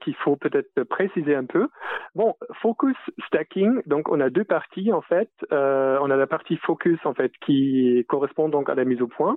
qu'il 0.00 0.16
faut 0.16 0.34
peut-être 0.34 0.82
préciser 0.82 1.36
un 1.36 1.44
peu. 1.44 1.68
Bon, 2.16 2.34
focus 2.60 2.96
stacking, 3.28 3.80
donc 3.86 4.08
on 4.08 4.18
a 4.18 4.28
deux 4.28 4.42
parties 4.42 4.92
en 4.92 5.02
fait. 5.02 5.30
Euh, 5.52 5.98
on 6.02 6.10
a 6.10 6.16
la 6.16 6.26
partie 6.26 6.56
focus 6.56 6.98
en 7.04 7.14
fait 7.14 7.30
qui 7.44 8.04
correspond 8.08 8.48
donc 8.48 8.68
à 8.68 8.74
la 8.74 8.84
mise 8.84 9.00
au 9.02 9.06
point 9.06 9.36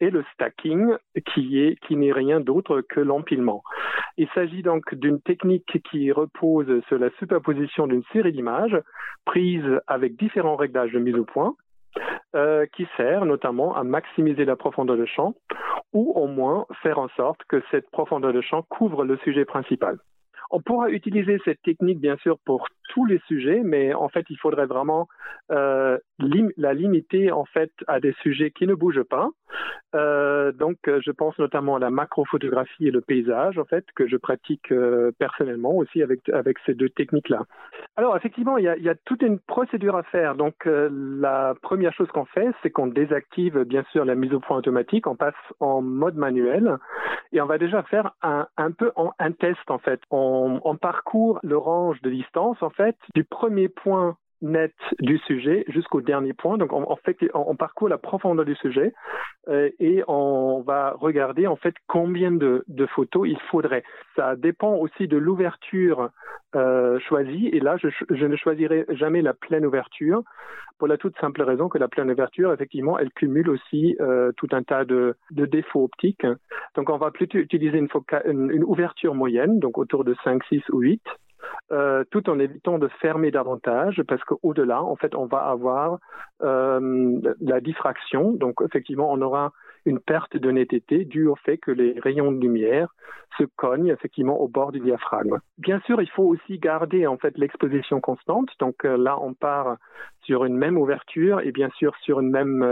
et 0.00 0.08
le 0.08 0.24
stacking 0.32 0.94
qui 1.34 1.60
est 1.60 1.78
qui 1.86 1.96
n'est 1.96 2.12
rien 2.12 2.40
d'autre 2.40 2.80
que 2.80 3.00
l'empilement. 3.00 3.62
Il 4.16 4.28
s'agit 4.34 4.62
donc 4.62 4.94
d'une 4.94 5.20
technique 5.20 5.82
qui 5.90 6.10
repose 6.10 6.82
sur 6.88 6.98
la 6.98 7.10
superposition 7.18 7.86
d'une 7.86 8.04
série 8.14 8.32
d'images 8.32 8.80
prises 9.26 9.78
avec 9.86 10.16
différents 10.16 10.56
réglages 10.56 10.92
de 10.92 11.00
mise 11.00 11.16
au 11.16 11.26
point 11.26 11.54
euh, 12.36 12.66
qui 12.74 12.86
sert 12.96 13.24
notamment 13.24 13.74
à 13.74 13.82
maximiser 13.82 14.44
la 14.44 14.56
profondeur 14.56 14.96
de 14.96 15.06
champ 15.06 15.34
ou 15.92 16.12
au 16.14 16.26
moins 16.26 16.66
faire 16.82 16.98
en 16.98 17.08
sorte 17.16 17.40
que 17.48 17.62
cette 17.70 17.90
profondeur 17.90 18.32
de 18.32 18.40
champ 18.40 18.62
couvre 18.62 19.04
le 19.04 19.16
sujet 19.18 19.44
principal. 19.44 19.98
On 20.52 20.60
pourra 20.60 20.90
utiliser 20.90 21.38
cette 21.44 21.62
technique 21.62 22.00
bien 22.00 22.16
sûr 22.18 22.36
pour 22.44 22.66
tous 22.90 23.04
les 23.06 23.20
sujets, 23.28 23.60
mais 23.64 23.94
en 23.94 24.08
fait, 24.08 24.26
il 24.30 24.36
faudrait 24.36 24.66
vraiment 24.66 25.06
euh, 25.52 25.96
la 26.56 26.74
limiter 26.74 27.32
en 27.32 27.44
fait 27.44 27.72
à 27.86 28.00
des 28.00 28.14
sujets 28.22 28.50
qui 28.50 28.66
ne 28.66 28.74
bougent 28.74 29.04
pas. 29.04 29.30
Euh, 29.94 30.52
donc, 30.52 30.78
je 30.86 31.10
pense 31.10 31.36
notamment 31.38 31.76
à 31.76 31.78
la 31.80 31.90
macrophotographie 31.90 32.86
et 32.86 32.90
le 32.90 33.00
paysage, 33.00 33.58
en 33.58 33.64
fait, 33.64 33.84
que 33.96 34.06
je 34.06 34.16
pratique 34.16 34.72
personnellement 35.18 35.76
aussi 35.76 36.02
avec 36.02 36.28
avec 36.28 36.58
ces 36.64 36.74
deux 36.74 36.88
techniques-là. 36.88 37.44
Alors, 37.96 38.16
effectivement, 38.16 38.56
il 38.56 38.64
y, 38.64 38.88
a, 38.88 38.94
toute 39.04 39.22
une 39.22 39.40
procédure 39.40 39.96
à 39.96 40.04
faire. 40.04 40.36
Donc, 40.36 40.54
la 40.64 41.54
première 41.62 41.92
chose 41.92 42.08
qu'on 42.08 42.24
fait, 42.24 42.48
c'est 42.62 42.70
qu'on 42.70 42.86
désactive 42.86 43.64
bien 43.64 43.84
sûr 43.90 44.04
la 44.04 44.14
mise 44.14 44.32
au 44.32 44.40
point 44.40 44.56
automatique, 44.56 45.06
on 45.06 45.16
passe 45.16 45.34
en 45.58 45.82
mode 45.82 46.16
manuel 46.16 46.78
et 47.32 47.40
on 47.40 47.46
va 47.46 47.58
déjà 47.58 47.82
faire 47.84 48.12
un, 48.22 48.46
un 48.56 48.70
peu 48.72 48.92
un 49.18 49.32
test 49.32 49.70
en 49.70 49.78
fait. 49.78 50.00
On, 50.10 50.60
on 50.64 50.76
parcourt 50.76 51.40
le 51.42 51.56
range 51.56 52.00
de 52.02 52.10
distance 52.10 52.62
en 52.62 52.70
fait 52.70 52.96
du 53.14 53.24
premier 53.24 53.68
point 53.68 54.16
net 54.42 54.74
du 55.00 55.18
sujet 55.18 55.64
jusqu'au 55.68 56.00
dernier 56.00 56.32
point. 56.32 56.58
Donc, 56.58 56.72
on, 56.72 56.96
fait, 56.96 57.16
on, 57.34 57.56
parcourt 57.56 57.88
la 57.88 57.98
profondeur 57.98 58.44
du 58.44 58.54
sujet 58.56 58.92
euh, 59.48 59.70
et 59.78 60.02
on 60.08 60.62
va 60.66 60.94
regarder 60.98 61.46
en 61.46 61.56
fait 61.56 61.74
combien 61.86 62.30
de, 62.30 62.64
photos 62.94 63.28
il 63.28 63.38
faudrait. 63.50 63.84
Ça 64.16 64.36
dépend 64.36 64.74
aussi 64.74 65.08
de 65.08 65.16
l'ouverture 65.16 66.10
euh, 66.56 66.98
choisie. 67.00 67.48
Et 67.52 67.60
là, 67.60 67.76
je, 67.76 68.24
ne 68.24 68.36
choisirai 68.36 68.86
jamais 68.90 69.22
la 69.22 69.34
pleine 69.34 69.66
ouverture 69.66 70.22
pour 70.78 70.88
la 70.88 70.96
toute 70.96 71.18
simple 71.20 71.42
raison 71.42 71.68
que 71.68 71.76
la 71.76 71.88
pleine 71.88 72.10
ouverture, 72.10 72.52
effectivement, 72.52 72.98
elle 72.98 73.10
cumule 73.10 73.50
aussi 73.50 73.96
euh, 74.00 74.32
tout 74.38 74.48
un 74.52 74.62
tas 74.62 74.86
de, 74.86 75.14
défauts 75.30 75.84
optiques. 75.84 76.26
Donc, 76.74 76.88
on 76.88 76.96
va 76.96 77.10
plutôt 77.10 77.38
utiliser 77.38 77.78
une, 77.78 78.50
une 78.50 78.64
ouverture 78.64 79.14
moyenne, 79.14 79.58
donc 79.58 79.76
autour 79.76 80.04
de 80.04 80.16
5, 80.24 80.42
6 80.44 80.62
ou 80.70 80.80
8. 80.80 81.02
Euh, 81.72 82.02
tout 82.10 82.28
en 82.28 82.40
évitant 82.40 82.78
de 82.78 82.88
fermer 83.00 83.30
davantage, 83.30 84.02
parce 84.08 84.22
qu'au-delà, 84.24 84.82
en 84.82 84.96
fait, 84.96 85.14
on 85.14 85.26
va 85.26 85.38
avoir 85.38 85.98
euh, 86.42 87.20
la 87.40 87.60
diffraction. 87.60 88.32
Donc, 88.32 88.56
effectivement, 88.64 89.12
on 89.12 89.22
aura 89.22 89.52
une 89.86 90.00
perte 90.00 90.36
de 90.36 90.50
netteté 90.50 91.04
due 91.04 91.28
au 91.28 91.36
fait 91.36 91.58
que 91.58 91.70
les 91.70 91.98
rayons 92.00 92.32
de 92.32 92.40
lumière 92.40 92.88
se 93.38 93.44
cognent 93.44 93.86
effectivement 93.86 94.40
au 94.40 94.48
bord 94.48 94.72
du 94.72 94.80
diaphragme. 94.80 95.38
Bien 95.58 95.80
sûr, 95.86 96.02
il 96.02 96.10
faut 96.10 96.24
aussi 96.24 96.58
garder 96.58 97.06
en 97.06 97.16
fait 97.16 97.38
l'exposition 97.38 98.00
constante. 98.00 98.48
Donc 98.58 98.84
euh, 98.84 98.96
là, 98.98 99.16
on 99.20 99.32
part 99.32 99.76
sur 100.22 100.44
une 100.44 100.56
même 100.56 100.76
ouverture 100.76 101.40
et 101.40 101.52
bien 101.52 101.70
sûr 101.76 101.94
sur 102.02 102.18
une 102.18 102.30
même 102.30 102.66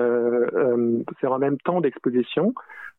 sur 1.21 1.33
un 1.33 1.39
même 1.39 1.59
temps 1.59 1.81
d'exposition 1.81 2.53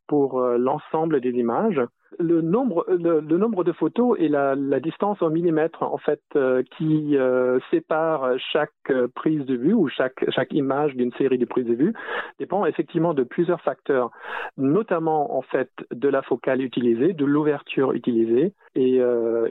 pour 0.07 0.41
l'ensemble 0.41 1.21
des 1.21 1.31
images 1.31 1.81
le 2.17 2.41
nombre, 2.41 2.85
le, 2.89 3.21
nombre 3.21 3.63
de 3.63 3.71
photos 3.71 4.17
et 4.19 4.27
la, 4.27 4.55
distance 4.79 5.21
en 5.21 5.29
millimètres 5.29 5.83
en 5.83 5.97
fait 5.97 6.21
euh, 6.35 6.63
qui 6.77 7.17
euh, 7.17 7.59
sépare 7.69 8.31
chaque 8.51 8.71
euh, 8.89 9.07
prise 9.13 9.45
de 9.45 9.55
vue 9.55 9.73
ou 9.73 9.89
chaque, 9.89 10.25
chaque 10.29 10.53
image 10.53 10.95
d'une 10.95 11.11
série 11.13 11.37
de 11.37 11.45
prises 11.45 11.67
de 11.67 11.73
vue 11.73 11.93
dépend 12.39 12.65
effectivement 12.65 13.13
de 13.13 13.23
plusieurs 13.23 13.61
facteurs, 13.61 14.11
notamment 14.57 15.37
en 15.37 15.41
fait 15.41 15.69
de 15.91 16.07
la 16.07 16.21
focale 16.21 16.61
utilisée, 16.61 17.13
de 17.13 17.25
l'ouverture 17.25 17.91
utilisée 17.91 18.53
et, 18.75 19.01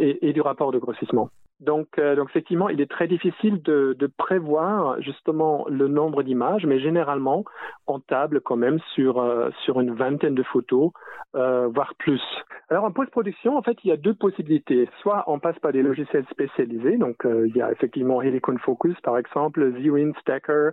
et 0.00 0.32
du 0.32 0.40
rapport 0.40 0.72
de 0.72 0.78
grossissement. 0.78 1.30
Donc, 1.60 1.98
euh, 1.98 2.14
donc 2.14 2.30
effectivement, 2.30 2.68
il 2.68 2.80
est 2.80 2.90
très 2.90 3.08
difficile 3.08 3.60
de, 3.62 3.96
de 3.98 4.06
prévoir 4.06 5.00
justement 5.02 5.66
le 5.68 5.88
nombre 5.88 6.22
d'images, 6.22 6.64
mais 6.64 6.78
généralement, 6.78 7.44
on 7.88 7.98
table 7.98 8.40
quand 8.40 8.56
même 8.56 8.78
sur, 8.94 9.18
euh, 9.18 9.50
sur 9.64 9.80
une 9.80 9.92
vingtaine 9.92 10.36
de 10.36 10.44
photos, 10.44 10.92
euh, 11.34 11.66
voire 11.68 11.94
plus. 11.98 12.22
Alors 12.70 12.84
en 12.84 12.92
post-production, 12.92 13.56
en 13.56 13.62
fait, 13.62 13.76
il 13.82 13.88
y 13.88 13.92
a 13.92 13.96
deux 13.96 14.14
possibilités. 14.14 14.88
Soit 15.02 15.24
on 15.26 15.40
passe 15.40 15.58
par 15.58 15.72
des 15.72 15.82
logiciels 15.82 16.26
spécialisés, 16.30 16.96
donc 16.96 17.16
il 17.24 17.56
y 17.56 17.62
a 17.62 17.72
effectivement 17.72 18.22
Helicon 18.22 18.56
Focus 18.58 18.98
par 19.00 19.18
exemple, 19.18 19.72
Zwin 19.80 20.12
Stacker, 20.20 20.70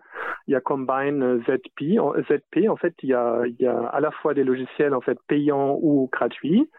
il 0.48 0.52
y 0.52 0.56
a 0.56 0.62
Combine 0.62 1.42
ZP. 1.48 1.98
ZP, 2.30 2.70
en 2.70 2.76
fait, 2.76 2.94
il 3.02 3.10
y 3.10 3.14
a, 3.14 3.42
il 3.46 3.56
y 3.60 3.66
a 3.66 3.88
à 3.88 4.00
la 4.02 4.12
fois 4.12 4.34
des 4.34 4.44
logiciels 4.44 4.94
en 4.94 5.02
fait 5.02 5.18
payants 5.28 5.80
ou 5.82 6.10
gratuits. 6.12 6.70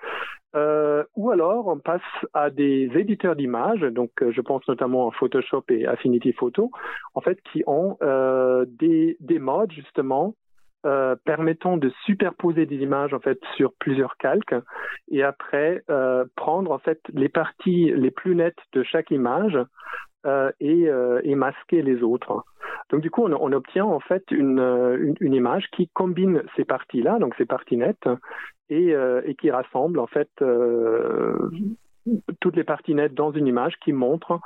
Euh, 0.54 1.04
ou 1.16 1.30
alors 1.30 1.66
on 1.66 1.78
passe 1.78 2.00
à 2.32 2.50
des 2.50 2.90
éditeurs 2.94 3.36
d'images, 3.36 3.80
donc 3.80 4.10
euh, 4.22 4.32
je 4.32 4.40
pense 4.40 4.66
notamment 4.68 5.08
à 5.08 5.12
Photoshop 5.12 5.64
et 5.68 5.86
Affinity 5.86 6.32
Photo, 6.32 6.70
en 7.14 7.20
fait, 7.20 7.38
qui 7.52 7.62
ont 7.66 7.98
euh, 8.02 8.64
des, 8.68 9.16
des 9.20 9.38
modes 9.38 9.72
justement 9.72 10.34
permettant 11.24 11.78
de 11.78 11.90
superposer 12.04 12.64
des 12.64 12.76
images 12.76 13.12
en 13.12 13.18
fait 13.18 13.40
sur 13.56 13.72
plusieurs 13.80 14.16
calques 14.18 14.54
et 15.10 15.24
après 15.24 15.82
prendre 16.36 16.70
en 16.70 16.78
fait 16.78 17.00
les 17.12 17.28
parties 17.28 17.90
les 17.92 18.12
plus 18.12 18.36
nettes 18.36 18.60
de 18.72 18.84
chaque 18.84 19.10
image 19.10 19.58
et, 20.60 20.88
et, 21.22 21.34
masquer 21.34 21.82
les 21.82 22.02
autres. 22.02 22.44
Donc 22.90 23.00
du 23.00 23.10
coup, 23.10 23.24
on, 23.24 23.52
obtient 23.52 23.84
en 23.84 24.00
fait 24.00 24.24
une, 24.30 25.16
une, 25.20 25.34
image 25.34 25.66
qui 25.72 25.88
combine 25.88 26.42
ces 26.56 26.64
parties-là, 26.64 27.18
donc 27.18 27.34
ces 27.36 27.46
parties 27.46 27.76
nettes, 27.76 28.08
euh, 28.72 29.22
et, 29.24 29.36
qui 29.36 29.48
rassemble 29.48 30.00
en 30.00 30.08
fait 30.08 30.28
euh, 30.42 31.38
toutes 32.40 32.56
les 32.56 32.64
parties 32.64 32.94
nettes 32.94 33.14
dans 33.14 33.30
une 33.30 33.46
image 33.46 33.74
qui 33.84 33.92
montre 33.92 34.40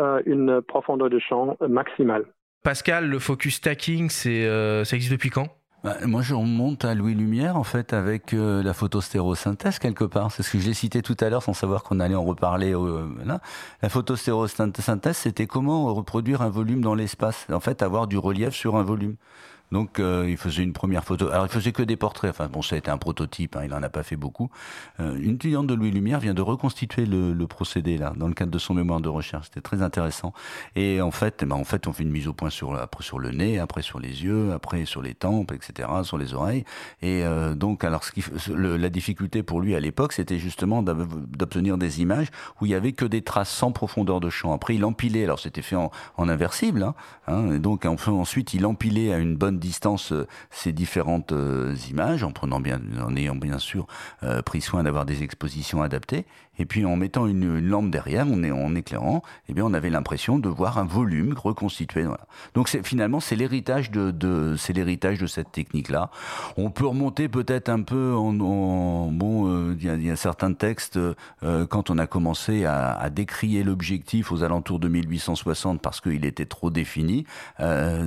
euh, 0.00 0.22
une 0.24 0.62
profondeur 0.62 1.10
de 1.10 1.18
champ 1.18 1.58
maximale. 1.68 2.24
Pascal, 2.64 3.06
le 3.06 3.18
focus 3.18 3.56
stacking, 3.56 4.08
ça 4.08 4.96
existe 4.96 5.12
depuis 5.12 5.28
quand? 5.28 5.48
Bah, 5.84 5.96
moi, 6.04 6.22
je 6.22 6.34
remonte 6.34 6.84
à 6.84 6.94
Louis 6.94 7.14
Lumière, 7.14 7.56
en 7.56 7.64
fait, 7.64 7.92
avec 7.92 8.32
la 8.32 8.74
photostérosynthèse, 8.74 9.78
quelque 9.78 10.04
part. 10.04 10.32
C'est 10.32 10.42
ce 10.42 10.50
que 10.50 10.58
j'ai 10.58 10.74
cité 10.74 11.02
tout 11.02 11.16
à 11.20 11.28
l'heure, 11.28 11.42
sans 11.42 11.52
savoir 11.52 11.82
qu'on 11.82 12.00
allait 12.00 12.14
en 12.14 12.24
reparler. 12.24 12.74
là. 13.24 13.40
La 13.82 13.88
photostérosynthèse, 13.88 15.16
c'était 15.16 15.46
comment 15.46 15.94
reproduire 15.94 16.42
un 16.42 16.48
volume 16.48 16.80
dans 16.80 16.94
l'espace. 16.94 17.46
En 17.52 17.60
fait, 17.60 17.82
avoir 17.82 18.06
du 18.06 18.18
relief 18.18 18.54
sur 18.54 18.76
un 18.76 18.82
volume. 18.82 19.16
Donc 19.72 19.98
euh, 19.98 20.26
il 20.28 20.36
faisait 20.36 20.62
une 20.62 20.72
première 20.72 21.04
photo. 21.04 21.28
Alors 21.28 21.46
il 21.46 21.52
faisait 21.52 21.72
que 21.72 21.82
des 21.82 21.96
portraits. 21.96 22.30
Enfin 22.30 22.48
bon, 22.48 22.62
ça 22.62 22.76
a 22.76 22.78
été 22.78 22.90
un 22.90 22.98
prototype. 22.98 23.56
Hein, 23.56 23.62
il 23.64 23.74
en 23.74 23.82
a 23.82 23.88
pas 23.88 24.02
fait 24.02 24.16
beaucoup. 24.16 24.50
Euh, 25.00 25.16
une 25.16 25.34
étudiante 25.34 25.66
de 25.66 25.74
Louis 25.74 25.90
Lumière 25.90 26.20
vient 26.20 26.34
de 26.34 26.42
reconstituer 26.42 27.06
le, 27.06 27.46
procédé 27.46 27.96
là 27.96 28.12
dans 28.16 28.26
le 28.26 28.34
cadre 28.34 28.50
de 28.50 28.58
son 28.58 28.74
mémoire 28.74 29.00
de 29.00 29.08
recherche. 29.08 29.46
C'était 29.46 29.60
très 29.60 29.82
intéressant. 29.82 30.32
Et 30.74 31.00
en 31.00 31.10
fait, 31.10 31.44
ben, 31.44 31.54
en 31.54 31.64
fait, 31.64 31.86
on 31.86 31.92
fait 31.92 32.02
une 32.02 32.10
mise 32.10 32.26
au 32.26 32.32
point 32.32 32.50
sur 32.50 32.74
après 32.74 33.04
sur 33.04 33.18
le 33.18 33.30
nez, 33.30 33.58
après 33.58 33.82
sur 33.82 34.00
les 34.00 34.24
yeux, 34.24 34.52
après 34.52 34.84
sur 34.84 35.02
les 35.02 35.14
tempes, 35.14 35.52
etc., 35.52 35.88
sur 36.02 36.18
les 36.18 36.34
oreilles. 36.34 36.64
Et 37.02 37.24
euh, 37.24 37.54
donc 37.54 37.84
alors 37.84 38.02
la 38.48 38.88
difficulté 38.88 39.42
pour 39.42 39.60
lui 39.60 39.74
à 39.74 39.80
l'époque, 39.80 40.12
c'était 40.12 40.38
justement 40.38 40.82
d'obtenir 40.82 41.78
des 41.78 42.00
images 42.00 42.28
où 42.60 42.66
il 42.66 42.72
y 42.72 42.74
avait 42.74 42.92
que 42.92 43.04
des 43.04 43.22
traces 43.22 43.50
sans 43.50 43.72
profondeur 43.72 44.20
de 44.20 44.30
champ. 44.30 44.52
Après 44.52 44.74
il 44.74 44.84
empilait. 44.84 45.24
Alors 45.24 45.38
c'était 45.38 45.62
fait 45.62 45.76
en, 45.76 45.90
en 46.16 46.28
inversible. 46.28 46.82
Hein, 46.82 46.94
hein, 47.26 47.52
et 47.52 47.58
donc 47.58 47.84
enfin, 47.84 48.12
ensuite 48.12 48.54
il 48.54 48.66
empilait 48.66 49.12
à 49.12 49.18
une 49.18 49.36
bonne 49.36 49.55
distance 49.56 50.12
euh, 50.12 50.26
ces 50.50 50.72
différentes 50.72 51.32
euh, 51.32 51.74
images, 51.90 52.22
en 52.22 52.32
prenant 52.32 52.60
bien, 52.60 52.80
en 53.04 53.14
ayant 53.16 53.34
bien 53.34 53.58
sûr 53.58 53.86
euh, 54.22 54.42
pris 54.42 54.60
soin 54.60 54.82
d'avoir 54.82 55.06
des 55.06 55.22
expositions 55.22 55.82
adaptées. 55.82 56.26
Et 56.58 56.64
puis 56.64 56.86
en 56.86 56.96
mettant 56.96 57.26
une, 57.26 57.58
lampe 57.58 57.90
derrière, 57.90 58.26
on 58.30 58.42
est 58.42 58.50
en 58.50 58.74
éclairant, 58.74 59.22
eh 59.48 59.52
bien 59.52 59.64
on 59.64 59.74
avait 59.74 59.90
l'impression 59.90 60.38
de 60.38 60.48
voir 60.48 60.78
un 60.78 60.86
volume 60.86 61.34
reconstitué. 61.36 62.06
Donc 62.54 62.68
finalement 62.82 63.20
c'est 63.20 63.36
l'héritage 63.36 63.90
de, 63.90 64.10
de 64.10 64.54
c'est 64.56 64.72
l'héritage 64.72 65.18
de 65.18 65.26
cette 65.26 65.52
technique-là. 65.52 66.10
On 66.56 66.70
peut 66.70 66.86
remonter 66.86 67.28
peut-être 67.28 67.68
un 67.68 67.82
peu 67.82 68.14
en, 68.14 69.10
bon, 69.12 69.72
il 69.72 70.02
y, 70.02 70.10
a 70.10 70.16
certains 70.16 70.54
textes 70.54 70.98
quand 71.42 71.90
on 71.90 71.98
a 71.98 72.06
commencé 72.06 72.64
à, 72.64 72.94
à 72.94 73.10
décrier 73.10 73.62
l'objectif 73.62 74.32
aux 74.32 74.42
alentours 74.42 74.78
de 74.78 74.88
1860 74.88 75.82
parce 75.82 76.00
qu'il 76.00 76.24
était 76.24 76.46
trop 76.46 76.70
défini. 76.70 77.26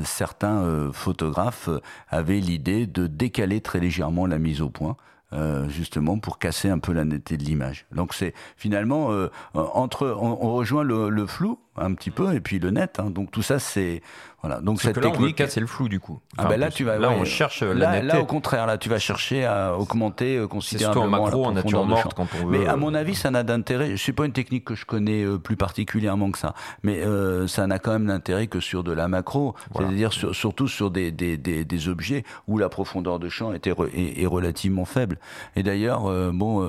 certains 0.05 0.89
photographes 0.91 1.19
euh, 1.67 1.79
avait 2.09 2.39
l'idée 2.39 2.87
de 2.87 3.07
décaler 3.07 3.61
très 3.61 3.79
légèrement 3.79 4.25
la 4.25 4.39
mise 4.39 4.61
au 4.61 4.69
point. 4.69 4.95
Euh, 5.31 5.69
justement 5.69 6.17
pour 6.17 6.39
casser 6.39 6.69
un 6.69 6.79
peu 6.79 6.91
la 6.91 7.05
netteté 7.05 7.37
de 7.37 7.43
l'image. 7.43 7.85
Donc 7.91 8.15
c'est 8.15 8.33
finalement 8.57 9.11
euh, 9.11 9.29
entre 9.53 10.07
on, 10.19 10.55
rejoint 10.55 10.81
le, 10.81 11.27
flou 11.27 11.59
un 11.75 11.93
petit 11.93 12.09
peu 12.09 12.33
et 12.33 12.39
puis 12.39 12.57
le 12.57 12.71
net. 12.71 12.99
Hein. 12.99 13.11
Donc 13.11 13.29
tout 13.29 13.43
ça 13.43 13.59
c'est 13.59 14.01
voilà. 14.41 14.61
Donc 14.61 14.81
cette 14.81 14.99
technique, 15.01 15.41
c'est 15.49 15.59
le 15.59 15.67
flou 15.67 15.89
du 15.89 15.99
coup. 15.99 16.19
ah 16.37 16.45
ben 16.45 16.57
là 16.57 16.69
tu 16.71 16.85
vas 16.85 16.97
là 16.97 17.11
on 17.11 17.25
cherche 17.25 17.61
la 17.61 17.73
là, 17.73 18.01
là, 18.01 18.21
au 18.21 18.25
contraire 18.25 18.65
là 18.67 18.77
tu 18.77 18.87
vas 18.87 18.99
chercher 18.99 19.45
à 19.45 19.77
augmenter 19.77 20.37
euh, 20.37 20.47
considérablement 20.47 21.17
en 21.17 21.21
macro 21.23 21.45
en 21.45 21.51
nature 21.51 21.85
morte 21.85 22.13
quand 22.13 22.27
on 22.41 22.47
veut. 22.47 22.59
Mais 22.59 22.67
à 22.67 22.77
mon 22.77 22.93
avis 22.93 23.15
ça 23.15 23.31
n'a 23.31 23.43
d'intérêt. 23.43 23.97
Je 23.97 24.03
sais 24.03 24.13
pas 24.13 24.25
une 24.25 24.31
technique 24.31 24.63
que 24.63 24.75
je 24.75 24.85
connais 24.85 25.23
euh, 25.23 25.37
plus 25.37 25.57
particulièrement 25.57 26.31
que 26.31 26.37
ça, 26.37 26.53
mais 26.83 26.99
euh, 26.99 27.47
ça 27.47 27.67
n'a 27.67 27.79
quand 27.79 27.91
même 27.91 28.07
d'intérêt 28.07 28.47
que 28.47 28.61
sur 28.61 28.83
de 28.83 28.93
la 28.93 29.07
macro, 29.07 29.55
c'est-à-dire 29.75 30.13
surtout 30.13 30.67
sur 30.67 30.89
des, 30.89 31.11
des, 31.11 31.37
des, 31.37 31.65
des, 31.65 31.89
objets 31.89 32.23
où 32.47 32.57
la 32.57 32.69
profondeur 32.69 33.19
de 33.19 33.29
champ 33.29 33.53
était 33.53 33.73
est, 33.93 34.25
relativement 34.25 34.85
faible. 34.85 35.17
Et 35.55 35.63
d'ailleurs 35.63 36.03
bon 36.33 36.67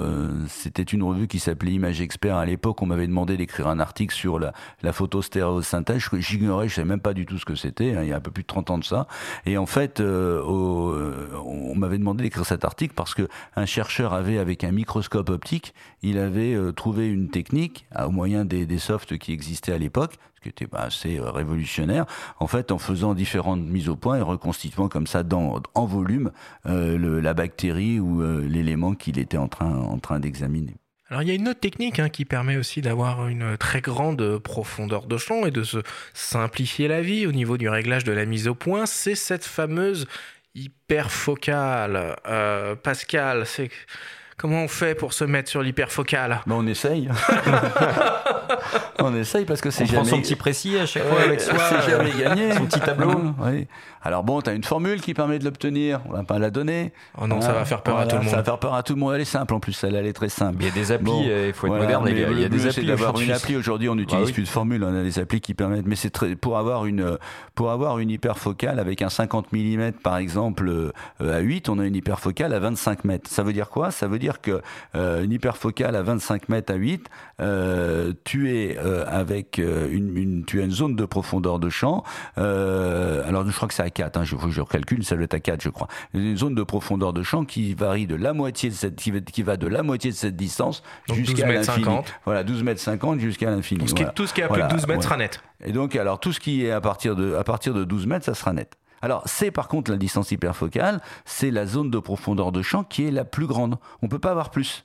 c'était 0.49 0.83
une 0.83 1.03
revue 1.03 1.29
qui 1.29 1.39
s'appelait 1.39 1.73
Image 1.73 2.01
Expert 2.01 2.37
à 2.37 2.47
l'époque. 2.47 2.83
On 2.83 2.87
m'avait 2.87 3.07
demandé 3.07 3.37
d'écrire 3.37 3.69
un 3.69 3.79
article 3.79 4.15
sur 4.15 4.39
la, 4.39 4.53
la 4.83 4.93
photostéréosynthèse. 4.93 6.03
J'ignorais, 6.19 6.69
je 6.69 6.73
ne 6.73 6.77
savais 6.77 6.89
même 6.89 7.01
pas 7.01 7.15
du 7.15 7.27
tout 7.27 7.39
ce 7.39 7.45
que 7.45 7.55
c'était. 7.61 7.95
Hein, 7.95 8.03
il 8.03 8.09
y 8.09 8.13
a 8.13 8.17
un 8.17 8.21
peu 8.21 8.31
plus 8.31 8.43
de 8.43 8.49
30 8.49 8.71
ans 8.71 8.79
de 8.79 8.85
ça. 8.85 9.07
Et 9.47 9.59
en 9.59 9.67
fait, 9.67 10.01
euh, 10.01 10.43
on 10.45 11.75
m'avait 11.75 11.99
demandé 11.99 12.25
d'écrire 12.25 12.47
cet 12.47 12.65
article 12.65 12.95
parce 12.95 13.15
que 13.15 13.29
un 13.57 13.67
chercheur 13.67 14.15
avait, 14.15 14.39
avec 14.39 14.65
un 14.65 14.73
microscope 14.73 15.31
optique, 15.31 15.75
il 16.03 16.19
avait 16.19 16.57
trouvé 16.75 17.09
une 17.09 17.29
technique 17.29 17.87
au 17.99 18.11
moyen 18.11 18.45
des, 18.45 18.79
softs 18.79 19.19
qui 19.19 19.33
existaient 19.33 19.73
à 19.73 19.79
l'époque, 19.79 20.15
ce 20.37 20.41
qui 20.41 20.49
était 20.49 20.67
bah, 20.67 20.81
assez 20.81 21.21
révolutionnaire, 21.21 22.07
en 22.39 22.47
fait, 22.47 22.73
en 22.73 22.79
faisant 22.79 23.15
différentes 23.15 23.61
mises 23.61 23.89
au 23.89 23.97
point 23.97 24.19
et 24.19 24.23
reconstituant 24.23 24.89
comme 24.89 25.07
ça 25.07 25.23
dans, 25.23 25.61
en 25.75 25.87
volume 25.87 26.31
la 26.65 27.35
bactérie 27.35 28.01
ou 28.01 28.23
l'élément 28.41 28.95
qu'il 28.95 29.19
était 29.19 29.37
en 29.39 29.49
train 29.49 30.21
d'examiner. 30.21 30.80
Alors 31.11 31.23
il 31.23 31.29
y 31.29 31.33
a 31.33 31.35
une 31.35 31.49
autre 31.49 31.59
technique 31.59 31.99
hein, 31.99 32.09
qui 32.09 32.25
permet 32.25 32.57
aussi 32.57 32.83
d'avoir 32.83 33.27
une 33.27 33.57
très 33.57 33.81
grande 33.81 34.39
profondeur 34.39 35.07
de 35.07 35.17
champ 35.17 35.45
et 35.45 35.51
de 35.51 35.65
se 35.65 35.79
simplifier 36.15 36.87
la 36.87 37.01
vie 37.01 37.27
au 37.27 37.33
niveau 37.33 37.57
du 37.57 37.69
réglage 37.69 38.05
de 38.05 38.13
la 38.13 38.25
mise 38.27 38.47
au 38.47 38.55
point, 38.55 38.87
c'est 38.87 39.17
cette 39.17 39.45
fameuse 39.45 40.07
hyperfocale. 40.55 42.17
Euh, 42.29 42.77
Pascal, 42.77 43.45
c'est 43.45 43.71
Comment 44.41 44.63
on 44.63 44.69
fait 44.69 44.95
pour 44.95 45.13
se 45.13 45.23
mettre 45.25 45.51
sur 45.51 45.61
l'hyperfocale? 45.61 46.41
Ben 46.47 46.55
On 46.55 46.67
essaye. 46.67 47.11
on 48.99 49.15
essaye 49.15 49.45
parce 49.45 49.61
que 49.61 49.71
c'est 49.71 49.85
jamais... 49.85 49.99
prend 49.99 50.05
son 50.09 50.23
petit 50.23 50.35
précis 50.35 50.79
à 50.79 50.87
chaque 50.87 51.05
fois 51.05 51.21
avec 51.21 51.43
soi. 51.43 51.59
C'est 51.69 51.91
jamais 51.91 52.11
gagné. 52.19 52.55
Son 52.55 52.65
petit 52.65 52.81
tableau. 52.81 53.35
oui. 53.39 53.67
Alors 54.03 54.25
bon, 54.25 54.41
tu 54.41 54.51
as 54.51 54.55
une 54.55 54.65
formule 54.65 55.01
qui 55.01 55.15
permet 55.15 55.39
de 55.39 55.45
l'obtenir. 55.45 56.01
On 56.09 56.13
va 56.13 56.25
pas 56.25 56.39
la 56.39 56.51
donner. 56.51 56.93
Oh 57.21 57.27
non, 57.27 57.41
ça 57.41 57.53
va 57.53 57.65
faire 57.65 57.83
peur 57.83 57.99
à 57.99 58.07
tout 58.07 58.17
le 58.17 58.23
monde. 58.23 58.31
Ça 58.31 58.37
va 58.37 58.45
faire 58.45 58.59
peur 58.59 58.75
à 58.75 58.83
tout 58.83 58.95
le 58.95 59.01
monde. 59.01 59.15
Elle 59.15 59.21
est 59.21 59.25
simple 59.25 59.55
en 59.55 59.61
plus. 59.61 59.83
Elle, 59.85 59.95
elle 59.95 60.07
est 60.07 60.13
très 60.13 60.29
simple. 60.29 60.57
Il 60.61 60.67
y 60.67 60.71
a 60.71 60.75
des 60.75 60.93
applis. 60.93 61.11
il 61.47 61.53
faut 61.53 61.67
être 61.67 61.81
moderne. 61.81 62.07
Il 62.09 62.19
y 62.19 62.45
a, 62.45 62.49
des 62.49 62.67
applis. 62.67 62.87
d'avoir 62.87 63.21
une 63.21 63.31
appli. 63.31 63.57
Aujourd'hui, 63.57 63.89
on 63.89 63.95
n'utilise 63.95 64.29
ah 64.31 64.33
plus 64.33 64.43
de 64.43 64.49
formule. 64.49 64.85
On 64.85 64.99
a 64.99 65.03
des 65.03 65.19
applis 65.19 65.41
qui 65.41 65.55
permettent. 65.55 65.87
Mais 65.87 65.97
c'est 65.97 66.11
très 66.11 66.35
pour 66.35 66.59
avoir 66.59 66.87
une 66.87 67.19
pour 67.55 67.71
avoir 67.71 67.99
une 67.99 68.11
hyperfocale 68.11 68.79
avec 68.79 69.03
un 69.03 69.11
50 69.11 69.53
mm 69.53 69.93
par 70.03 70.17
exemple 70.17 70.69
euh, 70.69 70.93
à 71.21 71.41
8, 71.41 71.69
on 71.69 71.79
a 71.79 71.87
une 71.87 71.95
hyperfocale 71.95 72.53
à 72.55 72.59
25 72.59 73.05
mètres. 73.05 73.31
Ça 73.31 73.43
veut 73.43 73.53
dire 73.53 73.69
quoi? 73.69 73.91
Ça 73.91 74.07
veut 74.07 74.19
dire 74.19 74.41
que 74.41 74.63
euh, 74.95 75.23
une 75.23 75.33
hyperfocale 75.33 75.97
à 75.97 76.03
25 76.03 76.49
mètres 76.49 76.73
à 76.73 76.77
8, 76.77 77.07
euh, 77.41 78.13
tu 78.25 78.55
es 78.55 78.79
euh, 78.79 79.05
avec 79.07 79.59
une, 79.59 80.45
tu 80.47 80.61
as 80.61 80.65
une 80.65 80.71
zone 80.71 80.97
de 80.97 81.05
profondeur 81.05 81.59
de 81.59 81.69
champ. 81.69 82.05
alors 82.37 83.47
je 83.47 83.55
crois 83.55 83.69
que 83.69 83.75
c'est 83.75 83.83
à 83.91 83.93
4, 83.93 84.17
hein, 84.17 84.25
je, 84.25 84.37
je 84.49 84.63
calcule, 84.63 85.05
ça 85.05 85.17
doit 85.17 85.25
être 85.25 85.35
à 85.35 85.41
4, 85.41 85.61
je 85.61 85.69
crois. 85.69 85.89
Une 86.15 86.37
zone 86.37 86.55
de 86.55 86.63
profondeur 86.63 87.13
de 87.13 87.23
champ 87.23 87.45
qui 87.45 87.75
varie 87.75 88.07
de 88.07 88.15
la 88.15 88.33
moitié 88.33 88.71
de 88.71 88.75
cette, 88.75 88.97
qui, 88.97 89.43
va 89.43 89.57
de 89.57 89.67
la 89.67 89.83
moitié 89.83 90.11
de 90.11 90.17
cette 90.17 90.37
distance 90.37 90.83
jusqu'à 91.13 91.47
l'infini. 91.47 91.87
Voilà, 92.25 92.45
12 92.45 92.63
mètres 92.63 92.81
50 92.81 93.21
jusqu'à 93.21 93.51
l'infini. 93.51 93.81
Tout, 93.81 94.27
ce 94.27 94.35
qui 94.35 94.41
est 94.41 94.45
à 94.45 94.49
plus 94.49 94.63
de 94.63 94.69
12 94.69 94.87
mètres 94.87 95.03
sera 95.03 95.17
net. 95.17 95.43
Et 95.65 95.73
donc, 95.73 95.97
alors 95.97 96.21
tout 96.21 96.33
ce 96.33 96.41
qui 96.41 96.65
est 96.65 96.71
à 96.71 96.81
partir 96.81 97.17
de, 97.17 97.35
à 97.35 97.45
partir 97.45 97.75
de 97.75 97.85
12 97.85 98.07
mètres, 98.07 98.25
ça 98.25 98.35
sera 98.35 98.53
net. 98.53 98.77
Alors, 99.03 99.23
c'est 99.27 99.51
par 99.51 99.69
contre 99.69 99.91
la 99.91 99.97
distance 99.97 100.31
hyperfocale, 100.31 101.01
c'est 101.25 101.51
la 101.51 101.67
zone 101.67 101.91
de 101.91 101.99
profondeur 101.99 102.53
de 102.53 102.63
champ 102.63 102.85
qui 102.85 103.07
est 103.07 103.11
la 103.11 103.25
plus 103.25 103.47
grande. 103.47 103.77
On 104.03 104.07
ne 104.07 104.11
peut 104.11 104.19
pas 104.19 104.31
avoir 104.31 104.51
plus. 104.51 104.85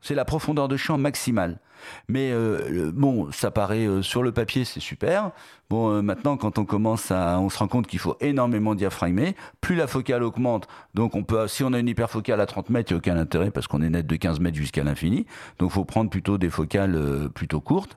C'est 0.00 0.14
la 0.16 0.24
profondeur 0.24 0.66
de 0.66 0.76
champ 0.76 0.98
maximale. 0.98 1.60
Mais 2.08 2.30
euh, 2.32 2.90
bon, 2.94 3.30
ça 3.32 3.50
paraît 3.50 3.86
euh, 3.86 4.02
sur 4.02 4.22
le 4.22 4.32
papier, 4.32 4.64
c'est 4.64 4.80
super. 4.80 5.30
Bon, 5.70 5.90
euh, 5.90 6.02
maintenant, 6.02 6.36
quand 6.36 6.58
on 6.58 6.64
commence 6.64 7.10
à, 7.10 7.38
on 7.40 7.48
se 7.48 7.58
rend 7.58 7.68
compte 7.68 7.86
qu'il 7.86 7.98
faut 7.98 8.16
énormément 8.20 8.74
diaphragmer. 8.74 9.34
Plus 9.60 9.74
la 9.74 9.86
focale 9.86 10.22
augmente, 10.22 10.68
donc 10.94 11.14
on 11.14 11.22
peut, 11.22 11.48
si 11.48 11.64
on 11.64 11.72
a 11.72 11.78
une 11.78 11.88
hyperfocale 11.88 12.40
à 12.40 12.46
30 12.46 12.70
mètres, 12.70 12.90
il 12.90 12.94
n'y 12.94 12.98
a 12.98 12.98
aucun 12.98 13.16
intérêt 13.16 13.50
parce 13.50 13.66
qu'on 13.66 13.80
est 13.80 13.88
net 13.88 14.06
de 14.06 14.16
15 14.16 14.40
mètres 14.40 14.56
jusqu'à 14.56 14.84
l'infini. 14.84 15.26
Donc, 15.58 15.70
il 15.70 15.74
faut 15.74 15.84
prendre 15.84 16.10
plutôt 16.10 16.36
des 16.36 16.50
focales 16.50 17.30
plutôt 17.34 17.60
courtes. 17.60 17.96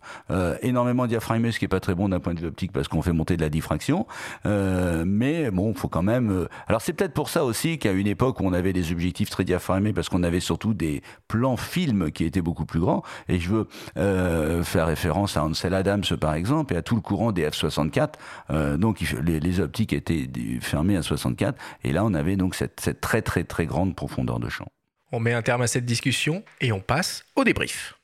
énormément 0.62 1.06
diaphragmer, 1.06 1.52
ce 1.52 1.60
qui 1.60 1.66
est 1.66 1.70
pas 1.70 1.80
très 1.80 1.96
bon 1.96 2.10
d'un 2.10 2.20
point 2.20 2.34
de 2.34 2.40
vue 2.40 2.48
optique 2.48 2.72
parce 2.72 2.88
qu'on 2.88 3.02
fait 3.02 3.12
monter 3.12 3.36
de 3.36 3.42
la 3.42 3.50
diffraction. 3.50 4.08
mais 4.46 5.52
bon, 5.52 5.72
il 5.72 5.78
faut 5.78 5.90
quand 5.90 6.04
même. 6.04 6.48
Alors, 6.68 6.82
c'est 6.82 6.94
peut-être 6.94 7.14
pour 7.14 7.30
ça 7.30 7.44
aussi 7.44 7.78
qu'à 7.78 7.92
une 7.92 8.08
époque 8.08 8.40
on 8.42 8.54
avait 8.54 8.74
des 8.74 8.92
objectifs 8.92 9.30
très 9.30 9.44
diaphragmés 9.44 9.94
parce 9.94 10.10
qu'on 10.10 10.24
avait 10.24 10.40
surtout 10.40 10.74
des 10.74 11.02
plans 11.28 11.58
films 11.58 12.12
qui 12.12 12.24
étaient 12.24 12.42
beaucoup 12.42 12.66
plus 12.66 12.80
grands. 12.80 13.04
Et 13.28 13.40
je 13.40 13.50
veux 13.50 13.68
euh, 13.98 14.64
faire 14.64 14.88
référence 14.88 15.38
à 15.38 15.44
Ansel 15.44 15.74
Adams 15.74 16.04
par 16.20 16.34
exemple 16.34 16.74
et 16.74 16.78
à 16.78 16.82
tout 16.82 16.96
le 16.96 17.02
courant 17.02 17.32
des 17.32 17.48
F64. 17.48 18.14
Euh, 18.50 18.78
donc 18.78 19.00
les, 19.02 19.60
optiques 19.60 19.94
étaient 19.94 20.28
fermées 20.62 20.98
à 20.98 21.02
64 21.02 21.58
et 21.84 21.94
là 21.94 22.04
on 22.04 22.14
avait 22.14 22.36
donc 22.36 22.56
cette, 22.56 22.80
cette 22.80 23.02
très 23.02 23.22
très 23.22 23.44
très 23.44 23.66
grande 23.66 23.96
profondeur 23.96 24.40
de 24.40 24.50
champ. 24.50 24.68
On 25.12 25.20
met 25.20 25.34
un 25.34 25.42
terme 25.42 25.62
à 25.62 25.68
cette 25.68 25.86
discussion 25.86 26.44
et 26.60 26.72
on 26.72 26.80
passe 26.80 27.24
au 27.36 27.44
débrief. 27.44 27.96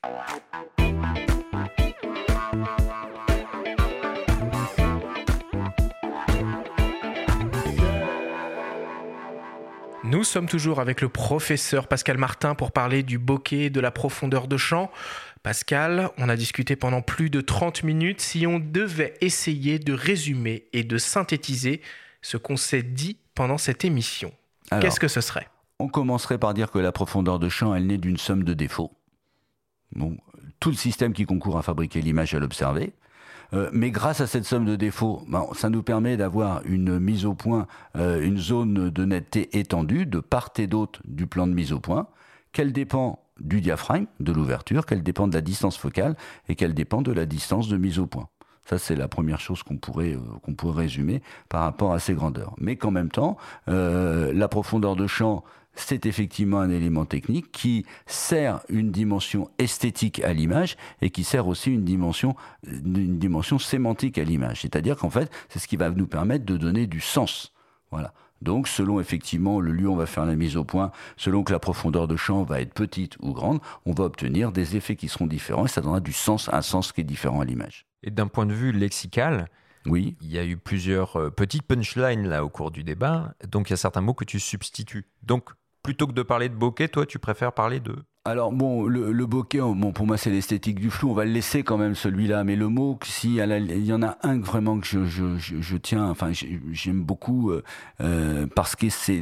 Nous 10.11 10.25
sommes 10.25 10.47
toujours 10.47 10.81
avec 10.81 10.99
le 10.99 11.07
professeur 11.07 11.87
Pascal 11.87 12.17
Martin 12.17 12.53
pour 12.53 12.73
parler 12.73 13.01
du 13.01 13.17
bokeh, 13.17 13.69
de 13.69 13.79
la 13.79 13.91
profondeur 13.91 14.47
de 14.47 14.57
champ. 14.57 14.91
Pascal, 15.43 16.11
on 16.17 16.29
a 16.29 16.35
discuté 16.35 16.75
pendant 16.75 17.01
plus 17.01 17.29
de 17.29 17.41
30 17.41 17.83
minutes. 17.83 18.21
Si 18.21 18.45
on 18.45 18.59
devait 18.59 19.15
essayer 19.21 19.79
de 19.79 19.93
résumer 19.93 20.67
et 20.71 20.83
de 20.83 20.97
synthétiser 20.97 21.81
ce 22.21 22.37
qu'on 22.37 22.57
s'est 22.57 22.83
dit 22.83 23.17
pendant 23.33 23.57
cette 23.57 23.83
émission, 23.83 24.31
qu'est-ce 24.69 24.99
que 24.99 25.07
ce 25.07 25.21
serait? 25.21 25.47
On 25.79 25.87
commencerait 25.87 26.37
par 26.37 26.53
dire 26.53 26.69
que 26.69 26.77
la 26.77 26.91
profondeur 26.91 27.39
de 27.39 27.49
champ, 27.49 27.73
elle 27.73 27.87
naît 27.87 27.97
d'une 27.97 28.17
somme 28.17 28.43
de 28.43 28.53
défauts. 28.53 28.91
Bon, 29.93 30.15
tout 30.59 30.69
le 30.69 30.75
système 30.75 31.11
qui 31.11 31.25
concourt 31.25 31.57
à 31.57 31.63
fabriquer 31.63 32.01
l'image 32.01 32.35
à 32.35 32.39
l'observer. 32.39 32.93
Euh, 33.53 33.69
mais 33.73 33.91
grâce 33.91 34.21
à 34.21 34.27
cette 34.27 34.45
somme 34.45 34.65
de 34.65 34.75
défauts, 34.75 35.23
ben, 35.27 35.45
ça 35.53 35.69
nous 35.69 35.83
permet 35.83 36.15
d'avoir 36.15 36.61
une 36.65 36.99
mise 36.99 37.25
au 37.25 37.33
point, 37.33 37.67
euh, 37.97 38.21
une 38.21 38.37
zone 38.37 38.89
de 38.89 39.05
netteté 39.05 39.57
étendue 39.57 40.05
de 40.05 40.19
part 40.19 40.51
et 40.57 40.67
d'autre 40.67 41.01
du 41.03 41.27
plan 41.27 41.47
de 41.47 41.53
mise 41.53 41.73
au 41.73 41.79
point, 41.79 42.07
qu'elle 42.53 42.71
dépend 42.71 43.19
du 43.43 43.61
diaphragme, 43.61 44.05
de 44.19 44.31
l'ouverture, 44.31 44.85
qu'elle 44.85 45.03
dépend 45.03 45.27
de 45.27 45.33
la 45.33 45.41
distance 45.41 45.77
focale 45.77 46.15
et 46.47 46.55
qu'elle 46.55 46.73
dépend 46.73 47.01
de 47.01 47.11
la 47.11 47.25
distance 47.25 47.67
de 47.67 47.77
mise 47.77 47.99
au 47.99 48.07
point. 48.07 48.27
Ça, 48.65 48.77
c'est 48.77 48.95
la 48.95 49.07
première 49.07 49.39
chose 49.39 49.63
qu'on 49.63 49.77
pourrait, 49.77 50.13
euh, 50.13 50.53
pourrait 50.53 50.83
résumer 50.83 51.21
par 51.49 51.63
rapport 51.63 51.93
à 51.93 51.99
ces 51.99 52.13
grandeurs. 52.13 52.53
Mais 52.57 52.75
qu'en 52.75 52.91
même 52.91 53.09
temps, 53.09 53.37
euh, 53.67 54.31
la 54.33 54.47
profondeur 54.47 54.95
de 54.95 55.07
champ, 55.07 55.43
c'est 55.73 56.05
effectivement 56.05 56.59
un 56.59 56.69
élément 56.69 57.05
technique 57.05 57.51
qui 57.51 57.85
sert 58.05 58.61
une 58.69 58.91
dimension 58.91 59.49
esthétique 59.57 60.21
à 60.23 60.33
l'image 60.33 60.77
et 61.01 61.09
qui 61.09 61.23
sert 61.23 61.47
aussi 61.47 61.71
une 61.71 61.83
dimension, 61.83 62.35
une 62.65 63.17
dimension 63.17 63.57
sémantique 63.57 64.17
à 64.17 64.23
l'image. 64.23 64.61
C'est-à-dire 64.61 64.97
qu'en 64.97 65.09
fait, 65.09 65.31
c'est 65.49 65.59
ce 65.59 65.67
qui 65.67 65.77
va 65.77 65.89
nous 65.89 66.07
permettre 66.07 66.45
de 66.45 66.57
donner 66.57 66.87
du 66.87 66.99
sens. 66.99 67.53
Voilà. 67.89 68.13
Donc, 68.41 68.67
selon 68.67 68.99
effectivement 68.99 69.59
le 69.59 69.71
lieu 69.71 69.87
où 69.87 69.93
on 69.93 69.97
va 69.97 70.05
faire 70.05 70.25
la 70.25 70.35
mise 70.35 70.57
au 70.57 70.63
point, 70.63 70.91
selon 71.17 71.43
que 71.43 71.51
la 71.51 71.59
profondeur 71.59 72.07
de 72.07 72.15
champ 72.15 72.43
va 72.43 72.61
être 72.61 72.73
petite 72.73 73.17
ou 73.21 73.33
grande, 73.33 73.59
on 73.85 73.93
va 73.93 74.05
obtenir 74.05 74.51
des 74.51 74.75
effets 74.75 74.95
qui 74.95 75.07
seront 75.07 75.27
différents 75.27 75.65
et 75.65 75.69
ça 75.69 75.81
donnera 75.81 75.99
du 75.99 76.13
sens, 76.13 76.49
un 76.51 76.61
sens 76.61 76.91
qui 76.91 77.01
est 77.01 77.05
différent 77.05 77.41
à 77.41 77.45
l'image. 77.45 77.85
Et 78.03 78.11
d'un 78.11 78.27
point 78.27 78.45
de 78.45 78.53
vue 78.53 78.71
lexical, 78.71 79.47
oui. 79.85 80.15
Il 80.21 80.31
y 80.31 80.37
a 80.37 80.45
eu 80.45 80.57
plusieurs 80.57 81.15
euh, 81.15 81.29
petites 81.29 81.63
punchlines 81.63 82.27
là 82.27 82.45
au 82.45 82.49
cours 82.49 82.71
du 82.71 82.83
débat. 82.83 83.33
Donc 83.47 83.69
il 83.69 83.73
y 83.73 83.75
a 83.75 83.77
certains 83.77 84.01
mots 84.01 84.13
que 84.13 84.25
tu 84.25 84.39
substitues. 84.39 85.07
Donc 85.23 85.49
plutôt 85.83 86.07
que 86.07 86.13
de 86.13 86.21
parler 86.21 86.49
de 86.49 86.55
bokeh, 86.55 86.89
toi 86.89 87.05
tu 87.05 87.19
préfères 87.19 87.53
parler 87.53 87.79
de 87.79 87.95
alors 88.23 88.51
bon, 88.51 88.85
le, 88.85 89.11
le 89.11 89.25
bokeh, 89.25 89.61
bon, 89.61 89.93
pour 89.93 90.05
moi 90.05 90.15
c'est 90.15 90.29
l'esthétique 90.29 90.79
du 90.79 90.91
flou, 90.91 91.09
on 91.09 91.13
va 91.15 91.25
le 91.25 91.31
laisser 91.31 91.63
quand 91.63 91.79
même 91.79 91.95
celui-là, 91.95 92.43
mais 92.43 92.55
le 92.55 92.67
mot, 92.67 92.99
si 93.03 93.37
il 93.37 93.85
y 93.85 93.93
en 93.93 94.03
a 94.03 94.17
un 94.21 94.39
vraiment 94.39 94.79
que 94.79 94.85
je, 94.85 95.37
je, 95.39 95.77
tiens, 95.77 96.07
enfin 96.07 96.29
j'aime 96.71 97.01
beaucoup, 97.01 97.49
euh, 97.49 97.63
euh, 97.99 98.45
parce 98.55 98.75
que 98.75 98.89
c'est 98.89 99.19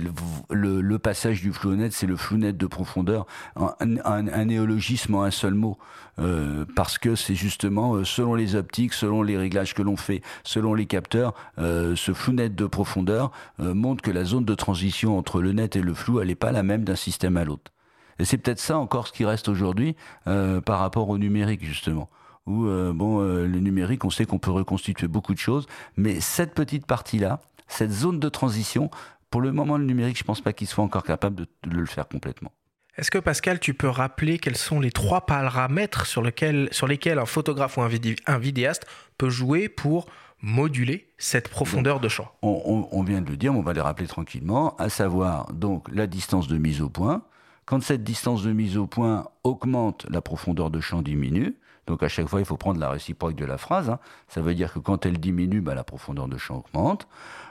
le, 0.49 0.81
le, 0.81 0.99
passage 0.99 1.41
du 1.41 1.53
flou 1.53 1.75
net, 1.75 1.93
c'est 1.93 2.07
le 2.07 2.17
flou 2.17 2.35
net 2.35 2.57
de 2.57 2.65
profondeur, 2.65 3.25
un, 3.55 3.71
un, 4.03 4.45
néologisme 4.45 5.15
en 5.15 5.23
un 5.23 5.31
seul 5.31 5.53
mot, 5.53 5.77
euh, 6.19 6.65
parce 6.75 6.97
que 6.97 7.15
c'est 7.15 7.35
justement 7.35 8.03
selon 8.03 8.35
les 8.35 8.55
optiques, 8.55 8.91
selon 8.91 9.23
les 9.23 9.37
réglages 9.37 9.75
que 9.75 9.81
l'on 9.81 9.95
fait, 9.95 10.21
selon 10.43 10.73
les 10.73 10.87
capteurs, 10.87 11.33
ce 11.57 12.11
flou 12.13 12.33
net 12.33 12.53
de 12.53 12.65
profondeur 12.65 13.31
montre 13.59 14.01
que 14.03 14.11
la 14.11 14.25
zone 14.25 14.43
de 14.43 14.55
transition 14.55 15.17
entre 15.17 15.41
le 15.41 15.53
net 15.53 15.77
et 15.77 15.81
le 15.81 15.93
flou, 15.93 16.19
elle 16.19 16.27
n'est 16.27 16.35
pas 16.35 16.51
la 16.51 16.63
même 16.63 16.83
d'un 16.83 16.97
système 16.97 17.37
à 17.37 17.45
l'autre. 17.45 17.71
Et 18.19 18.25
c'est 18.25 18.37
peut-être 18.37 18.59
ça 18.59 18.77
encore 18.77 19.07
ce 19.07 19.13
qui 19.13 19.25
reste 19.25 19.47
aujourd'hui 19.47 19.95
euh, 20.27 20.61
par 20.61 20.79
rapport 20.79 21.09
au 21.09 21.17
numérique, 21.17 21.63
justement. 21.63 22.09
Où, 22.45 22.65
euh, 22.65 22.91
bon, 22.93 23.21
euh, 23.21 23.47
le 23.47 23.59
numérique, 23.59 24.03
on 24.05 24.09
sait 24.09 24.25
qu'on 24.25 24.39
peut 24.39 24.51
reconstituer 24.51 25.07
beaucoup 25.07 25.33
de 25.33 25.39
choses, 25.39 25.67
mais 25.95 26.19
cette 26.19 26.53
petite 26.53 26.85
partie-là, 26.85 27.39
cette 27.67 27.91
zone 27.91 28.19
de 28.19 28.29
transition, 28.29 28.89
pour 29.29 29.41
le 29.41 29.51
moment, 29.51 29.77
le 29.77 29.85
numérique, 29.85 30.17
je 30.17 30.23
ne 30.23 30.27
pense 30.27 30.41
pas 30.41 30.53
qu'il 30.53 30.67
soit 30.67 30.83
encore 30.83 31.03
capable 31.03 31.35
de, 31.35 31.47
le 31.69 31.85
faire 31.85 32.07
complètement. 32.07 32.51
Est-ce 32.97 33.11
que 33.11 33.19
Pascal, 33.19 33.59
tu 33.59 33.73
peux 33.73 33.87
rappeler 33.87 34.39
quels 34.39 34.57
sont 34.57 34.81
les 34.81 34.91
trois 34.91 35.25
paramètres 35.25 36.05
sur, 36.05 36.23
sur 36.71 36.87
lesquels 36.87 37.19
un 37.19 37.25
photographe 37.25 37.77
ou 37.77 37.81
un, 37.81 38.37
vidéaste 38.39 38.85
peut 39.17 39.29
jouer 39.29 39.69
pour 39.69 40.07
moduler 40.41 41.13
cette 41.17 41.47
profondeur 41.47 42.01
de 42.01 42.09
champ? 42.09 42.29
On, 42.41 42.89
on, 42.91 43.03
vient 43.03 43.21
de 43.21 43.29
le 43.29 43.37
dire, 43.37 43.53
mais 43.53 43.59
on 43.59 43.63
va 43.63 43.71
les 43.71 43.79
rappeler 43.79 44.07
tranquillement, 44.07 44.75
à 44.77 44.89
savoir 44.89 45.53
donc 45.53 45.87
la 45.93 46.07
distance 46.07 46.47
de 46.47 46.57
mise 46.57 46.81
au 46.81 46.89
point, 46.89 47.21
quand 47.69 47.83
cette 47.83 48.03
distance 48.03 48.41
de 48.41 48.51
mise 48.51 48.77
au 48.77 48.87
point 48.87 49.27
augmente, 49.43 50.07
la 50.09 50.21
profondeur 50.21 50.71
de 50.71 50.79
champ 50.79 51.03
diminue. 51.03 51.55
Donc 51.85 52.01
à 52.01 52.07
chaque 52.07 52.27
fois, 52.27 52.39
il 52.39 52.45
faut 52.47 52.57
prendre 52.57 52.79
la 52.79 52.89
réciproque 52.89 53.35
de 53.35 53.45
la 53.45 53.59
phrase. 53.59 53.91
Hein. 53.91 53.99
Ça 54.27 54.41
veut 54.41 54.55
dire 54.55 54.73
que 54.73 54.79
quand 54.79 55.05
elle 55.05 55.19
diminue, 55.19 55.61
bah, 55.61 55.75
la 55.75 55.83
profondeur 55.83 56.27
de 56.27 56.35
champ 56.35 56.63
augmente 56.65 57.07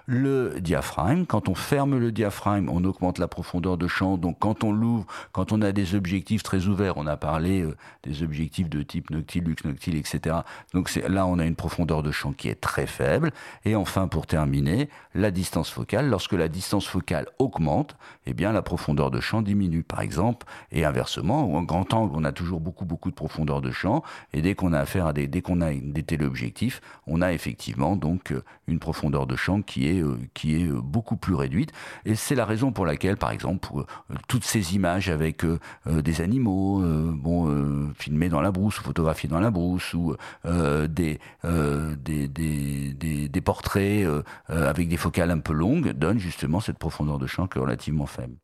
le 0.09 0.59
diaphragme. 0.61 1.27
Quand 1.27 1.51
on 1.51 1.55
ferme 1.55 1.99
le 1.99 2.11
diaphragme, 2.11 2.71
on 2.71 2.83
augmente 2.85 3.19
la 3.19 3.29
profondeur 3.29 3.77
de 3.77 3.87
champ. 3.87 4.17
Donc 4.17 4.39
quand 4.39 4.65
on 4.65 4.73
l'ouvre, 4.73 5.05
quand 5.33 5.53
on 5.53 5.61
a 5.61 5.71
des 5.71 5.95
objectifs 5.95 6.43
très 6.43 6.67
ouverts, 6.67 6.97
on 6.97 7.07
a 7.07 7.19
parlé 7.19 7.61
euh, 7.61 7.77
des 8.05 8.23
objectifs 8.23 8.71
de 8.71 8.83
type 8.83 9.11
Noctilux, 9.11 9.57
Noctil, 9.67 9.97
etc. 9.97 10.37
Donc 10.73 10.91
là, 11.07 11.27
on 11.27 11.39
a 11.39 11.45
une 11.45 11.57
profondeur 11.57 12.03
de 12.03 12.11
champ 12.11 12.33
qui 12.33 12.49
est 12.49 12.59
très 12.59 12.87
faible. 12.87 13.33
Et 13.67 13.77
enfin, 13.77 14.09
pour 14.09 14.27
terminer, 14.27 14.89
la 15.15 15.31
distance 15.31 15.69
focale. 15.69 16.09
Lorsque 16.09 16.33
la 16.33 16.49
distance 16.49 16.87
focale 16.87 17.27
augmente, 17.39 17.95
eh 18.25 18.33
bien 18.33 18.53
la 18.53 18.63
profondeur 18.63 19.11
de 19.11 19.21
champ 19.21 19.43
diminue, 19.43 19.83
par 19.83 20.01
exemple. 20.01 20.47
Et 20.73 20.87
inversement, 20.87 21.55
en 21.55 21.63
grand 21.65 21.93
angle, 21.93 22.15
on 22.17 22.25
a 22.25 22.33
toujours 22.33 22.61
beaucoup, 22.61 22.87
beaucoup 22.87 23.11
de 23.11 23.15
profondeur 23.15 23.61
de 23.61 23.71
champ. 23.71 24.03
Et 24.33 24.41
dès 24.41 24.55
qu'on 24.55 24.73
a 24.73 24.81
affaire 24.81 25.07
à 25.07 25.13
des, 25.13 25.27
dès 25.27 25.43
qu'on 25.43 25.61
a 25.61 25.75
des 25.75 26.03
téléobjectifs, 26.03 26.81
on 27.07 27.21
a 27.21 27.35
effectivement 27.35 27.95
donc 27.95 28.33
euh, 28.33 28.43
une 28.67 28.79
profondeur 28.79 29.27
de 29.27 29.37
champ 29.37 29.61
qui 29.61 29.87
est 29.87 29.98
euh, 30.01 30.19
qui 30.35 30.57
est 30.57 30.66
euh, 30.66 30.81
beaucoup 30.81 31.16
plus 31.16 31.35
réduite. 31.35 31.73
Et 32.05 32.15
c'est 32.15 32.35
la 32.35 32.45
raison 32.45 32.73
pour 32.73 32.87
laquelle, 32.87 33.16
par 33.16 33.31
exemple, 33.31 33.69
euh, 33.77 34.15
toutes 34.29 34.45
ces 34.45 34.75
images 34.75 35.09
avec 35.09 35.45
des 35.87 36.20
animaux, 36.20 36.83
bon, 37.12 37.93
filmés 37.95 38.29
dans 38.29 38.41
la 38.41 38.51
brousse 38.51 38.81
ou 38.81 38.83
photographiés 38.83 39.29
dans 39.29 39.41
la 39.41 39.51
brousse, 39.51 39.95
ou 39.95 40.15
des, 40.45 41.19
des, 41.45 42.29
des, 42.29 43.29
des, 43.29 43.41
portraits 43.41 44.07
avec 44.49 44.89
des 44.89 44.97
focales 44.97 45.31
un 45.31 45.39
peu 45.39 45.53
longues, 45.53 45.93
donnent 45.93 46.19
justement 46.19 46.61
cette 46.61 46.79
profondeur 46.79 47.19
de 47.19 47.27
champ 47.27 47.47
qui 47.47 47.59
est 47.59 47.61
relativement 47.61 48.07
faible. 48.07 48.37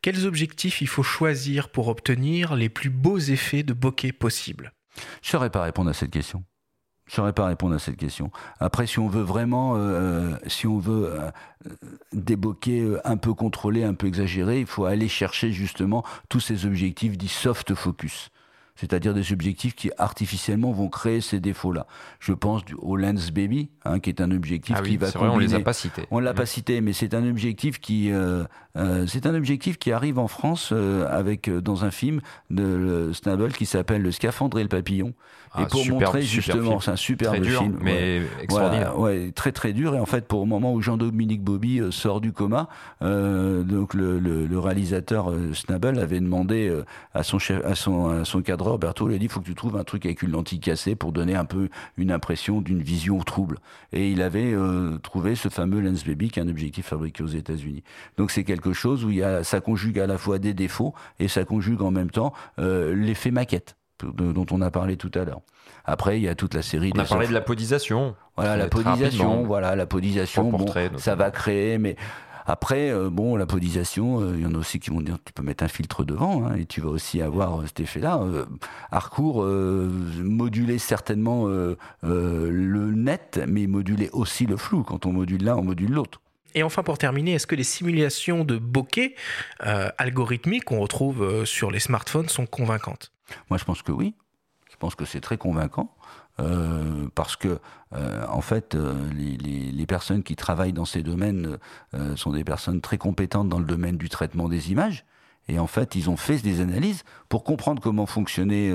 Quels 0.00 0.26
objectifs 0.26 0.80
il 0.80 0.88
faut 0.88 1.02
choisir 1.02 1.70
pour 1.70 1.88
obtenir 1.88 2.54
les 2.54 2.68
plus 2.68 2.90
beaux 2.90 3.18
effets 3.18 3.62
de 3.62 3.72
bokeh 3.72 4.12
possibles? 4.12 4.72
Je 5.22 5.28
ne 5.28 5.30
saurais 5.32 5.50
pas 5.50 5.62
répondre 5.62 5.90
à 5.90 5.94
cette 5.94 6.10
question. 6.10 6.44
Je 7.08 7.14
ne 7.14 7.16
saurais 7.16 7.32
pas 7.32 7.46
répondre 7.46 7.74
à 7.74 7.78
cette 7.78 7.96
question. 7.96 8.30
Après, 8.60 8.86
si 8.86 8.98
on 8.98 9.08
veut 9.08 9.22
vraiment, 9.22 9.76
euh, 9.76 9.78
euh, 9.78 10.36
si 10.46 10.66
on 10.66 10.78
veut 10.78 11.10
euh, 11.10 12.36
bokeh 12.36 13.00
un 13.04 13.16
peu 13.16 13.32
contrôlés, 13.32 13.82
un 13.82 13.94
peu 13.94 14.06
exagérés, 14.06 14.60
il 14.60 14.66
faut 14.66 14.84
aller 14.84 15.08
chercher 15.08 15.50
justement 15.50 16.04
tous 16.28 16.40
ces 16.40 16.66
objectifs 16.66 17.16
dits 17.16 17.28
soft 17.28 17.74
focus 17.74 18.30
c'est-à-dire 18.78 19.12
des 19.12 19.32
objectifs 19.32 19.74
qui 19.74 19.90
artificiellement 19.98 20.70
vont 20.70 20.88
créer 20.88 21.20
ces 21.20 21.40
défauts-là. 21.40 21.86
Je 22.20 22.32
pense 22.32 22.62
au 22.78 22.96
Lens 22.96 23.32
Baby, 23.32 23.70
hein, 23.84 23.98
qui 23.98 24.08
est 24.08 24.20
un 24.20 24.30
objectif 24.30 24.76
ah 24.78 24.82
qui 24.82 24.96
va 24.96 25.08
vrai, 25.08 25.28
On 25.28 25.38
les 25.38 25.54
a 25.54 25.60
pas 25.60 25.72
cités. 25.72 26.06
On 26.12 26.20
l'a 26.20 26.32
pas 26.32 26.44
mmh. 26.44 26.46
cité, 26.46 26.80
mais 26.80 26.92
c'est 26.92 27.12
un 27.12 27.28
objectif 27.28 27.80
qui, 27.80 28.12
euh, 28.12 28.44
euh, 28.76 29.04
c'est 29.08 29.26
un 29.26 29.34
objectif 29.34 29.78
qui 29.78 29.90
arrive 29.90 30.20
en 30.20 30.28
France 30.28 30.70
euh, 30.72 31.08
avec 31.10 31.50
dans 31.50 31.84
un 31.84 31.90
film 31.90 32.20
de 32.50 33.10
Snabble 33.12 33.52
qui 33.52 33.66
s'appelle 33.66 34.02
Le 34.02 34.12
Scaphandre 34.12 34.60
et 34.60 34.62
le 34.62 34.68
Papillon. 34.68 35.12
Et 35.56 35.62
ah, 35.62 35.66
pour 35.66 35.86
montrer 35.86 36.22
justement, 36.22 36.80
c'est 36.80 36.90
un 36.90 36.96
superbe 36.96 37.36
très 37.36 37.44
dur, 37.44 37.60
film, 37.60 37.78
mais 37.80 38.22
extraordinaire. 38.40 38.98
ouais, 38.98 39.32
très 39.32 39.52
très 39.52 39.72
dur. 39.72 39.94
Et 39.94 40.00
en 40.00 40.06
fait, 40.06 40.26
pour 40.26 40.40
le 40.40 40.46
moment 40.46 40.72
où 40.72 40.80
Jean-Dominique 40.80 41.42
Bobby 41.42 41.80
sort 41.90 42.20
du 42.20 42.32
coma, 42.32 42.68
donc 43.00 43.94
le, 43.94 44.18
le, 44.18 44.58
réalisateur 44.58 45.32
Snabble 45.54 45.98
avait 45.98 46.20
demandé 46.20 46.72
à 47.14 47.22
son 47.22 47.38
chef, 47.38 47.64
à 47.64 47.74
son, 47.74 48.08
à 48.08 48.24
son 48.24 48.42
cadre 48.42 48.78
Berthaud 48.78 49.08
lui 49.08 49.14
a 49.14 49.18
dit 49.18 49.26
il 49.26 49.30
faut 49.30 49.40
que 49.40 49.46
tu 49.46 49.54
trouves 49.54 49.76
un 49.76 49.84
truc 49.84 50.04
avec 50.04 50.22
une 50.22 50.30
lentille 50.30 50.60
cassée 50.60 50.94
pour 50.94 51.12
donner 51.12 51.34
un 51.34 51.44
peu 51.44 51.68
une 51.96 52.10
impression 52.10 52.60
d'une 52.60 52.82
vision 52.82 53.18
trouble. 53.18 53.58
Et 53.92 54.10
il 54.10 54.22
avait 54.22 54.52
euh, 54.52 54.98
trouvé 54.98 55.34
ce 55.34 55.48
fameux 55.48 55.80
Lens 55.80 56.04
Baby 56.04 56.30
qui 56.30 56.40
est 56.40 56.42
un 56.42 56.48
objectif 56.48 56.86
fabriqué 56.86 57.22
aux 57.22 57.28
États-Unis. 57.28 57.82
Donc 58.16 58.30
c'est 58.30 58.44
quelque 58.44 58.72
chose 58.72 59.04
où 59.04 59.10
il 59.10 59.16
y 59.16 59.22
a, 59.22 59.44
ça 59.44 59.60
conjugue 59.60 59.98
à 59.98 60.06
la 60.06 60.18
fois 60.18 60.38
des 60.38 60.54
défauts 60.54 60.94
et 61.18 61.28
ça 61.28 61.44
conjugue 61.44 61.82
en 61.82 61.90
même 61.90 62.10
temps 62.10 62.32
euh, 62.58 62.94
l'effet 62.94 63.30
maquette 63.30 63.77
dont 64.02 64.46
on 64.50 64.60
a 64.60 64.70
parlé 64.70 64.96
tout 64.96 65.10
à 65.14 65.24
l'heure. 65.24 65.40
Après, 65.84 66.18
il 66.18 66.22
y 66.22 66.28
a 66.28 66.34
toute 66.34 66.54
la 66.54 66.62
série. 66.62 66.92
On 66.94 66.98
a 66.98 67.04
parlé 67.04 67.26
de 67.26 67.32
la 67.32 67.40
podisation. 67.40 68.14
Voilà, 68.36 68.56
la 68.56 68.68
podisation. 68.68 69.44
Voilà, 69.44 69.74
la 69.76 69.86
podisation. 69.86 70.50
Bon, 70.50 70.66
ça 70.96 71.14
va 71.14 71.30
créer, 71.30 71.78
mais 71.78 71.96
après, 72.48 72.90
euh, 72.90 73.10
bon, 73.10 73.36
la 73.36 73.44
podisation, 73.44 74.22
euh, 74.22 74.32
il 74.34 74.42
y 74.42 74.46
en 74.46 74.54
a 74.54 74.56
aussi 74.56 74.80
qui 74.80 74.88
vont 74.88 75.02
dire 75.02 75.18
tu 75.22 75.34
peux 75.34 75.42
mettre 75.42 75.62
un 75.64 75.68
filtre 75.68 76.02
devant 76.02 76.46
hein, 76.46 76.56
et 76.56 76.64
tu 76.64 76.80
vas 76.80 76.88
aussi 76.88 77.20
avoir 77.20 77.60
euh, 77.60 77.66
cet 77.66 77.80
effet-là. 77.80 78.22
Harcourt 78.90 79.44
moduler 79.44 80.78
certainement 80.78 81.46
le 81.46 82.92
net, 82.94 83.40
mais 83.46 83.66
moduler 83.66 84.08
aussi 84.12 84.46
le 84.46 84.56
flou. 84.56 84.82
Quand 84.82 85.04
on 85.04 85.12
module 85.12 85.44
l'un, 85.44 85.56
on 85.56 85.62
module 85.62 85.92
l'autre. 85.92 86.22
Et 86.54 86.62
enfin, 86.62 86.82
pour 86.82 86.96
terminer, 86.96 87.34
est-ce 87.34 87.46
que 87.46 87.54
les 87.54 87.64
simulations 87.64 88.44
de 88.44 88.56
bokeh 88.56 89.14
algorithmiques 89.60 90.64
qu'on 90.64 90.80
retrouve 90.80 91.44
sur 91.44 91.70
les 91.70 91.80
smartphones 91.80 92.30
sont 92.30 92.46
convaincantes? 92.46 93.12
Moi, 93.50 93.58
je 93.58 93.64
pense 93.64 93.82
que 93.82 93.92
oui. 93.92 94.14
Je 94.70 94.76
pense 94.76 94.94
que 94.94 95.04
c'est 95.04 95.20
très 95.20 95.38
convaincant. 95.38 95.94
Euh, 96.40 97.08
parce 97.14 97.34
que 97.34 97.58
euh, 97.94 98.24
en 98.28 98.40
fait, 98.40 98.74
euh, 98.74 98.94
les, 99.12 99.86
personnes 99.86 100.22
qui 100.22 100.36
travaillent 100.36 100.74
dans 100.74 100.84
ces 100.84 101.02
domaines 101.02 101.56
sont 102.14 102.30
des 102.30 102.44
personnes 102.44 102.82
très 102.82 102.98
compétentes 102.98 103.48
dans 103.48 103.58
le 103.58 103.64
domaine 103.64 103.96
du 103.96 104.10
traitement 104.10 104.48
des 104.48 104.70
images. 104.70 105.06
Et 105.48 105.58
en 105.58 105.66
fait, 105.66 105.94
ils 105.94 106.10
ont 106.10 106.18
fait 106.18 106.36
des 106.42 106.60
analyses 106.60 107.04
pour 107.30 107.42
comprendre 107.42 107.80
comment 107.80 108.04
fonctionnaient 108.04 108.70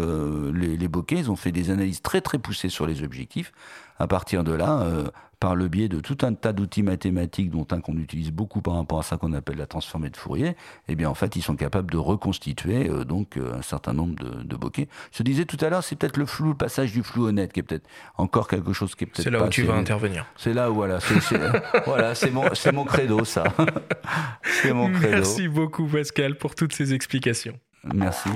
les, 0.52 0.76
les 0.76 0.88
bokeh. 0.88 1.20
Ils 1.20 1.30
ont 1.30 1.36
fait 1.36 1.52
des 1.52 1.70
analyses 1.70 2.02
très 2.02 2.20
très 2.20 2.40
poussées 2.40 2.70
sur 2.70 2.88
les 2.88 3.04
objectifs. 3.04 3.52
À 4.00 4.08
partir 4.08 4.44
de 4.44 4.54
là, 4.54 4.88
par 5.44 5.58
le 5.58 5.68
biais 5.68 5.90
de 5.90 6.00
tout 6.00 6.20
un 6.22 6.34
tas 6.34 6.54
d'outils 6.54 6.84
mathématiques, 6.84 7.50
dont 7.50 7.68
un 7.72 7.82
qu'on 7.82 7.98
utilise 7.98 8.32
beaucoup 8.32 8.62
par 8.62 8.76
rapport 8.76 9.00
à 9.00 9.04
ça 9.04 9.18
qu'on 9.18 9.34
appelle 9.34 9.58
la 9.58 9.66
transformée 9.66 10.10
de 10.10 10.16
Fourier, 10.16 10.56
eh 10.88 10.96
bien 10.96 11.10
en 11.10 11.16
fait 11.16 11.36
ils 11.36 11.42
sont 11.42 11.58
capables 11.58 11.92
de 11.92 11.98
reconstituer 11.98 12.90
euh, 12.90 13.04
donc 13.04 13.36
euh, 13.36 13.54
un 13.54 13.62
certain 13.62 13.92
nombre 13.92 14.16
de, 14.16 14.42
de 14.42 14.56
bokeh. 14.56 14.88
Je 15.12 15.22
disais 15.22 15.44
tout 15.44 15.58
à 15.60 15.68
l'heure, 15.68 15.84
c'est 15.84 15.98
peut-être 15.98 16.16
le 16.16 16.26
flou, 16.26 16.52
le 16.52 16.56
passage 16.56 16.94
du 16.94 17.04
flou 17.04 17.28
au 17.28 17.34
net 17.34 17.52
qui 17.52 17.60
est 17.60 17.64
peut-être 17.64 17.90
encore 18.16 18.48
quelque 18.48 18.72
chose 18.72 18.96
qui 18.96 19.04
est 19.04 19.08
peut-être. 19.08 19.24
C'est 19.26 19.32
là 19.32 19.44
où 19.44 19.50
tu 19.50 19.64
vas 19.64 19.74
intervenir. 19.74 20.26
C'est 20.38 20.54
là 20.54 20.72
où 20.72 20.76
voilà, 20.76 21.02
c'est 21.02 21.16
voilà, 21.86 22.16
c'est 22.16 22.32
mon, 22.32 22.46
c'est 22.56 22.72
mon 22.72 22.86
credo 22.86 23.26
ça. 23.26 23.44
c'est 24.44 24.72
mon 24.72 24.94
credo. 24.94 25.18
Merci 25.18 25.50
beaucoup 25.50 25.88
Pascal 25.88 26.38
pour 26.38 26.56
toutes 26.56 26.72
ces 26.72 26.94
explications. 26.94 27.60
Merci. 27.94 28.30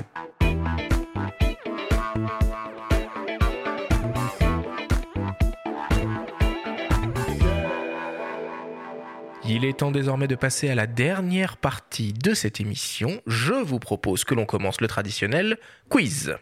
Il 9.50 9.64
est 9.64 9.78
temps 9.78 9.90
désormais 9.90 10.28
de 10.28 10.34
passer 10.34 10.68
à 10.68 10.74
la 10.74 10.86
dernière 10.86 11.56
partie 11.56 12.12
de 12.12 12.34
cette 12.34 12.60
émission. 12.60 13.22
Je 13.26 13.54
vous 13.54 13.78
propose 13.78 14.24
que 14.24 14.34
l'on 14.34 14.44
commence 14.44 14.82
le 14.82 14.88
traditionnel 14.88 15.56
quiz. 15.88 16.36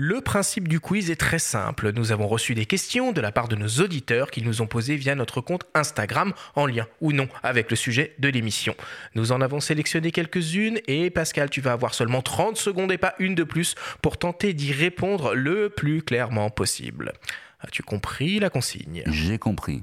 Le 0.00 0.20
principe 0.20 0.68
du 0.68 0.78
quiz 0.78 1.10
est 1.10 1.16
très 1.16 1.40
simple. 1.40 1.90
Nous 1.90 2.12
avons 2.12 2.28
reçu 2.28 2.54
des 2.54 2.66
questions 2.66 3.10
de 3.10 3.20
la 3.20 3.32
part 3.32 3.48
de 3.48 3.56
nos 3.56 3.66
auditeurs 3.66 4.30
qui 4.30 4.42
nous 4.42 4.62
ont 4.62 4.68
posées 4.68 4.94
via 4.94 5.16
notre 5.16 5.40
compte 5.40 5.64
Instagram 5.74 6.34
en 6.54 6.66
lien 6.66 6.86
ou 7.00 7.10
non 7.10 7.26
avec 7.42 7.68
le 7.68 7.74
sujet 7.74 8.14
de 8.20 8.28
l'émission. 8.28 8.76
Nous 9.16 9.32
en 9.32 9.40
avons 9.40 9.58
sélectionné 9.58 10.12
quelques-unes 10.12 10.78
et 10.86 11.10
Pascal, 11.10 11.50
tu 11.50 11.60
vas 11.60 11.72
avoir 11.72 11.94
seulement 11.94 12.22
30 12.22 12.56
secondes 12.56 12.92
et 12.92 12.96
pas 12.96 13.16
une 13.18 13.34
de 13.34 13.42
plus 13.42 13.74
pour 14.00 14.18
tenter 14.18 14.52
d'y 14.52 14.72
répondre 14.72 15.34
le 15.34 15.68
plus 15.68 16.02
clairement 16.02 16.48
possible. 16.48 17.12
As-tu 17.60 17.82
compris 17.82 18.38
la 18.38 18.50
consigne? 18.50 19.02
J'ai 19.06 19.38
compris. 19.38 19.82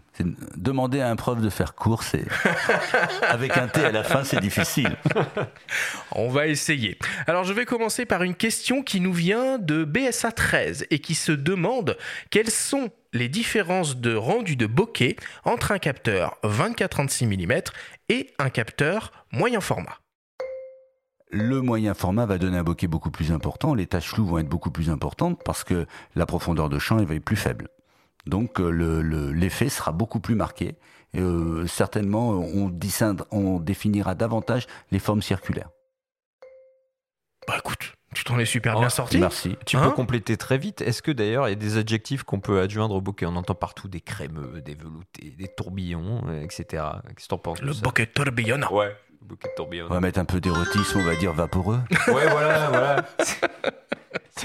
Demander 0.55 1.01
à 1.01 1.09
un 1.09 1.17
prof 1.17 1.41
de 1.41 1.49
faire 1.49 1.75
court, 1.75 2.03
c'est. 2.03 2.23
Avec 3.29 3.57
un 3.57 3.67
T 3.67 3.83
à 3.83 3.91
la 3.91 4.03
fin, 4.05 4.23
c'est 4.23 4.39
difficile. 4.39 4.95
On 6.13 6.29
va 6.29 6.47
essayer. 6.47 6.97
Alors, 7.27 7.43
je 7.43 7.51
vais 7.51 7.65
commencer 7.65 8.05
par 8.05 8.23
une 8.23 8.35
question 8.35 8.81
qui 8.81 9.01
nous 9.01 9.11
vient 9.11 9.57
de 9.57 9.83
BSA 9.83 10.31
13 10.31 10.85
et 10.89 10.99
qui 10.99 11.15
se 11.15 11.33
demande 11.33 11.97
quelles 12.29 12.49
sont 12.49 12.91
les 13.11 13.27
différences 13.27 13.97
de 13.97 14.15
rendu 14.15 14.55
de 14.55 14.67
bokeh 14.67 15.17
entre 15.43 15.73
un 15.73 15.79
capteur 15.79 16.37
24-36 16.43 17.25
mm 17.27 17.61
et 18.07 18.33
un 18.39 18.49
capteur 18.49 19.11
moyen 19.33 19.59
format. 19.59 19.99
Le 21.35 21.59
moyen 21.59 21.93
format 21.93 22.25
va 22.25 22.37
donner 22.37 22.57
un 22.57 22.63
bokeh 22.63 22.87
beaucoup 22.87 23.11
plus 23.11 23.33
important, 23.33 23.73
les 23.73 23.87
tâches 23.87 24.07
floues 24.07 24.25
vont 24.25 24.37
être 24.37 24.47
beaucoup 24.47 24.71
plus 24.71 24.89
importantes 24.89 25.37
parce 25.43 25.65
que 25.65 25.85
la 26.15 26.25
profondeur 26.25 26.69
de 26.69 26.79
champ 26.79 26.95
va 26.95 27.13
être 27.13 27.25
plus 27.25 27.35
faible. 27.35 27.67
Donc 28.25 28.61
euh, 28.61 28.69
l'effet 29.33 29.67
sera 29.67 29.91
beaucoup 29.91 30.21
plus 30.21 30.35
marqué. 30.35 30.77
Et, 31.13 31.19
euh, 31.19 31.67
certainement, 31.67 32.29
on, 32.29 32.71
on 33.31 33.59
définira 33.59 34.15
davantage 34.15 34.65
les 34.91 34.99
formes 34.99 35.21
circulaires. 35.21 35.67
Bah 37.49 37.55
écoute, 37.59 37.91
tu 38.13 38.23
t'en 38.23 38.39
es 38.39 38.45
super 38.45 38.79
bien 38.79 38.87
oh, 38.87 38.89
sorti. 38.89 39.17
Merci. 39.17 39.57
Tu 39.65 39.75
peux 39.75 39.83
hein 39.83 39.91
compléter 39.91 40.37
très 40.37 40.57
vite. 40.57 40.79
Est-ce 40.79 41.01
que 41.01 41.11
d'ailleurs 41.11 41.49
il 41.49 41.51
y 41.51 41.53
a 41.53 41.55
des 41.57 41.75
adjectifs 41.75 42.23
qu'on 42.23 42.39
peut 42.39 42.61
adjoindre 42.61 42.95
au 42.95 43.01
bokeh? 43.01 43.25
On 43.25 43.35
entend 43.35 43.55
partout 43.55 43.89
des 43.89 43.99
crémeux, 43.99 44.61
des 44.61 44.73
veloutés, 44.73 45.35
des 45.37 45.49
tourbillons, 45.49 46.23
etc. 46.41 46.63
Qu'est-ce 47.09 47.25
que 47.25 47.27
t'en 47.27 47.37
penses 47.39 47.61
Le 47.61 47.73
bokeh 47.73 48.07
tourbillonnant. 48.07 48.71
Ouais. 48.73 48.95
On 49.89 49.93
va 49.93 49.99
mettre 49.99 50.19
un 50.19 50.25
peu 50.25 50.39
d'érotisme, 50.39 50.99
on 50.99 51.03
va 51.03 51.15
dire 51.15 51.33
vaporeux. 51.33 51.79
Ouais, 52.07 52.29
voilà, 52.29 52.69
voilà. 52.69 53.05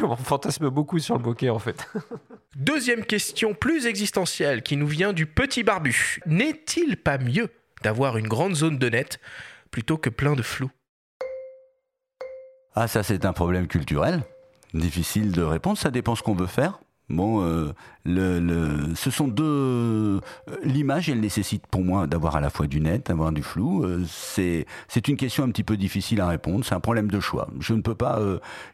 On 0.03 0.17
fantasme 0.17 0.71
beaucoup 0.71 0.99
sur 0.99 1.17
le 1.17 1.23
bokeh 1.23 1.51
en 1.51 1.59
fait. 1.59 1.87
Deuxième 2.57 3.05
question 3.05 3.53
plus 3.53 3.87
existentielle 3.87 4.63
qui 4.63 4.77
nous 4.77 4.87
vient 4.87 5.13
du 5.13 5.27
petit 5.27 5.63
barbu. 5.63 6.21
N'est-il 6.27 6.97
pas 6.97 7.19
mieux 7.19 7.51
d'avoir 7.83 8.17
une 8.17 8.27
grande 8.29 8.55
zone 8.55 8.79
de 8.79 8.89
net 8.89 9.21
plutôt 9.71 9.99
que 9.99 10.09
plein 10.09 10.35
de 10.37 10.43
flou 10.43 10.71
Ah, 12.75 12.89
ça 12.89 13.03
c'est 13.03 13.25
un 13.27 13.33
problème 13.33 13.67
culturel. 13.67 14.23
Difficile 14.73 15.33
de 15.33 15.43
répondre, 15.43 15.77
ça 15.77 15.91
dépend 15.91 16.15
ce 16.15 16.23
qu'on 16.23 16.35
veut 16.35 16.47
faire. 16.47 16.81
Bon, 17.11 17.43
euh, 17.43 17.73
le, 18.05 18.95
ce 18.95 19.11
sont 19.11 19.27
deux. 19.27 19.45
Euh, 19.45 20.21
l'image, 20.63 21.11
elle 21.11 21.19
nécessite 21.19 21.67
pour 21.67 21.83
moi 21.83 22.07
d'avoir 22.07 22.37
à 22.37 22.41
la 22.41 22.51
fois 22.51 22.69
du 22.69 22.81
net, 22.81 23.09
d'avoir 23.09 23.33
du 23.33 23.43
flou. 23.43 23.83
Euh, 23.83 24.05
c'est 24.07 24.65
c'est 24.87 25.09
une 25.09 25.17
question 25.17 25.43
un 25.43 25.49
petit 25.49 25.65
peu 25.65 25.77
difficile 25.77 26.21
à 26.21 26.29
répondre. 26.29 26.65
C'est 26.65 26.75
un 26.75 26.81
problème 26.81 27.11
de 27.11 27.19
choix. 27.19 27.49
Je 27.59 27.75
ne 27.75 27.83
peux 27.83 27.97
pas, 27.97 28.21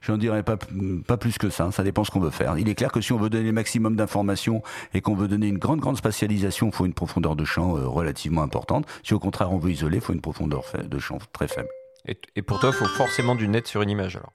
je 0.03 0.13
n'en 0.13 0.19
dirais 0.19 0.43
pas 0.43 0.59
pas 1.07 1.17
plus 1.17 1.39
que 1.39 1.49
ça. 1.49 1.73
Ça 1.73 1.83
dépend 1.83 2.05
ce 2.05 2.11
qu'on 2.11 2.21
veut 2.21 2.31
faire. 2.31 2.59
Il 2.59 2.69
est 2.69 2.75
clair 2.75 2.93
que 2.93 3.01
si 3.01 3.15
on 3.15 3.19
veut 3.19 3.31
donner 3.31 3.47
le 3.47 3.53
maximum 3.53 3.97
d'informations 3.97 4.63
et 4.93 5.01
qu'on 5.01 5.15
veut 5.15 5.29
donner 5.29 5.49
une 5.49 5.59
grande 5.59 5.81
grande 5.81 5.97
spatialisation, 5.97 6.67
il 6.67 6.75
faut 6.75 6.85
une 6.85 6.95
profondeur 6.95 7.37
de 7.37 7.45
champ 7.47 7.73
relativement 7.73 8.43
importante. 8.43 8.87
Si 9.03 9.15
au 9.15 9.19
contraire 9.19 9.51
on 9.51 9.59
veut 9.59 9.71
isoler, 9.71 9.97
il 9.97 10.03
faut 10.03 10.13
une 10.13 10.21
profondeur 10.21 10.63
de 10.85 10.99
champ 10.99 11.19
très 11.33 11.49
faible. 11.49 11.69
Et, 12.07 12.21
et 12.37 12.43
pour 12.43 12.61
toi, 12.61 12.71
il 12.73 12.77
faut 12.77 12.85
forcément 12.85 13.35
du 13.35 13.49
net 13.49 13.67
sur 13.67 13.81
une 13.81 13.91
image 13.91 14.17
alors? 14.17 14.33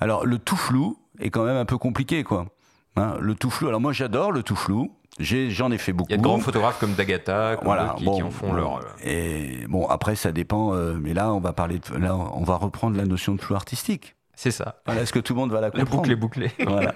Alors 0.00 0.24
le 0.24 0.38
tout 0.38 0.56
flou 0.56 0.96
est 1.18 1.30
quand 1.30 1.44
même 1.44 1.56
un 1.56 1.66
peu 1.66 1.76
compliqué, 1.76 2.24
quoi. 2.24 2.46
Hein, 2.96 3.16
le 3.20 3.34
tout 3.34 3.50
flou. 3.50 3.68
Alors 3.68 3.80
moi 3.80 3.92
j'adore 3.92 4.32
le 4.32 4.42
tout 4.42 4.56
flou. 4.56 4.92
J'en 5.18 5.70
ai, 5.70 5.78
fait 5.78 5.92
beaucoup. 5.92 6.10
Il 6.10 6.12
y 6.12 6.14
a 6.14 6.18
de 6.18 6.22
grands 6.22 6.38
photographes 6.38 6.78
comme 6.78 6.92
D'Agata 6.92 7.56
voilà, 7.62 7.94
qui, 7.96 8.06
en 8.06 8.30
font 8.30 8.52
leur. 8.52 8.76
Euh, 8.76 8.82
Et 9.02 9.66
bon, 9.66 9.86
après, 9.86 10.14
ça 10.14 10.30
dépend. 10.30 10.74
Euh, 10.74 10.98
mais 11.00 11.14
là, 11.14 11.32
on 11.32 11.40
va 11.40 11.54
parler. 11.54 11.78
De, 11.78 11.96
là, 11.96 12.14
on 12.14 12.44
va 12.44 12.56
reprendre 12.56 12.98
la 12.98 13.06
notion 13.06 13.34
de 13.34 13.40
flou 13.40 13.54
artistique. 13.54 14.14
C'est 14.34 14.50
ça. 14.50 14.82
Est-ce 14.86 15.14
que 15.14 15.18
tout 15.18 15.32
le 15.32 15.40
monde 15.40 15.52
va 15.52 15.62
la 15.62 15.70
comprendre 15.70 15.90
La 15.90 15.96
boucle 15.96 16.12
est 16.12 16.16
bouclée. 16.16 16.50
Voilà. 16.66 16.94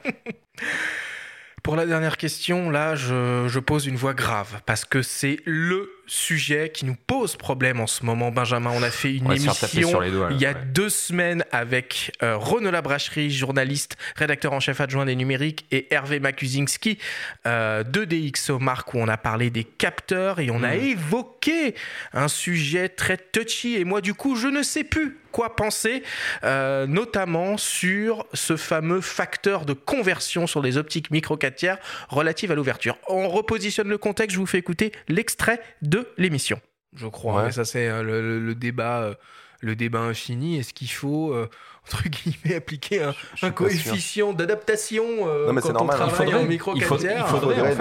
Pour 1.62 1.77
la 1.77 1.86
dernière 1.86 2.16
question, 2.16 2.70
là, 2.70 2.94
je, 2.94 3.47
je 3.48 3.59
pose 3.59 3.86
une 3.86 3.97
voix 3.97 4.14
grave 4.14 4.60
parce 4.66 4.85
que 4.85 5.02
c'est 5.02 5.40
le 5.44 5.90
sujet 6.11 6.70
qui 6.70 6.85
nous 6.85 6.97
pose 6.97 7.37
problème 7.37 7.81
en 7.81 7.87
ce 7.87 8.05
moment, 8.05 8.32
Benjamin. 8.32 8.70
On 8.74 8.82
a 8.82 8.91
fait 8.91 9.15
une 9.15 9.31
émission 9.31 10.03
il 10.31 10.41
y 10.41 10.47
a 10.47 10.55
deux 10.55 10.89
semaines 10.89 11.45
avec 11.53 12.12
euh, 12.23 12.37
Renaud 12.37 12.73
Labracherie, 12.73 13.31
journaliste, 13.31 13.97
rédacteur 14.16 14.53
en 14.53 14.61
chef 14.61 14.81
adjoint 14.81 15.07
des 15.07 15.15
numériques, 15.15 15.66
et 15.70 15.87
Hervé 15.95 16.19
Makuzinski 16.19 16.99
euh, 17.47 17.85
de 17.85 18.05
DxO 18.05 18.59
Mark, 18.59 18.93
où 18.95 18.99
on 18.99 19.09
a 19.09 19.16
parlé 19.16 19.51
des 19.51 19.65
capteurs 19.65 20.41
et 20.41 20.51
on 20.51 20.65
a 20.65 20.74
mmh. 20.74 20.85
évoqué 20.85 21.74
un 22.12 22.28
sujet 22.28 22.89
très 22.89 23.16
touchy. 23.16 23.77
Et 23.77 23.85
moi, 23.85 24.01
du 24.01 24.15
coup, 24.15 24.35
je 24.35 24.49
ne 24.49 24.62
sais 24.62 24.85
plus 24.85 25.20
quoi 25.31 25.57
penser, 25.57 26.03
euh, 26.45 26.87
notamment 26.87 27.57
sur 27.57 28.27
ce 28.35 28.57
fameux 28.57 29.01
facteur 29.01 29.65
de 29.65 29.73
conversion 29.73 30.47
sur 30.47 30.61
les 30.61 30.77
optiques 30.77 31.11
micro 31.11 31.37
4 31.37 31.55
tiers 31.55 31.78
relative 32.09 32.51
à 32.51 32.55
l'ouverture. 32.55 32.99
On 33.09 33.28
repositionne 33.28 33.89
le 33.89 33.99
contexte, 33.99 34.35
je 34.35 34.41
vous 34.41 34.47
fais 34.47 34.59
écouter 34.59 34.93
l'extrait 35.09 35.61
de 35.82 35.99
l'émission. 36.16 36.60
Je 36.94 37.06
crois. 37.06 37.44
Mais 37.44 37.52
ça, 37.52 37.64
c'est 37.64 37.89
euh, 37.89 38.02
le, 38.02 38.55
débat. 38.55 39.02
Euh, 39.02 39.14
le 39.62 39.77
débat 39.77 39.98
infini, 39.98 40.59
est-ce 40.59 40.72
qu'il 40.72 40.90
faut, 40.90 41.35
euh, 41.35 41.47
entre 41.86 42.09
guillemets, 42.09 42.56
appliquer 42.56 43.02
un, 43.43 43.51
coefficient 43.51 44.32
d'adaptation 44.32 45.27
non, 45.27 45.52
mais 45.52 45.60
quand 45.60 45.74
normal. 45.74 46.01
on 46.02 46.09
travaille 46.09 46.35
en 46.35 46.44
micro 46.44 46.74
il, 46.74 46.82
faudrait, 46.82 47.18
il 47.18 47.24
faudrait, 47.24 47.74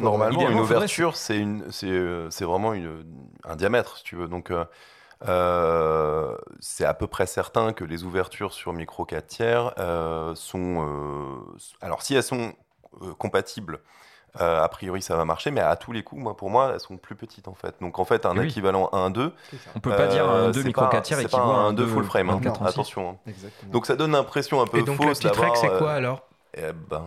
normalement, 0.00 0.48
une 0.48 0.58
ouverture, 0.58 1.16
c'est 1.16 1.44
vraiment 2.40 2.72
une, 2.72 3.04
un 3.44 3.56
diamètre, 3.56 3.98
si 3.98 4.04
tu 4.04 4.16
veux. 4.16 4.26
Donc, 4.26 4.50
c'est 6.60 6.84
à 6.86 6.94
peu 6.94 7.06
près 7.06 7.26
certain 7.26 7.74
que 7.74 7.84
les 7.84 8.04
ouvertures 8.04 8.54
sur 8.54 8.72
micro 8.72 9.04
4 9.04 9.26
tiers 9.26 9.74
sont... 10.34 11.44
alors, 11.82 12.00
si 12.00 12.14
elles 12.14 12.22
sont 12.22 12.54
compatibles 13.18 13.80
euh, 14.40 14.62
a 14.62 14.68
priori, 14.68 15.02
ça 15.02 15.16
va 15.16 15.24
marcher, 15.24 15.50
mais 15.50 15.60
à 15.60 15.76
tous 15.76 15.92
les 15.92 16.02
coups, 16.02 16.22
moi, 16.22 16.36
pour 16.36 16.50
moi, 16.50 16.72
elles 16.74 16.80
sont 16.80 16.96
plus 16.96 17.16
petites 17.16 17.48
en 17.48 17.54
fait. 17.54 17.74
Donc 17.80 17.98
en 17.98 18.04
fait, 18.04 18.26
un 18.26 18.38
équivalent 18.38 18.88
1-2. 18.92 19.32
On 19.74 19.80
peut 19.80 19.90
pas 19.90 20.06
dire 20.06 20.28
un 20.28 20.50
2 20.50 20.62
micro 20.62 20.86
4 20.86 21.02
tiers 21.02 21.20
équivalent 21.20 21.56
à 21.56 21.60
un 21.60 21.72
2 21.72 21.86
full 21.86 22.04
frame. 22.04 22.30
Hein. 22.30 22.40
attention. 22.64 23.18
Hein. 23.26 23.32
Donc 23.72 23.86
ça 23.86 23.96
donne 23.96 24.12
l'impression 24.12 24.60
un 24.60 24.66
peu 24.66 24.78
et 24.78 24.82
donc, 24.82 24.96
fausse 24.96 25.20
d'avoir. 25.20 25.56
c'est 25.56 25.68
quoi 25.68 25.92
alors? 25.92 26.22
eh 26.56 26.72
ben, 26.90 27.04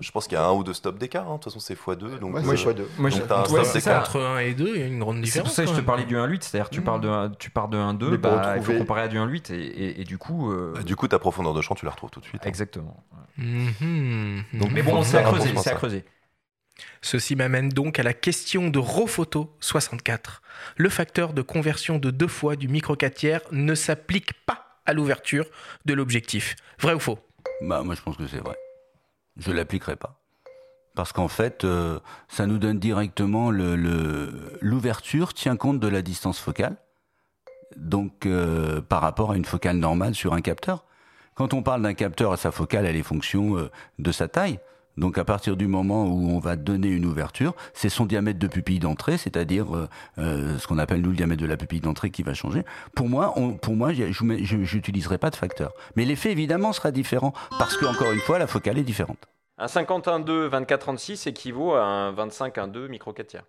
je 0.00 0.10
pense 0.10 0.26
qu'il 0.26 0.36
y 0.36 0.40
a 0.40 0.44
un 0.44 0.52
ou 0.52 0.62
deux 0.62 0.74
stops 0.74 0.98
d'écart. 0.98 1.26
Hein. 1.26 1.36
De 1.36 1.40
toute 1.40 1.44
façon, 1.44 1.58
c'est 1.58 1.74
x2. 1.74 2.18
Donc, 2.18 2.34
ouais, 2.34 2.42
moi, 2.42 2.54
x2. 2.54 2.82
Moi, 2.98 3.10
un 3.30 3.98
Entre 3.98 4.20
1 4.20 4.38
et 4.40 4.54
2, 4.54 4.72
il 4.74 4.80
y 4.80 4.82
a 4.82 4.86
une 4.86 4.98
grande 4.98 5.20
différence. 5.20 5.52
C'est 5.54 5.62
pour 5.62 5.68
ça 5.68 5.72
que 5.72 5.78
je 5.78 5.82
te 5.82 5.86
parlais 5.86 6.04
du 6.04 6.16
1.8. 6.16 6.42
C'est-à-dire 6.42 6.70
tu, 6.70 6.82
parles 6.82 7.00
de, 7.00 7.34
tu 7.36 7.50
pars 7.50 7.68
de 7.68 7.78
1.2, 7.78 8.16
bah, 8.16 8.54
il 8.56 8.62
faut 8.62 8.74
comparer 8.74 9.02
à 9.02 9.08
du 9.08 9.18
1.8. 9.18 9.52
Et, 9.52 10.00
et, 10.00 10.04
du 10.04 10.18
coup. 10.18 10.52
Euh... 10.52 10.72
Bah, 10.74 10.82
du 10.82 10.96
coup, 10.96 11.08
ta 11.08 11.18
profondeur 11.18 11.54
de 11.54 11.62
champ, 11.62 11.74
tu 11.74 11.86
la 11.86 11.92
retrouves 11.92 12.10
tout 12.10 12.20
de 12.20 12.26
suite. 12.26 12.42
Hein. 12.44 12.48
Exactement. 12.48 13.02
Mhm. 13.38 14.44
Donc, 14.54 14.70
mais 14.72 14.82
bon, 14.82 15.02
c'est 15.02 15.18
à 15.18 15.22
creuser. 15.22 15.50
C'est 15.56 15.70
à 15.70 15.74
creuser. 15.74 16.04
Ceci 17.02 17.36
m'amène 17.36 17.68
donc 17.68 17.98
à 17.98 18.02
la 18.02 18.14
question 18.14 18.68
de 18.68 18.78
Rofoto 18.78 19.54
64. 19.60 20.42
Le 20.76 20.88
facteur 20.88 21.32
de 21.32 21.42
conversion 21.42 21.98
de 21.98 22.10
deux 22.10 22.28
fois 22.28 22.56
du 22.56 22.68
micro 22.68 22.96
4 22.96 23.14
tiers 23.14 23.40
ne 23.52 23.74
s'applique 23.74 24.32
pas 24.44 24.80
à 24.86 24.92
l'ouverture 24.92 25.46
de 25.84 25.94
l'objectif. 25.94 26.56
Vrai 26.80 26.94
ou 26.94 26.98
faux? 26.98 27.18
Bah 27.62 27.82
moi 27.82 27.94
je 27.94 28.02
pense 28.02 28.16
que 28.16 28.26
c'est 28.26 28.38
vrai. 28.38 28.56
Je 29.36 29.52
l'appliquerai 29.52 29.96
pas. 29.96 30.20
Parce 30.94 31.12
qu'en 31.12 31.28
fait, 31.28 31.64
euh, 31.64 31.98
ça 32.28 32.46
nous 32.46 32.58
donne 32.58 32.78
directement 32.78 33.50
l'ouverture 33.50 35.34
tient 35.34 35.56
compte 35.56 35.80
de 35.80 35.88
la 35.88 36.02
distance 36.02 36.38
focale. 36.38 36.76
Donc 37.76 38.26
euh, 38.26 38.80
par 38.80 39.00
rapport 39.00 39.32
à 39.32 39.36
une 39.36 39.44
focale 39.44 39.76
normale 39.76 40.14
sur 40.14 40.34
un 40.34 40.40
capteur. 40.40 40.84
Quand 41.34 41.52
on 41.52 41.64
parle 41.64 41.82
d'un 41.82 41.94
capteur, 41.94 42.38
sa 42.38 42.52
focale, 42.52 42.86
elle 42.86 42.94
est 42.94 43.02
fonction 43.02 43.58
euh, 43.58 43.70
de 43.98 44.12
sa 44.12 44.28
taille. 44.28 44.60
Donc 44.96 45.18
à 45.18 45.24
partir 45.24 45.56
du 45.56 45.66
moment 45.66 46.06
où 46.06 46.30
on 46.30 46.38
va 46.38 46.56
donner 46.56 46.88
une 46.88 47.04
ouverture, 47.04 47.54
c'est 47.72 47.88
son 47.88 48.06
diamètre 48.06 48.38
de 48.38 48.46
pupille 48.46 48.78
d'entrée, 48.78 49.18
c'est-à-dire 49.18 49.74
euh, 49.74 49.88
euh, 50.18 50.58
ce 50.58 50.66
qu'on 50.66 50.78
appelle 50.78 51.00
nous 51.00 51.10
le 51.10 51.16
diamètre 51.16 51.42
de 51.42 51.46
la 51.46 51.56
pupille 51.56 51.80
d'entrée 51.80 52.10
qui 52.10 52.22
va 52.22 52.34
changer. 52.34 52.64
Pour 52.94 53.08
moi, 53.08 53.32
on, 53.36 53.52
pour 53.52 53.74
moi, 53.74 53.92
je 53.92 54.74
n'utiliserai 54.76 55.18
pas 55.18 55.30
de 55.30 55.36
facteur. 55.36 55.72
Mais 55.96 56.04
l'effet 56.04 56.30
évidemment 56.30 56.72
sera 56.72 56.90
différent 56.90 57.32
parce 57.58 57.76
que 57.76 57.86
encore 57.86 58.12
une 58.12 58.20
fois, 58.20 58.38
la 58.38 58.46
focale 58.46 58.78
est 58.78 58.84
différente. 58.84 59.28
Un 59.58 59.66
51.2 59.66 60.48
24-36 60.48 61.28
équivaut 61.28 61.74
à 61.74 61.84
un 61.84 62.12
25.1.2 62.12 62.88
micro 62.88 63.12
4 63.12 63.26
tiers. 63.26 63.44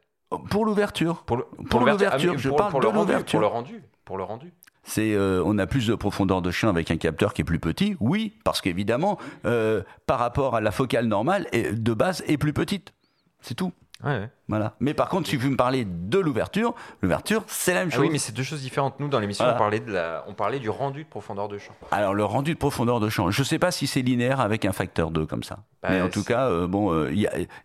Pour 0.49 0.65
l'ouverture. 0.65 1.23
Pour 1.23 1.37
l'ouverture, 1.79 2.33
ah, 2.35 2.37
je 2.37 2.49
parle 2.49 2.73
de 2.81 2.89
l'ouverture. 2.89 3.39
Pour 3.39 3.41
le 3.41 3.47
rendu. 3.47 3.83
Pour 4.03 4.17
le 4.17 4.23
rendu 4.23 4.53
c'est 4.85 5.13
euh, 5.13 5.43
on 5.45 5.57
a 5.57 5.67
plus 5.67 5.87
de 5.87 5.95
profondeur 5.95 6.41
de 6.41 6.51
champ 6.51 6.69
avec 6.69 6.91
un 6.91 6.97
capteur 6.97 7.33
qui 7.33 7.41
est 7.41 7.45
plus 7.45 7.59
petit 7.59 7.97
Oui, 7.99 8.37
parce 8.43 8.61
qu'évidemment, 8.61 9.17
euh, 9.45 9.81
par 10.05 10.19
rapport 10.19 10.55
à 10.55 10.61
la 10.61 10.71
focale 10.71 11.07
normale, 11.07 11.47
de 11.51 11.93
base 11.93 12.23
est 12.27 12.37
plus 12.37 12.53
petite. 12.53 12.93
C'est 13.41 13.55
tout. 13.55 13.73
Voilà. 14.47 14.75
Mais 14.79 14.93
par 14.93 15.09
contre, 15.09 15.27
si 15.27 15.35
vous 15.35 15.49
me 15.49 15.55
parlez 15.55 15.83
de 15.83 16.19
l'ouverture, 16.19 16.75
l'ouverture, 17.01 17.43
c'est 17.47 17.73
la 17.73 17.79
même 17.79 17.89
chose. 17.89 18.01
Ah 18.01 18.05
oui, 18.05 18.09
mais 18.11 18.19
c'est 18.19 18.33
deux 18.33 18.43
choses 18.43 18.61
différentes. 18.61 18.99
Nous, 18.99 19.07
dans 19.07 19.19
l'émission, 19.19 19.45
on, 19.47 19.57
parlait 19.57 19.79
de 19.79 19.91
la... 19.91 20.23
on 20.27 20.33
parlait 20.33 20.59
du 20.59 20.69
rendu 20.69 21.05
de 21.05 21.09
profondeur 21.09 21.47
de 21.47 21.57
champ. 21.57 21.73
Alors, 21.89 22.13
le 22.13 22.23
rendu 22.23 22.53
de 22.53 22.59
profondeur 22.59 22.99
de 22.99 23.09
champ, 23.09 23.31
je 23.31 23.41
ne 23.41 23.45
sais 23.45 23.57
pas 23.57 23.71
si 23.71 23.87
c'est 23.87 24.03
linéaire 24.03 24.41
avec 24.41 24.65
un 24.65 24.73
facteur 24.73 25.09
2 25.09 25.25
comme 25.25 25.41
ça. 25.41 25.59
Bah, 25.81 25.89
mais 25.89 26.01
en 26.01 26.09
tout 26.09 26.23
cas, 26.23 26.49
euh, 26.49 26.67
bon, 26.67 27.07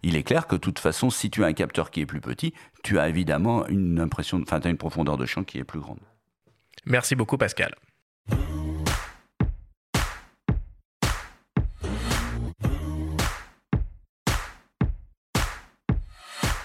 il 0.03 0.17
est 0.17 0.23
clair 0.23 0.47
que 0.47 0.55
de 0.55 0.61
toute 0.61 0.79
façon, 0.79 1.11
si 1.11 1.31
tu 1.31 1.45
as 1.45 1.47
un 1.49 1.53
capteur 1.53 1.91
qui 1.91 2.01
est 2.01 2.07
plus 2.07 2.23
petit, 2.23 2.55
tu 2.83 2.99
as 2.99 3.09
évidemment 3.09 3.67
une 3.67 4.01
impression, 4.01 4.41
enfin, 4.41 4.61
une 4.61 4.79
profondeur 4.79 5.19
de 5.19 5.27
champ 5.27 5.45
qui 5.45 5.59
est 5.59 5.65
plus 5.65 5.81
grande. 5.81 5.99
Merci 6.87 7.15
beaucoup, 7.15 7.37
Pascal. 7.37 7.75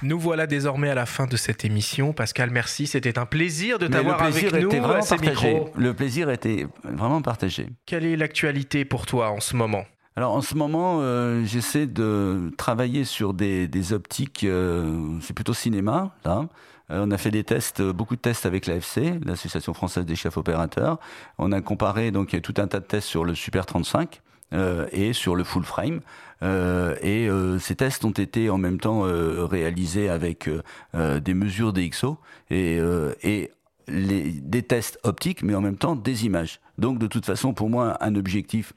Nous 0.05 0.19
voilà 0.19 0.45
désormais 0.45 0.89
à 0.89 0.95
la 0.95 1.07
fin 1.07 1.25
de 1.25 1.35
cette 1.35 1.65
émission. 1.65 2.13
Pascal, 2.13 2.51
merci. 2.51 2.85
C'était 2.85 3.17
un 3.17 3.25
plaisir 3.25 3.79
de 3.79 3.87
t'avoir 3.87 4.21
avec 4.21 4.53
nous 4.53 4.69
ces 5.01 5.17
micros. 5.17 5.71
Le 5.75 5.93
plaisir 5.95 6.29
était 6.29 6.67
vraiment 6.83 7.23
partagé. 7.23 7.69
Quelle 7.87 8.05
est 8.05 8.15
l'actualité 8.15 8.85
pour 8.85 9.07
toi 9.07 9.31
en 9.31 9.39
ce 9.39 9.55
moment? 9.55 9.83
Alors 10.15 10.33
en 10.33 10.41
ce 10.41 10.55
moment, 10.55 10.99
euh, 11.01 11.43
j'essaie 11.43 11.87
de 11.87 12.51
travailler 12.57 13.03
sur 13.03 13.33
des, 13.33 13.93
optiques, 13.93 14.43
euh, 14.43 15.17
c'est 15.21 15.33
plutôt 15.33 15.53
cinéma, 15.53 16.15
là, 16.23 16.47
on 16.89 17.11
a 17.11 17.17
fait 17.17 17.31
des 17.31 17.43
tests, 17.43 17.79
euh, 17.79 17.93
beaucoup 17.93 18.15
de 18.15 18.21
tests 18.21 18.45
avec 18.45 18.67
l'AFC, 18.67 19.19
l'Association 19.25 19.73
française 19.73 20.05
des 20.05 20.15
chefs 20.15 20.37
opérateurs. 20.37 20.99
On 21.37 21.51
a 21.51 21.61
comparé 21.61 22.11
donc 22.11 22.39
tout 22.41 22.53
un 22.57 22.67
tas 22.67 22.79
de 22.79 22.85
tests 22.85 23.07
sur 23.07 23.25
le 23.25 23.35
Super 23.35 23.65
35 23.65 24.21
euh, 24.53 24.87
et 24.91 25.13
sur 25.13 25.35
le 25.35 25.43
full 25.43 25.63
frame. 25.63 26.01
et 26.41 27.29
ces 27.59 27.75
tests 27.75 28.05
ont 28.05 28.11
été 28.11 28.49
en 28.49 28.57
même 28.57 28.79
temps 28.79 29.01
réalisés 29.01 30.09
avec 30.09 30.49
des 30.93 31.33
mesures 31.33 31.73
DxO 31.73 32.19
et, 32.51 32.79
et 33.23 33.51
des 33.87 34.63
tests 34.63 34.99
optiques, 35.03 35.43
mais 35.43 35.55
en 35.55 35.61
même 35.61 35.77
temps 35.77 35.95
des 35.95 36.25
images. 36.25 36.59
Donc 36.77 36.99
de 36.99 37.07
toute 37.07 37.25
façon, 37.25 37.53
pour 37.53 37.69
moi, 37.69 37.97
un 38.01 38.15
objectif, 38.15 38.73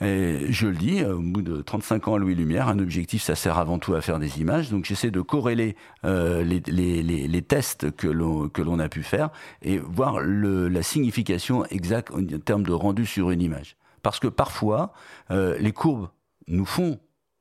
je 0.00 0.66
le 0.66 0.74
dis, 0.74 1.04
au 1.04 1.20
bout 1.20 1.42
de 1.42 1.60
35 1.60 2.08
ans 2.08 2.14
à 2.14 2.18
Louis 2.18 2.34
Lumière, 2.34 2.68
un 2.68 2.78
objectif, 2.78 3.22
ça 3.22 3.34
sert 3.34 3.58
avant 3.58 3.78
tout 3.78 3.94
à 3.94 4.00
faire 4.00 4.18
des 4.18 4.40
images. 4.40 4.70
Donc 4.70 4.84
j'essaie 4.84 5.10
de 5.10 5.20
corréler 5.20 5.76
euh, 6.04 6.44
les, 6.44 7.42
tests 7.42 7.90
que 7.96 8.08
l'on 8.08 8.78
a 8.78 8.88
pu 8.88 9.02
faire 9.02 9.30
et 9.62 9.78
voir 9.78 10.20
la 10.20 10.82
signification 10.82 11.64
exacte 11.66 12.10
en 12.12 12.24
termes 12.38 12.64
de 12.64 12.72
rendu 12.72 13.06
sur 13.06 13.30
une 13.30 13.42
image. 13.42 13.76
Parce 14.02 14.20
que 14.20 14.28
parfois, 14.28 14.92
euh, 15.30 15.56
les 15.58 15.72
courbes 15.72 16.08
nous 16.46 16.66
font 16.66 16.98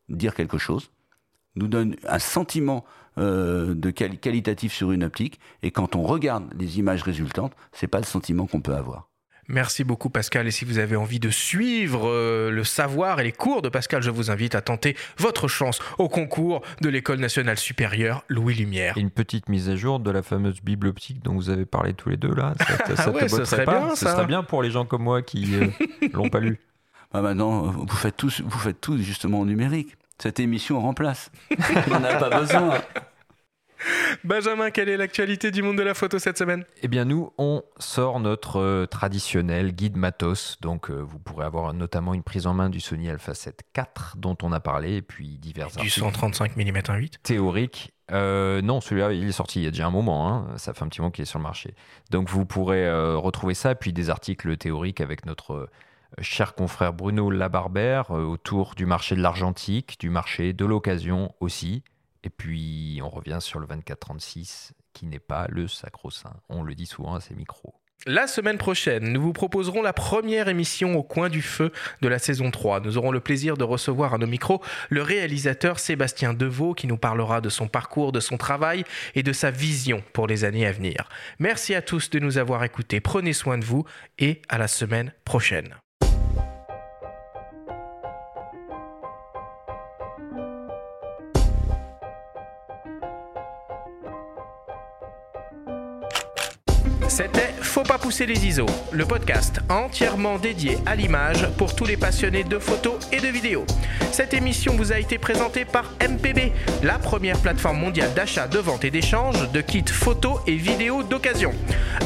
dire 0.10 0.34
quelque 0.34 0.58
chose, 0.58 0.92
nous 1.56 1.68
donne 1.68 1.96
un 2.08 2.20
sentiment 2.20 2.84
euh, 3.18 3.74
de 3.74 3.90
qualitatif 3.92 4.74
sur 4.74 4.92
une 4.92 5.04
optique, 5.04 5.40
et 5.62 5.72
quand 5.72 5.96
on 5.96 6.04
regarde 6.04 6.46
les 6.58 6.80
images 6.80 7.04
résultantes, 7.04 7.54
c'est 7.72 7.88
pas 7.88 8.00
le 8.00 8.06
sentiment 8.06 8.48
qu'on 8.48 8.62
peut 8.62 8.76
avoir. 8.76 9.10
Merci 9.50 9.84
beaucoup 9.84 10.10
Pascal 10.10 10.48
et 10.48 10.52
si 10.52 10.64
vous 10.64 10.80
avez 10.80 10.96
envie 10.96 11.20
de 11.20 11.30
suivre 11.30 12.08
euh, 12.08 12.50
le 12.50 12.64
savoir 12.64 13.20
et 13.20 13.24
les 13.24 13.32
cours 13.34 13.62
de 13.62 13.68
Pascal, 13.68 14.02
je 14.02 14.10
vous 14.10 14.32
invite 14.32 14.56
à 14.56 14.62
tenter 14.62 14.96
votre 15.18 15.50
chance 15.50 15.80
au 15.98 16.08
concours 16.08 16.62
de 16.82 16.88
l'École 16.88 17.20
nationale 17.20 17.58
supérieure 17.58 18.24
Louis 18.30 18.54
Lumière. 18.54 18.98
une 18.98 19.10
petite 19.10 19.50
mise 19.50 19.70
à 19.70 19.76
jour 19.76 20.00
de 20.00 20.12
la 20.12 20.24
fameuse 20.24 20.62
bible 20.62 20.88
optique 20.88 21.22
dont 21.24 21.34
vous 21.34 21.50
avez 21.50 21.66
parlé 21.66 21.94
tous 21.94 22.10
les 22.10 22.18
deux 22.18 22.34
là. 22.34 22.54
Ça, 22.58 22.96
ça, 22.96 23.14
ah 23.20 23.28
serait 23.28 23.66
pas 23.66 23.80
bien, 23.80 23.96
ça. 23.96 24.14
serait 24.14 24.26
bien 24.26 24.44
pour 24.44 24.64
les 24.64 24.72
gens 24.72 24.86
comme 24.86 25.04
moi 25.04 25.22
qui 25.22 25.56
euh, 25.56 25.68
l'ont 26.14 26.30
pas 26.30 26.40
lu. 26.40 26.60
Bah 27.12 27.22
maintenant, 27.22 27.64
vous 27.64 27.96
faites 27.96 28.18
tout, 28.18 28.32
vous 28.44 28.60
faites 28.60 28.80
tout 28.80 28.98
justement 28.98 29.42
en 29.42 29.46
numérique. 29.46 29.98
Cette 30.20 30.40
émission 30.40 30.80
remplace. 30.80 31.32
On 31.92 32.00
n'a 32.00 32.16
pas 32.16 32.30
besoin. 32.30 32.80
Benjamin, 34.24 34.72
quelle 34.72 34.90
est 34.90 34.98
l'actualité 34.98 35.52
du 35.52 35.62
monde 35.62 35.78
de 35.78 35.84
la 35.84 35.94
photo 35.94 36.20
cette 36.20 36.38
semaine? 36.38 36.64
Eh 36.82 36.88
bien, 36.88 37.06
nous, 37.06 37.32
on 37.38 37.64
sort 37.78 38.20
notre 38.20 38.60
euh, 38.60 38.86
traditionnel 38.86 39.74
guide 39.74 39.98
matos. 39.98 40.58
Donc, 40.62 40.90
euh, 40.90 41.02
vous 41.02 41.20
pourrez 41.20 41.46
avoir 41.46 41.74
notamment 41.74 42.14
une 42.14 42.24
prise 42.24 42.48
en 42.48 42.54
main 42.54 42.70
du 42.70 42.80
Sony 42.80 43.10
Alpha 43.10 43.34
7 43.34 43.62
IV 43.76 43.86
dont 44.16 44.38
on 44.42 44.52
a 44.52 44.60
parlé, 44.60 44.96
et 44.96 45.02
puis 45.02 45.38
divers 45.38 45.68
Du 45.68 45.90
135 45.90 46.56
mm 46.56 46.78
1.8 46.78 47.14
Théorique. 47.24 47.94
Euh, 48.12 48.62
non, 48.62 48.82
celui-là, 48.82 49.14
il 49.14 49.28
est 49.28 49.34
sorti 49.34 49.60
il 49.60 49.64
y 49.66 49.68
a 49.68 49.72
déjà 49.72 49.88
un 49.88 49.92
moment. 49.92 50.30
Hein. 50.30 50.58
Ça 50.58 50.74
fait 50.74 50.84
un 50.84 50.88
petit 50.88 51.02
moment 51.02 51.12
qu'il 51.12 51.24
est 51.24 51.26
sur 51.26 51.40
le 51.40 51.44
marché. 51.44 51.76
Donc, 52.12 52.30
vous 52.30 52.46
pourrez 52.46 52.90
retrouver 53.16 53.54
ça, 53.54 53.76
puis 53.76 53.94
des 53.94 54.10
articles 54.10 54.56
théoriques 54.58 55.02
avec 55.02 55.26
notre 55.26 55.70
cher 56.22 56.56
confrère 56.56 56.94
Bruno 56.94 57.30
Labarbère 57.30 58.12
autour 58.12 58.76
du 58.76 58.86
marché 58.86 59.16
de 59.16 59.22
l'argentique, 59.22 60.00
du 60.00 60.10
marché 60.10 60.54
de 60.54 60.66
l'occasion 60.66 61.34
aussi. 61.40 61.84
Et 62.24 62.30
puis, 62.30 63.02
on 63.04 63.10
revient 63.10 63.40
sur 63.42 63.60
le 63.60 63.68
24-36, 63.68 64.72
qui 64.94 65.06
n'est 65.06 65.20
pas 65.20 65.48
le 65.50 65.68
sacro-saint. 65.68 66.36
On 66.50 66.64
le 66.64 66.74
dit 66.74 66.86
souvent 66.86 67.16
à 67.16 67.20
ces 67.20 67.36
micros. 67.36 67.74
La 68.06 68.28
semaine 68.28 68.58
prochaine, 68.58 69.14
nous 69.14 69.22
vous 69.22 69.32
proposerons 69.32 69.82
la 69.82 69.94
première 69.94 70.50
émission 70.50 70.96
au 70.98 71.04
coin 71.04 71.30
du 71.30 71.42
feu 71.42 71.72
de 72.02 72.10
la 72.10 72.20
saison 72.20 72.52
3. 72.52 72.82
Nous 72.82 72.98
aurons 72.98 73.12
le 73.12 73.22
plaisir 73.22 73.56
de 73.56 73.64
recevoir 73.64 74.14
à 74.14 74.18
nos 74.18 74.28
micros 74.28 74.62
le 74.90 75.02
réalisateur 75.02 75.80
Sébastien 75.80 76.34
Deveau 76.34 76.74
qui 76.74 76.88
nous 76.88 76.98
parlera 76.98 77.40
de 77.40 77.48
son 77.48 77.70
parcours, 77.70 78.12
de 78.12 78.20
son 78.20 78.36
travail 78.36 78.84
et 79.16 79.24
de 79.24 79.32
sa 79.32 79.52
vision 79.52 80.04
pour 80.12 80.28
les 80.28 80.44
années 80.44 80.68
à 80.68 80.74
venir. 80.74 81.08
Merci 81.40 81.76
à 81.76 81.82
tous 81.82 82.10
de 82.10 82.20
nous 82.20 82.38
avoir 82.38 82.66
écoutés. 82.66 83.00
Prenez 83.00 83.32
soin 83.32 83.58
de 83.58 83.64
vous 83.64 83.86
et 84.20 84.42
à 84.50 84.58
la 84.58 84.68
semaine 84.68 85.14
prochaine. 85.24 85.74
Faut 97.74 97.82
pas 97.82 97.98
pousser 97.98 98.28
les 98.28 98.46
ISO, 98.46 98.68
le 98.92 99.04
podcast 99.04 99.60
entièrement 99.68 100.38
dédié 100.38 100.78
à 100.86 100.96
l'image 100.96 101.48
pour 101.58 101.76
tous 101.76 101.86
les 101.86 101.98
passionnés 101.98 102.44
de 102.44 102.60
photos 102.60 103.00
et 103.12 103.20
de 103.20 103.28
vidéos. 103.28 103.66
Cette 104.12 104.36
émission 104.36 104.76
vous 104.76 104.92
a 104.92 105.00
été 105.00 105.18
présentée 105.18 105.66
par 105.66 105.86
MPB, 106.00 106.52
la 106.84 107.00
première 107.00 107.40
plateforme 107.40 107.80
mondiale 107.80 108.14
d'achat, 108.14 108.48
de 108.48 108.60
vente 108.60 108.86
et 108.86 108.92
d'échange 108.92 109.52
de 109.52 109.60
kits 109.62 109.84
photos 109.92 110.40
et 110.46 110.56
vidéos 110.56 111.02
d'occasion. 111.02 111.52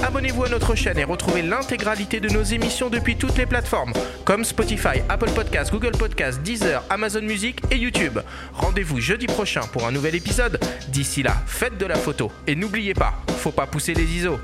Abonnez-vous 0.04 0.46
à 0.46 0.50
notre 0.50 0.74
chaîne 0.74 1.00
et 1.00 1.04
retrouvez 1.04 1.42
l'intégralité 1.42 2.22
de 2.22 2.30
nos 2.30 2.44
émissions 2.44 2.90
depuis 2.90 3.18
toutes 3.18 3.38
les 3.38 3.46
plateformes 3.46 3.92
comme 4.24 4.46
Spotify, 4.46 5.02
Apple 5.10 5.32
Podcasts, 5.32 5.74
Google 5.74 5.98
Podcasts, 5.98 6.42
Deezer, 6.44 6.82
Amazon 6.90 7.24
Music 7.24 7.60
et 7.72 7.76
YouTube. 7.76 8.20
Rendez-vous 8.54 9.02
jeudi 9.02 9.28
prochain 9.28 9.68
pour 9.74 9.86
un 9.86 9.92
nouvel 9.92 10.16
épisode. 10.16 10.62
D'ici 10.88 11.24
là, 11.24 11.36
faites 11.46 11.78
de 11.78 11.86
la 11.86 11.96
photo 11.96 12.32
et 12.48 12.56
n'oubliez 12.56 12.94
pas, 12.94 13.16
faut 13.40 13.52
pas 13.52 13.68
pousser 13.68 13.94
les 13.94 14.06
ISO. 14.06 14.40